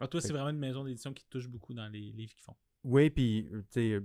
Ah, 0.00 0.06
toi, 0.06 0.20
c'est 0.20 0.32
vraiment 0.32 0.50
une 0.50 0.58
maison 0.58 0.84
d'édition 0.84 1.12
qui 1.12 1.24
touche 1.26 1.48
beaucoup 1.48 1.74
dans 1.74 1.88
les 1.88 2.12
livres 2.12 2.32
qu'ils 2.32 2.44
font. 2.44 2.56
Oui, 2.82 3.10
puis, 3.10 3.46
tu 3.50 3.64
sais, 3.70 4.00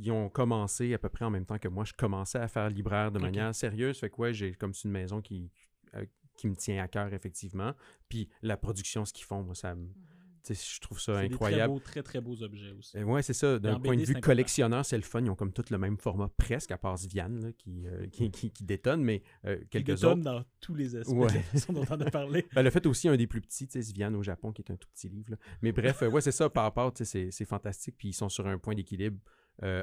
ils 0.00 0.10
ont 0.10 0.30
commencé 0.30 0.94
à 0.94 0.98
peu 0.98 1.10
près 1.10 1.24
en 1.24 1.30
même 1.30 1.44
temps 1.44 1.58
que 1.58 1.68
moi. 1.68 1.84
Je 1.84 1.92
commençais 1.92 2.38
à 2.38 2.48
faire 2.48 2.70
libraire 2.70 3.12
de 3.12 3.18
manière 3.18 3.54
sérieuse. 3.54 3.98
Fait 3.98 4.08
que, 4.08 4.16
ouais, 4.16 4.32
j'ai 4.32 4.54
comme 4.54 4.72
c'est 4.72 4.88
une 4.88 4.92
maison 4.92 5.20
qui, 5.20 5.50
euh, 5.94 6.06
qui 6.36 6.48
me 6.48 6.56
tient 6.56 6.82
à 6.82 6.88
cœur, 6.88 7.12
effectivement. 7.12 7.74
Puis, 8.08 8.28
la 8.40 8.56
production, 8.56 9.04
ce 9.04 9.12
qu'ils 9.12 9.26
font, 9.26 9.42
moi, 9.42 9.54
ça 9.54 9.74
me. 9.74 9.82
Mhm 9.82 10.17
je 10.54 10.80
trouve 10.80 11.00
ça 11.00 11.18
incroyable. 11.18 11.74
Des 11.74 11.80
très, 11.80 12.02
très, 12.02 12.20
beaux 12.20 12.42
objets 12.42 12.72
aussi. 12.72 12.96
Euh, 12.96 13.02
oui, 13.02 13.22
c'est 13.22 13.32
ça. 13.32 13.58
D'un 13.58 13.78
point 13.80 13.96
de 13.96 14.04
vue 14.04 14.14
collectionneur, 14.14 14.84
c'est 14.84 14.96
le 14.96 15.02
fun. 15.02 15.20
Ils 15.20 15.30
ont 15.30 15.34
comme 15.34 15.52
tout 15.52 15.64
le 15.70 15.78
même 15.78 15.96
format 15.96 16.28
presque, 16.36 16.70
à 16.70 16.78
part 16.78 16.96
Viviane 16.96 17.52
qui, 17.58 17.86
euh, 17.86 18.06
qui, 18.12 18.30
qui, 18.30 18.64
détonne, 18.64 19.02
mais 19.02 19.22
euh, 19.46 19.58
quelques 19.70 19.96
qui 19.96 20.04
autres. 20.04 20.22
dans 20.22 20.44
tous 20.60 20.74
les 20.74 20.96
aspects 20.96 21.12
dont 21.68 21.84
on 21.90 22.00
a 22.00 22.10
parlé. 22.10 22.46
ben, 22.54 22.62
le 22.62 22.70
fait 22.70 22.86
aussi 22.86 23.08
un 23.08 23.16
des 23.16 23.26
plus 23.26 23.40
petits, 23.40 23.68
Viviane 23.74 24.14
au 24.16 24.22
Japon, 24.22 24.52
qui 24.52 24.62
est 24.62 24.70
un 24.70 24.76
tout 24.76 24.88
petit 24.94 25.08
livre. 25.08 25.36
Mais 25.62 25.72
bref, 25.72 26.02
ouais, 26.02 26.20
c'est 26.20 26.32
ça, 26.32 26.48
par 26.50 26.64
rapport, 26.64 26.92
c'est 26.94 27.44
fantastique. 27.44 27.96
Puis 27.98 28.08
ils 28.08 28.14
sont 28.14 28.28
sur 28.28 28.46
un 28.46 28.58
point 28.58 28.74
d'équilibre 28.74 29.18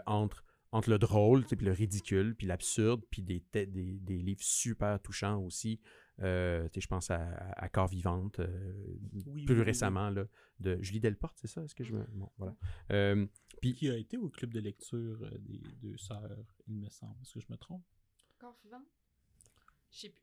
entre 0.06 0.44
entre 0.72 0.90
le 0.90 0.98
drôle, 0.98 1.46
puis 1.46 1.56
le 1.66 1.72
ridicule, 1.72 2.36
puis 2.36 2.48
l'absurde, 2.48 3.02
puis 3.10 3.22
des, 3.22 3.42
des, 3.54 3.66
des, 3.66 4.18
livres 4.18 4.44
super 4.44 5.00
touchants 5.02 5.40
aussi. 5.42 5.80
Euh, 6.22 6.68
je 6.74 6.88
pense 6.88 7.12
à, 7.12 7.20
à 7.58 7.70
Corps 7.70 7.88
Vivante, 7.88 8.40
euh, 8.40 8.98
plus 9.46 9.62
récemment, 9.62 10.10
Là, 10.10 10.26
de 10.60 10.82
Julie 10.82 11.00
Delporte, 11.00 11.38
c'est 11.40 11.48
ça? 11.48 11.64
Est-ce 11.64 11.76
que 11.76 11.84
je 11.84 11.94
me... 11.94 12.04
Bon, 12.14 12.32
voilà. 12.38 12.56
Euh, 12.92 13.26
puis... 13.62 13.74
Qui 13.74 13.90
a 13.90 13.98
été 13.98 14.18
au 14.18 14.30
club 14.30 14.54
de 14.54 14.60
lecture 14.60 15.30
des 15.40 15.62
deux 15.82 15.98
sœurs, 15.98 16.46
il 16.68 16.76
me 16.76 16.90
semble. 16.90 17.22
Est-ce 17.22 17.34
que 17.34 17.40
je 17.42 17.48
me 17.50 17.58
trompe? 17.58 17.84
Corps 18.40 18.58
Vivante? 18.64 18.84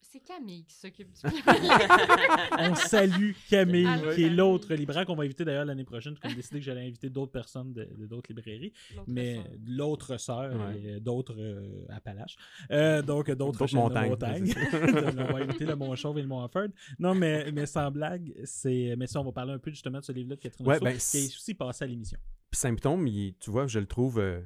C'est 0.02 0.20
Camille 0.20 0.66
qui 0.66 0.74
s'occupe 0.74 1.08
du 1.10 1.20
On 2.58 2.74
salue 2.74 3.32
Camille, 3.48 3.88
qui 4.14 4.24
est 4.24 4.28
l'autre 4.28 4.74
libraire 4.74 5.06
qu'on 5.06 5.14
va 5.14 5.24
inviter 5.24 5.46
d'ailleurs 5.46 5.64
l'année 5.64 5.84
prochaine. 5.84 6.14
J'ai 6.22 6.34
décidé 6.34 6.58
que 6.58 6.66
j'allais 6.66 6.86
inviter 6.86 7.08
d'autres 7.08 7.32
personnes 7.32 7.72
de, 7.72 7.88
d'autres 8.06 8.30
librairies, 8.34 8.74
mais 9.06 9.40
l'autre 9.66 10.18
sœur 10.18 10.52
et 10.72 11.00
d'autres 11.00 11.36
euh, 11.38 11.86
Appalaches. 11.88 12.36
Euh, 12.70 13.00
donc 13.00 13.30
d'autres 13.30 13.66
montagnes. 13.74 14.10
montagnes. 14.10 14.52
on 14.74 15.32
va 15.32 15.38
inviter 15.38 15.64
le 15.64 15.76
Mont 15.76 15.96
Chauve 15.96 16.18
et 16.18 16.22
le 16.22 16.28
Mont 16.28 16.44
Offord. 16.44 16.68
Non, 16.98 17.14
mais, 17.14 17.50
mais 17.50 17.64
sans 17.64 17.90
blague, 17.90 18.34
c'est. 18.44 18.94
Mais 18.98 19.06
ça, 19.06 19.20
on 19.20 19.24
va 19.24 19.32
parler 19.32 19.52
un 19.54 19.58
peu 19.58 19.70
justement 19.70 20.00
de 20.00 20.04
ce 20.04 20.12
livre-là 20.12 20.36
de 20.36 20.40
Catherine 20.40 20.66
ouais, 20.66 20.80
ben, 20.80 20.98
qui 20.98 21.16
est 21.16 21.34
aussi 21.34 21.54
passé 21.54 21.84
à 21.84 21.86
l'émission. 21.86 22.18
Symptômes, 22.52 23.08
tu 23.40 23.50
vois, 23.50 23.66
je 23.66 23.78
le 23.78 23.86
trouve 23.86 24.18
euh, 24.18 24.42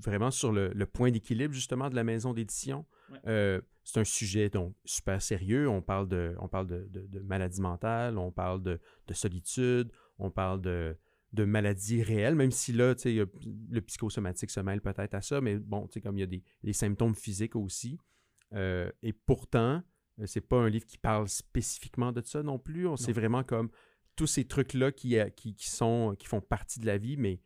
vraiment 0.00 0.30
sur 0.30 0.52
le, 0.52 0.68
le 0.68 0.86
point 0.86 1.10
d'équilibre 1.10 1.54
justement 1.54 1.90
de 1.90 1.94
la 1.94 2.04
maison 2.04 2.32
d'édition. 2.32 2.86
Euh, 3.26 3.60
c'est 3.84 4.00
un 4.00 4.04
sujet 4.04 4.50
donc 4.50 4.74
super 4.84 5.22
sérieux. 5.22 5.68
On 5.68 5.82
parle 5.82 6.08
de, 6.08 6.34
on 6.40 6.48
parle 6.48 6.66
de, 6.66 6.88
de, 6.90 7.20
maladie 7.20 7.60
mentale, 7.60 8.18
on 8.18 8.30
parle 8.30 8.62
de, 8.62 8.80
solitude, 9.12 9.90
on 10.18 10.30
parle 10.30 10.60
de, 10.60 10.96
de 11.32 11.44
maladies 11.44 12.02
réelles, 12.02 12.34
même 12.34 12.50
si 12.50 12.72
là, 12.72 12.94
le 13.04 13.80
psychosomatique 13.80 14.50
se 14.50 14.60
mêle 14.60 14.80
peut-être 14.80 15.14
à 15.14 15.22
ça, 15.22 15.40
mais 15.40 15.56
bon, 15.56 15.88
comme 16.02 16.18
il 16.18 16.20
y 16.20 16.24
a 16.24 16.26
des, 16.26 16.42
des 16.62 16.72
symptômes 16.72 17.14
physiques 17.14 17.56
aussi. 17.56 17.98
Euh, 18.54 18.90
et 19.02 19.12
pourtant, 19.12 19.82
euh, 20.20 20.26
c'est 20.26 20.40
pas 20.40 20.56
un 20.56 20.68
livre 20.68 20.86
qui 20.86 20.98
parle 20.98 21.28
spécifiquement 21.28 22.12
de 22.12 22.20
ça 22.22 22.42
non 22.42 22.58
plus. 22.58 22.86
On 22.86 22.96
sait 22.96 23.12
vraiment 23.12 23.42
comme 23.44 23.70
tous 24.16 24.26
ces 24.26 24.46
trucs-là 24.46 24.90
qui, 24.92 25.16
qui, 25.36 25.54
qui, 25.54 25.70
sont, 25.70 26.14
qui 26.18 26.26
font 26.26 26.40
partie 26.40 26.80
de 26.80 26.86
la 26.86 26.98
vie, 26.98 27.16
mais 27.16 27.40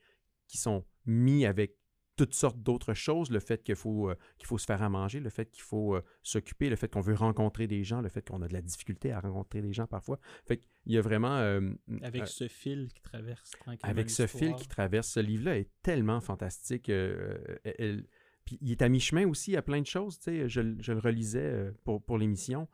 qui 0.48 0.58
sont 0.58 0.84
mis 1.06 1.44
avec 1.44 1.76
toutes 2.16 2.34
sortes 2.34 2.58
d'autres 2.62 2.94
choses, 2.94 3.30
le 3.30 3.40
fait 3.40 3.62
qu'il 3.62 3.74
faut, 3.74 4.10
euh, 4.10 4.16
qu'il 4.38 4.46
faut 4.46 4.58
se 4.58 4.66
faire 4.66 4.82
à 4.82 4.88
manger, 4.88 5.20
le 5.20 5.30
fait 5.30 5.50
qu'il 5.50 5.62
faut 5.62 5.96
euh, 5.96 6.02
s'occuper, 6.22 6.68
le 6.68 6.76
fait 6.76 6.92
qu'on 6.92 7.00
veut 7.00 7.14
rencontrer 7.14 7.66
des 7.66 7.84
gens, 7.84 8.00
le 8.00 8.08
fait 8.08 8.28
qu'on 8.28 8.42
a 8.42 8.48
de 8.48 8.52
la 8.52 8.60
difficulté 8.60 9.12
à 9.12 9.20
rencontrer 9.20 9.62
des 9.62 9.72
gens 9.72 9.86
parfois. 9.86 10.18
Fait 10.44 10.58
qu'il 10.58 10.92
y 10.92 10.98
a 10.98 11.00
vraiment... 11.00 11.38
Euh, 11.38 11.72
avec 12.02 12.26
ce 12.26 12.48
fil 12.48 12.88
qui 12.94 13.02
traverse 13.02 13.50
tranquillement 13.50 13.90
Avec 13.90 14.10
ce 14.10 14.26
fil 14.26 14.54
qui 14.54 14.68
traverse, 14.68 15.08
ce 15.08 15.20
livre-là 15.20 15.58
est 15.58 15.70
tellement 15.82 16.20
fantastique. 16.20 16.84
puis 16.84 18.58
il 18.60 18.70
est 18.70 18.82
à 18.82 18.88
mi-chemin 18.88 19.26
aussi 19.26 19.56
à 19.56 19.62
plein 19.62 19.80
de 19.80 19.86
choses, 19.86 20.18
tu 20.18 20.24
sais, 20.24 20.48
je, 20.48 20.60
je, 20.80 20.92
le 20.92 20.98
relisais 20.98 21.72
pour, 21.84 22.02
pour 22.02 22.18
l'émission. 22.18 22.68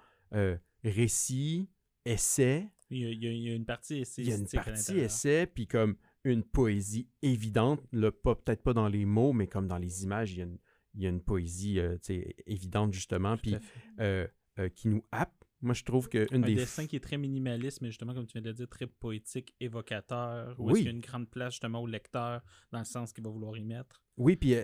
récit, 0.82 1.68
essai. 2.05 2.68
Il 2.91 2.99
y, 2.99 3.05
a, 3.05 3.11
il 3.11 3.43
y, 3.43 3.51
a, 3.51 3.55
une 3.55 3.66
partie 3.66 3.99
essai. 3.99 4.22
Il 4.22 4.28
y 4.28 4.32
a 4.32 4.36
une 4.36 4.49
partie 4.49 4.99
essai, 4.99 5.47
puis 5.47 5.66
comme 5.66 5.97
une 6.25 6.43
poésie 6.43 7.09
évidente, 7.23 7.81
peut-être 7.91 8.62
pas 8.62 8.73
dans 8.73 8.89
les 8.89 9.05
mots, 9.05 9.33
mais 9.33 9.47
comme 9.47 9.69
dans 9.69 9.79
les 9.79 10.05
images, 10.05 10.33
il 10.33 10.39
y 10.39 10.41
a 10.43 10.45
une, 10.45 10.59
il 10.95 11.03
y 11.03 11.07
a 11.07 11.11
une 11.11 11.23
poésie 11.23 11.79
euh, 11.79 11.97
évidente, 12.47 12.93
justement, 12.93 13.37
puis 13.37 13.57
euh, 14.01 14.27
euh, 14.59 14.69
qui 14.69 14.89
nous 14.89 15.05
happe. 15.12 15.45
Moi, 15.61 15.75
je 15.75 15.83
trouve 15.83 16.09
qu'une 16.09 16.43
des. 16.43 16.53
Un 16.53 16.57
dessin 16.57 16.87
qui 16.87 16.97
est 16.97 17.01
très 17.01 17.19
minimaliste, 17.19 17.81
mais 17.81 17.89
justement, 17.89 18.14
comme 18.14 18.27
tu 18.27 18.33
viens 18.35 18.43
de 18.43 18.49
le 18.49 18.55
dire, 18.55 18.69
très 18.69 18.87
poétique, 18.87 19.55
évocateur, 19.61 20.55
où 20.59 20.71
oui. 20.71 20.81
il 20.81 20.85
y 20.85 20.89
a 20.89 20.91
une 20.91 21.01
grande 21.01 21.29
place, 21.29 21.55
justement, 21.55 21.81
au 21.83 21.87
lecteur, 21.87 22.43
dans 22.71 22.79
le 22.79 22.85
sens 22.85 23.12
qu'il 23.12 23.25
va 23.25 23.31
vouloir 23.31 23.57
y 23.57 23.64
mettre. 23.64 24.03
Oui, 24.16 24.37
puis 24.37 24.55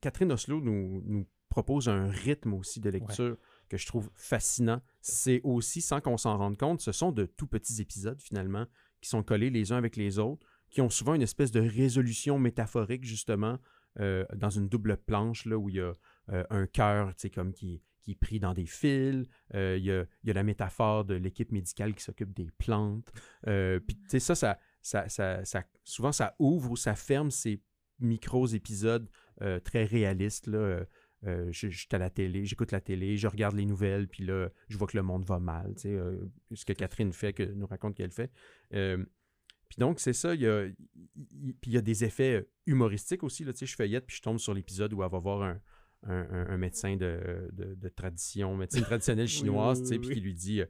Catherine 0.00 0.32
Oslo 0.32 0.60
nous, 0.60 1.02
nous, 1.06 1.26
propose 1.48 1.88
un 1.88 2.08
rythme 2.08 2.52
aussi 2.52 2.80
de 2.80 2.90
lecture. 2.90 3.38
que 3.70 3.78
je 3.78 3.86
trouve 3.86 4.10
fascinant. 4.14 4.82
C'est 5.00 5.40
aussi, 5.42 5.80
sans 5.80 6.02
qu'on 6.02 6.18
s'en 6.18 6.36
rende 6.36 6.58
compte, 6.58 6.82
ce 6.82 6.92
sont 6.92 7.12
de 7.12 7.24
tout 7.24 7.46
petits 7.46 7.80
épisodes 7.80 8.20
finalement 8.20 8.66
qui 9.00 9.08
sont 9.08 9.22
collés 9.22 9.50
les 9.50 9.72
uns 9.72 9.76
avec 9.76 9.96
les 9.96 10.18
autres, 10.18 10.46
qui 10.70 10.80
ont 10.80 10.90
souvent 10.90 11.14
une 11.14 11.22
espèce 11.22 11.52
de 11.52 11.60
résolution 11.60 12.38
métaphorique, 12.38 13.04
justement, 13.04 13.58
euh, 14.00 14.24
dans 14.34 14.50
une 14.50 14.68
double 14.68 14.96
planche, 14.96 15.46
là, 15.46 15.56
où 15.56 15.68
il 15.68 15.76
y 15.76 15.80
a 15.80 15.94
euh, 16.30 16.44
un 16.50 16.66
cœur, 16.66 17.12
comme 17.34 17.52
qui, 17.52 17.82
qui 18.02 18.12
est 18.12 18.16
pris 18.20 18.40
dans 18.40 18.54
des 18.54 18.66
fils. 18.66 19.26
Il 19.54 19.78
y, 19.78 19.90
a, 19.90 20.06
la 20.24 20.42
métaphore 20.42 21.04
de 21.04 21.14
l'équipe 21.14 21.52
médicale 21.52 21.94
qui 21.94 22.02
s'occupe 22.02 22.34
des 22.34 22.50
plantes. 22.58 23.10
Puis, 23.44 23.96
tu 23.96 24.08
sais, 24.08 24.20
ça 24.20 24.34
ça, 24.82 25.08
ça, 25.08 25.44
ça, 25.44 25.64
souvent, 25.82 26.12
ça 26.12 26.36
ouvre 26.38 26.70
ou 26.70 26.76
ça 26.76 26.94
ferme 26.94 27.30
ces 27.30 27.60
micros 27.98 28.46
épisodes 28.46 29.08
très 29.64 29.84
réalistes. 29.84 30.46
Là, 30.46 30.84
euh, 31.26 31.48
je, 31.50 31.68
suis 31.68 31.88
à 31.92 31.98
la 31.98 32.10
télé, 32.10 32.44
j'écoute 32.44 32.72
la 32.72 32.80
télé, 32.80 33.16
je 33.16 33.26
regarde 33.26 33.56
les 33.56 33.64
nouvelles, 33.64 34.06
puis 34.06 34.24
là, 34.24 34.48
je 34.68 34.76
vois 34.76 34.86
que 34.86 34.96
le 34.96 35.02
monde 35.02 35.24
va 35.24 35.38
mal. 35.38 35.74
Tu 35.74 35.82
sais, 35.82 35.92
euh, 35.92 36.18
ce 36.52 36.64
que 36.64 36.72
Catherine 36.72 37.12
fait, 37.12 37.32
que 37.32 37.42
nous 37.42 37.66
raconte 37.66 37.96
qu'elle 37.96 38.12
fait. 38.12 38.30
Euh, 39.66 39.68
puis 39.68 39.78
donc, 39.78 40.00
c'est 40.00 40.12
ça. 40.12 40.34
Il 40.34 40.40
y 40.40 40.46
a, 40.46 40.66
puis 41.60 41.70
il 41.70 41.72
y 41.72 41.78
a 41.78 41.82
des 41.82 42.04
effets 42.04 42.48
humoristiques 42.66 43.22
aussi. 43.22 43.44
Là, 43.44 43.52
tu 43.52 43.60
sais, 43.60 43.66
je 43.66 43.76
feuillette, 43.76 44.06
puis 44.06 44.16
je 44.16 44.22
tombe 44.22 44.38
sur 44.38 44.54
l'épisode 44.54 44.92
où 44.92 45.02
elle 45.02 45.10
va 45.10 45.18
voir 45.18 45.42
un, 45.42 45.60
un, 46.02 46.56
médecin 46.56 46.96
de, 46.96 47.48
de, 47.52 47.74
de, 47.74 47.88
tradition, 47.88 48.56
médecine 48.56 48.82
traditionnelle 48.82 49.28
chinoise, 49.28 49.80
tu 49.80 49.88
sais, 49.88 49.98
puis 49.98 50.14
qui 50.14 50.20
lui 50.20 50.34
dit 50.34 50.62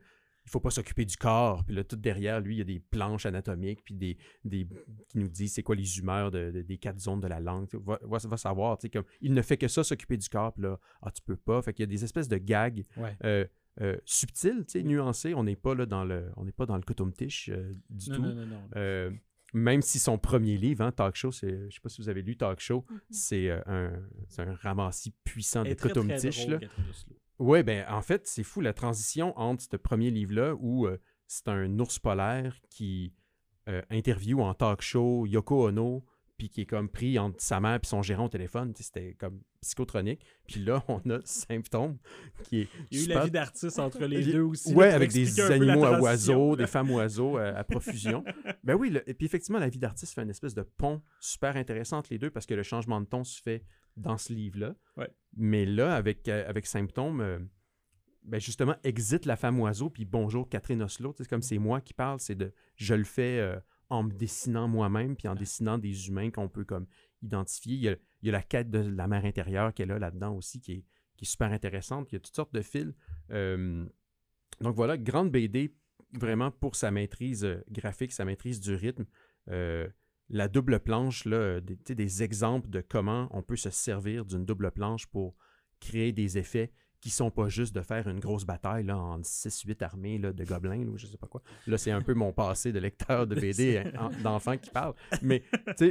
il 0.46 0.50
faut 0.50 0.60
pas 0.60 0.70
s'occuper 0.70 1.04
du 1.04 1.16
corps. 1.16 1.64
Puis 1.64 1.74
là, 1.74 1.82
tout 1.82 1.96
derrière 1.96 2.40
lui, 2.40 2.54
il 2.54 2.58
y 2.58 2.60
a 2.60 2.64
des 2.64 2.78
planches 2.78 3.26
anatomiques, 3.26 3.82
puis 3.84 3.94
des, 3.94 4.16
des 4.44 4.66
qui 5.08 5.18
nous 5.18 5.28
disent 5.28 5.54
c'est 5.54 5.64
quoi 5.64 5.74
les 5.74 5.98
humeurs 5.98 6.30
des 6.30 6.78
quatre 6.78 7.00
zones 7.00 7.20
de 7.20 7.26
la 7.26 7.40
langue. 7.40 7.68
Va, 7.84 7.98
va, 8.02 8.36
savoir, 8.36 8.78
tu 8.78 8.82
sais, 8.82 8.90
comme, 8.90 9.04
il 9.20 9.34
ne 9.34 9.42
fait 9.42 9.56
que 9.56 9.66
ça, 9.66 9.82
s'occuper 9.82 10.16
du 10.16 10.28
corps, 10.28 10.52
puis 10.52 10.62
là, 10.62 10.78
ah, 11.02 11.10
tu 11.10 11.20
peux 11.22 11.36
pas. 11.36 11.60
Fait 11.62 11.72
qu'il 11.72 11.82
y 11.82 11.88
a 11.88 11.90
des 11.90 12.04
espèces 12.04 12.28
de 12.28 12.38
gags 12.38 12.84
euh, 13.24 13.44
euh, 13.80 13.96
sais, 14.04 14.82
nuancés. 14.82 15.34
On 15.34 15.44
n'est 15.44 15.56
pas 15.56 15.74
là 15.74 15.86
dans 15.86 16.04
le, 16.04 16.30
on 16.36 16.44
n'est 16.44 16.52
pas 16.52 16.66
dans 16.66 16.76
le 16.76 16.82
euh, 17.48 17.74
du 17.90 18.10
tout. 18.10 18.24
même 19.54 19.82
si 19.82 19.98
son 19.98 20.18
premier 20.18 20.56
livre, 20.56 20.84
hein, 20.84 20.92
Talk 20.92 21.16
Show, 21.16 21.30
je 21.30 21.46
ne 21.46 21.70
sais 21.70 21.80
pas 21.82 21.88
si 21.88 22.00
vous 22.00 22.08
avez 22.08 22.22
lu 22.22 22.36
Talk 22.36 22.60
Show, 22.60 22.84
mm-hmm. 22.88 23.00
c'est 23.10 23.50
un, 23.50 23.92
un 24.38 24.54
ramassis 24.54 25.14
puissant 25.24 25.64
de 25.64 25.74
coton-tiche. 25.74 26.46
Oui, 27.38 27.62
ben 27.62 27.84
en 27.90 28.02
fait, 28.02 28.26
c'est 28.26 28.42
fou 28.42 28.60
la 28.60 28.72
transition 28.72 29.38
entre 29.38 29.62
ce 29.62 29.76
premier 29.76 30.10
livre-là 30.10 30.54
où 30.58 30.86
euh, 30.86 30.98
c'est 31.26 31.48
un 31.48 31.78
ours 31.78 31.98
polaire 31.98 32.58
qui 32.70 33.12
euh, 33.68 33.82
interview 33.90 34.40
en 34.40 34.54
talk 34.54 34.80
show 34.80 35.26
Yoko 35.26 35.68
Ono, 35.68 36.04
puis 36.38 36.48
qui 36.48 36.62
est 36.62 36.66
comme 36.66 36.88
pris 36.88 37.18
entre 37.18 37.40
sa 37.42 37.60
mère 37.60 37.80
et 37.82 37.86
son 37.86 38.00
gérant 38.00 38.26
au 38.26 38.28
téléphone. 38.28 38.72
C'était 38.74 39.14
comme 39.14 39.42
psychotronique. 39.66 40.24
Puis 40.46 40.64
là, 40.64 40.82
on 40.88 40.98
a 41.10 41.20
Symptôme 41.24 41.98
qui 42.44 42.62
est. 42.62 42.68
Il 42.90 42.98
y 42.98 43.02
a 43.02 43.04
eu 43.04 43.08
la 43.08 43.24
vie 43.24 43.30
d'artiste 43.30 43.78
entre 43.78 44.04
les 44.06 44.24
deux 44.24 44.42
aussi. 44.42 44.74
Oui, 44.74 44.86
avec 44.86 45.12
des 45.12 45.40
animaux 45.40 45.84
à 45.84 46.00
oiseaux, 46.00 46.56
des 46.56 46.66
femmes 46.66 46.90
oiseaux 46.90 47.38
euh, 47.38 47.54
à, 47.54 47.64
profusion. 47.64 48.24
ben 48.64 48.74
oui, 48.74 48.96
et 49.06 49.14
puis 49.14 49.26
effectivement, 49.26 49.58
la 49.58 49.68
vie 49.68 49.78
d'artiste 49.78 50.14
fait 50.14 50.22
une 50.22 50.30
espèce 50.30 50.54
de 50.54 50.62
pont 50.62 51.02
super 51.20 51.56
intéressant 51.56 51.98
entre 51.98 52.12
les 52.12 52.18
deux 52.18 52.30
parce 52.30 52.46
que 52.46 52.54
le 52.54 52.62
changement 52.62 53.00
de 53.00 53.06
ton 53.06 53.24
se 53.24 53.40
fait 53.40 53.64
dans 53.96 54.18
ce 54.18 54.32
livre-là. 54.32 54.74
Mais 55.36 55.66
là, 55.66 55.94
avec, 55.94 56.28
euh, 56.28 56.48
avec 56.48 56.66
Symptômes, 56.66 57.20
euh, 57.20 57.38
ben 58.24 58.40
justement, 58.40 58.74
exit 58.84 59.24
la 59.26 59.36
femme 59.36 59.58
oiseau, 59.60 59.90
puis 59.90 60.04
bonjour 60.04 60.48
Catherine 60.48 60.82
Oslo. 60.82 61.14
C'est 61.16 61.28
comme 61.28 61.42
c'est 61.42 61.58
moi 61.58 61.80
qui 61.80 61.94
parle, 61.94 62.20
c'est 62.20 62.34
de 62.34 62.52
je 62.76 62.94
le 62.94 63.04
fais 63.04 63.38
euh, 63.38 63.58
en 63.88 64.02
me 64.02 64.12
dessinant 64.12 64.68
moi-même, 64.68 65.16
puis 65.16 65.28
en 65.28 65.34
dessinant 65.34 65.78
des 65.78 66.08
humains 66.08 66.30
qu'on 66.30 66.48
peut 66.48 66.64
comme 66.64 66.86
identifier. 67.22 67.74
Il 67.74 67.82
y, 68.26 68.28
a, 68.28 68.32
la 68.32 68.42
quête 68.42 68.70
de 68.70 68.78
la 68.78 69.06
mer 69.06 69.24
intérieure 69.24 69.72
qui 69.72 69.82
est 69.82 69.86
là, 69.86 69.98
là-dedans 69.98 70.34
aussi, 70.34 70.60
qui 70.60 70.72
est, 70.72 70.84
super 71.22 71.50
intéressante. 71.50 72.12
Il 72.12 72.16
y 72.16 72.18
a 72.18 72.20
toutes 72.20 72.36
sortes 72.36 72.54
de 72.54 72.62
fils. 72.62 72.92
donc 73.30 74.74
voilà, 74.74 74.98
grande 74.98 75.30
BD, 75.30 75.74
vraiment 76.12 76.50
pour 76.50 76.76
sa 76.76 76.90
maîtrise 76.90 77.46
graphique, 77.70 78.12
sa 78.12 78.24
maîtrise 78.24 78.60
du 78.60 78.74
rythme 78.74 79.06
la 80.28 80.48
double 80.48 80.80
planche, 80.80 81.24
là, 81.24 81.60
des, 81.60 82.22
exemples 82.22 82.68
de 82.68 82.80
comment 82.80 83.28
on 83.30 83.42
peut 83.42 83.56
se 83.56 83.70
servir 83.70 84.24
d'une 84.24 84.44
double 84.44 84.70
planche 84.70 85.06
pour 85.06 85.36
créer 85.80 86.12
des 86.12 86.38
effets 86.38 86.72
qui 87.06 87.12
sont 87.12 87.30
pas 87.30 87.48
juste 87.48 87.72
de 87.72 87.82
faire 87.82 88.08
une 88.08 88.18
grosse 88.18 88.44
bataille 88.44 88.82
là, 88.82 88.98
en 88.98 89.20
6-8 89.20 89.80
armées 89.84 90.18
là, 90.18 90.32
de 90.32 90.44
gobelins 90.44 90.88
ou 90.88 90.98
je 90.98 91.06
sais 91.06 91.16
pas 91.16 91.28
quoi. 91.28 91.40
Là, 91.68 91.78
c'est 91.78 91.92
un 91.92 92.02
peu 92.02 92.14
mon 92.14 92.32
passé 92.32 92.72
de 92.72 92.80
lecteur 92.80 93.28
de 93.28 93.36
BD 93.36 93.78
hein, 93.94 94.10
d'enfant 94.24 94.56
qui 94.56 94.70
parle. 94.70 94.92
Mais 95.22 95.44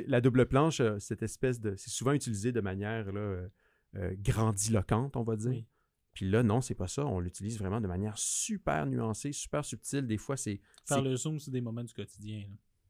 la 0.07 0.19
double 0.19 0.45
planche, 0.45 0.81
euh, 0.81 0.99
cette 0.99 1.23
espèce 1.23 1.61
de. 1.61 1.73
C'est 1.77 1.89
souvent 1.89 2.11
utilisé 2.11 2.51
de 2.51 2.59
manière 2.59 3.13
là, 3.13 3.21
euh, 3.21 3.47
euh, 3.95 4.13
grandiloquente, 4.19 5.15
on 5.15 5.23
va 5.23 5.37
dire. 5.37 5.63
Puis 6.11 6.29
là, 6.29 6.43
non, 6.43 6.59
c'est 6.59 6.75
pas 6.75 6.89
ça. 6.89 7.05
On 7.05 7.21
l'utilise 7.21 7.57
vraiment 7.57 7.79
de 7.79 7.87
manière 7.87 8.17
super 8.17 8.85
nuancée, 8.85 9.31
super 9.31 9.63
subtile. 9.63 10.05
Des 10.07 10.17
fois, 10.17 10.35
c'est. 10.35 10.59
Faire 10.85 11.01
le 11.01 11.15
zoom, 11.15 11.39
c'est 11.39 11.51
des 11.51 11.61
moments 11.61 11.85
du 11.85 11.93
quotidien. 11.93 12.43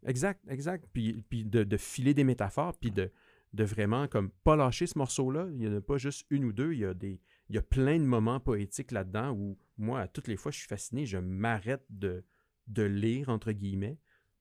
Exact, 0.04 0.42
exact. 0.48 0.90
Puis, 0.92 1.24
puis 1.30 1.46
de, 1.46 1.78
filer 1.78 2.16
des 2.16 2.24
métaphores, 2.24 2.76
puis 2.80 2.90
de, 2.90 3.12
de 3.54 3.64
vraiment 3.64 4.08
comme 4.08 4.32
pas 4.44 4.56
lâcher 4.56 4.88
ce 4.88 4.98
morceau-là. 4.98 5.48
Il 5.52 5.58
n'y 5.58 5.68
en 5.68 5.78
a 5.78 5.82
pas 5.82 5.98
juste 5.98 6.26
une 6.32 6.46
ou 6.46 6.54
deux, 6.54 6.74
il 6.74 6.80
y 6.80 6.86
a, 6.86 6.96
des, 6.96 7.22
il 7.50 7.56
y 7.56 7.60
a 7.60 7.62
plein 7.62 8.00
de 8.00 8.06
moments 8.06 8.40
poétiques 8.40 8.92
là-dedans 8.92 9.32
où 9.32 9.58
moi, 9.78 10.02
à 10.02 10.08
toutes 10.08 10.28
les 10.28 10.38
fois, 10.38 10.52
je 10.52 10.58
suis 10.58 10.68
fasciné, 10.68 11.06
je 11.06 11.18
m'arrête 11.18 11.86
de, 11.90 12.24
lire, 12.68 13.30
entre 13.30 13.52
guillemets, 13.52 14.00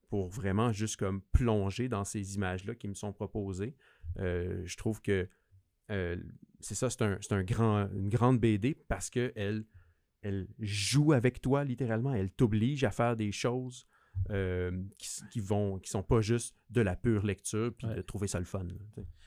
pour 0.09 0.29
vraiment 0.29 0.73
juste 0.73 0.97
comme 0.97 1.21
plonger 1.33 1.89
dans 1.89 2.05
ces 2.05 2.37
images-là 2.37 2.75
qui 2.75 2.89
me 2.89 2.95
sont 2.95 3.13
proposées. 3.13 3.75
Euh, 4.19 4.63
je 4.65 4.77
trouve 4.77 5.03
que 5.03 5.29
euh, 5.91 6.17
c'est 6.61 6.75
ça, 6.75 6.89
c'est 6.89 7.03
une 7.03 8.09
grande 8.09 8.41
BD 8.41 8.75
parce 8.75 9.11
qu'elle 9.11 9.65
elle 10.23 10.49
joue 10.59 11.13
avec 11.13 11.43
toi 11.43 11.65
littéralement, 11.65 12.15
elle 12.15 12.31
t'oblige 12.31 12.83
à 12.85 12.91
faire 12.91 13.15
des 13.15 13.31
choses 13.31 13.87
euh, 14.31 14.83
qui, 15.31 15.41
vont 15.41 15.79
qui 15.79 15.91
sont 15.91 16.03
pas 16.03 16.21
juste 16.21 16.57
de 16.71 16.81
la 16.81 16.97
pure 16.97 17.25
lecture 17.25 17.73
puis 17.77 17.87
de 17.87 18.01
trouver 18.01 18.27
ça 18.27 18.39
le 18.39 18.45
fun. 18.47 18.67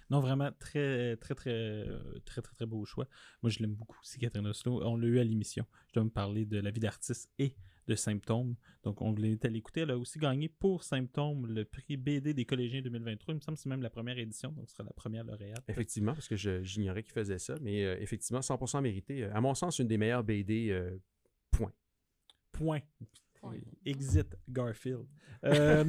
non, 0.10 0.20
vraiment 0.20 0.52
très 0.60 1.18
très 1.18 1.36
très 1.36 1.86
très 2.26 2.42
très 2.42 2.56
très 2.56 2.66
beau 2.66 2.84
choix. 2.86 3.08
Moi 3.44 3.50
je 3.50 3.60
l'aime 3.60 3.76
beaucoup 3.76 3.98
aussi 4.02 4.18
Catherine 4.18 4.48
Oslo. 4.48 4.82
On 4.84 4.96
l'a 4.96 5.08
eu 5.08 5.20
à 5.20 5.24
l'émission. 5.24 5.66
Je 5.90 5.94
dois 5.94 6.04
me 6.04 6.10
parler 6.10 6.46
de 6.46 6.60
la 6.60 6.72
vie 6.72 6.80
d'artiste 6.80 7.30
et 7.38 7.56
de 7.88 7.96
Symptômes. 7.96 8.56
Donc 8.84 9.02
on 9.02 9.14
l'a 9.14 9.28
à 9.44 9.48
l'écouter. 9.48 9.82
Elle 9.82 9.92
a 9.92 9.98
aussi 9.98 10.20
gagné 10.20 10.50
pour 10.50 10.84
Symptômes 10.84 11.48
le 11.48 11.66
prix 11.66 11.98
BD 11.98 12.34
des 12.34 12.46
collégiens 12.46 12.82
2023. 12.82 13.34
Il 13.34 13.38
me 13.38 13.42
semble 13.42 13.58
que 13.58 13.62
c'est 13.62 13.70
même 13.70 13.82
la 13.82 13.90
première 13.90 14.18
édition, 14.18 14.52
donc 14.52 14.70
ce 14.70 14.76
sera 14.76 14.84
la 14.84 14.94
première 14.94 15.24
lauréate. 15.24 15.64
Effectivement, 15.68 16.14
parce 16.14 16.28
que 16.28 16.36
j'ignorais 16.36 17.04
qu'il 17.04 17.14
faisait 17.14 17.40
ça, 17.40 17.56
mais 17.62 17.84
euh, 17.84 17.98
effectivement 18.00 18.42
100% 18.42 18.82
mérité. 18.82 19.24
À 19.26 19.42
mon 19.42 19.54
sens, 19.54 19.80
une 19.80 19.88
des 19.88 19.98
meilleures 19.98 20.24
BD. 20.24 20.70
Euh, 20.72 20.98
point. 21.52 21.74
Point. 22.52 22.82
Exit 23.86 24.36
Garfield. 24.50 25.06
Euh, 25.44 25.84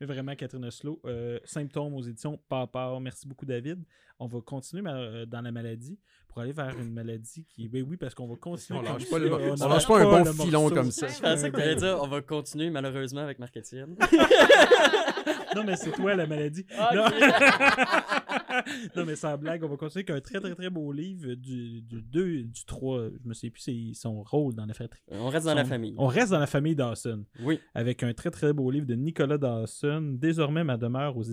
mais 0.00 0.06
vraiment, 0.06 0.34
Catherine 0.34 0.64
Oslo. 0.64 1.00
Euh, 1.04 1.38
symptômes 1.44 1.94
aux 1.94 2.02
éditions 2.02 2.38
Papa. 2.48 2.96
Merci 3.00 3.26
beaucoup, 3.26 3.44
David. 3.44 3.82
On 4.18 4.26
va 4.26 4.40
continuer 4.40 4.82
euh, 4.86 5.26
dans 5.26 5.40
la 5.40 5.52
maladie 5.52 5.98
pour 6.36 6.42
aller 6.42 6.52
vers 6.52 6.78
une 6.78 6.92
maladie 6.92 7.46
qui. 7.48 7.66
Ben 7.66 7.82
oui, 7.88 7.96
parce 7.96 8.14
qu'on 8.14 8.26
va 8.26 8.36
continuer. 8.36 8.78
On 8.78 8.82
lâche 8.82 9.08
pas, 9.08 9.16
on 9.16 9.68
lâche 9.70 9.86
pas 9.86 10.00
un 10.00 10.22
bon 10.22 10.32
filon 10.34 10.68
comme 10.68 10.90
ça. 10.90 11.08
Je 11.08 11.18
pensais 11.18 11.50
que 11.50 11.56
tu 11.56 11.62
allais 11.62 11.76
dire 11.76 11.98
on 12.02 12.08
va 12.08 12.20
continuer 12.20 12.68
malheureusement 12.68 13.22
avec 13.22 13.38
marc 13.38 13.56
non, 15.56 15.64
mais 15.64 15.76
c'est 15.76 15.92
toi 15.92 16.14
la 16.14 16.26
maladie. 16.26 16.66
non. 18.96 19.06
mais 19.06 19.16
sans 19.16 19.38
blague, 19.38 19.64
on 19.64 19.68
va 19.68 19.78
continuer 19.78 20.04
avec 20.06 20.10
un 20.10 20.20
très 20.20 20.40
très 20.40 20.54
très 20.54 20.68
beau 20.68 20.92
livre 20.92 21.32
du, 21.32 21.80
du 21.80 22.02
2, 22.02 22.42
du 22.42 22.64
3. 22.66 23.08
Je 23.22 23.26
me 23.26 23.32
sais 23.32 23.48
plus 23.48 23.62
c'est 23.62 23.92
son 23.94 24.22
rôle 24.22 24.54
dans 24.54 24.66
la 24.66 24.74
fratrie. 24.74 25.00
On 25.10 25.30
reste 25.30 25.46
dans 25.46 25.54
la 25.54 25.64
famille. 25.64 25.94
On 25.96 26.06
reste 26.06 26.32
dans 26.32 26.38
la 26.38 26.46
famille 26.46 26.76
Dawson. 26.76 27.24
Oui. 27.40 27.60
Avec 27.74 28.02
un 28.02 28.12
très 28.12 28.30
très 28.30 28.52
beau 28.52 28.70
livre 28.70 28.86
de 28.86 28.94
Nicolas 28.94 29.38
Dawson, 29.38 30.16
Désormais 30.18 30.64
ma 30.64 30.76
demeure 30.76 31.16
aux, 31.16 31.24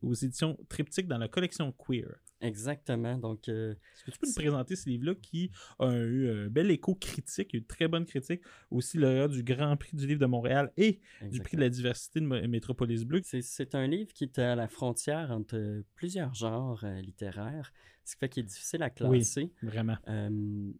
aux 0.00 0.14
éditions 0.14 0.56
Triptyque 0.70 1.08
dans 1.08 1.18
la 1.18 1.28
collection 1.28 1.72
Queer. 1.72 2.06
Exactement. 2.40 3.16
Donc, 3.18 3.48
euh, 3.48 3.72
Est-ce 3.72 4.04
que 4.04 4.10
tu 4.10 4.18
peux 4.18 4.26
nous 4.26 4.34
présenter 4.34 4.76
ce 4.76 4.88
livre-là 4.88 5.14
qui 5.14 5.50
a 5.78 5.90
eu 5.90 6.30
un 6.30 6.48
bel 6.48 6.70
écho 6.70 6.94
critique, 6.94 7.54
une 7.54 7.64
très 7.64 7.88
bonne 7.88 8.04
critique, 8.04 8.42
aussi 8.70 8.98
l'heure 8.98 9.28
du 9.28 9.42
Grand 9.42 9.76
Prix 9.76 9.96
du 9.96 10.06
livre 10.06 10.20
de 10.20 10.26
Montréal 10.26 10.72
et 10.76 11.00
du 11.22 11.40
Prix 11.40 11.56
de 11.56 11.62
la 11.62 11.70
diversité 11.70 12.20
de 12.20 12.26
Métropolis 12.46 13.04
Bleu. 13.04 13.20
C'est 13.24 13.74
un 13.74 13.86
livre 13.86 14.12
qui 14.12 14.24
est 14.24 14.38
à 14.38 14.54
la 14.54 14.68
frontière 14.68 15.30
entre 15.30 15.82
plusieurs 15.94 16.34
genres 16.34 16.84
euh, 16.84 17.00
littéraires, 17.00 17.72
ce 18.04 18.14
qui 18.14 18.20
fait 18.20 18.28
qu'il 18.28 18.44
est 18.44 18.46
difficile 18.46 18.82
à 18.82 18.90
classer. 18.90 19.52
Oui, 19.62 19.68
vraiment. 19.68 19.96
Euh, 20.08 20.72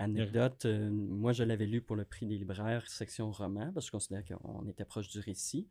anecdote, 0.00 0.66
moi 0.66 1.32
je 1.32 1.44
l'avais 1.44 1.66
lu 1.66 1.80
pour 1.80 1.94
le 1.94 2.04
prix 2.04 2.26
des 2.26 2.36
libraires, 2.36 2.88
section 2.88 3.30
roman, 3.30 3.70
parce 3.72 3.86
que 3.86 3.88
je 3.88 3.92
considère 3.92 4.24
qu'on 4.24 4.66
était 4.66 4.84
proche 4.84 5.08
du 5.08 5.20
récit. 5.20 5.68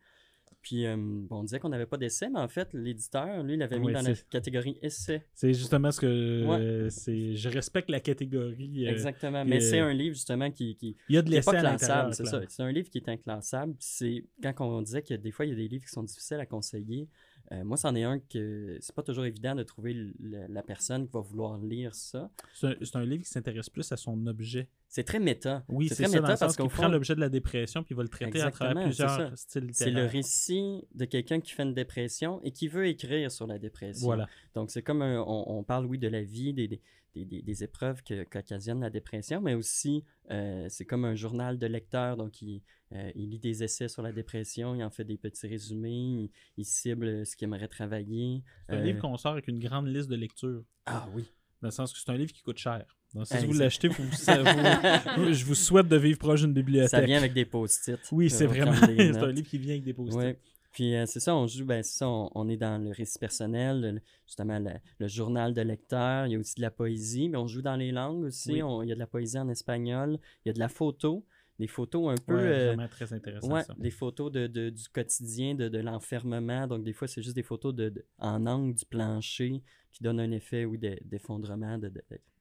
Puis 0.62 0.86
euh, 0.86 0.96
on 1.30 1.44
disait 1.44 1.60
qu'on 1.60 1.70
n'avait 1.70 1.86
pas 1.86 1.98
d'essai, 1.98 2.30
mais 2.30 2.40
en 2.40 2.48
fait, 2.48 2.70
l'éditeur, 2.74 3.44
lui, 3.44 3.54
il 3.54 3.60
l'avait 3.60 3.80
mis 3.80 3.92
dans 3.92 4.02
la 4.02 4.14
catégorie 4.30 4.78
essai. 4.82 5.26
C'est 5.34 5.54
justement 5.54 5.92
ce 5.92 6.00
que 6.00 6.88
c'est. 6.90 7.36
Je 7.36 7.50
respecte 7.50 7.90
la 7.90 8.00
catégorie. 8.00 8.88
Euh, 8.88 8.92
Exactement. 8.92 9.44
Mais 9.46 9.60
c'est 9.60 9.80
un 9.80 9.94
livre 9.94 10.16
justement 10.16 10.52
qui, 10.52 10.76
qui 10.76 10.96
il 11.10 11.16
y 11.16 11.18
a 11.18 11.22
de 11.22 11.30
l'essai 11.30 11.52
classable, 11.52 12.14
c'est 12.14 12.26
ça. 12.26 12.42
C'est 12.48 12.64
un 12.64 12.72
livre 12.72 12.90
qui 12.90 12.98
est 13.00 13.10
inclassable. 13.10 13.76
C'est 13.80 14.26
quand 14.42 14.54
on 14.62 14.82
disait 14.82 15.02
que 15.02 15.14
des 15.14 15.32
fois 15.32 15.46
il 15.46 15.50
y 15.50 15.54
a 15.54 15.56
des 15.56 15.68
livres 15.68 15.86
qui 15.86 15.92
sont 15.92 16.04
difficiles 16.04 16.40
à 16.40 16.46
conseiller. 16.46 17.08
Euh, 17.52 17.64
moi, 17.64 17.78
c'en 17.78 17.94
est 17.96 18.04
un 18.04 18.20
que 18.20 18.78
c'est 18.80 18.96
pas 18.96 19.04
toujours 19.04 19.26
évident 19.26 19.54
de 19.54 19.64
trouver 19.64 19.96
la 20.20 20.64
personne 20.64 21.06
qui 21.06 21.14
va 21.14 21.20
vouloir 21.20 21.58
lire 21.58 21.94
ça. 21.94 22.30
C'est 22.54 22.96
un, 22.96 23.06
livre 23.06 23.24
qui 23.24 23.30
s'intéresse 23.30 23.70
plus 23.70 23.92
à 23.92 23.98
son 23.98 24.26
objet. 24.28 24.70
C'est 24.88 25.04
très 25.04 25.20
méta. 25.20 25.64
Oui, 25.70 25.90
c'est 25.90 26.04
très 26.04 26.22
méta 26.22 26.38
parce 26.38 26.56
qu'il 26.56 26.68
prend 26.70 26.88
l'objet 26.88 27.16
de 27.16 27.20
la 27.20 27.30
dépression 27.30 27.84
puis 27.84 27.94
il 27.94 27.98
va 27.98 28.04
le 28.04 28.10
traiter 28.10 28.42
à 28.42 28.52
travers 28.52 28.84
plusieurs 28.84 29.38
styles 29.38 29.66
littéraires. 29.66 29.74
C'est 29.74 29.92
le 29.92 30.06
récit 30.06 30.88
de 30.96 31.06
quelqu'un 31.06 31.42
qui 31.42 31.52
fait 31.52 31.64
une 31.64 31.74
dépression 31.74 32.40
et 32.44 32.52
qui 32.52 32.68
veut 32.68 32.88
écrire 32.88 33.32
sur 33.32 33.48
la 33.48 33.60
dépression. 33.60 34.06
Voilà. 34.06 34.28
Donc, 34.56 34.72
c'est 34.72 34.82
comme 34.82 35.02
on, 35.02 35.64
parle, 35.64 35.86
oui, 35.86 35.98
de 35.98 36.08
la 36.08 36.22
vie, 36.22 36.54
des, 36.54 36.68
des, 36.68 36.82
des, 37.16 37.64
épreuves 37.64 38.04
qu'occasionne 38.04 38.82
la 38.82 38.90
dépression, 38.90 39.42
mais 39.42 39.54
aussi, 39.54 40.04
euh, 40.32 40.66
c'est 40.70 40.86
comme 40.86 41.06
un 41.06 41.16
journal 41.16 41.58
de 41.58 41.68
lecteur. 41.68 42.18
Donc, 42.18 42.42
il, 42.42 42.62
euh, 42.94 43.12
il, 43.16 43.30
lit 43.30 43.40
des 43.40 43.64
essais 43.64 43.88
sur 43.88 44.02
la 44.02 44.12
dépression, 44.12 44.76
il 44.76 44.84
en 44.84 44.90
fait 44.90 45.04
des 45.04 45.18
petits 45.18 45.48
résumés, 45.48 46.32
il, 46.58 46.66
cible 46.66 47.26
ce 47.26 47.36
qu'il 47.36 47.46
aimerait 47.46 47.68
travailler. 47.68 48.44
C'est 48.68 48.76
un 48.76 48.82
livre 48.82 48.98
euh, 48.98 49.02
qu'on 49.02 49.18
sort 49.18 49.34
avec 49.34 49.48
une 49.48 49.60
grande 49.60 49.88
liste 49.88 50.10
de 50.10 50.16
lecture. 50.16 50.64
Ah 50.86 51.08
oui. 51.14 51.26
Dans 51.62 51.68
le 51.68 51.72
sens 51.72 51.94
que 51.94 52.00
c'est 52.00 52.12
un 52.12 52.18
livre 52.18 52.34
qui 52.34 52.42
coûte 52.42 52.58
cher. 52.58 52.86
Donc, 53.14 53.28
si 53.28 53.46
vous 53.46 53.54
l'achetez, 53.54 53.90
je 53.90 55.46
vous 55.46 55.56
souhaite 55.56 55.88
de 55.88 55.98
vivre 55.98 56.18
proche 56.18 56.42
d'une 56.42 56.54
bibliothèque. 56.54 56.90
Ça 56.90 57.02
vient 57.02 57.18
avec 57.18 57.34
des 57.34 57.46
post-it. 57.46 58.00
Oui, 58.12 58.30
c'est 58.30 58.48
vraiment. 58.48 58.74
c'est 58.82 59.18
un 59.18 59.32
livre 59.32 59.48
qui 59.48 59.60
vient 59.60 59.74
avec 59.74 59.84
des 59.84 59.94
post-it. 59.94 60.38
Puis 60.74 60.96
euh, 60.96 61.06
c'est 61.06 61.20
ça, 61.20 61.36
on 61.36 61.46
joue, 61.48 61.66
ben, 61.66 61.84
ça, 61.84 62.10
on, 62.10 62.50
est 62.50 62.58
dans 62.58 62.84
le 62.84 62.92
récit 62.92 63.20
personnel, 63.20 64.02
justement 64.26 64.60
le, 64.60 65.08
journal 65.08 65.54
de 65.54 65.62
lecteur, 65.62 66.26
il 66.26 66.34
y 66.34 66.36
a 66.36 66.40
aussi 66.40 66.56
de 66.56 66.62
la 66.62 66.72
poésie, 66.72 67.30
mais 67.30 67.38
on 67.38 67.48
joue 67.48 67.62
dans 67.62 67.76
les 67.76 67.92
langues 67.92 68.24
aussi. 68.24 68.54
il 68.54 68.88
y 68.88 68.92
a 68.92 68.96
de 68.96 69.00
la 69.00 69.08
poésie 69.08 69.38
en 69.38 69.50
espagnol, 69.50 70.20
il 70.44 70.50
y 70.50 70.52
a 70.52 70.54
de 70.54 70.60
la 70.60 70.70
photo, 70.70 71.26
des 71.60 71.68
photos 71.68 72.12
un 72.12 72.22
peu. 72.26 72.36
Ouais, 72.36 72.76
euh, 72.76 72.88
très 72.88 73.14
intéressant. 73.14 73.52
Ouais, 73.52 73.62
des 73.78 73.92
photos 73.92 74.32
de, 74.32 74.48
du 74.48 74.90
quotidien, 74.90 75.54
de, 75.54 75.78
l'enfermement. 75.78 76.66
Donc, 76.68 76.84
des 76.84 76.94
fois, 76.94 77.08
c'est 77.08 77.22
juste 77.22 77.36
des 77.36 77.44
photos 77.44 77.76
de, 77.76 78.06
en 78.18 78.48
angle 78.48 78.74
du 78.74 78.86
plancher 78.86 79.62
qui 79.92 80.04
donnent 80.04 80.20
un 80.20 80.32
effet 80.32 80.66
oui, 80.66 80.80
d'effondrement, 81.04 81.78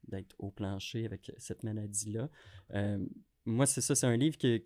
d'être 0.09 0.35
au 0.39 0.51
plancher 0.51 1.05
avec 1.05 1.30
cette 1.37 1.62
maladie-là. 1.62 2.30
Euh, 2.72 2.99
moi, 3.45 3.66
c'est 3.66 3.83
ça, 3.83 3.95
c'est 3.95 4.07
un 4.07 4.16
livre 4.16 4.39
que, 4.39 4.57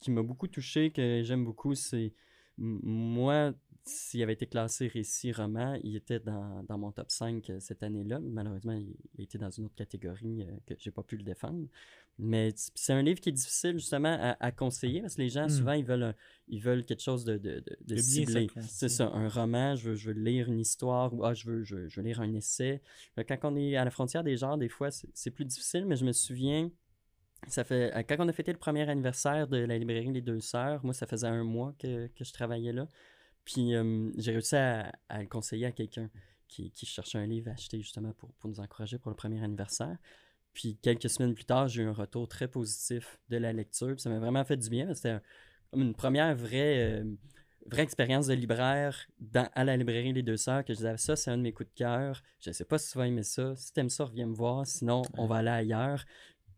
qui 0.00 0.10
m'a 0.10 0.22
beaucoup 0.22 0.48
touché, 0.48 0.90
que 0.90 1.20
j'aime 1.22 1.44
beaucoup. 1.44 1.74
C'est 1.74 2.14
moi, 2.58 3.54
s'il 3.84 4.22
avait 4.22 4.34
été 4.34 4.46
classé 4.46 4.86
récit 4.86 5.32
roman, 5.32 5.78
il 5.82 5.96
était 5.96 6.20
dans, 6.20 6.62
dans 6.64 6.78
mon 6.78 6.92
top 6.92 7.10
5 7.10 7.50
euh, 7.50 7.56
cette 7.60 7.82
année-là. 7.82 8.20
Malheureusement, 8.20 8.74
il, 8.74 8.94
était 9.18 9.38
dans 9.38 9.50
une 9.50 9.64
autre 9.64 9.74
catégorie 9.74 10.42
euh, 10.42 10.56
que 10.66 10.74
j'ai 10.78 10.90
pas 10.90 11.02
pu 11.02 11.16
le 11.16 11.24
défendre. 11.24 11.66
Mais 12.18 12.52
c'est 12.74 12.92
un 12.92 13.02
livre 13.02 13.20
qui 13.20 13.30
est 13.30 13.32
difficile 13.32 13.72
justement 13.78 14.36
à, 14.38 14.52
conseiller 14.52 15.00
parce 15.00 15.16
que 15.16 15.22
les 15.22 15.30
gens, 15.30 15.46
hmm. 15.46 15.50
souvent, 15.50 15.72
ils 15.72 15.84
veulent, 15.84 16.14
ils 16.46 16.60
veulent 16.60 16.84
quelque 16.84 17.02
chose 17.02 17.24
de, 17.24 17.38
de, 17.38 17.64
de, 17.80 17.96
ciblé. 17.96 18.48
C'est 18.68 18.90
ça, 18.90 19.10
un 19.14 19.28
roman, 19.28 19.74
je 19.74 19.90
veux, 19.90 19.94
je 19.94 20.10
veux, 20.10 20.20
lire 20.20 20.48
une 20.48 20.60
histoire 20.60 21.12
ou 21.14 21.24
ah, 21.24 21.32
je, 21.32 21.46
veux, 21.46 21.64
je, 21.64 21.88
je 21.88 22.00
veux 22.00 22.06
lire 22.06 22.20
un 22.20 22.32
essai. 22.34 22.82
Quand 23.16 23.38
on 23.44 23.56
est 23.56 23.76
à 23.76 23.84
la 23.84 23.90
frontière 23.90 24.22
des 24.22 24.36
genres, 24.36 24.58
des 24.58 24.68
fois, 24.68 24.90
c'est 24.90 25.30
plus 25.30 25.46
difficile, 25.46 25.86
mais 25.86 25.96
je 25.96 26.04
me 26.04 26.12
souviens 26.12 26.70
ça 27.48 27.64
fait, 27.64 27.94
euh, 27.94 28.02
quand 28.02 28.16
on 28.18 28.28
a 28.28 28.32
fêté 28.32 28.52
le 28.52 28.58
premier 28.58 28.88
anniversaire 28.88 29.48
de 29.48 29.58
la 29.58 29.78
librairie 29.78 30.12
Les 30.12 30.20
Deux 30.20 30.40
Sœurs, 30.40 30.84
moi, 30.84 30.94
ça 30.94 31.06
faisait 31.06 31.26
un 31.26 31.44
mois 31.44 31.74
que, 31.78 32.08
je 32.20 32.32
travaillais 32.32 32.72
là. 32.72 32.88
Puis 33.44 33.74
euh, 33.74 34.10
j'ai 34.18 34.32
réussi 34.32 34.56
à, 34.56 34.92
le 35.10 35.26
conseiller 35.26 35.66
à 35.66 35.72
quelqu'un 35.72 36.08
qui, 36.48 36.70
qui, 36.70 36.86
cherchait 36.86 37.18
un 37.18 37.26
livre 37.26 37.50
à 37.50 37.54
acheter 37.54 37.78
justement 37.80 38.12
pour, 38.12 38.30
nous 38.44 38.60
encourager 38.60 38.98
pour 38.98 39.10
le 39.10 39.16
premier 39.16 39.42
anniversaire. 39.42 39.96
Puis 40.52 40.76
quelques 40.82 41.08
semaines 41.08 41.34
plus 41.34 41.44
tard, 41.44 41.68
j'ai 41.68 41.82
eu 41.82 41.86
un 41.86 41.92
retour 41.92 42.28
très 42.28 42.46
positif 42.46 43.18
de 43.30 43.38
la 43.38 43.52
lecture. 43.52 43.98
Ça 43.98 44.10
m'a 44.10 44.18
vraiment 44.18 44.44
fait 44.44 44.56
du 44.56 44.68
bien. 44.68 44.94
C'était 44.94 45.18
une 45.74 45.94
première 45.94 46.36
vraie, 46.36 47.00
euh, 47.00 47.04
vraie 47.66 47.82
expérience 47.82 48.26
de 48.26 48.34
libraire 48.34 49.08
à 49.34 49.64
la 49.64 49.76
librairie 49.76 50.12
Les 50.12 50.22
Deux 50.22 50.36
Sœurs 50.36 50.64
que 50.64 50.74
je 50.74 50.78
disais 50.78 50.96
ça, 50.98 51.16
c'est 51.16 51.30
un 51.30 51.38
de 51.38 51.42
mes 51.42 51.52
coups 51.52 51.70
de 51.70 51.74
cœur. 51.74 52.22
Je 52.40 52.50
ne 52.50 52.52
sais 52.52 52.66
pas 52.66 52.78
si 52.78 52.92
tu 52.92 52.98
vas 52.98 53.06
aimer 53.06 53.22
ça. 53.22 53.56
Si 53.56 53.72
tu 53.72 53.80
aimes 53.80 53.90
ça, 53.90 54.04
reviens 54.04 54.26
me 54.26 54.34
voir. 54.34 54.66
Sinon, 54.66 55.02
on 55.16 55.26
va 55.26 55.36
aller 55.36 55.48
ailleurs. 55.48 56.04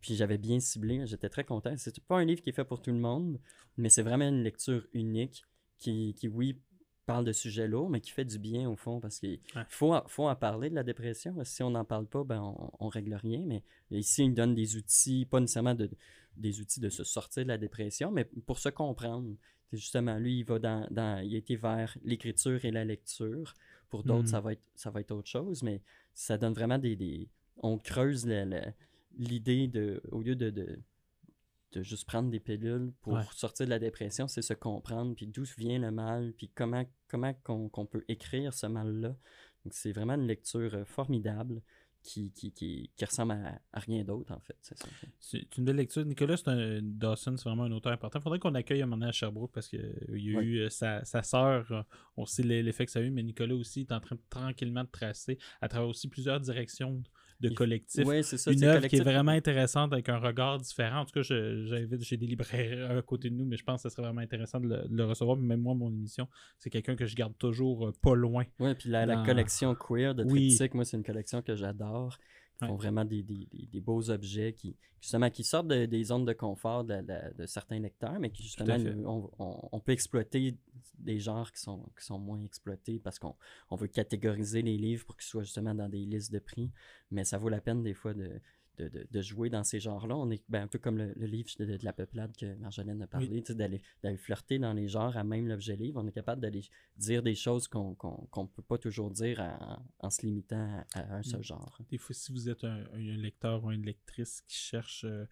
Puis 0.05 0.17
j'avais 0.17 0.37
bien 0.37 0.61
ciblé. 0.61 1.07
J'étais 1.07 1.31
très 1.31 1.45
content. 1.45 1.73
C'est 1.79 1.99
pas 2.01 2.19
un 2.19 2.27
livre 2.27 2.43
qui 2.43 2.51
est 2.51 2.53
fait 2.53 2.67
pour 2.67 2.83
tout 2.83 2.91
le 2.91 2.99
monde, 2.99 3.41
mais 3.79 3.89
c'est 3.89 4.03
vraiment 4.03 4.29
une 4.29 4.43
lecture 4.43 4.87
unique 4.93 5.47
qui, 5.79 6.13
qui 6.13 6.29
oui, 6.29 6.61
parle 7.07 7.25
de 7.25 7.33
sujets 7.33 7.67
lourds, 7.67 7.89
mais 7.89 8.03
qui 8.03 8.11
fait 8.11 8.27
du 8.27 8.39
bien 8.39 8.69
au 8.69 8.77
fond, 8.77 9.01
parce 9.01 9.19
qu'il 9.19 9.41
faut, 9.71 9.95
faut 10.09 10.29
en 10.29 10.37
parler 10.37 10.69
de 10.69 10.75
la 10.75 10.83
dépression. 10.83 11.35
Si 11.45 11.63
on 11.63 11.71
n'en 11.71 11.87
parle 11.87 12.05
pas, 12.05 12.23
ben 12.23 12.39
on, 12.79 12.85
ne 12.85 12.91
règle 12.91 13.15
rien. 13.15 13.45
Mais 13.47 13.63
ici, 13.91 14.27
il 14.27 14.35
donne 14.35 14.55
des 14.55 14.77
outils, 14.77 15.25
pas 15.25 15.41
nécessairement 15.41 15.75
de, 15.75 15.89
des 16.37 16.61
outils 16.61 16.81
de 16.81 16.91
se 16.91 17.03
sortir 17.03 17.45
de 17.45 17.49
la 17.49 17.57
dépression, 17.57 18.11
mais 18.11 18.25
pour 18.25 18.59
se 18.59 18.69
comprendre. 18.69 19.35
Justement, 19.73 20.19
lui, 20.19 20.41
il 20.41 20.45
va 20.45 20.59
dans, 20.59 20.87
dans 20.91 21.25
il 21.25 21.35
a 21.35 21.39
été 21.39 21.57
vers 21.57 21.97
l'écriture 22.05 22.63
et 22.67 22.71
la 22.71 22.85
lecture. 22.85 23.55
Pour 23.89 24.05
d'autres, 24.05 24.29
ça, 24.29 24.43
mm. 24.43 24.45
va 24.45 24.53
être, 24.53 24.69
ça 24.75 24.91
va 24.91 25.01
être 25.01 25.13
autre 25.13 25.31
chose, 25.31 25.63
mais 25.63 25.81
ça 26.13 26.37
donne 26.37 26.53
vraiment 26.53 26.79
des. 26.79 26.95
des 26.95 27.31
on 27.63 27.79
creuse 27.79 28.27
l'idée 29.17 29.69
de. 29.69 30.03
Au 30.11 30.21
lieu 30.21 30.37
de 30.37 30.51
de 31.75 31.83
juste 31.83 32.07
prendre 32.07 32.31
des 32.31 32.41
pilules 32.41 32.93
pour 33.03 33.21
sortir 33.33 33.67
de 33.67 33.71
la 33.71 33.79
dépression, 33.79 34.29
c'est 34.29 34.43
se 34.43 34.55
comprendre, 34.55 35.15
puis 35.15 35.27
d'où 35.27 35.45
vient 35.59 35.79
le 35.79 35.91
mal, 35.91 36.33
puis 36.37 36.51
comment, 36.55 36.85
comment 37.09 37.35
qu'on, 37.43 37.87
peut 37.87 38.05
écrire 38.09 38.55
ce 38.55 38.67
mal-là. 38.67 39.09
Donc, 39.65 39.73
c'est 39.73 39.93
vraiment 39.93 40.15
une 40.15 40.27
lecture 40.27 40.75
euh, 40.75 40.85
formidable 40.85 41.63
qui, 42.03 42.31
qui, 42.33 42.53
qui, 42.53 42.91
qui 42.95 43.05
ressemble 43.05 43.33
à, 43.33 43.81
rien 43.81 44.05
d'autre, 44.05 44.33
en 44.33 44.41
fait. 44.41 44.57
C'est, 44.61 44.77
c'est 45.19 45.57
une 45.57 45.65
belle 45.65 45.77
lecture. 45.77 46.05
Nicolas 46.05 46.37
c'est 46.37 46.49
un, 46.49 46.81
Dawson, 46.83 47.37
c'est 47.37 47.49
vraiment 47.49 47.65
un 47.65 47.73
auteur 47.73 47.93
important. 47.93 48.19
Il 48.19 48.23
faudrait 48.23 48.39
qu'on 48.39 48.55
accueille 48.55 48.83
un 48.83 48.87
moment 48.87 49.07
à 49.07 49.13
Sherbrooke 49.13 49.53
parce 49.53 49.69
qu'il 49.69 49.81
euh, 49.81 50.19
y 50.19 50.37
a 50.37 50.43
eu 50.43 50.59
euh, 50.59 50.69
sa, 50.69 51.05
sa 51.05 51.23
sœur, 51.23 51.87
on 52.17 52.27
sait 52.27 52.43
l'effet 52.43 52.85
que 52.85 52.93
ça 52.93 52.99
a 52.99 53.03
eu, 53.03 53.11
mais 53.11 53.23
Nicolas 53.23 53.55
aussi 53.55 53.81
est 53.81 53.93
en 53.93 54.01
train 54.01 54.17
de, 54.17 54.21
tranquillement 54.29 54.85
de 54.85 54.91
tracer 54.91 55.39
à 55.61 55.69
travers 55.69 55.89
aussi 55.89 56.09
plusieurs 56.09 56.41
directions 56.41 57.03
de 57.41 57.49
collectif. 57.51 58.05
Une 58.47 58.65
œuvre 58.65 58.87
qui 58.87 58.97
est 58.97 59.03
vraiment 59.03 59.33
intéressante 59.33 59.93
avec 59.93 60.09
un 60.09 60.19
regard 60.19 60.59
différent. 60.59 61.01
En 61.01 61.05
tout 61.05 61.13
cas, 61.13 61.23
j'ai 61.23 62.17
des 62.17 62.27
libraires 62.27 62.99
à 62.99 63.03
côté 63.03 63.31
de 63.31 63.35
nous, 63.35 63.45
mais 63.45 63.57
je 63.57 63.65
pense 63.65 63.83
que 63.83 63.89
ce 63.89 63.95
serait 63.95 64.07
vraiment 64.07 64.21
intéressant 64.21 64.61
de 64.61 64.87
le, 64.89 65.05
recevoir. 65.05 65.37
Même 65.37 65.61
moi, 65.61 65.75
mon 65.75 65.91
émission, 65.91 66.29
c'est 66.59 66.71
quelqu'un 66.71 66.97
que 66.97 67.07
je 67.07 67.15
garde 67.15 67.37
toujours 67.39 67.89
euh, 67.89 67.93
pas 68.03 68.15
loin. 68.15 68.45
Oui, 68.59 68.75
puis 68.75 68.89
la, 68.89 69.25
collection 69.25 69.75
queer 69.75 70.15
de 70.15 70.25
oui. 70.25 70.57
moi, 70.73 70.85
c'est 70.85 70.97
une 70.97 71.05
collection 71.05 71.43
que 71.43 71.55
j'adore. 71.55 72.19
Ils 72.61 72.69
font 72.69 72.77
vraiment 72.77 73.05
des, 73.05 73.81
beaux 73.81 74.11
objets 74.11 74.53
qui, 74.53 74.77
justement, 75.01 75.29
qui 75.29 75.45
sortent 75.45 75.67
des 75.67 76.05
zones 76.05 76.25
de 76.25 76.33
confort 76.33 76.85
de, 76.85 77.47
certains 77.47 77.81
lecteurs, 77.81 78.19
mais 78.21 78.31
qui, 78.31 78.43
justement, 78.43 78.77
on, 79.39 79.81
peut 79.81 79.93
exploiter 79.93 80.57
des 80.99 81.19
genres 81.19 81.51
qui 81.53 81.61
sont, 81.61 81.85
qui 81.99 82.05
sont 82.05 82.19
moins 82.19 82.43
exploités 82.43 82.99
parce 83.01 83.19
qu'on 83.19 83.35
veut 83.73 83.89
catégoriser 83.89 84.63
les 84.63 84.77
livres 84.77 85.05
pour 85.05 85.17
qu'ils 85.17 85.27
soient 85.27 85.43
justement 85.43 85.75
dans 85.75 85.89
des 85.89 86.05
listes 86.07 86.33
de 86.33 86.39
prix. 86.39 86.71
Mais 87.11 87.25
ça 87.25 87.39
vaut 87.39 87.49
la 87.49 87.61
peine 87.61 87.83
des 87.83 87.95
fois 87.95 88.15
de, 88.15 88.41
de, 88.79 89.23
jouer 89.23 89.51
dans 89.51 89.65
ces 89.65 89.81
genres-là. 89.81 90.17
On 90.17 90.31
est 90.31 90.43
ben, 90.49 90.63
un 90.63 90.67
peu 90.67 90.79
comme 90.79 90.99
le, 90.99 91.13
livre 91.27 91.49
de, 91.59 91.79
la 91.83 91.93
peuplade 91.93 92.37
que 92.37 92.55
Marjolaine 92.57 93.03
a 93.03 93.07
parlé, 93.07 93.43
d'aller 93.51 94.17
flirter 94.17 94.59
dans 94.59 94.73
les 94.73 94.89
genres 94.89 95.17
à 95.17 95.25
même 95.25 95.47
l'objet 95.47 95.77
livre. 95.77 96.01
On 96.03 96.07
est 96.07 96.13
capable 96.13 96.41
d'aller 96.41 96.63
dire 96.97 97.23
des 97.23 97.35
choses 97.35 97.69
qu'on 97.69 97.91
ne 97.91 98.47
peut 98.47 98.63
pas 98.63 98.79
toujours 98.79 99.11
dire 99.11 99.41
en, 100.01 100.11
se 100.11 100.23
limitant 100.23 100.85
à, 100.95 101.17
un 101.17 101.23
seul 101.23 101.41
mm. 101.41 101.45
genre. 101.45 101.79
Des 101.91 101.99
fois, 101.99 102.15
si 102.15 102.33
vous 102.33 102.49
êtes 102.49 102.65
un, 102.65 102.85
lecteur 102.95 103.65
ou 103.65 103.71
une 103.71 103.85
lectrice 103.85 104.43
qui 104.43 104.57
cherche 104.57 105.05
euh, 105.05 105.25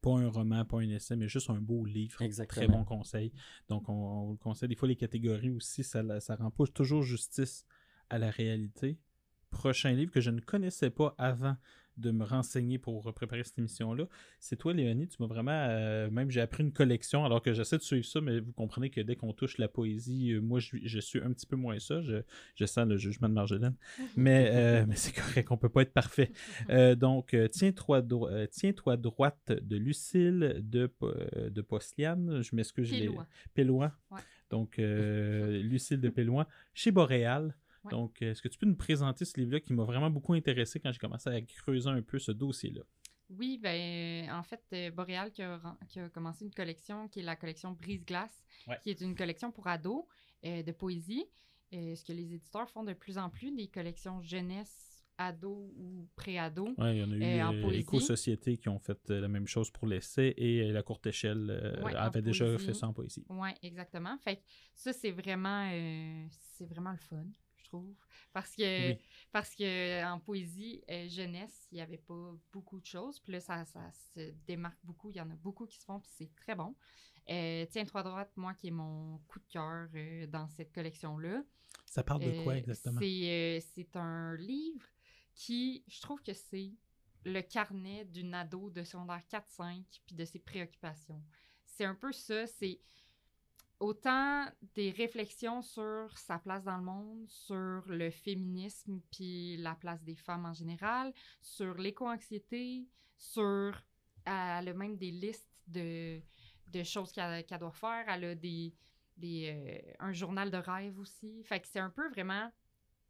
pas 0.00 0.18
un 0.18 0.28
roman, 0.28 0.64
pas 0.64 0.78
un 0.78 0.90
essai, 0.90 1.16
mais 1.16 1.28
juste 1.28 1.50
un 1.50 1.60
beau 1.60 1.84
livre. 1.84 2.22
Très 2.46 2.68
bon 2.68 2.84
conseil. 2.84 3.32
Donc, 3.68 3.88
on, 3.88 4.26
vous 4.26 4.36
conseille. 4.36 4.68
Des 4.68 4.76
fois, 4.76 4.88
les 4.88 4.96
catégories 4.96 5.50
aussi, 5.50 5.82
ça 5.82 6.02
ne 6.02 6.36
rend 6.36 6.50
pas 6.50 6.66
toujours 6.66 7.02
justice 7.02 7.64
à 8.10 8.18
la 8.18 8.30
réalité. 8.30 8.98
Prochain 9.50 9.92
livre 9.92 10.12
que 10.12 10.20
je 10.20 10.30
ne 10.30 10.40
connaissais 10.40 10.90
pas 10.90 11.14
avant 11.16 11.56
de 11.96 12.10
me 12.10 12.24
renseigner 12.24 12.78
pour 12.78 13.12
préparer 13.14 13.44
cette 13.44 13.58
émission-là. 13.58 14.04
C'est 14.40 14.56
toi, 14.56 14.72
Léonie, 14.72 15.08
tu 15.08 15.16
m'as 15.20 15.26
vraiment. 15.26 15.52
Euh, 15.52 16.10
même 16.10 16.30
j'ai 16.30 16.40
appris 16.40 16.62
une 16.62 16.72
collection 16.72 17.24
alors 17.24 17.42
que 17.42 17.52
j'essaie 17.52 17.78
de 17.78 17.82
suivre 17.82 18.04
ça, 18.04 18.20
mais 18.20 18.40
vous 18.40 18.52
comprenez 18.52 18.90
que 18.90 19.00
dès 19.00 19.16
qu'on 19.16 19.32
touche 19.32 19.58
la 19.58 19.68
poésie, 19.68 20.32
euh, 20.32 20.40
moi 20.40 20.60
je, 20.60 20.98
suis 20.98 21.20
un 21.20 21.32
petit 21.32 21.46
peu 21.46 21.56
moins 21.56 21.78
ça. 21.78 22.00
Je, 22.02 22.66
sens 22.66 22.86
le 22.86 22.96
jugement 22.96 23.28
de 23.28 23.34
Marjolaine. 23.34 23.76
Mais, 24.16 24.50
euh, 24.52 24.84
mais 24.88 24.96
c'est 24.96 25.14
correct, 25.14 25.50
on 25.50 25.56
peut 25.56 25.68
pas 25.68 25.82
être 25.82 25.92
parfait. 25.92 26.32
donc, 26.96 27.36
Tiens-toi 27.52 28.02
Tiens 28.50 28.70
-toi 28.70 28.96
droite 28.96 29.52
de 29.52 29.76
Lucille 29.76 30.62
de, 30.62 30.90
de 31.48 31.62
Postliane. 31.62 32.42
Je 32.42 32.56
m'excuse. 32.56 32.90
Péloin. 32.90 33.26
Péloin. 33.54 33.92
Donc, 34.50 34.76
Lucille 34.78 36.00
de 36.00 36.08
Péloin, 36.08 36.46
chez 36.72 36.90
Boréal. 36.90 37.54
Donc, 37.90 38.22
est-ce 38.22 38.40
que 38.42 38.48
tu 38.48 38.58
peux 38.58 38.66
nous 38.66 38.76
présenter 38.76 39.24
ce 39.24 39.38
livre-là 39.38 39.60
qui 39.60 39.72
m'a 39.72 39.84
vraiment 39.84 40.10
beaucoup 40.10 40.34
intéressé 40.34 40.80
quand 40.80 40.92
j'ai 40.92 40.98
commencé 40.98 41.28
à 41.28 41.40
creuser 41.40 41.90
un 41.90 42.02
peu 42.02 42.18
ce 42.18 42.32
dossier-là? 42.32 42.82
Oui, 43.30 43.58
ben 43.58 44.30
en 44.30 44.42
fait, 44.42 44.62
euh, 44.72 44.90
Boréal 44.90 45.32
qui 45.32 45.42
a, 45.42 45.60
commencé 46.12 46.44
une 46.44 46.52
collection 46.52 47.08
qui 47.08 47.20
est 47.20 47.22
la 47.22 47.36
collection 47.36 47.72
Brise-Glace, 47.72 48.44
qui 48.82 48.90
est 48.90 49.00
une 49.00 49.14
collection 49.14 49.50
pour 49.50 49.66
ados 49.66 50.04
euh, 50.44 50.62
de 50.62 50.72
poésie. 50.72 51.26
Euh, 51.74 51.94
ce 51.94 52.04
que 52.04 52.12
les 52.12 52.34
éditeurs 52.34 52.68
font 52.70 52.84
de 52.84 52.92
plus 52.92 53.18
en 53.18 53.30
plus, 53.30 53.50
des 53.50 53.66
collections 53.66 54.22
jeunesse 54.22 55.04
ado 55.16 55.72
ou 55.76 56.08
pré-ado. 56.16 56.74
Oui, 56.78 56.90
il 56.90 56.98
y 56.98 57.02
en 57.02 57.10
a 57.10 57.16
eu 57.16 57.64
euh, 57.64 57.70
Éco-Société 57.70 58.56
qui 58.56 58.68
ont 58.68 58.78
fait 58.78 58.98
euh, 59.10 59.20
la 59.20 59.28
même 59.28 59.46
chose 59.46 59.70
pour 59.70 59.86
l'essai 59.86 60.34
et 60.36 60.70
la 60.72 60.82
courte 60.82 61.06
échelle 61.06 61.50
avait 61.96 62.22
déjà 62.22 62.58
fait 62.58 62.74
ça 62.74 62.88
en 62.88 62.92
poésie. 62.92 63.24
Oui, 63.28 63.50
exactement. 63.62 64.16
Fait 64.18 64.42
ça, 64.74 64.92
c'est 64.92 65.12
vraiment, 65.12 65.68
c'est 66.30 66.66
vraiment 66.66 66.92
le 66.92 66.98
fun, 66.98 67.26
trouve. 67.74 67.96
Parce 68.32 68.54
que, 68.54 68.94
parce 69.32 69.54
que 69.54 70.04
en 70.04 70.20
poésie 70.20 70.82
jeunesse, 71.08 71.68
il 71.70 71.76
n'y 71.76 71.80
avait 71.80 71.98
pas 71.98 72.32
beaucoup 72.52 72.80
de 72.80 72.86
choses. 72.86 73.20
Puis 73.20 73.32
là, 73.32 73.40
ça, 73.40 73.64
ça 73.64 73.90
se 73.92 74.30
démarque 74.46 74.78
beaucoup. 74.82 75.10
Il 75.10 75.16
y 75.16 75.20
en 75.20 75.30
a 75.30 75.36
beaucoup 75.36 75.66
qui 75.66 75.78
se 75.78 75.84
font, 75.84 76.00
puis 76.00 76.10
c'est 76.14 76.34
très 76.36 76.54
bon. 76.54 76.74
Tiens, 77.26 77.84
Trois 77.86 78.02
Droites, 78.02 78.36
moi, 78.36 78.54
qui 78.54 78.68
est 78.68 78.72
mon 78.72 79.18
coup 79.28 79.38
de 79.38 79.46
cœur 79.46 79.88
dans 80.28 80.48
cette 80.48 80.72
collection-là. 80.72 81.42
Ça 81.86 82.02
parle 82.02 82.24
de 82.24 82.42
quoi 82.42 82.56
exactement? 82.56 83.00
C'est 83.00 83.96
un 83.96 84.36
livre 84.36 84.86
qui, 85.34 85.84
je 85.88 86.00
trouve 86.00 86.22
que 86.22 86.32
c'est 86.32 86.72
le 87.24 87.40
carnet 87.40 88.04
d'une 88.04 88.34
ado 88.34 88.70
de 88.70 88.84
secondaire 88.84 89.22
4-5 89.30 89.82
puis 90.06 90.14
de 90.14 90.24
ses 90.24 90.38
préoccupations. 90.38 91.22
C'est 91.64 91.84
un 91.84 91.94
peu 91.94 92.12
ça, 92.12 92.46
c'est 92.46 92.80
autant 93.80 94.46
des 94.74 94.90
réflexions 94.90 95.62
sur 95.62 96.16
sa 96.16 96.38
place 96.38 96.64
dans 96.64 96.76
le 96.76 96.84
monde, 96.84 97.28
sur 97.28 97.82
le 97.86 98.10
féminisme 98.10 99.00
puis 99.10 99.56
la 99.58 99.74
place 99.74 100.02
des 100.02 100.16
femmes 100.16 100.46
en 100.46 100.52
général, 100.52 101.12
sur 101.40 101.74
l'éco-anxiété, 101.74 102.86
sur 103.16 103.82
elle 104.24 104.68
a 104.68 104.74
même 104.74 104.96
des 104.96 105.10
listes 105.10 105.50
de, 105.66 106.20
de 106.68 106.82
choses 106.82 107.12
qu'elle 107.12 107.44
doit 107.58 107.72
faire, 107.72 108.04
elle 108.08 108.24
a 108.24 108.34
des, 108.34 108.72
des 109.16 109.82
euh, 109.86 109.92
un 109.98 110.12
journal 110.12 110.50
de 110.50 110.56
rêve 110.56 110.98
aussi. 110.98 111.42
Fait 111.44 111.60
que 111.60 111.66
c'est 111.68 111.80
un 111.80 111.90
peu 111.90 112.08
vraiment 112.10 112.50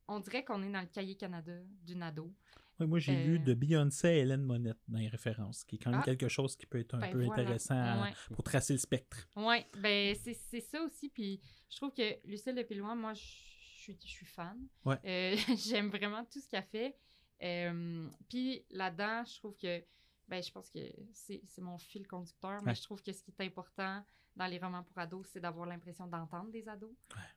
on 0.09 0.20
dirait 0.20 0.45
qu'on 0.45 0.62
est 0.62 0.70
dans 0.70 0.81
le 0.81 0.86
cahier 0.86 1.16
Canada 1.16 1.53
d'une 1.82 2.03
ado. 2.03 2.32
Oui, 2.80 2.86
moi, 2.86 2.98
j'ai 2.98 3.24
lu 3.24 3.36
euh, 3.36 3.38
de 3.38 3.55
Beyoncé 3.55 4.09
et 4.09 4.18
Hélène 4.20 4.42
Monette 4.42 4.78
dans 4.88 4.98
les 4.98 5.09
références, 5.09 5.64
qui 5.64 5.76
est 5.76 5.78
quand 5.78 5.90
même 5.90 6.01
ah! 6.02 6.05
quelque 6.05 6.28
chose 6.28 6.56
qui 6.56 6.66
peut 6.66 6.78
être 6.78 6.94
un 6.94 7.01
ben 7.01 7.12
peu 7.12 7.22
intéressant 7.22 8.02
pour 8.34 8.42
tracer 8.42 8.72
le 8.72 8.78
spectre. 8.78 9.28
Oui, 9.36 9.59
ben 9.78 10.14
c'est 10.16 10.60
ça 10.60 10.82
aussi. 10.82 11.09
Puis 11.09 11.40
je 11.70 11.76
trouve 11.76 11.92
que 11.92 12.26
Lucille 12.26 12.55
de 12.55 12.62
Piloin, 12.62 12.94
moi, 12.94 13.14
je 13.14 13.22
suis, 13.22 13.98
je 14.02 14.09
suis 14.09 14.26
fan. 14.26 14.59
Ouais. 14.84 14.98
Euh, 15.05 15.36
j'aime 15.68 15.88
vraiment 15.88 16.24
tout 16.24 16.40
ce 16.40 16.48
qu'elle 16.48 16.64
fait. 16.64 16.96
Euh, 17.42 18.09
puis 18.28 18.64
là-dedans, 18.70 19.24
je 19.24 19.38
trouve 19.38 19.56
que, 19.56 19.84
ben, 20.28 20.42
je 20.42 20.51
pense 20.51 20.70
que 20.70 20.80
c'est 21.12 21.42
mon 21.59 21.78
fil 21.78 22.06
conducteur, 22.06 22.62
mais 22.64 22.74
je 22.74 22.82
trouve 22.82 23.02
que 23.02 23.12
ce 23.12 23.22
qui 23.22 23.30
est 23.30 23.44
important 23.44 24.05
dans 24.36 24.46
les 24.46 24.59
romans 24.59 24.82
pour 24.82 24.98
ados, 24.98 25.26
c'est 25.32 25.40
d'avoir 25.40 25.66
l'impression 25.66 26.06
d'entendre 26.06 26.51
des 26.51 26.68
ados. 26.68 26.94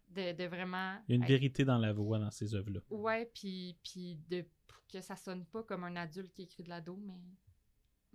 De, 0.10 0.46
vraiment. 0.46 0.98
Il 1.08 1.12
y 1.12 1.14
a 1.14 1.22
une 1.22 1.28
vérité 1.28 1.64
dans 1.64 1.78
la 1.78 1.94
voix 1.94 2.18
dans 2.18 2.32
ces 2.32 2.56
œuvres-là. 2.56 2.80
Ouais, 2.90 3.30
puis, 3.34 3.78
puis 3.84 4.20
de, 4.30 4.46
que 4.88 5.02
ça 5.02 5.16
sonne 5.16 5.46
pas 5.46 5.64
comme 5.64 5.84
un 5.84 5.96
adulte 5.96 6.34
qui 6.34 6.44
écrit 6.44 6.64
de 6.64 6.70
l'ado, 6.70 6.98
mais 6.98 7.20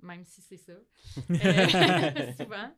même 0.02 0.24
si 0.24 0.42
c'est 0.42 0.56
ça, 0.56 0.72
euh, 1.30 2.32
souvent. 2.36 2.76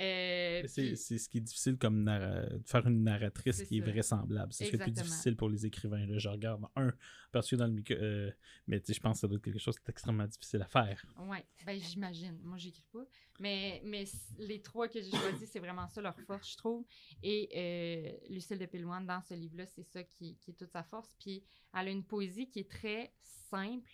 Euh, 0.00 0.62
c'est 0.66 0.96
ce 0.96 1.28
qui 1.28 1.38
est 1.38 1.42
difficile 1.42 1.76
comme 1.76 2.06
de 2.06 2.62
faire 2.64 2.86
une 2.86 3.04
narratrice 3.04 3.62
qui 3.64 3.78
est 3.78 3.80
vraisemblable. 3.80 4.52
C'est 4.52 4.64
ce 4.64 4.70
qui 4.70 4.76
est 4.76 4.78
plus 4.78 4.92
difficile 4.92 5.36
pour 5.36 5.48
les 5.50 5.66
écrivains. 5.66 6.06
Là, 6.06 6.18
je 6.18 6.28
regarde 6.28 6.64
un, 6.76 6.92
parce 7.30 7.50
que 7.50 7.56
dans 7.56 7.66
le 7.66 7.72
micro, 7.72 7.94
euh, 7.94 8.30
mais 8.66 8.82
je 8.86 9.00
pense 9.00 9.18
que 9.18 9.20
ça 9.20 9.28
doit 9.28 9.36
être 9.36 9.44
quelque 9.44 9.58
chose 9.58 9.76
d'extrêmement 9.84 10.26
difficile 10.26 10.62
à 10.62 10.66
faire. 10.66 11.04
Oui, 11.18 11.38
ben, 11.66 11.78
j'imagine. 11.78 12.38
Moi, 12.42 12.56
j'écris 12.58 12.86
pas. 12.92 13.04
Mais, 13.38 13.82
mais 13.84 14.04
les 14.38 14.62
trois 14.62 14.88
que 14.88 15.00
j'ai 15.00 15.10
choisis, 15.10 15.50
c'est 15.50 15.60
vraiment 15.60 15.88
ça 15.88 16.00
leur 16.00 16.18
force, 16.20 16.52
je 16.52 16.56
trouve. 16.56 16.86
Et 17.22 18.18
Lucille 18.30 18.58
de 18.58 18.66
Pilloine, 18.66 19.06
dans 19.06 19.20
ce 19.20 19.34
livre-là, 19.34 19.66
c'est 19.66 19.84
ça 19.84 20.02
qui, 20.02 20.36
qui 20.38 20.52
est 20.52 20.54
toute 20.54 20.70
sa 20.70 20.82
force. 20.82 21.14
Puis 21.20 21.44
elle 21.74 21.88
a 21.88 21.90
une 21.90 22.04
poésie 22.04 22.48
qui 22.48 22.60
est 22.60 22.70
très 22.70 23.12
simple, 23.20 23.90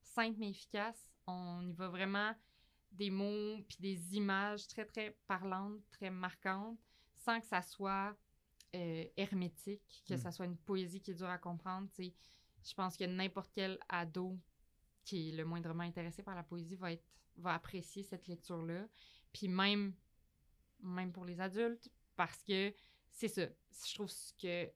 simple 0.00 0.38
mais 0.38 0.50
efficace 0.50 1.11
on 1.26 1.66
y 1.66 1.72
va 1.72 1.88
vraiment 1.88 2.34
des 2.90 3.10
mots 3.10 3.62
puis 3.68 3.78
des 3.80 4.16
images 4.16 4.66
très, 4.68 4.84
très 4.84 5.16
parlantes, 5.26 5.80
très 5.90 6.10
marquantes, 6.10 6.78
sans 7.14 7.40
que 7.40 7.46
ça 7.46 7.62
soit 7.62 8.16
euh, 8.74 9.04
hermétique, 9.16 10.02
que 10.06 10.14
mm. 10.14 10.18
ça 10.18 10.30
soit 10.30 10.46
une 10.46 10.58
poésie 10.58 11.00
qui 11.00 11.12
est 11.12 11.14
dure 11.14 11.28
à 11.28 11.38
comprendre. 11.38 11.88
Je 11.98 12.74
pense 12.74 12.96
que 12.96 13.04
n'importe 13.04 13.50
quel 13.54 13.78
ado 13.88 14.38
qui 15.04 15.30
est 15.30 15.32
le 15.32 15.44
moindrement 15.44 15.82
intéressé 15.82 16.22
par 16.22 16.34
la 16.34 16.42
poésie 16.42 16.76
va, 16.76 16.92
être, 16.92 17.04
va 17.36 17.54
apprécier 17.54 18.02
cette 18.02 18.28
lecture-là. 18.28 18.86
Puis 19.32 19.48
même, 19.48 19.94
même 20.80 21.12
pour 21.12 21.24
les 21.24 21.40
adultes, 21.40 21.90
parce 22.14 22.42
que 22.42 22.72
c'est 23.10 23.28
ça. 23.28 23.46
Je 23.86 23.94
trouve 23.94 24.12
que 24.40 24.70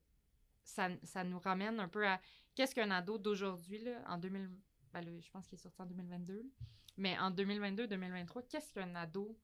ça, 0.65 0.89
ça 1.03 1.23
nous 1.23 1.39
ramène 1.39 1.79
un 1.79 1.89
peu 1.89 2.07
à 2.07 2.21
qu'est-ce 2.55 2.75
qu'un 2.75 2.91
ado 2.91 3.19
d'aujourd'hui, 3.19 3.87
en 4.07 4.19
2000, 4.19 4.51
ben, 5.03 5.23
je 5.23 5.31
pense 5.31 5.47
qu'il 5.47 5.59
est 5.59 5.63
sorti 5.63 5.81
en 5.83 5.87
2022. 5.87 6.43
Mais 6.99 7.19
en 7.19 7.31
2022-2023, 7.31 8.49
qu'est-ce 8.49 8.73
qu'un 8.73 8.95
ado 8.95 9.39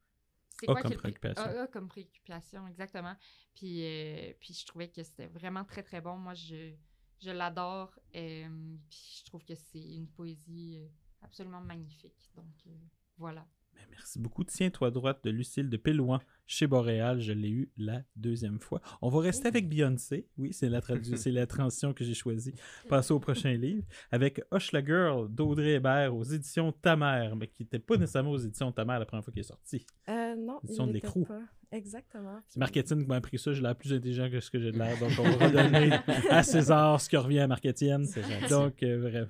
c'est 0.58 0.66
quoi 0.66 0.82
comme 0.82 0.96
préoccupation. 0.96 1.42
A, 1.42 1.66
comme 1.66 1.88
préoccupation, 1.88 2.66
exactement. 2.66 3.16
Puis, 3.54 3.84
euh, 3.84 4.32
puis 4.38 4.54
je 4.54 4.66
trouvais 4.66 4.88
que 4.88 5.02
c'était 5.02 5.26
vraiment 5.26 5.64
très, 5.64 5.82
très 5.82 6.00
bon. 6.00 6.16
Moi, 6.16 6.34
je, 6.34 6.74
je 7.20 7.30
l'adore. 7.30 7.98
Euh, 8.14 8.76
puis 8.88 9.18
je 9.20 9.24
trouve 9.24 9.44
que 9.44 9.54
c'est 9.54 9.82
une 9.82 10.08
poésie 10.08 10.78
euh, 10.78 10.88
absolument 11.22 11.60
magnifique. 11.60 12.30
Donc, 12.36 12.64
voilà. 13.16 13.46
Ben, 13.74 13.82
merci 13.90 14.18
beaucoup. 14.18 14.44
Tiens-toi 14.44 14.90
droite 14.90 15.20
de 15.24 15.30
Lucille 15.30 15.68
de 15.68 15.76
Pélouin 15.76 16.20
chez 16.46 16.66
Boréal. 16.66 17.20
Je 17.20 17.32
l'ai 17.32 17.50
eu 17.50 17.70
la 17.76 18.02
deuxième 18.16 18.58
fois. 18.58 18.80
On 19.00 19.08
va 19.08 19.20
rester 19.20 19.48
avec 19.48 19.68
Beyoncé. 19.68 20.28
Oui, 20.38 20.52
c'est 20.52 20.68
la, 20.68 20.80
c'est 21.16 21.30
la 21.30 21.46
transition 21.46 21.92
que 21.92 22.04
j'ai 22.04 22.14
choisie. 22.14 22.54
Passer 22.88 23.12
au 23.12 23.20
prochain 23.20 23.54
livre 23.54 23.84
avec 24.10 24.42
Hush 24.52 24.72
la 24.72 24.84
Girl 24.84 25.28
d'Audrey 25.28 25.74
Hébert 25.74 26.14
aux 26.14 26.24
éditions 26.24 26.72
Ta 26.72 26.96
Mère, 26.96 27.36
mais 27.36 27.48
qui 27.48 27.62
n'était 27.62 27.78
pas 27.78 27.96
nécessairement 27.96 28.32
aux 28.32 28.38
éditions 28.38 28.72
Ta 28.72 28.84
Mère 28.84 28.98
la 28.98 29.06
première 29.06 29.24
fois 29.24 29.32
qu'il 29.32 29.40
est 29.40 29.44
sorti. 29.44 29.86
Euh, 30.08 30.34
non, 30.36 30.58
édition 30.62 30.86
de 30.86 30.92
l'écrou. 30.92 31.26
Exactement. 31.72 32.38
C'est 32.48 32.60
Marketing 32.60 33.02
qui 33.02 33.08
m'a 33.08 33.16
appris 33.16 33.38
ça. 33.38 33.52
J'ai 33.54 33.62
l'air 33.62 33.74
plus 33.74 33.94
intelligent 33.94 34.28
que 34.30 34.40
ce 34.40 34.50
que 34.50 34.60
j'ai 34.60 34.72
de 34.72 34.78
l'air. 34.78 34.98
Donc, 34.98 35.10
on 35.18 35.22
va 35.22 35.30
redonner 35.46 35.98
à 36.28 36.42
César 36.42 37.00
ce 37.00 37.08
qui 37.08 37.16
revient 37.16 37.40
à 37.40 37.46
Marketing. 37.46 38.06
Donc, 38.50 38.82
euh, 38.82 39.00
vraiment. 39.00 39.26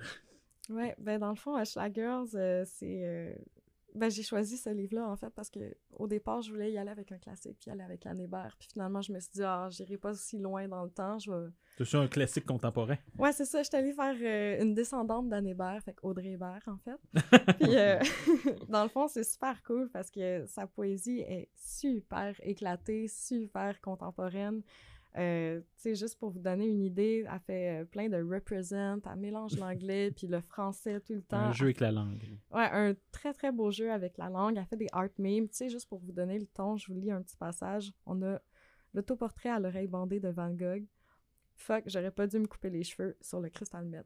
Oui, 0.68 0.86
ben 0.98 1.18
dans 1.18 1.30
le 1.30 1.36
fond, 1.36 1.56
Hush 1.60 1.76
la 1.76 1.92
Girls, 1.92 2.30
euh, 2.34 2.64
c'est 2.66 3.04
euh, 3.04 3.32
ben, 3.94 4.10
j'ai 4.10 4.22
choisi 4.22 4.56
ce 4.56 4.70
livre-là, 4.70 5.08
en 5.08 5.16
fait, 5.16 5.30
parce 5.30 5.50
que 5.50 5.60
au 5.92 6.06
départ, 6.06 6.42
je 6.42 6.50
voulais 6.50 6.72
y 6.72 6.78
aller 6.78 6.90
avec 6.90 7.12
un 7.12 7.18
classique, 7.18 7.58
puis 7.60 7.70
aller 7.70 7.82
avec 7.82 8.06
Anne 8.06 8.20
Hébert. 8.20 8.56
Puis 8.58 8.68
finalement, 8.72 9.02
je 9.02 9.12
me 9.12 9.20
suis 9.20 9.30
dit, 9.34 9.42
ah, 9.42 9.68
j'irai 9.70 9.98
pas 9.98 10.14
si 10.14 10.38
loin 10.38 10.66
dans 10.68 10.84
le 10.84 10.90
temps. 10.90 11.18
Je 11.18 11.30
vais... 11.30 11.48
C'est 11.84 11.96
un 11.96 12.08
classique 12.08 12.46
contemporain? 12.46 12.96
Ouais, 13.18 13.32
c'est 13.32 13.44
ça. 13.44 13.62
Je 13.62 13.68
suis 13.68 13.76
allée 13.76 13.92
faire 13.92 14.14
euh, 14.20 14.62
une 14.62 14.74
descendante 14.74 15.28
d'Anne 15.28 15.46
Hébert, 15.46 15.80
fait 15.84 15.96
Audrey 16.02 16.32
Hébert, 16.32 16.62
en 16.66 16.78
fait. 16.78 16.98
puis, 17.58 17.76
euh, 17.76 17.98
dans 18.68 18.82
le 18.82 18.88
fond, 18.88 19.08
c'est 19.08 19.24
super 19.24 19.62
cool 19.62 19.90
parce 19.90 20.10
que 20.10 20.44
sa 20.46 20.66
poésie 20.66 21.20
est 21.20 21.50
super 21.54 22.34
éclatée, 22.42 23.08
super 23.08 23.80
contemporaine. 23.80 24.62
Euh, 25.18 25.60
tu 25.82 25.94
juste 25.94 26.18
pour 26.18 26.30
vous 26.30 26.38
donner 26.38 26.66
une 26.66 26.82
idée, 26.82 27.26
elle 27.30 27.40
fait 27.40 27.82
euh, 27.82 27.84
plein 27.84 28.08
de 28.08 28.16
represent, 28.16 28.98
elle 29.04 29.18
mélange 29.18 29.58
l'anglais 29.58 30.10
puis 30.16 30.26
le 30.26 30.40
français 30.40 31.00
tout 31.00 31.12
le 31.12 31.22
temps. 31.22 31.36
Un 31.36 31.52
jeu 31.52 31.66
avec 31.66 31.80
la 31.80 31.92
langue. 31.92 32.22
Ouais, 32.50 32.68
un 32.72 32.94
très 33.10 33.34
très 33.34 33.52
beau 33.52 33.70
jeu 33.70 33.92
avec 33.92 34.16
la 34.16 34.30
langue. 34.30 34.56
Elle 34.56 34.64
fait 34.64 34.76
des 34.76 34.88
art 34.92 35.08
memes. 35.18 35.48
Tu 35.48 35.56
sais, 35.56 35.68
juste 35.68 35.88
pour 35.88 35.98
vous 35.98 36.12
donner 36.12 36.38
le 36.38 36.46
ton, 36.46 36.76
je 36.78 36.90
vous 36.90 36.98
lis 36.98 37.10
un 37.10 37.20
petit 37.20 37.36
passage. 37.36 37.92
On 38.06 38.22
a 38.22 38.40
l'autoportrait 38.94 39.50
à 39.50 39.60
l'oreille 39.60 39.86
bandée 39.86 40.18
de 40.18 40.28
Van 40.28 40.50
Gogh. 40.50 40.86
Fuck, 41.56 41.84
j'aurais 41.86 42.10
pas 42.10 42.26
dû 42.26 42.38
me 42.38 42.46
couper 42.46 42.70
les 42.70 42.82
cheveux 42.82 43.16
sur 43.20 43.40
le 43.40 43.50
cristal 43.50 43.84
met. 43.84 44.02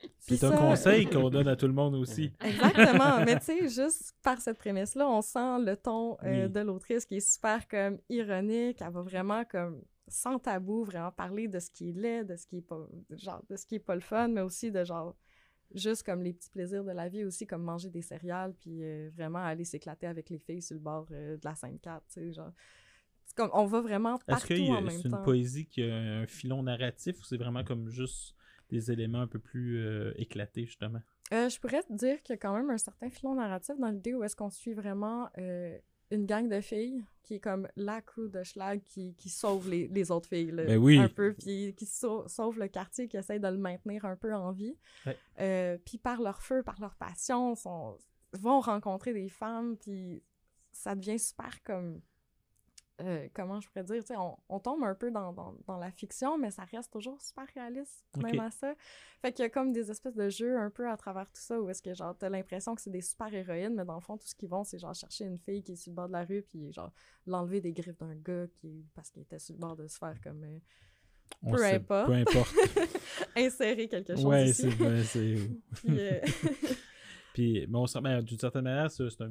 C'est 0.18 0.42
un 0.44 0.56
conseil 0.56 1.06
qu'on 1.06 1.28
donne 1.30 1.48
à 1.48 1.56
tout 1.56 1.66
le 1.66 1.72
monde 1.72 1.94
aussi. 1.96 2.32
Exactement. 2.40 3.24
Mais 3.24 3.38
tu 3.40 3.46
sais, 3.46 3.68
juste 3.68 4.14
par 4.22 4.40
cette 4.40 4.58
prémisse-là, 4.58 5.08
on 5.08 5.20
sent 5.20 5.58
le 5.58 5.76
ton 5.76 6.16
euh, 6.22 6.48
de 6.48 6.60
l'autrice 6.60 7.04
qui 7.04 7.16
est 7.16 7.34
super 7.34 7.66
comme 7.66 7.98
ironique. 8.08 8.78
Elle 8.80 8.92
va 8.92 9.02
vraiment 9.02 9.44
comme 9.44 9.82
sans 10.10 10.38
tabou, 10.38 10.84
vraiment 10.84 11.12
parler 11.12 11.48
de 11.48 11.58
ce 11.58 11.70
qui 11.70 11.90
est 11.90 11.92
laid, 11.92 12.24
de 12.24 12.36
ce 12.36 12.46
qui 12.46 12.58
est 12.58 12.62
pas, 12.62 12.86
genre, 13.10 13.42
de 13.48 13.56
ce 13.56 13.64
qui 13.64 13.76
est 13.76 13.80
pas 13.80 13.94
le 13.94 14.00
fun, 14.00 14.28
mais 14.28 14.40
aussi 14.40 14.70
de 14.70 14.84
genre, 14.84 15.16
juste 15.74 16.02
comme 16.02 16.22
les 16.22 16.32
petits 16.32 16.50
plaisirs 16.50 16.84
de 16.84 16.90
la 16.90 17.08
vie 17.08 17.24
aussi, 17.24 17.46
comme 17.46 17.62
manger 17.62 17.90
des 17.90 18.02
céréales, 18.02 18.54
puis 18.54 18.82
euh, 18.82 19.08
vraiment 19.14 19.38
aller 19.38 19.64
s'éclater 19.64 20.06
avec 20.06 20.28
les 20.28 20.38
filles 20.38 20.62
sur 20.62 20.74
le 20.74 20.80
bord 20.80 21.06
euh, 21.12 21.36
de 21.36 21.44
la 21.44 21.54
scène 21.54 21.78
4, 21.78 22.02
tu 22.06 22.12
sais, 22.12 22.32
genre. 22.32 22.52
Comme, 23.36 23.50
on 23.52 23.64
va 23.64 23.80
vraiment 23.80 24.18
partout 24.18 24.52
Est-ce 24.52 24.86
que 24.86 24.90
c'est 24.90 25.08
une 25.08 25.22
poésie 25.22 25.66
qui 25.66 25.84
a 25.84 25.94
un 25.94 26.26
filon 26.26 26.64
narratif 26.64 27.20
ou 27.20 27.24
c'est 27.24 27.36
vraiment 27.36 27.62
comme 27.62 27.88
juste 27.88 28.34
des 28.68 28.90
éléments 28.90 29.20
un 29.20 29.28
peu 29.28 29.38
plus 29.38 29.78
euh, 29.78 30.12
éclatés, 30.16 30.66
justement? 30.66 31.00
je 31.30 31.60
pourrais 31.60 31.84
te 31.84 31.92
dire 31.92 32.20
qu'il 32.24 32.32
y 32.32 32.34
a 32.34 32.38
quand 32.38 32.52
même 32.52 32.70
un 32.70 32.78
certain 32.78 33.08
filon 33.08 33.36
narratif 33.36 33.76
dans 33.78 33.86
l'idée 33.86 34.14
où 34.14 34.24
est-ce 34.24 34.34
qu'on 34.34 34.50
suit 34.50 34.72
vraiment 34.72 35.28
une 36.10 36.26
gang 36.26 36.48
de 36.48 36.60
filles 36.60 37.04
qui 37.22 37.34
est 37.34 37.40
comme 37.40 37.68
la 37.76 38.00
crew 38.00 38.28
de 38.28 38.42
Schlag 38.42 38.82
qui, 38.84 39.14
qui 39.14 39.28
sauve 39.28 39.70
les, 39.70 39.86
les, 39.88 40.10
autres 40.10 40.28
filles 40.28 40.50
là, 40.50 40.64
ben 40.64 41.00
un 41.00 41.08
peu, 41.08 41.32
puis 41.34 41.74
qui 41.76 41.86
sauve 41.86 42.58
le 42.58 42.68
quartier, 42.68 43.06
qui 43.06 43.16
essaie 43.16 43.38
de 43.38 43.46
le 43.46 43.56
maintenir 43.56 44.04
un 44.04 44.16
peu 44.16 44.34
en 44.34 44.50
vie. 44.50 44.76
Euh, 45.38 45.78
puis 45.84 45.98
par 45.98 46.20
leur 46.20 46.42
feu, 46.42 46.62
par 46.62 46.80
leur 46.80 46.96
passion, 46.96 47.54
sont, 47.54 47.96
vont 48.32 48.60
rencontrer 48.60 49.12
des 49.12 49.28
femmes, 49.28 49.76
puis 49.76 50.24
ça 50.72 50.94
devient 50.94 51.18
super 51.18 51.62
comme 51.62 52.00
euh, 53.00 53.28
comment 53.34 53.60
je 53.60 53.68
pourrais 53.68 53.84
dire, 53.84 54.02
on, 54.10 54.36
on, 54.48 54.60
tombe 54.60 54.82
un 54.84 54.94
peu 54.94 55.10
dans, 55.10 55.32
dans, 55.32 55.54
dans, 55.66 55.78
la 55.78 55.90
fiction, 55.90 56.36
mais 56.38 56.50
ça 56.50 56.64
reste 56.64 56.92
toujours 56.92 57.20
super 57.20 57.46
réaliste, 57.54 58.04
même 58.16 58.40
à 58.40 58.50
ça. 58.50 58.74
Fait 59.22 59.32
qu'il 59.32 59.42
y 59.42 59.46
a 59.46 59.48
comme 59.48 59.72
des 59.72 59.90
espèces 59.90 60.14
de 60.14 60.28
jeux 60.28 60.58
un 60.58 60.70
peu 60.70 60.88
à 60.88 60.96
travers 60.96 61.26
tout 61.26 61.40
ça, 61.40 61.60
où 61.60 61.68
est-ce 61.70 61.82
que, 61.82 61.94
genre, 61.94 62.16
t'as 62.16 62.28
l'impression 62.28 62.74
que 62.74 62.82
c'est 62.82 62.90
des 62.90 63.00
super-héroïnes, 63.00 63.74
mais 63.74 63.84
dans 63.84 63.94
le 63.94 64.00
fond, 64.00 64.16
tout 64.16 64.26
ce 64.26 64.34
qu'ils 64.34 64.48
vont, 64.48 64.64
c'est 64.64 64.78
genre 64.78 64.94
chercher 64.94 65.24
une 65.24 65.38
fille 65.38 65.62
qui 65.62 65.72
est 65.72 65.76
sur 65.76 65.90
le 65.92 65.96
bord 65.96 66.08
de 66.08 66.12
la 66.12 66.24
rue, 66.24 66.42
puis 66.42 66.72
genre, 66.72 66.92
l'enlever 67.26 67.60
des 67.60 67.72
griffes 67.72 67.98
d'un 67.98 68.14
gars 68.14 68.46
qui, 68.54 68.84
parce 68.94 69.10
qu'il 69.10 69.22
était 69.22 69.38
sur 69.38 69.54
le 69.54 69.60
bord 69.60 69.76
de 69.76 69.86
se 69.86 69.98
faire 69.98 70.20
comme... 70.22 70.44
Euh, 70.44 70.58
peu, 71.50 71.64
importe. 71.64 72.06
peu 72.06 72.12
importe. 72.12 72.54
Insérer 73.36 73.88
quelque 73.88 74.14
chose 74.14 74.26
Ouais, 74.26 74.52
c'est... 74.52 74.68
puis, 75.74 76.00
euh... 76.00 76.20
puis, 77.34 77.66
mais 77.66 77.78
on 77.78 78.00
ben, 78.00 78.20
d'une 78.20 78.38
certaine 78.38 78.64
manière, 78.64 78.90
c'est 78.90 79.04
un 79.04 79.08
c'est 79.08 79.22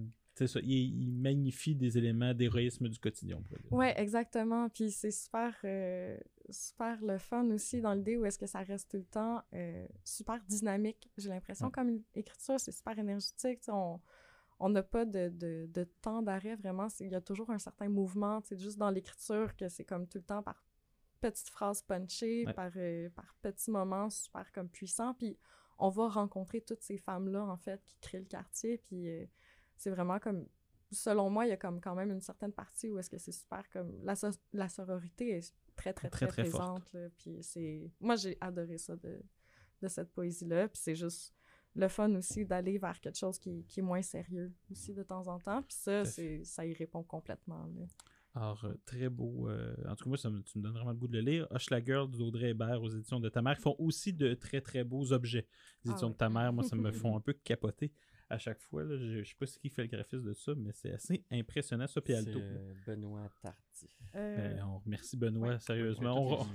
ça, 0.47 0.59
il, 0.61 1.11
magnifie 1.13 1.75
des 1.75 1.97
éléments 1.97 2.33
d'héroïsme 2.33 2.87
du 2.87 2.99
quotidien. 2.99 3.41
Ouais, 3.71 3.93
exactement. 3.99 4.69
Puis 4.69 4.91
c'est 4.91 5.11
super, 5.11 5.55
euh, 5.63 6.17
super 6.49 7.01
le 7.01 7.17
fun 7.17 7.49
aussi 7.51 7.81
dans 7.81 7.93
l'idée 7.93 8.17
où 8.17 8.25
est-ce 8.25 8.39
que 8.39 8.47
ça 8.47 8.59
reste 8.59 8.91
tout 8.91 8.97
le 8.97 9.05
temps 9.05 9.41
euh, 9.53 9.85
super 10.03 10.43
dynamique. 10.47 11.09
J'ai 11.17 11.29
l'impression, 11.29 11.69
comme 11.71 12.01
écriture, 12.15 12.59
c'est 12.59 12.71
super 12.71 12.97
énergétique. 12.97 13.61
On 13.67 13.99
on 14.59 14.69
n'a 14.69 14.83
pas 14.83 15.05
de, 15.05 15.29
de, 15.29 15.69
de 15.71 15.83
temps 16.01 16.21
d'arrêt 16.21 16.55
vraiment. 16.55 16.87
Il 16.99 17.07
y 17.07 17.15
a 17.15 17.21
toujours 17.21 17.49
un 17.49 17.59
certain 17.59 17.87
mouvement. 17.87 18.41
C'est 18.43 18.59
juste 18.59 18.77
dans 18.77 18.89
l'écriture 18.89 19.55
que 19.55 19.69
c'est 19.69 19.85
comme 19.85 20.05
tout 20.05 20.17
le 20.17 20.23
temps 20.25 20.43
par 20.43 20.61
petites 21.21 21.49
phrases 21.49 21.81
punchées, 21.81 22.45
par, 22.55 22.71
euh, 22.75 23.09
par 23.09 23.35
petits 23.41 23.71
moments 23.71 24.09
super 24.09 24.51
comme 24.51 24.69
puissants. 24.69 25.13
Puis 25.13 25.37
on 25.77 25.89
va 25.89 26.09
rencontrer 26.09 26.61
toutes 26.61 26.83
ces 26.83 26.97
femmes-là, 26.97 27.45
en 27.45 27.57
fait, 27.57 27.81
qui 27.85 27.97
créent 27.99 28.19
le 28.19 28.25
quartier. 28.25 28.77
Puis 28.79 29.07
c'est 29.79 29.89
vraiment 29.89 30.19
comme 30.19 30.45
selon 30.91 31.29
moi, 31.29 31.45
il 31.45 31.49
y 31.49 31.51
a 31.51 31.57
comme 31.57 31.79
quand 31.79 31.95
même 31.95 32.11
une 32.11 32.21
certaine 32.21 32.51
partie 32.51 32.89
où 32.89 32.99
est-ce 32.99 33.09
que 33.09 33.17
c'est 33.17 33.31
super 33.31 33.67
comme 33.69 33.91
la, 34.03 34.13
la 34.53 34.69
sororité 34.69 35.37
est 35.37 35.53
très 35.75 35.93
très 35.93 36.09
très, 36.09 36.27
présente 36.27 36.95
puis 37.17 37.37
c'est 37.41 37.89
moi 38.01 38.15
j'ai 38.17 38.37
adoré 38.41 38.77
ça 38.77 38.95
de, 38.97 39.21
de 39.81 39.87
cette 39.87 40.11
poésie 40.11 40.45
là 40.45 40.67
puis 40.67 40.81
c'est 40.81 40.95
juste 40.95 41.33
le 41.75 41.87
fun 41.87 42.13
aussi 42.15 42.45
d'aller 42.45 42.77
vers 42.77 42.99
quelque 42.99 43.17
chose 43.17 43.39
qui, 43.39 43.63
qui, 43.65 43.79
est 43.79 43.83
moins 43.83 44.01
sérieux 44.01 44.51
aussi 44.69 44.93
de 44.93 45.03
temps 45.03 45.27
en 45.27 45.39
temps 45.39 45.61
puis 45.61 45.77
ça 45.79 46.03
c'est 46.03 46.43
ça 46.43 46.65
y 46.65 46.73
répond 46.73 47.03
complètement 47.03 47.65
là. 47.67 47.85
Alors, 48.35 48.63
euh, 48.63 48.73
très 48.85 49.09
beau. 49.09 49.49
Euh, 49.49 49.75
en 49.87 49.95
tout 49.95 50.03
cas, 50.03 50.09
moi, 50.09 50.17
ça 50.17 50.29
me, 50.29 50.41
tu 50.43 50.59
me 50.59 50.63
donnes 50.63 50.73
vraiment 50.73 50.91
le 50.91 50.97
goût 50.97 51.07
de 51.07 51.17
le 51.17 51.21
lire. 51.21 51.47
Hush 51.51 51.71
la 51.71 51.83
Girl 51.83 52.09
d'Audrey 52.09 52.51
Hébert 52.51 52.81
aux 52.81 52.89
éditions 52.89 53.19
de 53.19 53.27
ta 53.27 53.41
mère 53.41 53.57
font 53.57 53.75
aussi 53.79 54.13
de 54.13 54.35
très, 54.35 54.61
très 54.61 54.83
beaux 54.83 55.11
objets. 55.11 55.47
Les 55.83 55.89
ah 55.89 55.93
éditions 55.93 56.11
de 56.11 56.15
ta 56.15 56.29
mère, 56.29 56.53
moi, 56.53 56.63
ça 56.63 56.75
me 56.75 56.91
font 56.91 57.17
un 57.17 57.21
peu 57.21 57.33
capoter 57.33 57.91
à 58.29 58.37
chaque 58.37 58.61
fois. 58.61 58.83
Là. 58.83 58.97
Je, 58.97 59.19
ne 59.19 59.23
sais 59.23 59.35
pas 59.37 59.45
ce 59.45 59.57
qui 59.59 59.69
fait 59.69 59.83
le 59.83 59.87
graphisme 59.87 60.23
de 60.23 60.33
ça, 60.33 60.53
mais 60.55 60.71
c'est 60.73 60.91
assez 60.91 61.23
impressionnant, 61.31 61.87
ça, 61.87 62.01
puis. 62.01 62.13
Euh, 62.13 62.73
Benoît 62.85 63.29
Tardif. 63.87 63.95
Euh, 64.15 64.55
ben, 64.55 64.65
on 64.65 64.79
remercie 64.79 65.17
Benoît, 65.17 65.59
sérieusement. 65.59 66.47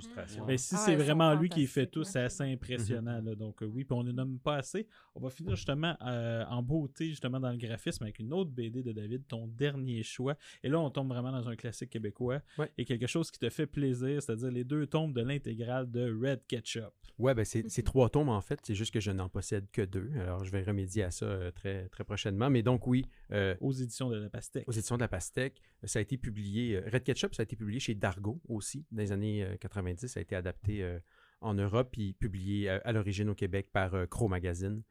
Mais 0.47 0.59
si 0.59 0.75
ah, 0.75 0.79
c'est 0.79 0.97
vraiment 0.97 1.35
lui 1.35 1.49
qui 1.49 1.67
fait 1.67 1.87
tout, 1.87 2.03
c'est 2.03 2.21
assez 2.21 2.43
impressionnant. 2.43 3.21
là. 3.23 3.35
Donc 3.37 3.63
euh, 3.63 3.67
oui, 3.67 3.85
puis 3.85 3.97
on 3.97 4.03
ne 4.03 4.11
nomme 4.11 4.39
pas 4.41 4.57
assez. 4.57 4.89
On 5.15 5.21
va 5.21 5.31
finir 5.31 5.55
justement 5.55 5.97
en 6.01 6.63
beauté, 6.63 7.09
justement, 7.09 7.39
dans 7.39 7.53
le 7.53 7.57
graphisme 7.57 8.03
avec 8.03 8.19
une 8.19 8.33
autre 8.33 8.51
BD 8.51 8.83
de 8.83 8.93
David, 8.93 9.27
ton 9.29 9.47
dernier 9.47 10.03
choix. 10.03 10.37
Et 10.63 10.69
là, 10.69 10.81
on 10.81 10.91
tombe 10.91 11.09
vraiment 11.09 11.31
dans 11.31 11.49
un 11.49 11.57
classique 11.57 11.91
québécois 11.91 12.41
et 12.77 12.85
quelque 12.85 13.07
chose 13.07 13.31
qui 13.31 13.39
te 13.39 13.49
fait 13.49 13.67
plaisir, 13.67 14.21
c'est-à-dire 14.21 14.51
les 14.51 14.65
deux 14.65 14.87
tomes 14.87 15.13
de 15.13 15.23
l'intégrale 15.23 15.91
de 15.91 16.13
Red 16.13 16.47
Ketchup. 16.49 16.93
Ouais, 17.19 17.35
ben 17.35 17.45
c'est 17.45 17.83
trois 17.85 18.09
tomes 18.09 18.29
en 18.29 18.41
fait. 18.41 18.59
C'est 18.65 18.75
juste 18.75 18.93
que 18.93 19.01
je 19.01 19.13
n'en 19.13 19.29
possède 19.29 19.71
que 19.71 19.83
deux. 19.83 20.11
Alors 20.19 20.45
je 20.45 20.51
vais 20.51 20.63
remédier 20.63 21.05
à 21.05 21.11
ça 21.13 21.53
très 21.53 21.89
très, 21.89 22.05
prochainement. 22.05 22.51
Mais 22.51 22.63
donc, 22.63 22.87
oui. 22.87 23.07
Euh, 23.33 23.55
aux 23.61 23.73
éditions 23.73 24.11
de 24.11 24.17
la 24.17 24.29
Pastèque. 24.29 24.69
Aux 24.69 24.73
éditions 24.73 24.97
de 24.97 25.01
la 25.01 25.09
Pastèque. 25.09 25.61
Ça 25.85 25.99
a 25.99 26.03
été 26.03 26.17
publié. 26.17 26.77
Euh, 26.77 26.89
Red 26.93 27.05
Ketchup, 27.05 27.14
ça 27.15 27.29
a 27.39 27.43
été 27.43 27.57
publié 27.57 27.81
chez 27.81 27.95
Dargo 27.95 28.41
aussi, 28.49 28.87
dans 28.91 29.03
les 29.03 29.13
années 29.13 29.47
90. 29.61 30.05
Euh, 30.05 30.09
ça 30.09 30.21
a 30.21 30.23
été 30.23 30.37
adapté 30.37 30.99
en 31.41 31.55
Europe 31.55 31.91
puis 31.93 32.15
publié 32.15 32.69
à, 32.69 32.93
l'origine 32.93 33.29
au 33.29 33.35
Québec 33.35 33.69
par 33.73 34.09
Crow 34.09 34.29
Magazine. 34.29 34.83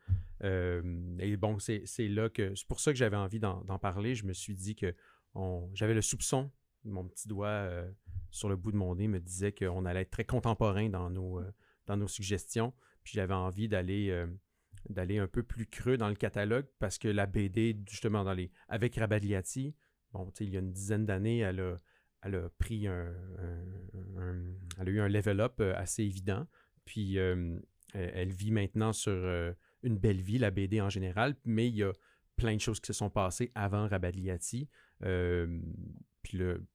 et 0.41 1.37
bon, 1.37 1.59
c'est 1.59 2.07
là 2.07 2.29
que. 2.29 2.53
C'est 2.55 2.67
pour 2.67 2.79
ça 2.79 2.91
que 2.91 2.97
j'avais 2.97 3.17
envie 3.17 3.39
d'en 3.39 3.79
parler. 3.79 4.15
Je 4.15 4.25
me 4.25 4.33
suis 4.33 4.55
dit 4.55 4.75
que 4.75 4.93
j'avais 5.73 5.93
le 5.93 6.01
soupçon, 6.01 6.51
mon 6.83 7.05
petit 7.05 7.27
doigt 7.27 7.69
sur 8.31 8.49
le 8.49 8.55
bout 8.55 8.71
de 8.71 8.77
mon 8.77 8.95
nez 8.95 9.07
me 9.07 9.19
disait 9.19 9.51
qu'on 9.51 9.85
allait 9.85 10.01
être 10.01 10.11
très 10.11 10.25
contemporain 10.25 10.89
dans 10.89 11.09
nos, 11.09 11.41
dans 11.85 11.97
nos 11.97 12.07
suggestions. 12.07 12.73
Puis 13.03 13.13
j'avais 13.15 13.33
envie 13.33 13.67
d'aller 13.67 14.25
d'aller 14.89 15.17
un 15.17 15.27
peu 15.27 15.43
plus 15.43 15.65
creux 15.65 15.97
dans 15.97 16.09
le 16.09 16.15
catalogue 16.15 16.65
parce 16.79 16.97
que 16.97 17.07
la 17.07 17.25
BD, 17.25 17.77
justement, 17.89 18.23
dans 18.23 18.33
les, 18.33 18.51
avec 18.67 18.95
Rabaliati, 18.95 19.75
bon, 20.11 20.31
il 20.39 20.49
y 20.49 20.57
a 20.57 20.59
une 20.59 20.71
dizaine 20.71 21.05
d'années, 21.05 21.39
elle 21.39 21.59
a, 21.59 21.77
elle 22.23 22.35
a 22.35 22.49
pris 22.57 22.87
un, 22.87 23.13
Elle 24.79 24.87
a 24.87 24.91
eu 24.91 24.99
un 24.99 25.09
level 25.09 25.41
up 25.41 25.55
euh, 25.59 25.73
assez 25.75 26.03
évident. 26.03 26.47
Puis 26.85 27.19
euh, 27.19 27.59
elle 27.93 28.31
vit 28.31 28.51
maintenant 28.51 28.93
sur 28.93 29.11
euh, 29.11 29.53
une 29.83 29.97
belle 29.97 30.21
vie, 30.21 30.37
la 30.37 30.51
BD 30.51 30.81
en 30.81 30.89
général, 30.89 31.35
mais 31.45 31.67
il 31.67 31.75
y 31.75 31.83
a 31.83 31.91
plein 32.35 32.55
de 32.55 32.61
choses 32.61 32.79
qui 32.79 32.87
se 32.87 32.93
sont 32.93 33.09
passées 33.09 33.51
avant 33.55 33.87
Rabaliati 33.87 34.69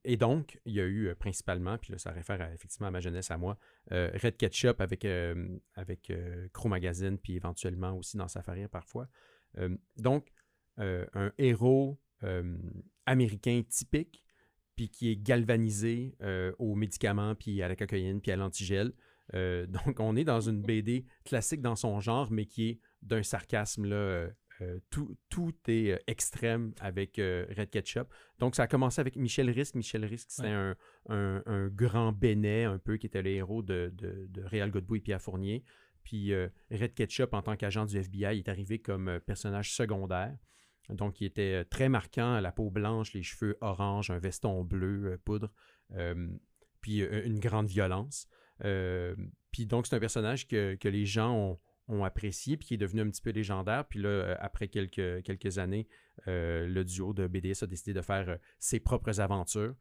et 0.04 0.16
donc, 0.18 0.60
il 0.66 0.74
y 0.74 0.80
a 0.80 0.86
eu 0.86 1.14
principalement, 1.14 1.78
puis 1.78 1.92
là, 1.92 1.98
ça 1.98 2.10
réfère 2.10 2.40
effectivement 2.52 2.88
à 2.88 2.90
ma 2.90 3.00
jeunesse, 3.00 3.30
à 3.30 3.38
moi, 3.38 3.56
Red 3.90 4.36
Ketchup 4.36 4.82
avec, 4.82 5.06
avec 5.74 6.12
Crow 6.52 6.68
Magazine, 6.68 7.16
puis 7.16 7.36
éventuellement 7.36 7.96
aussi 7.96 8.18
dans 8.18 8.28
Safari 8.28 8.68
parfois. 8.68 9.08
donc, 9.96 10.30
un 10.76 11.32
héros 11.38 11.98
américain 13.06 13.62
typique, 13.66 14.22
puis 14.78 14.88
qui 14.88 15.10
est 15.10 15.16
galvanisé 15.16 16.14
aux 16.58 16.74
médicaments, 16.74 17.34
puis 17.34 17.60
à 17.60 17.68
la 17.68 17.76
cocaïne, 17.76 18.22
puis 18.22 18.30
à 18.30 18.36
l'antigel. 18.36 18.92
donc, 19.34 19.98
on 20.00 20.16
est 20.16 20.24
dans 20.24 20.40
une 20.40 20.62
BD 20.62 21.04
classique 21.24 21.60
dans 21.60 21.76
son 21.76 22.00
genre, 22.00 22.30
mais 22.30 22.46
qui 22.46 22.68
est 22.70 22.80
d'un 23.02 23.22
sarcasme 23.22 23.84
là, 23.84 24.30
euh, 24.60 24.80
tout, 24.90 25.16
tout, 25.28 25.54
est 25.68 25.92
euh, 25.92 25.98
extrême 26.08 26.72
avec 26.80 27.18
euh, 27.18 27.46
Red 27.56 27.70
Ketchup. 27.70 28.12
Donc, 28.38 28.56
ça 28.56 28.64
a 28.64 28.66
commencé 28.66 29.00
avec 29.00 29.16
Michel 29.16 29.50
Risk. 29.50 29.76
Michel 29.76 30.04
Risk, 30.04 30.28
c'est 30.30 30.48
un, 30.48 30.74
un, 31.08 31.68
grand 31.68 32.12
bénet, 32.12 32.64
un 32.64 32.78
peu, 32.78 32.96
qui 32.96 33.06
était 33.06 33.22
le 33.22 33.30
héros 33.30 33.62
de, 33.62 33.92
de, 33.94 34.26
de 34.28 34.42
Réal 34.42 34.70
Godbout 34.70 34.96
et 34.96 35.00
Pierre 35.00 35.22
Fournier. 35.22 35.62
Puis 36.02 36.34
Red 36.70 36.94
Ketchup, 36.94 37.34
en 37.34 37.42
tant 37.42 37.56
qu'agent 37.56 37.84
du 37.84 37.98
FBI, 37.98 38.38
est 38.38 38.48
arrivé 38.48 38.78
comme 38.78 39.20
personnage 39.26 39.72
secondaire. 39.74 40.34
Donc, 40.90 41.20
il 41.20 41.26
était 41.26 41.64
très 41.64 41.88
marquant, 41.88 42.40
la 42.40 42.52
peau 42.52 42.70
blanche, 42.70 43.12
les 43.12 43.22
cheveux 43.22 43.58
orange, 43.60 44.10
un 44.10 44.18
veston 44.18 44.64
bleu, 44.64 45.18
poudre, 45.24 45.50
puis 46.80 47.00
une 47.02 47.38
grande 47.38 47.66
violence. 47.66 48.26
puis 48.60 49.66
donc, 49.66 49.86
c'est 49.86 49.96
un 49.96 50.00
personnage 50.00 50.48
que, 50.48 50.88
les 50.88 51.06
gens 51.06 51.58
ont, 51.88 52.04
apprécié, 52.04 52.56
puis 52.56 52.68
qui 52.68 52.74
est 52.74 52.78
devenu 52.78 53.00
un 53.00 53.10
petit 53.10 53.22
peu 53.22 53.30
légendaire. 53.30 53.86
Puis 53.86 54.00
là, 54.00 54.08
euh, 54.08 54.36
après 54.40 54.68
quelques, 54.68 55.58
années, 55.58 55.88
euh, 56.26 56.66
le 56.66 56.84
duo 56.84 57.14
de 57.14 57.26
BDS 57.26 57.62
a 57.62 57.66
décidé 57.66 57.94
de 57.94 58.02
faire 58.02 58.28
euh, 58.28 58.36
ses 58.58 58.78
propres 58.78 59.20
aventures. 59.20 59.74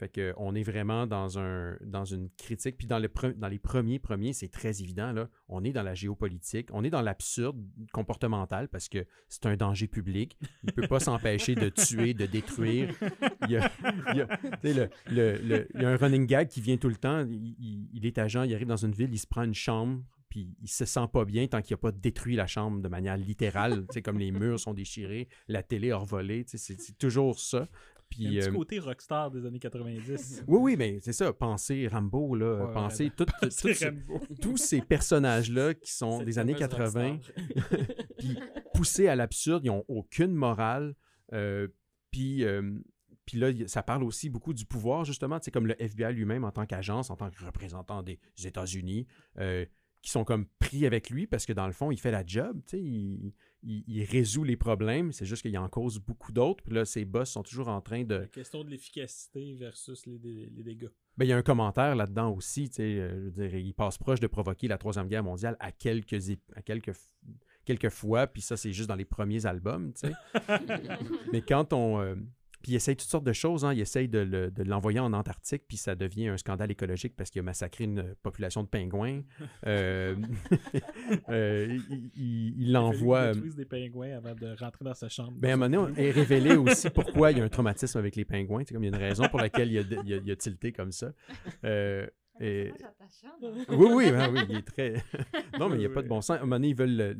Fait 0.00 0.08
qu'on 0.08 0.54
est 0.54 0.62
vraiment 0.62 1.06
dans, 1.06 1.38
un, 1.38 1.76
dans 1.84 2.06
une 2.06 2.30
critique. 2.30 2.78
Puis 2.78 2.86
dans, 2.86 2.98
le 2.98 3.10
dans 3.36 3.48
les 3.48 3.58
premiers 3.58 3.98
premiers, 3.98 4.32
c'est 4.32 4.48
très 4.48 4.80
évident. 4.80 5.12
Là, 5.12 5.28
on 5.46 5.62
est 5.62 5.72
dans 5.72 5.82
la 5.82 5.92
géopolitique, 5.92 6.68
on 6.72 6.82
est 6.84 6.88
dans 6.88 7.02
l'absurde 7.02 7.62
comportemental 7.92 8.68
parce 8.68 8.88
que 8.88 9.04
c'est 9.28 9.44
un 9.44 9.56
danger 9.56 9.88
public. 9.88 10.38
Il 10.62 10.68
ne 10.68 10.72
peut 10.72 10.88
pas 10.88 11.00
s'empêcher 11.00 11.54
de 11.54 11.68
tuer, 11.68 12.14
de 12.14 12.24
détruire. 12.24 12.94
Il 13.42 13.50
y, 13.50 13.58
a, 13.58 14.88
un 15.74 15.96
running 15.98 16.26
gag 16.26 16.48
qui 16.48 16.62
vient 16.62 16.78
tout 16.78 16.88
le 16.88 16.96
temps. 16.96 17.26
Il, 17.28 18.06
est 18.06 18.16
agent, 18.16 18.44
il 18.44 18.54
arrive 18.54 18.68
dans 18.68 18.76
une 18.82 18.92
ville, 18.92 19.10
il 19.12 19.18
se 19.18 19.26
prend 19.26 19.42
une 19.42 19.54
chambre 19.54 20.02
puis 20.30 20.54
il 20.62 20.68
se 20.68 20.84
sent 20.84 21.08
pas 21.12 21.24
bien 21.24 21.48
tant 21.48 21.60
qu'il 21.60 21.74
n'a 21.74 21.78
pas 21.78 21.90
détruit 21.90 22.36
la 22.36 22.46
chambre 22.46 22.80
de 22.80 22.88
manière 22.88 23.16
littérale, 23.16 23.84
comme 24.04 24.16
les 24.16 24.30
murs 24.30 24.60
sont 24.60 24.74
déchirés, 24.74 25.26
la 25.48 25.64
télé 25.64 25.90
a 25.90 25.96
revolé, 25.96 26.44
c'est 26.46 26.96
toujours 26.98 27.40
ça. 27.40 27.66
Puis, 28.10 28.26
un 28.26 28.40
petit 28.40 28.48
euh, 28.48 28.52
côté 28.52 28.78
rockstar 28.80 29.30
des 29.30 29.46
années 29.46 29.60
90. 29.60 30.44
Oui, 30.48 30.58
oui, 30.60 30.76
mais 30.76 30.98
c'est 31.00 31.12
ça. 31.12 31.32
Penser 31.32 31.86
Rambo, 31.86 32.34
là, 32.34 32.70
penser 32.74 33.10
tous 34.40 34.56
ces 34.56 34.80
personnages-là 34.80 35.74
qui 35.74 35.92
sont 35.92 36.22
des 36.22 36.38
années 36.38 36.54
80, 36.54 37.18
puis 38.18 38.38
poussés 38.74 39.06
à 39.08 39.14
l'absurde, 39.14 39.64
ils 39.64 39.68
n'ont 39.68 39.84
aucune 39.88 40.32
morale. 40.32 40.94
Euh, 41.32 41.68
puis, 42.10 42.44
euh, 42.44 42.78
puis 43.24 43.38
là, 43.38 43.52
ça 43.66 43.82
parle 43.82 44.02
aussi 44.02 44.28
beaucoup 44.28 44.52
du 44.52 44.66
pouvoir, 44.66 45.04
justement, 45.04 45.38
c'est 45.40 45.52
comme 45.52 45.68
le 45.68 45.80
FBI 45.80 46.12
lui-même 46.12 46.44
en 46.44 46.50
tant 46.50 46.66
qu'agence, 46.66 47.10
en 47.10 47.16
tant 47.16 47.30
que 47.30 47.44
représentant 47.44 48.02
des 48.02 48.18
États-Unis 48.44 49.06
qui 50.02 50.10
sont 50.10 50.24
comme 50.24 50.46
pris 50.58 50.86
avec 50.86 51.10
lui 51.10 51.26
parce 51.26 51.46
que 51.46 51.52
dans 51.52 51.66
le 51.66 51.72
fond, 51.72 51.90
il 51.90 52.00
fait 52.00 52.10
la 52.10 52.24
job, 52.24 52.60
il, 52.72 53.32
il, 53.62 54.04
résout 54.04 54.44
les 54.44 54.56
problèmes, 54.56 55.12
c'est 55.12 55.26
juste 55.26 55.42
qu'il 55.42 55.56
en 55.58 55.68
cause 55.68 55.98
beaucoup 55.98 56.32
d'autres. 56.32 56.62
Puis 56.64 56.74
là, 56.74 56.84
ses 56.84 57.04
boss 57.04 57.30
sont 57.30 57.42
toujours 57.42 57.68
en 57.68 57.80
train 57.80 58.04
de... 58.04 58.14
La 58.14 58.26
question 58.26 58.64
de 58.64 58.70
l'efficacité 58.70 59.54
versus 59.54 60.06
les, 60.06 60.18
dégâts. 60.18 60.88
Ben, 61.16 61.24
il 61.26 61.28
y 61.28 61.32
a 61.32 61.36
un 61.36 61.42
commentaire 61.42 61.94
là-dedans 61.94 62.34
aussi, 62.34 62.70
euh, 62.78 63.10
je 63.14 63.24
veux 63.24 63.30
dire, 63.30 63.54
il 63.54 63.74
passe 63.74 63.98
proche 63.98 64.20
de 64.20 64.26
provoquer 64.26 64.68
la 64.68 64.78
Troisième 64.78 65.08
Guerre 65.08 65.24
mondiale 65.24 65.56
à 65.60 65.72
quelques, 65.72 66.16
à 66.54 66.62
quelques, 66.62 66.92
quelques 67.64 67.90
fois, 67.90 68.26
puis 68.26 68.40
ça, 68.40 68.56
c'est 68.56 68.72
juste 68.72 68.88
dans 68.88 68.96
les 68.96 69.04
premiers 69.04 69.44
albums, 69.46 69.92
Mais 71.32 71.42
quand 71.42 71.72
on... 71.72 72.00
Euh, 72.00 72.14
Puis 72.62 72.72
il 72.72 72.74
essaye 72.74 72.96
toutes 72.96 73.08
sortes 73.08 73.24
de 73.24 73.32
choses. 73.32 73.64
Hein. 73.64 73.72
Il 73.72 73.80
essaye 73.80 74.08
de, 74.08 74.52
l'envoyer 74.64 75.00
en 75.00 75.12
Antarctique, 75.12 75.62
puis 75.66 75.76
ça 75.76 75.94
devient 75.94 76.28
un 76.28 76.36
scandale 76.36 76.70
écologique 76.70 77.14
parce 77.16 77.30
qu'il 77.30 77.40
a 77.40 77.42
massacré 77.42 77.84
une 77.84 78.14
population 78.22 78.62
de 78.62 78.68
pingouins. 78.68 79.22
Euh, 79.66 80.16
euh, 81.28 81.78
il 82.16 82.72
l'envoie. 82.72 83.32
Il, 83.34 83.54
des 83.54 83.64
pingouins 83.64 84.16
avant 84.16 84.34
de 84.34 84.56
rentrer 84.58 84.84
dans 84.84 84.94
sa 84.94 85.08
chambre. 85.08 85.32
Ben, 85.36 85.50
à 85.50 85.52
un 85.52 85.56
moment 85.56 85.84
donné, 85.84 85.92
on 85.92 86.02
est 86.02 86.10
révélé 86.10 86.56
aussi 86.56 86.88
pourquoi 86.90 87.30
il 87.30 87.38
y 87.38 87.40
a 87.40 87.44
un 87.44 87.48
traumatisme 87.48 87.98
avec 87.98 88.16
les 88.16 88.24
pingouins. 88.24 88.62
C'est 88.66 88.74
comme 88.74 88.84
il 88.84 88.90
y 88.90 88.94
a 88.94 88.96
une 88.96 89.02
raison 89.02 89.28
pour 89.28 89.38
laquelle 89.38 89.70
il 89.70 90.30
a, 90.30 90.36
tilté 90.36 90.72
comme 90.72 90.92
ça. 90.92 91.12
Euh, 91.64 92.06
et... 92.40 92.72
Oui, 93.68 93.88
oui, 93.92 94.10
ben 94.10 94.32
oui, 94.32 94.40
il 94.48 94.56
est 94.56 94.62
très. 94.62 94.94
non, 95.58 95.68
mais 95.68 95.76
il 95.76 95.80
n'y 95.80 95.86
a 95.86 95.90
pas 95.90 96.02
de 96.02 96.08
bon 96.08 96.22
sens. 96.22 96.36
À 96.36 96.40
un 96.40 96.40
moment 96.40 96.56
donné, 96.56 96.68
ils 96.68 96.76
veulent 96.76 97.14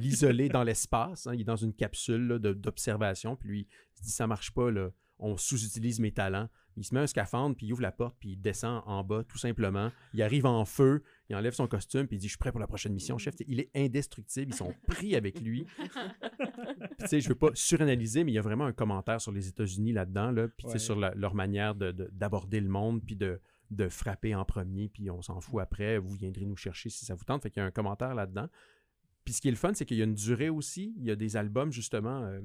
l'isoler 0.00 0.48
dans 0.48 0.64
l'espace. 0.64 1.28
Hein. 1.28 1.34
Il 1.34 1.42
est 1.42 1.44
dans 1.44 1.56
une 1.56 1.72
capsule 1.72 2.40
d'observation. 2.40 3.36
Puis 3.36 3.48
lui, 3.48 3.68
il 3.94 3.98
se 3.98 4.02
dit 4.02 4.10
ça 4.10 4.26
marche 4.26 4.50
pas, 4.50 4.70
là. 4.70 4.90
on 5.20 5.36
sous-utilise 5.36 6.00
mes 6.00 6.10
talents. 6.10 6.48
Il 6.76 6.84
se 6.84 6.94
met 6.94 7.00
un 7.00 7.06
scaphandre, 7.06 7.54
puis 7.54 7.66
il 7.66 7.72
ouvre 7.72 7.82
la 7.82 7.92
porte, 7.92 8.16
puis 8.18 8.30
il 8.30 8.36
descend 8.40 8.82
en 8.86 9.04
bas, 9.04 9.24
tout 9.24 9.36
simplement. 9.36 9.92
Il 10.14 10.22
arrive 10.22 10.46
en 10.46 10.64
feu, 10.64 11.02
il 11.28 11.36
enlève 11.36 11.52
son 11.52 11.66
costume, 11.66 12.06
puis 12.06 12.16
il 12.16 12.18
dit 12.18 12.28
Je 12.28 12.32
suis 12.32 12.38
prêt 12.38 12.50
pour 12.50 12.60
la 12.60 12.66
prochaine 12.66 12.94
mission, 12.94 13.18
chef. 13.18 13.34
il 13.46 13.60
est 13.60 13.70
indestructible, 13.74 14.52
ils 14.52 14.56
sont 14.56 14.74
pris 14.88 15.14
avec 15.14 15.40
lui. 15.40 15.66
tu 16.98 17.06
sais, 17.06 17.20
je 17.20 17.28
veux 17.28 17.34
pas 17.34 17.50
suranalyser, 17.52 18.24
mais 18.24 18.32
il 18.32 18.36
y 18.36 18.38
a 18.38 18.42
vraiment 18.42 18.64
un 18.64 18.72
commentaire 18.72 19.20
sur 19.20 19.32
les 19.32 19.48
États-Unis 19.48 19.92
là-dedans, 19.92 20.30
là, 20.30 20.48
puis 20.48 20.80
sur 20.80 20.96
leur 20.96 21.34
manière 21.34 21.74
d'aborder 21.74 22.60
le 22.60 22.68
monde, 22.68 23.02
puis 23.04 23.16
de, 23.16 23.38
de 23.72 23.88
frapper 23.88 24.34
en 24.34 24.44
premier, 24.44 24.88
puis 24.88 25.10
on 25.10 25.22
s'en 25.22 25.40
fout 25.40 25.60
après. 25.60 25.98
Vous 25.98 26.14
viendrez 26.14 26.44
nous 26.44 26.56
chercher 26.56 26.90
si 26.90 27.04
ça 27.04 27.14
vous 27.14 27.24
tente. 27.24 27.42
Fait 27.42 27.50
qu'il 27.50 27.60
y 27.60 27.64
a 27.64 27.66
un 27.66 27.70
commentaire 27.70 28.14
là-dedans. 28.14 28.48
Puis 29.24 29.34
ce 29.34 29.40
qui 29.40 29.48
est 29.48 29.52
le 29.52 29.56
fun, 29.56 29.72
c'est 29.74 29.84
qu'il 29.84 29.96
y 29.96 30.00
a 30.00 30.04
une 30.04 30.14
durée 30.14 30.50
aussi. 30.50 30.94
Il 30.98 31.04
y 31.04 31.10
a 31.10 31.16
des 31.16 31.36
albums, 31.36 31.72
justement, 31.72 32.22
euh, 32.22 32.40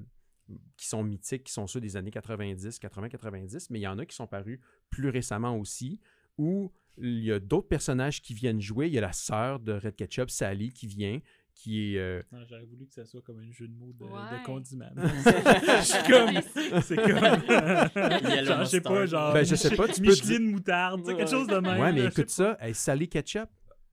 qui 0.77 0.87
sont 0.87 1.03
mythiques, 1.03 1.45
qui 1.45 1.53
sont 1.53 1.67
ceux 1.67 1.81
des 1.81 1.97
années 1.97 2.11
90, 2.11 2.79
80-90, 2.79 3.67
mais 3.69 3.79
il 3.79 3.83
y 3.83 3.87
en 3.87 3.97
a 3.97 4.05
qui 4.05 4.15
sont 4.15 4.27
parus 4.27 4.59
plus 4.89 5.09
récemment 5.09 5.57
aussi, 5.57 5.99
où 6.37 6.71
il 6.97 7.23
y 7.23 7.31
a 7.31 7.39
d'autres 7.39 7.67
personnages 7.67 8.21
qui 8.21 8.33
viennent 8.33 8.61
jouer. 8.61 8.87
Il 8.87 8.93
y 8.93 8.97
a 8.97 9.01
la 9.01 9.13
sœur 9.13 9.59
de 9.59 9.73
Red 9.73 9.95
Ketchup, 9.95 10.29
Sally, 10.29 10.71
qui 10.71 10.87
vient, 10.87 11.19
qui 11.57 11.95
est. 11.95 11.99
Euh, 11.99 12.21
j'aurais 12.47 12.65
voulu 12.65 12.85
que 12.85 12.93
ça 12.93 13.03
soit 13.05 13.21
comme 13.21 13.39
un 13.39 13.51
jeu 13.51 13.67
de 13.67 13.73
mots 13.73 13.93
de, 13.93 14.45
condiment. 14.45 14.91
je 14.95 15.81
suis 15.81 16.03
comme. 16.11 16.81
C'est 16.81 16.95
comme. 16.95 17.17
genre, 18.45 18.63
je 18.63 18.69
sais 18.69 18.81
pas, 18.81 19.05
genre. 19.05 19.33
Ben, 19.33 19.43
je 19.43 19.55
sais 19.55 19.75
pas, 19.75 19.87
tu 19.87 20.01
Micheline 20.01 20.51
moutarde, 20.51 21.03
quelque 21.03 21.29
chose 21.29 21.47
de 21.47 21.57
même. 21.57 21.79
Ouais, 21.79 21.91
mais 21.91 22.05
écoute 22.05 22.29
ça, 22.29 22.57
hey, 22.61 22.73
Sally 22.73 23.09
Ketchup. 23.09 23.49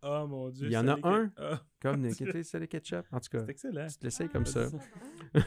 Oh 0.06 0.26
mon 0.28 0.50
dieu. 0.50 0.66
Il 0.66 0.72
y 0.72 0.76
en 0.76 0.86
a 0.86 0.98
un. 1.02 1.32
Ah. 1.38 1.62
Comme 1.80 2.10
Sally 2.10 2.68
Ketchup. 2.68 3.06
En 3.10 3.20
tout 3.20 3.30
cas. 3.30 3.44
C'est 3.46 3.52
excellent. 3.52 3.86
Tu 3.88 3.96
te 3.96 4.04
l'essayes 4.04 4.28
comme 4.28 4.46
ça. 4.46 4.68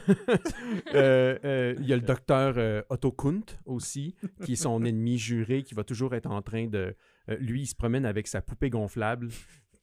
Euh, 0.93 1.37
euh, 1.45 1.75
il 1.79 1.85
y 1.85 1.93
a 1.93 1.95
le 1.95 2.01
docteur 2.01 2.83
Otto 2.89 3.11
Kunt 3.11 3.43
aussi, 3.65 4.15
qui 4.43 4.53
est 4.53 4.57
son 4.57 4.83
ennemi 4.83 5.17
juré, 5.17 5.63
qui 5.63 5.75
va 5.75 5.85
toujours 5.85 6.13
être 6.13 6.29
en 6.29 6.41
train 6.41 6.67
de. 6.67 6.93
lui, 7.39 7.61
il 7.61 7.67
se 7.67 7.75
promène 7.75 8.05
avec 8.05 8.27
sa 8.27 8.41
poupée 8.41 8.69
gonflable 8.69 9.29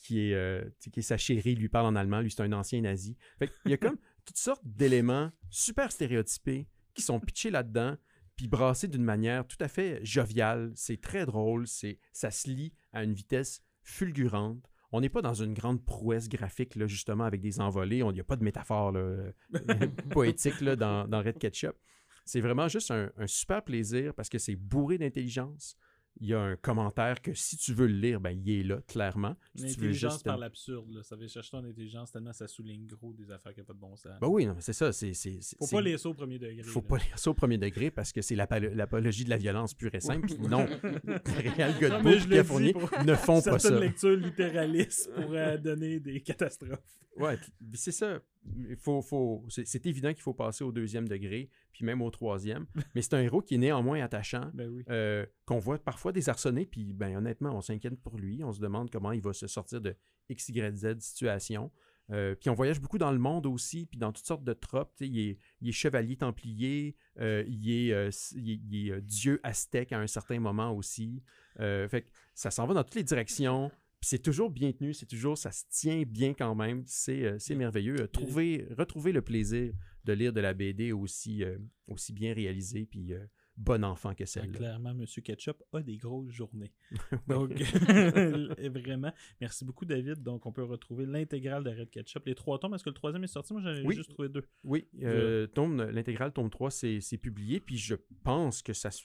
qui 0.05 0.29
est, 0.29 0.35
euh, 0.35 0.63
qui 0.93 1.01
est 1.01 1.03
sa 1.03 1.17
chérie, 1.17 1.55
lui 1.55 1.69
parle 1.69 1.87
en 1.87 1.97
allemand, 1.97 2.21
lui 2.21 2.31
c'est 2.31 2.43
un 2.43 2.53
ancien 2.53 2.83
nazi. 2.83 3.17
il 3.41 3.71
y 3.71 3.75
a 3.75 3.77
comme 3.79 3.97
toutes 4.25 4.37
sortes 4.37 4.65
d'éléments 4.65 5.33
super 5.51 5.91
stéréotypés 5.91 6.69
qui 6.95 7.03
sont 7.03 7.19
pitchés 7.19 7.51
là-dedans, 7.51 7.97
puis 8.37 8.47
brassés 8.47 8.87
d'une 8.89 9.03
manière 9.05 9.47
tout 9.47 9.57
à 9.61 9.69
fait 9.69 10.05
joviale. 10.05 10.73
C'est 10.75 11.01
très 11.01 11.25
drôle, 11.25 11.67
c'est 11.67 11.99
ça 12.13 12.31
se 12.31 12.49
lit 12.49 12.75
à 12.93 13.03
une 13.03 13.15
vitesse 13.15 13.63
fulgurante. 13.83 14.71
On 14.93 15.01
n'est 15.01 15.09
pas 15.09 15.23
dans 15.23 15.35
une 15.35 15.55
grande 15.55 15.85
prouesse 15.85 16.29
graphique, 16.29 16.77
là, 16.77 16.87
justement, 16.87 17.25
avec 17.25 17.41
des 17.41 17.61
envolées. 17.61 17.99
Il 17.99 18.13
n'y 18.13 18.21
a 18.21 18.25
pas 18.25 18.37
de 18.37 18.45
métaphore 18.45 18.93
là, 18.93 19.33
poétique 20.11 20.61
là, 20.61 20.77
dans, 20.77 21.09
dans 21.09 21.21
Red 21.21 21.39
Ketchup. 21.39 21.77
C'est 22.25 22.41
vraiment 22.41 22.69
juste 22.69 22.91
un, 22.91 23.11
super 23.27 23.65
plaisir 23.65 24.15
parce 24.15 24.29
que 24.29 24.39
c'est 24.39 24.57
bourré 24.57 24.99
d'intelligence 24.99 25.77
il 26.21 26.29
y 26.29 26.35
a 26.35 26.41
un 26.41 26.57
commentaire 26.57 27.21
que 27.21 27.35
si 27.35 27.57
tu 27.57 27.75
veux 27.75 27.87
le 27.87 27.95
lire, 27.95 28.21
ben, 28.21 28.31
il 28.31 28.61
est 28.61 28.63
là, 28.63 28.81
clairement. 28.87 29.37
L'intelligence 29.57 30.23
par 30.23 30.39
l'absurde. 30.39 31.03
Ça 31.03 31.17
veut 31.17 31.27
chercher 31.27 31.51
ton 31.51 31.65
intelligence 31.65 32.13
tellement 32.13 32.33
ça 32.33 32.47
souligne 32.47 32.87
gros 32.87 33.13
des 33.13 33.31
affaires 33.31 33.53
qui 33.53 33.61
n'ont 33.61 33.67
pas 33.67 33.73
de 33.73 33.79
bon 33.79 33.97
sens. 33.97 34.13
Ben 34.21 34.29
oui, 34.29 34.47
c'est 34.61 34.73
ça. 34.73 34.93
C'est, 34.93 35.13
faut 35.59 35.67
pas 35.67 35.81
lire 35.81 35.99
ça 35.99 36.09
au 36.09 36.15
premier 36.15 36.39
degré. 36.39 36.63
Faut 36.63 36.83
pas 36.83 36.99
lire 36.99 37.19
ça 37.19 37.31
au 37.31 37.35
premier 37.35 37.59
degré 37.59 37.91
parce 37.91 38.13
que 38.13 38.23
c'est 38.23 38.37
l'apologie 38.37 39.25
de 39.25 39.31
la 39.31 39.37
violence 39.37 39.75
pure 39.75 39.95
et 39.95 40.01
simple. 40.01 40.29
non, 40.49 40.67
Réal 41.27 41.75
Godbout 41.81 42.33
et 42.33 42.45
Fournier 42.45 42.75
ne 43.05 43.15
font 43.15 43.43
pas 43.43 43.59
ça. 43.59 43.69
C'est 43.69 43.75
une 43.75 43.81
lecture 43.81 44.17
littéraliste 44.17 45.13
pour 45.15 45.33
euh, 45.33 45.57
donner 45.59 46.01
des 46.01 46.21
catastrophes. 46.21 46.79
Ouais, 47.17 47.39
c'est 47.75 47.93
ça. 47.93 48.21
Il 48.69 48.77
faut, 48.77 49.01
faut, 49.03 49.45
c'est 49.49 49.87
évident 49.87 50.13
qu'il 50.13 50.23
faut 50.23 50.35
passer 50.35 50.65
au 50.65 50.73
deuxième 50.73 51.09
degré, 51.09 51.51
puis 51.73 51.85
même 51.85 52.03
au 52.03 52.11
troisième. 52.11 52.67
Mais 52.95 53.03
c'est 53.03 53.15
un 53.15 53.21
héros 53.21 53.43
qui 53.43 53.55
est 53.55 53.59
néanmoins 53.59 54.03
attachant, 54.03 54.51
ben 54.53 54.83
euh, 54.91 55.25
qu'on 55.47 55.59
voit 55.59 55.79
parfois 55.79 56.13
désarçonné, 56.13 56.67
puis 56.67 56.93
ben, 56.93 57.17
honnêtement, 57.17 57.57
on 57.57 57.61
s'inquiète 57.61 58.01
pour 58.01 58.19
lui. 58.19 58.45
On 58.45 58.53
se 58.53 58.61
demande 58.61 58.91
comment 58.91 59.13
il 59.13 59.23
va 59.23 59.33
se 59.33 59.47
sortir 59.47 59.81
de 59.81 59.97
X, 60.29 60.49
Y, 60.51 60.77
Z 60.77 61.01
situation. 61.01 61.71
Euh, 62.11 62.35
puis 62.35 62.51
on 62.51 62.55
voyage 62.55 62.81
beaucoup 62.81 62.99
dans 62.99 63.13
le 63.13 63.19
monde 63.19 63.47
aussi, 63.47 63.87
puis 63.87 63.99
dans 63.99 64.13
toutes 64.13 64.27
sortes 64.27 64.45
de 64.45 64.53
tropes. 64.53 64.93
Il 65.01 65.19
est, 65.19 65.39
il 65.63 65.71
est, 65.71 65.73
chevalier 65.73 66.17
templier, 66.17 66.97
euh, 67.19 67.45
il 67.47 67.71
est, 67.71 68.31
il 68.37 68.91
est 68.91 69.01
dieu 69.01 69.41
aztèque 69.43 69.93
à 69.93 69.99
un 69.99 70.07
certain 70.07 70.39
moment 70.39 70.73
aussi. 70.73 71.23
fait 71.57 72.11
ça 72.35 72.51
s'en 72.51 72.67
va 72.67 72.75
dans 72.75 72.85
toutes 72.85 72.97
les 72.97 73.05
directions 73.05 73.71
c'est 74.05 74.19
toujours 74.19 74.51
bien 74.51 74.73
tenu, 74.73 74.93
c'est 74.93 75.07
toujours, 75.07 75.39
ça 75.39 75.51
se 75.51 75.65
tient 75.71 76.03
bien 76.03 76.35
quand 76.35 76.55
même. 76.55 76.83
C'est, 76.87 77.25
euh, 77.25 77.39
merveilleux. 77.57 78.03
Euh, 78.03 78.07
trouver, 78.07 78.69
retrouver 78.77 79.13
le 79.13 79.23
plaisir 79.23 79.73
de 80.05 80.13
lire 80.13 80.33
de 80.33 80.41
la 80.41 80.53
BD 80.53 80.93
aussi, 80.93 81.43
euh, 81.43 81.57
aussi 81.89 82.13
bien 82.13 82.35
réalisée, 82.35 82.85
puis 82.85 83.15
bon 83.57 83.85
enfant 83.85 84.15
que 84.15 84.27
celle-là. 84.27 84.59
clairement, 84.59 84.91
M. 84.91 85.07
Ketchup 85.07 85.63
a 85.73 85.81
des 85.81 85.97
grosses 85.97 86.31
journées. 86.31 86.73
Donc, 87.29 87.53
vraiment, 88.75 89.13
merci 89.41 89.65
beaucoup, 89.65 89.87
David. 89.87 90.23
Donc, 90.23 90.45
on 90.45 90.53
peut 90.53 90.65
retrouver 90.65 91.07
l'intégrale 91.07 91.65
de 91.65 91.71
Red 91.71 91.91
Ketchup. 91.91 92.27
Les 92.27 92.35
trois 92.35 92.59
tomes, 92.59 92.75
est-ce 92.75 92.85
que 92.85 92.91
le 92.91 92.95
troisième 92.95 93.25
est 93.25 93.29
sorti? 93.29 93.55
Moi, 93.55 93.63
j'en 93.63 93.71
ai 93.71 93.95
juste 93.95 94.11
trouvé 94.11 94.29
deux. 94.29 94.47
Oui, 94.65 94.87
l'intégrale 95.01 96.33
tome 96.33 96.51
3, 96.51 96.71
c'est, 96.71 97.19
publié, 97.19 97.61
puis 97.61 97.79
je 97.79 97.95
pense 98.23 98.61
que 98.61 98.75
ça 98.75 98.91
se 98.91 99.05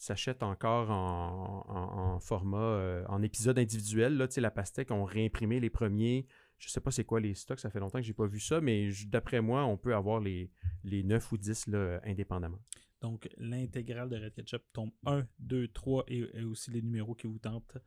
s'achète 0.00 0.42
encore 0.42 0.90
en, 0.90 2.18
format, 2.20 2.58
euh, 2.58 3.04
en 3.08 3.22
épisode 3.22 3.58
individuel. 3.58 4.16
Là, 4.16 4.26
la 4.34 4.50
pastèque, 4.50 4.90
on 4.90 5.04
réimprimé 5.04 5.60
les 5.60 5.68
premiers. 5.68 6.26
Je 6.58 6.68
sais 6.68 6.80
pas 6.80 6.90
c'est 6.90 7.04
quoi 7.04 7.20
les 7.20 7.34
stocks, 7.34 7.60
ça 7.60 7.70
fait 7.70 7.80
longtemps 7.80 7.98
que 7.98 8.04
j'ai 8.04 8.14
pas 8.14 8.26
vu 8.26 8.40
ça, 8.40 8.60
mais 8.60 8.90
d'après 9.06 9.40
moi, 9.40 9.64
on 9.64 9.76
peut 9.76 9.94
avoir 9.94 10.20
les, 10.20 10.50
les 10.84 11.02
9 11.02 11.32
ou 11.32 11.36
10 11.36 11.66
là, 11.68 12.00
indépendamment. 12.04 12.60
Donc, 13.02 13.28
l'intégrale 13.36 14.08
de 14.08 14.16
Red 14.16 14.34
Ketchup 14.34 14.62
tombe 14.72 14.90
1, 15.06 15.26
2, 15.38 15.68
3 15.68 16.04
et 16.08 16.44
aussi 16.44 16.70
les 16.70 16.82
numéros 16.82 17.14
qui 17.14 17.26
vous 17.26 17.38
tentent 17.38 17.78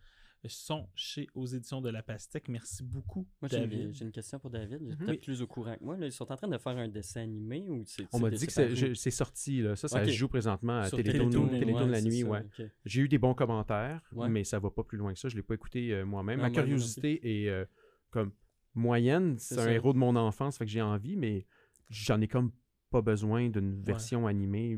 sont 0.50 0.90
chez 0.96 1.28
aux 1.36 1.46
éditions 1.46 1.82
de 1.82 1.90
La 1.90 2.04
Pastèque. 2.04 2.50
Merci 2.50 2.84
beaucoup. 2.84 3.28
Moi, 3.42 3.50
j'ai 3.50 3.64
une, 4.04 4.12
question 4.12 4.40
pour 4.40 4.50
David. 4.50 4.80
Il 4.82 4.92
est 4.92 4.96
peut-être 4.96 5.22
plus 5.22 5.42
au 5.42 5.48
courant 5.48 5.76
que 5.76 5.84
moi. 5.84 5.98
Ils 6.00 6.12
sont 6.12 6.30
en 6.32 6.36
train 6.36 6.48
de 6.48 6.58
faire 6.58 6.78
un 6.78 6.88
dessin 6.88 7.22
animé 7.22 7.70
ou 7.70 7.84
c'est. 7.86 8.06
On 8.12 8.20
m'a 8.20 8.30
dit 8.30 8.46
que 8.46 8.94
c'est 8.94 9.12
sorti. 9.12 9.62
Là. 9.62 9.76
Ça, 9.76 9.88
ça 9.88 10.06
se 10.06 10.12
joue 10.12 10.28
présentement 10.28 10.80
à 10.80 10.90
Télétoon, 10.90 11.48
de 11.48 11.92
la 11.92 12.02
nuit. 12.02 12.24
Ouais. 12.24 12.46
J'ai 12.86 13.02
eu 13.02 13.08
des 13.08 13.18
bons 13.18 13.34
commentaires, 13.34 14.02
mais 14.30 14.44
ça 14.44 14.60
va 14.60 14.70
pas 14.70 14.84
plus 14.84 14.98
loin 14.98 15.14
que 15.14 15.20
ça. 15.20 15.30
Je 15.30 15.36
l'ai 15.36 15.44
pas 15.44 15.54
écouté 15.54 15.94
euh, 15.94 16.06
moi-même. 16.06 16.42
Ma 16.42 16.52
curiosité 16.52 17.44
est 17.44 17.50
euh, 17.50 17.66
comme 18.10 18.32
moyenne. 18.74 19.38
C'est 19.38 19.60
un 19.60 19.70
héros 19.70 19.94
de 19.94 19.98
mon 19.98 20.16
enfance, 20.16 20.58
fait 20.58 20.66
que 20.66 20.72
j'ai 20.72 20.82
envie, 20.82 21.16
mais 21.16 21.46
j'en 21.90 22.20
ai 22.22 22.28
comme 22.28 22.52
pas 22.94 23.02
besoin 23.02 23.50
d'une 23.50 23.82
version 23.82 24.28
animée 24.28 24.78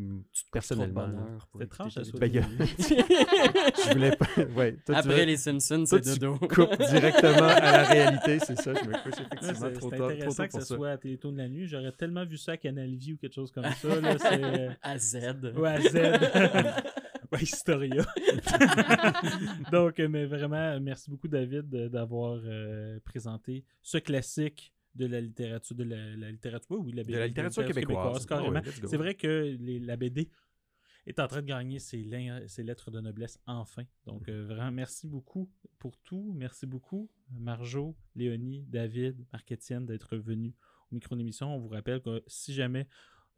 personnellement. 0.50 1.10
C'est 1.58 1.66
étrange, 1.66 1.94
ça 1.96 2.02
ben, 2.18 2.32
je 2.32 3.92
voulais 3.94 4.16
pas... 4.16 4.26
ouais, 4.56 4.78
Après 4.88 5.26
les 5.26 5.36
Simpsons, 5.36 5.84
c'est 5.86 6.18
dodo. 6.18 6.38
coupe 6.48 6.78
directement 6.78 7.48
à 7.48 7.72
la 7.74 7.84
réalité, 7.84 8.40
c'est 8.40 8.56
ça. 8.56 8.74
Je 8.74 8.88
me 8.88 8.94
couche 9.04 9.20
effectivement 9.20 9.72
trop 9.74 9.90
tard. 9.90 10.00
C'est 10.08 10.14
intéressant 10.16 10.48
que 10.48 10.64
ce 10.64 10.76
soit 10.76 10.92
à 10.92 10.98
Télétoon 10.98 11.34
de 11.34 11.38
la 11.40 11.50
nuit. 11.50 11.68
J'aurais 11.68 11.92
tellement 11.92 12.26
vu 12.26 12.38
ça 12.38 12.54
à 12.54 12.58
Canal 12.58 12.96
Vie 12.96 13.14
ou 13.14 13.18
quelque 13.18 13.36
chose 13.36 13.52
comme 13.52 13.66
ça. 13.66 14.00
Là, 14.00 14.16
à 14.82 14.98
Z. 14.98 15.16
Ouais, 15.58 15.70
à 15.70 15.82
Z. 15.82 15.96
ouais, 17.34 17.42
Historia. 17.42 18.06
Donc, 19.74 20.00
euh, 20.00 20.08
mais 20.08 20.26
vraiment, 20.26 20.80
merci 20.80 21.10
beaucoup, 21.10 21.28
David, 21.28 21.68
d'avoir 21.90 22.40
euh, 22.46 22.98
présenté 23.04 23.66
ce 23.84 23.98
classique 23.98 24.72
de 24.96 25.06
la 25.06 25.22
littérature, 25.22 25.76
de 25.76 25.84
la, 25.84 26.32
littérature, 26.32 26.80
oui, 26.80 26.92
la 26.94 27.04
BD, 27.04 27.14
de 27.14 27.18
la 27.20 27.28
littérature, 27.28 27.66
québécoise, 27.66 28.26
carrément. 28.26 28.62
c'est 28.64 28.98
vrai 28.98 29.16
que 29.16 29.58
la 29.86 29.96
BD 29.98 30.30
est 31.06 31.20
en 31.20 31.28
train 31.28 31.42
de 31.42 31.48
gagner 31.48 31.80
ses, 31.80 32.04
lettres 32.04 32.92
de 32.92 33.00
noblesse 33.00 33.40
enfin. 33.46 33.84
Donc, 34.06 34.28
euh, 34.28 34.46
vraiment, 34.46 34.72
merci 34.72 35.08
beaucoup 35.08 35.50
pour 35.78 35.98
tout. 36.00 36.34
Merci 36.36 36.66
beaucoup, 36.66 37.10
Marjo, 37.32 37.96
Léonie, 38.16 38.66
David, 38.68 39.26
Marc-Étienne, 39.32 39.86
d'être 39.86 40.18
venus 40.18 40.54
au 40.92 40.96
micro 40.96 41.16
d'émission. 41.16 41.56
On 41.56 41.60
vous 41.60 41.70
rappelle 41.70 42.02
que 42.02 42.24
si 42.28 42.54
jamais 42.54 42.88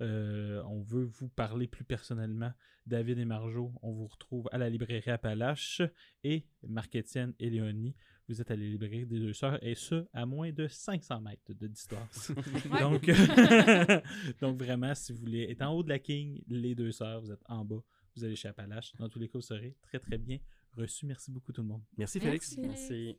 euh, 0.02 0.62
on 0.68 0.82
veut 0.82 1.06
vous 1.06 1.30
parler 1.30 1.68
plus 1.68 1.84
personnellement, 1.84 2.52
David 2.86 3.18
et 3.20 3.26
Marjo, 3.26 3.74
on 3.82 3.92
vous 3.92 4.08
retrouve 4.08 4.48
à 4.52 4.58
la 4.58 4.70
librairie 4.70 5.10
Appalache 5.10 5.82
et 6.24 6.46
Marc-Étienne 6.68 7.34
et 7.40 7.50
Léonie, 7.50 7.96
vous 8.28 8.42
êtes 8.42 8.52
à 8.52 8.56
la 8.56 8.64
librairie 8.64 9.06
des 9.06 9.20
deux 9.20 9.34
sœurs 9.34 9.62
et 9.64 9.76
ce, 9.76 10.06
à 10.14 10.26
moins 10.26 10.52
de 10.52 10.68
500 10.68 11.22
mètres 11.22 11.54
de 11.54 11.68
distance. 11.68 12.32
donc, 12.80 13.10
donc, 14.42 14.62
vraiment, 14.62 14.94
si 14.96 15.14
vous 15.14 15.20
voulez 15.20 15.50
être 15.50 15.62
en 15.62 15.74
haut 15.74 15.84
de 15.84 15.90
la 15.90 16.00
King, 16.00 16.42
les 16.48 16.76
deux 16.76 16.92
sœurs, 16.92 17.22
vous 17.22 17.32
êtes 17.32 17.44
en 17.48 17.64
bas, 17.64 17.82
vous 18.16 18.24
allez 18.24 18.36
chez 18.36 18.50
Appalache. 18.50 18.94
Dans 18.98 19.10
tous 19.10 19.20
les 19.20 19.28
cas, 19.28 19.34
vous 19.36 19.42
serez 19.42 19.76
très 19.82 20.00
très 20.00 20.18
bien 20.18 20.40
reçu. 20.76 21.06
Merci 21.06 21.32
beaucoup 21.32 21.52
tout 21.52 21.62
le 21.62 21.68
monde. 21.68 21.84
Merci 21.98 22.20
Félix. 22.20 22.58
Merci. 22.58 23.18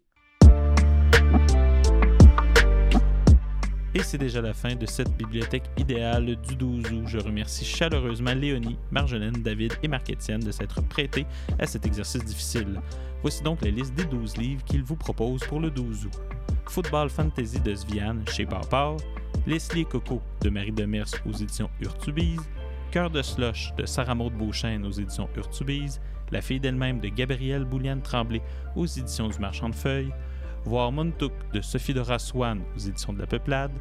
Et 3.99 4.03
c'est 4.05 4.17
déjà 4.17 4.41
la 4.41 4.55
fin 4.55 4.77
de 4.77 4.87
cette 4.87 5.11
bibliothèque 5.17 5.65
idéale 5.77 6.37
du 6.37 6.55
12 6.55 6.93
août. 6.93 7.03
Je 7.07 7.19
remercie 7.19 7.65
chaleureusement 7.65 8.33
Léonie, 8.33 8.79
Marjolaine, 8.93 9.43
David 9.43 9.73
et 9.83 9.89
Marc-Étienne 9.89 10.39
de 10.39 10.53
s'être 10.53 10.81
prêtés 10.83 11.27
à 11.59 11.67
cet 11.67 11.85
exercice 11.85 12.25
difficile. 12.25 12.81
Voici 13.23 13.43
donc 13.43 13.61
la 13.61 13.71
liste 13.71 13.95
des 13.95 14.05
12 14.05 14.37
livres 14.37 14.63
qu'ils 14.63 14.85
vous 14.85 14.95
proposent 14.95 15.43
pour 15.49 15.59
le 15.59 15.73
12 15.73 16.07
août. 16.07 16.13
Football 16.67 17.11
Fantasy 17.11 17.59
de 17.59 17.75
Sviane 17.75 18.23
chez 18.29 18.47
Pawpaw, 18.47 18.99
Leslie 19.49 19.81
et 19.81 19.85
Coco 19.85 20.23
de 20.43 20.51
Marie 20.51 20.71
Demers 20.71 21.11
aux 21.27 21.33
éditions 21.33 21.69
Urtubise, 21.81 22.49
Cœur 22.93 23.11
de 23.11 23.21
Slush 23.21 23.73
de 23.77 23.85
Sarah 23.85 24.15
Maud 24.15 24.33
Beauchesne 24.33 24.87
aux 24.87 24.93
éditions 24.93 25.29
Urtubise, 25.37 26.01
La 26.31 26.41
fille 26.41 26.61
d'elle-même 26.61 27.01
de 27.01 27.09
Gabrielle 27.09 27.65
Bouliane 27.65 28.03
Tremblay 28.03 28.43
aux 28.77 28.87
éditions 28.87 29.27
du 29.27 29.41
Marchand 29.41 29.71
de 29.71 29.75
Feuilles, 29.75 30.13
Voir 30.69 30.93
Montouk 30.93 31.33
de 31.55 31.63
Sophie 31.63 31.95
Dora 31.95 32.19
Swan 32.19 32.61
aux 32.77 32.79
éditions 32.79 33.15
de 33.15 33.21
La 33.21 33.27
Peuplade, 33.27 33.73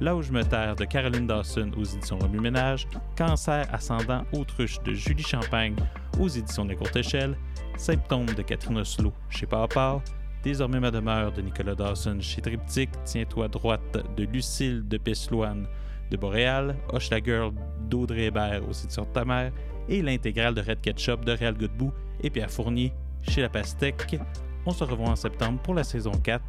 Là 0.00 0.16
où 0.16 0.22
je 0.22 0.32
me 0.32 0.42
terre 0.42 0.74
de 0.74 0.86
Caroline 0.86 1.26
Dawson 1.26 1.70
aux 1.76 1.84
éditions 1.84 2.18
Remue 2.18 2.40
Ménage, 2.40 2.88
Cancer 3.14 3.68
ascendant 3.70 4.24
autruche 4.32 4.82
de 4.82 4.94
Julie 4.94 5.22
Champagne 5.22 5.76
aux 6.18 6.28
éditions 6.28 6.64
de 6.64 6.70
la 6.70 6.76
Courte 6.76 6.96
Échelle, 6.96 7.36
Symptômes 7.76 8.24
de 8.24 8.40
Catherine 8.40 8.78
Oslo 8.78 9.12
chez 9.28 9.44
Papa, 9.44 10.02
Désormais 10.42 10.80
ma 10.80 10.90
demeure 10.90 11.30
de 11.30 11.42
Nicolas 11.42 11.74
Dawson 11.74 12.16
chez 12.20 12.40
Triptyque, 12.40 12.88
Tiens-toi 13.04 13.48
droite 13.48 13.98
de 14.16 14.24
Lucille 14.24 14.88
de 14.88 14.96
Pesloane 14.96 15.66
de 16.10 16.16
Boréal, 16.16 16.74
Hoche 16.90 17.10
la 17.10 17.18
Girl 17.22 17.52
d'Audrey 17.82 18.24
Hébert 18.24 18.66
aux 18.66 18.72
éditions 18.72 19.02
de 19.02 19.12
ta 19.12 19.26
mère 19.26 19.52
et 19.90 20.00
l'intégrale 20.00 20.54
de 20.54 20.62
Red 20.62 20.80
Ketchup 20.80 21.22
de 21.26 21.32
Réal 21.32 21.58
Godbout 21.58 21.92
et 22.22 22.30
Pierre 22.30 22.50
Fournier 22.50 22.94
chez 23.20 23.42
La 23.42 23.50
Pastèque. 23.50 24.18
On 24.66 24.72
se 24.72 24.84
revoit 24.84 25.08
en 25.08 25.16
septembre 25.16 25.58
pour 25.62 25.74
la 25.74 25.84
saison 25.84 26.12
4. 26.12 26.42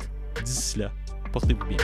D'ici 0.43 0.79
là, 0.79 0.91
portez-vous 1.31 1.65
bien. 1.65 1.77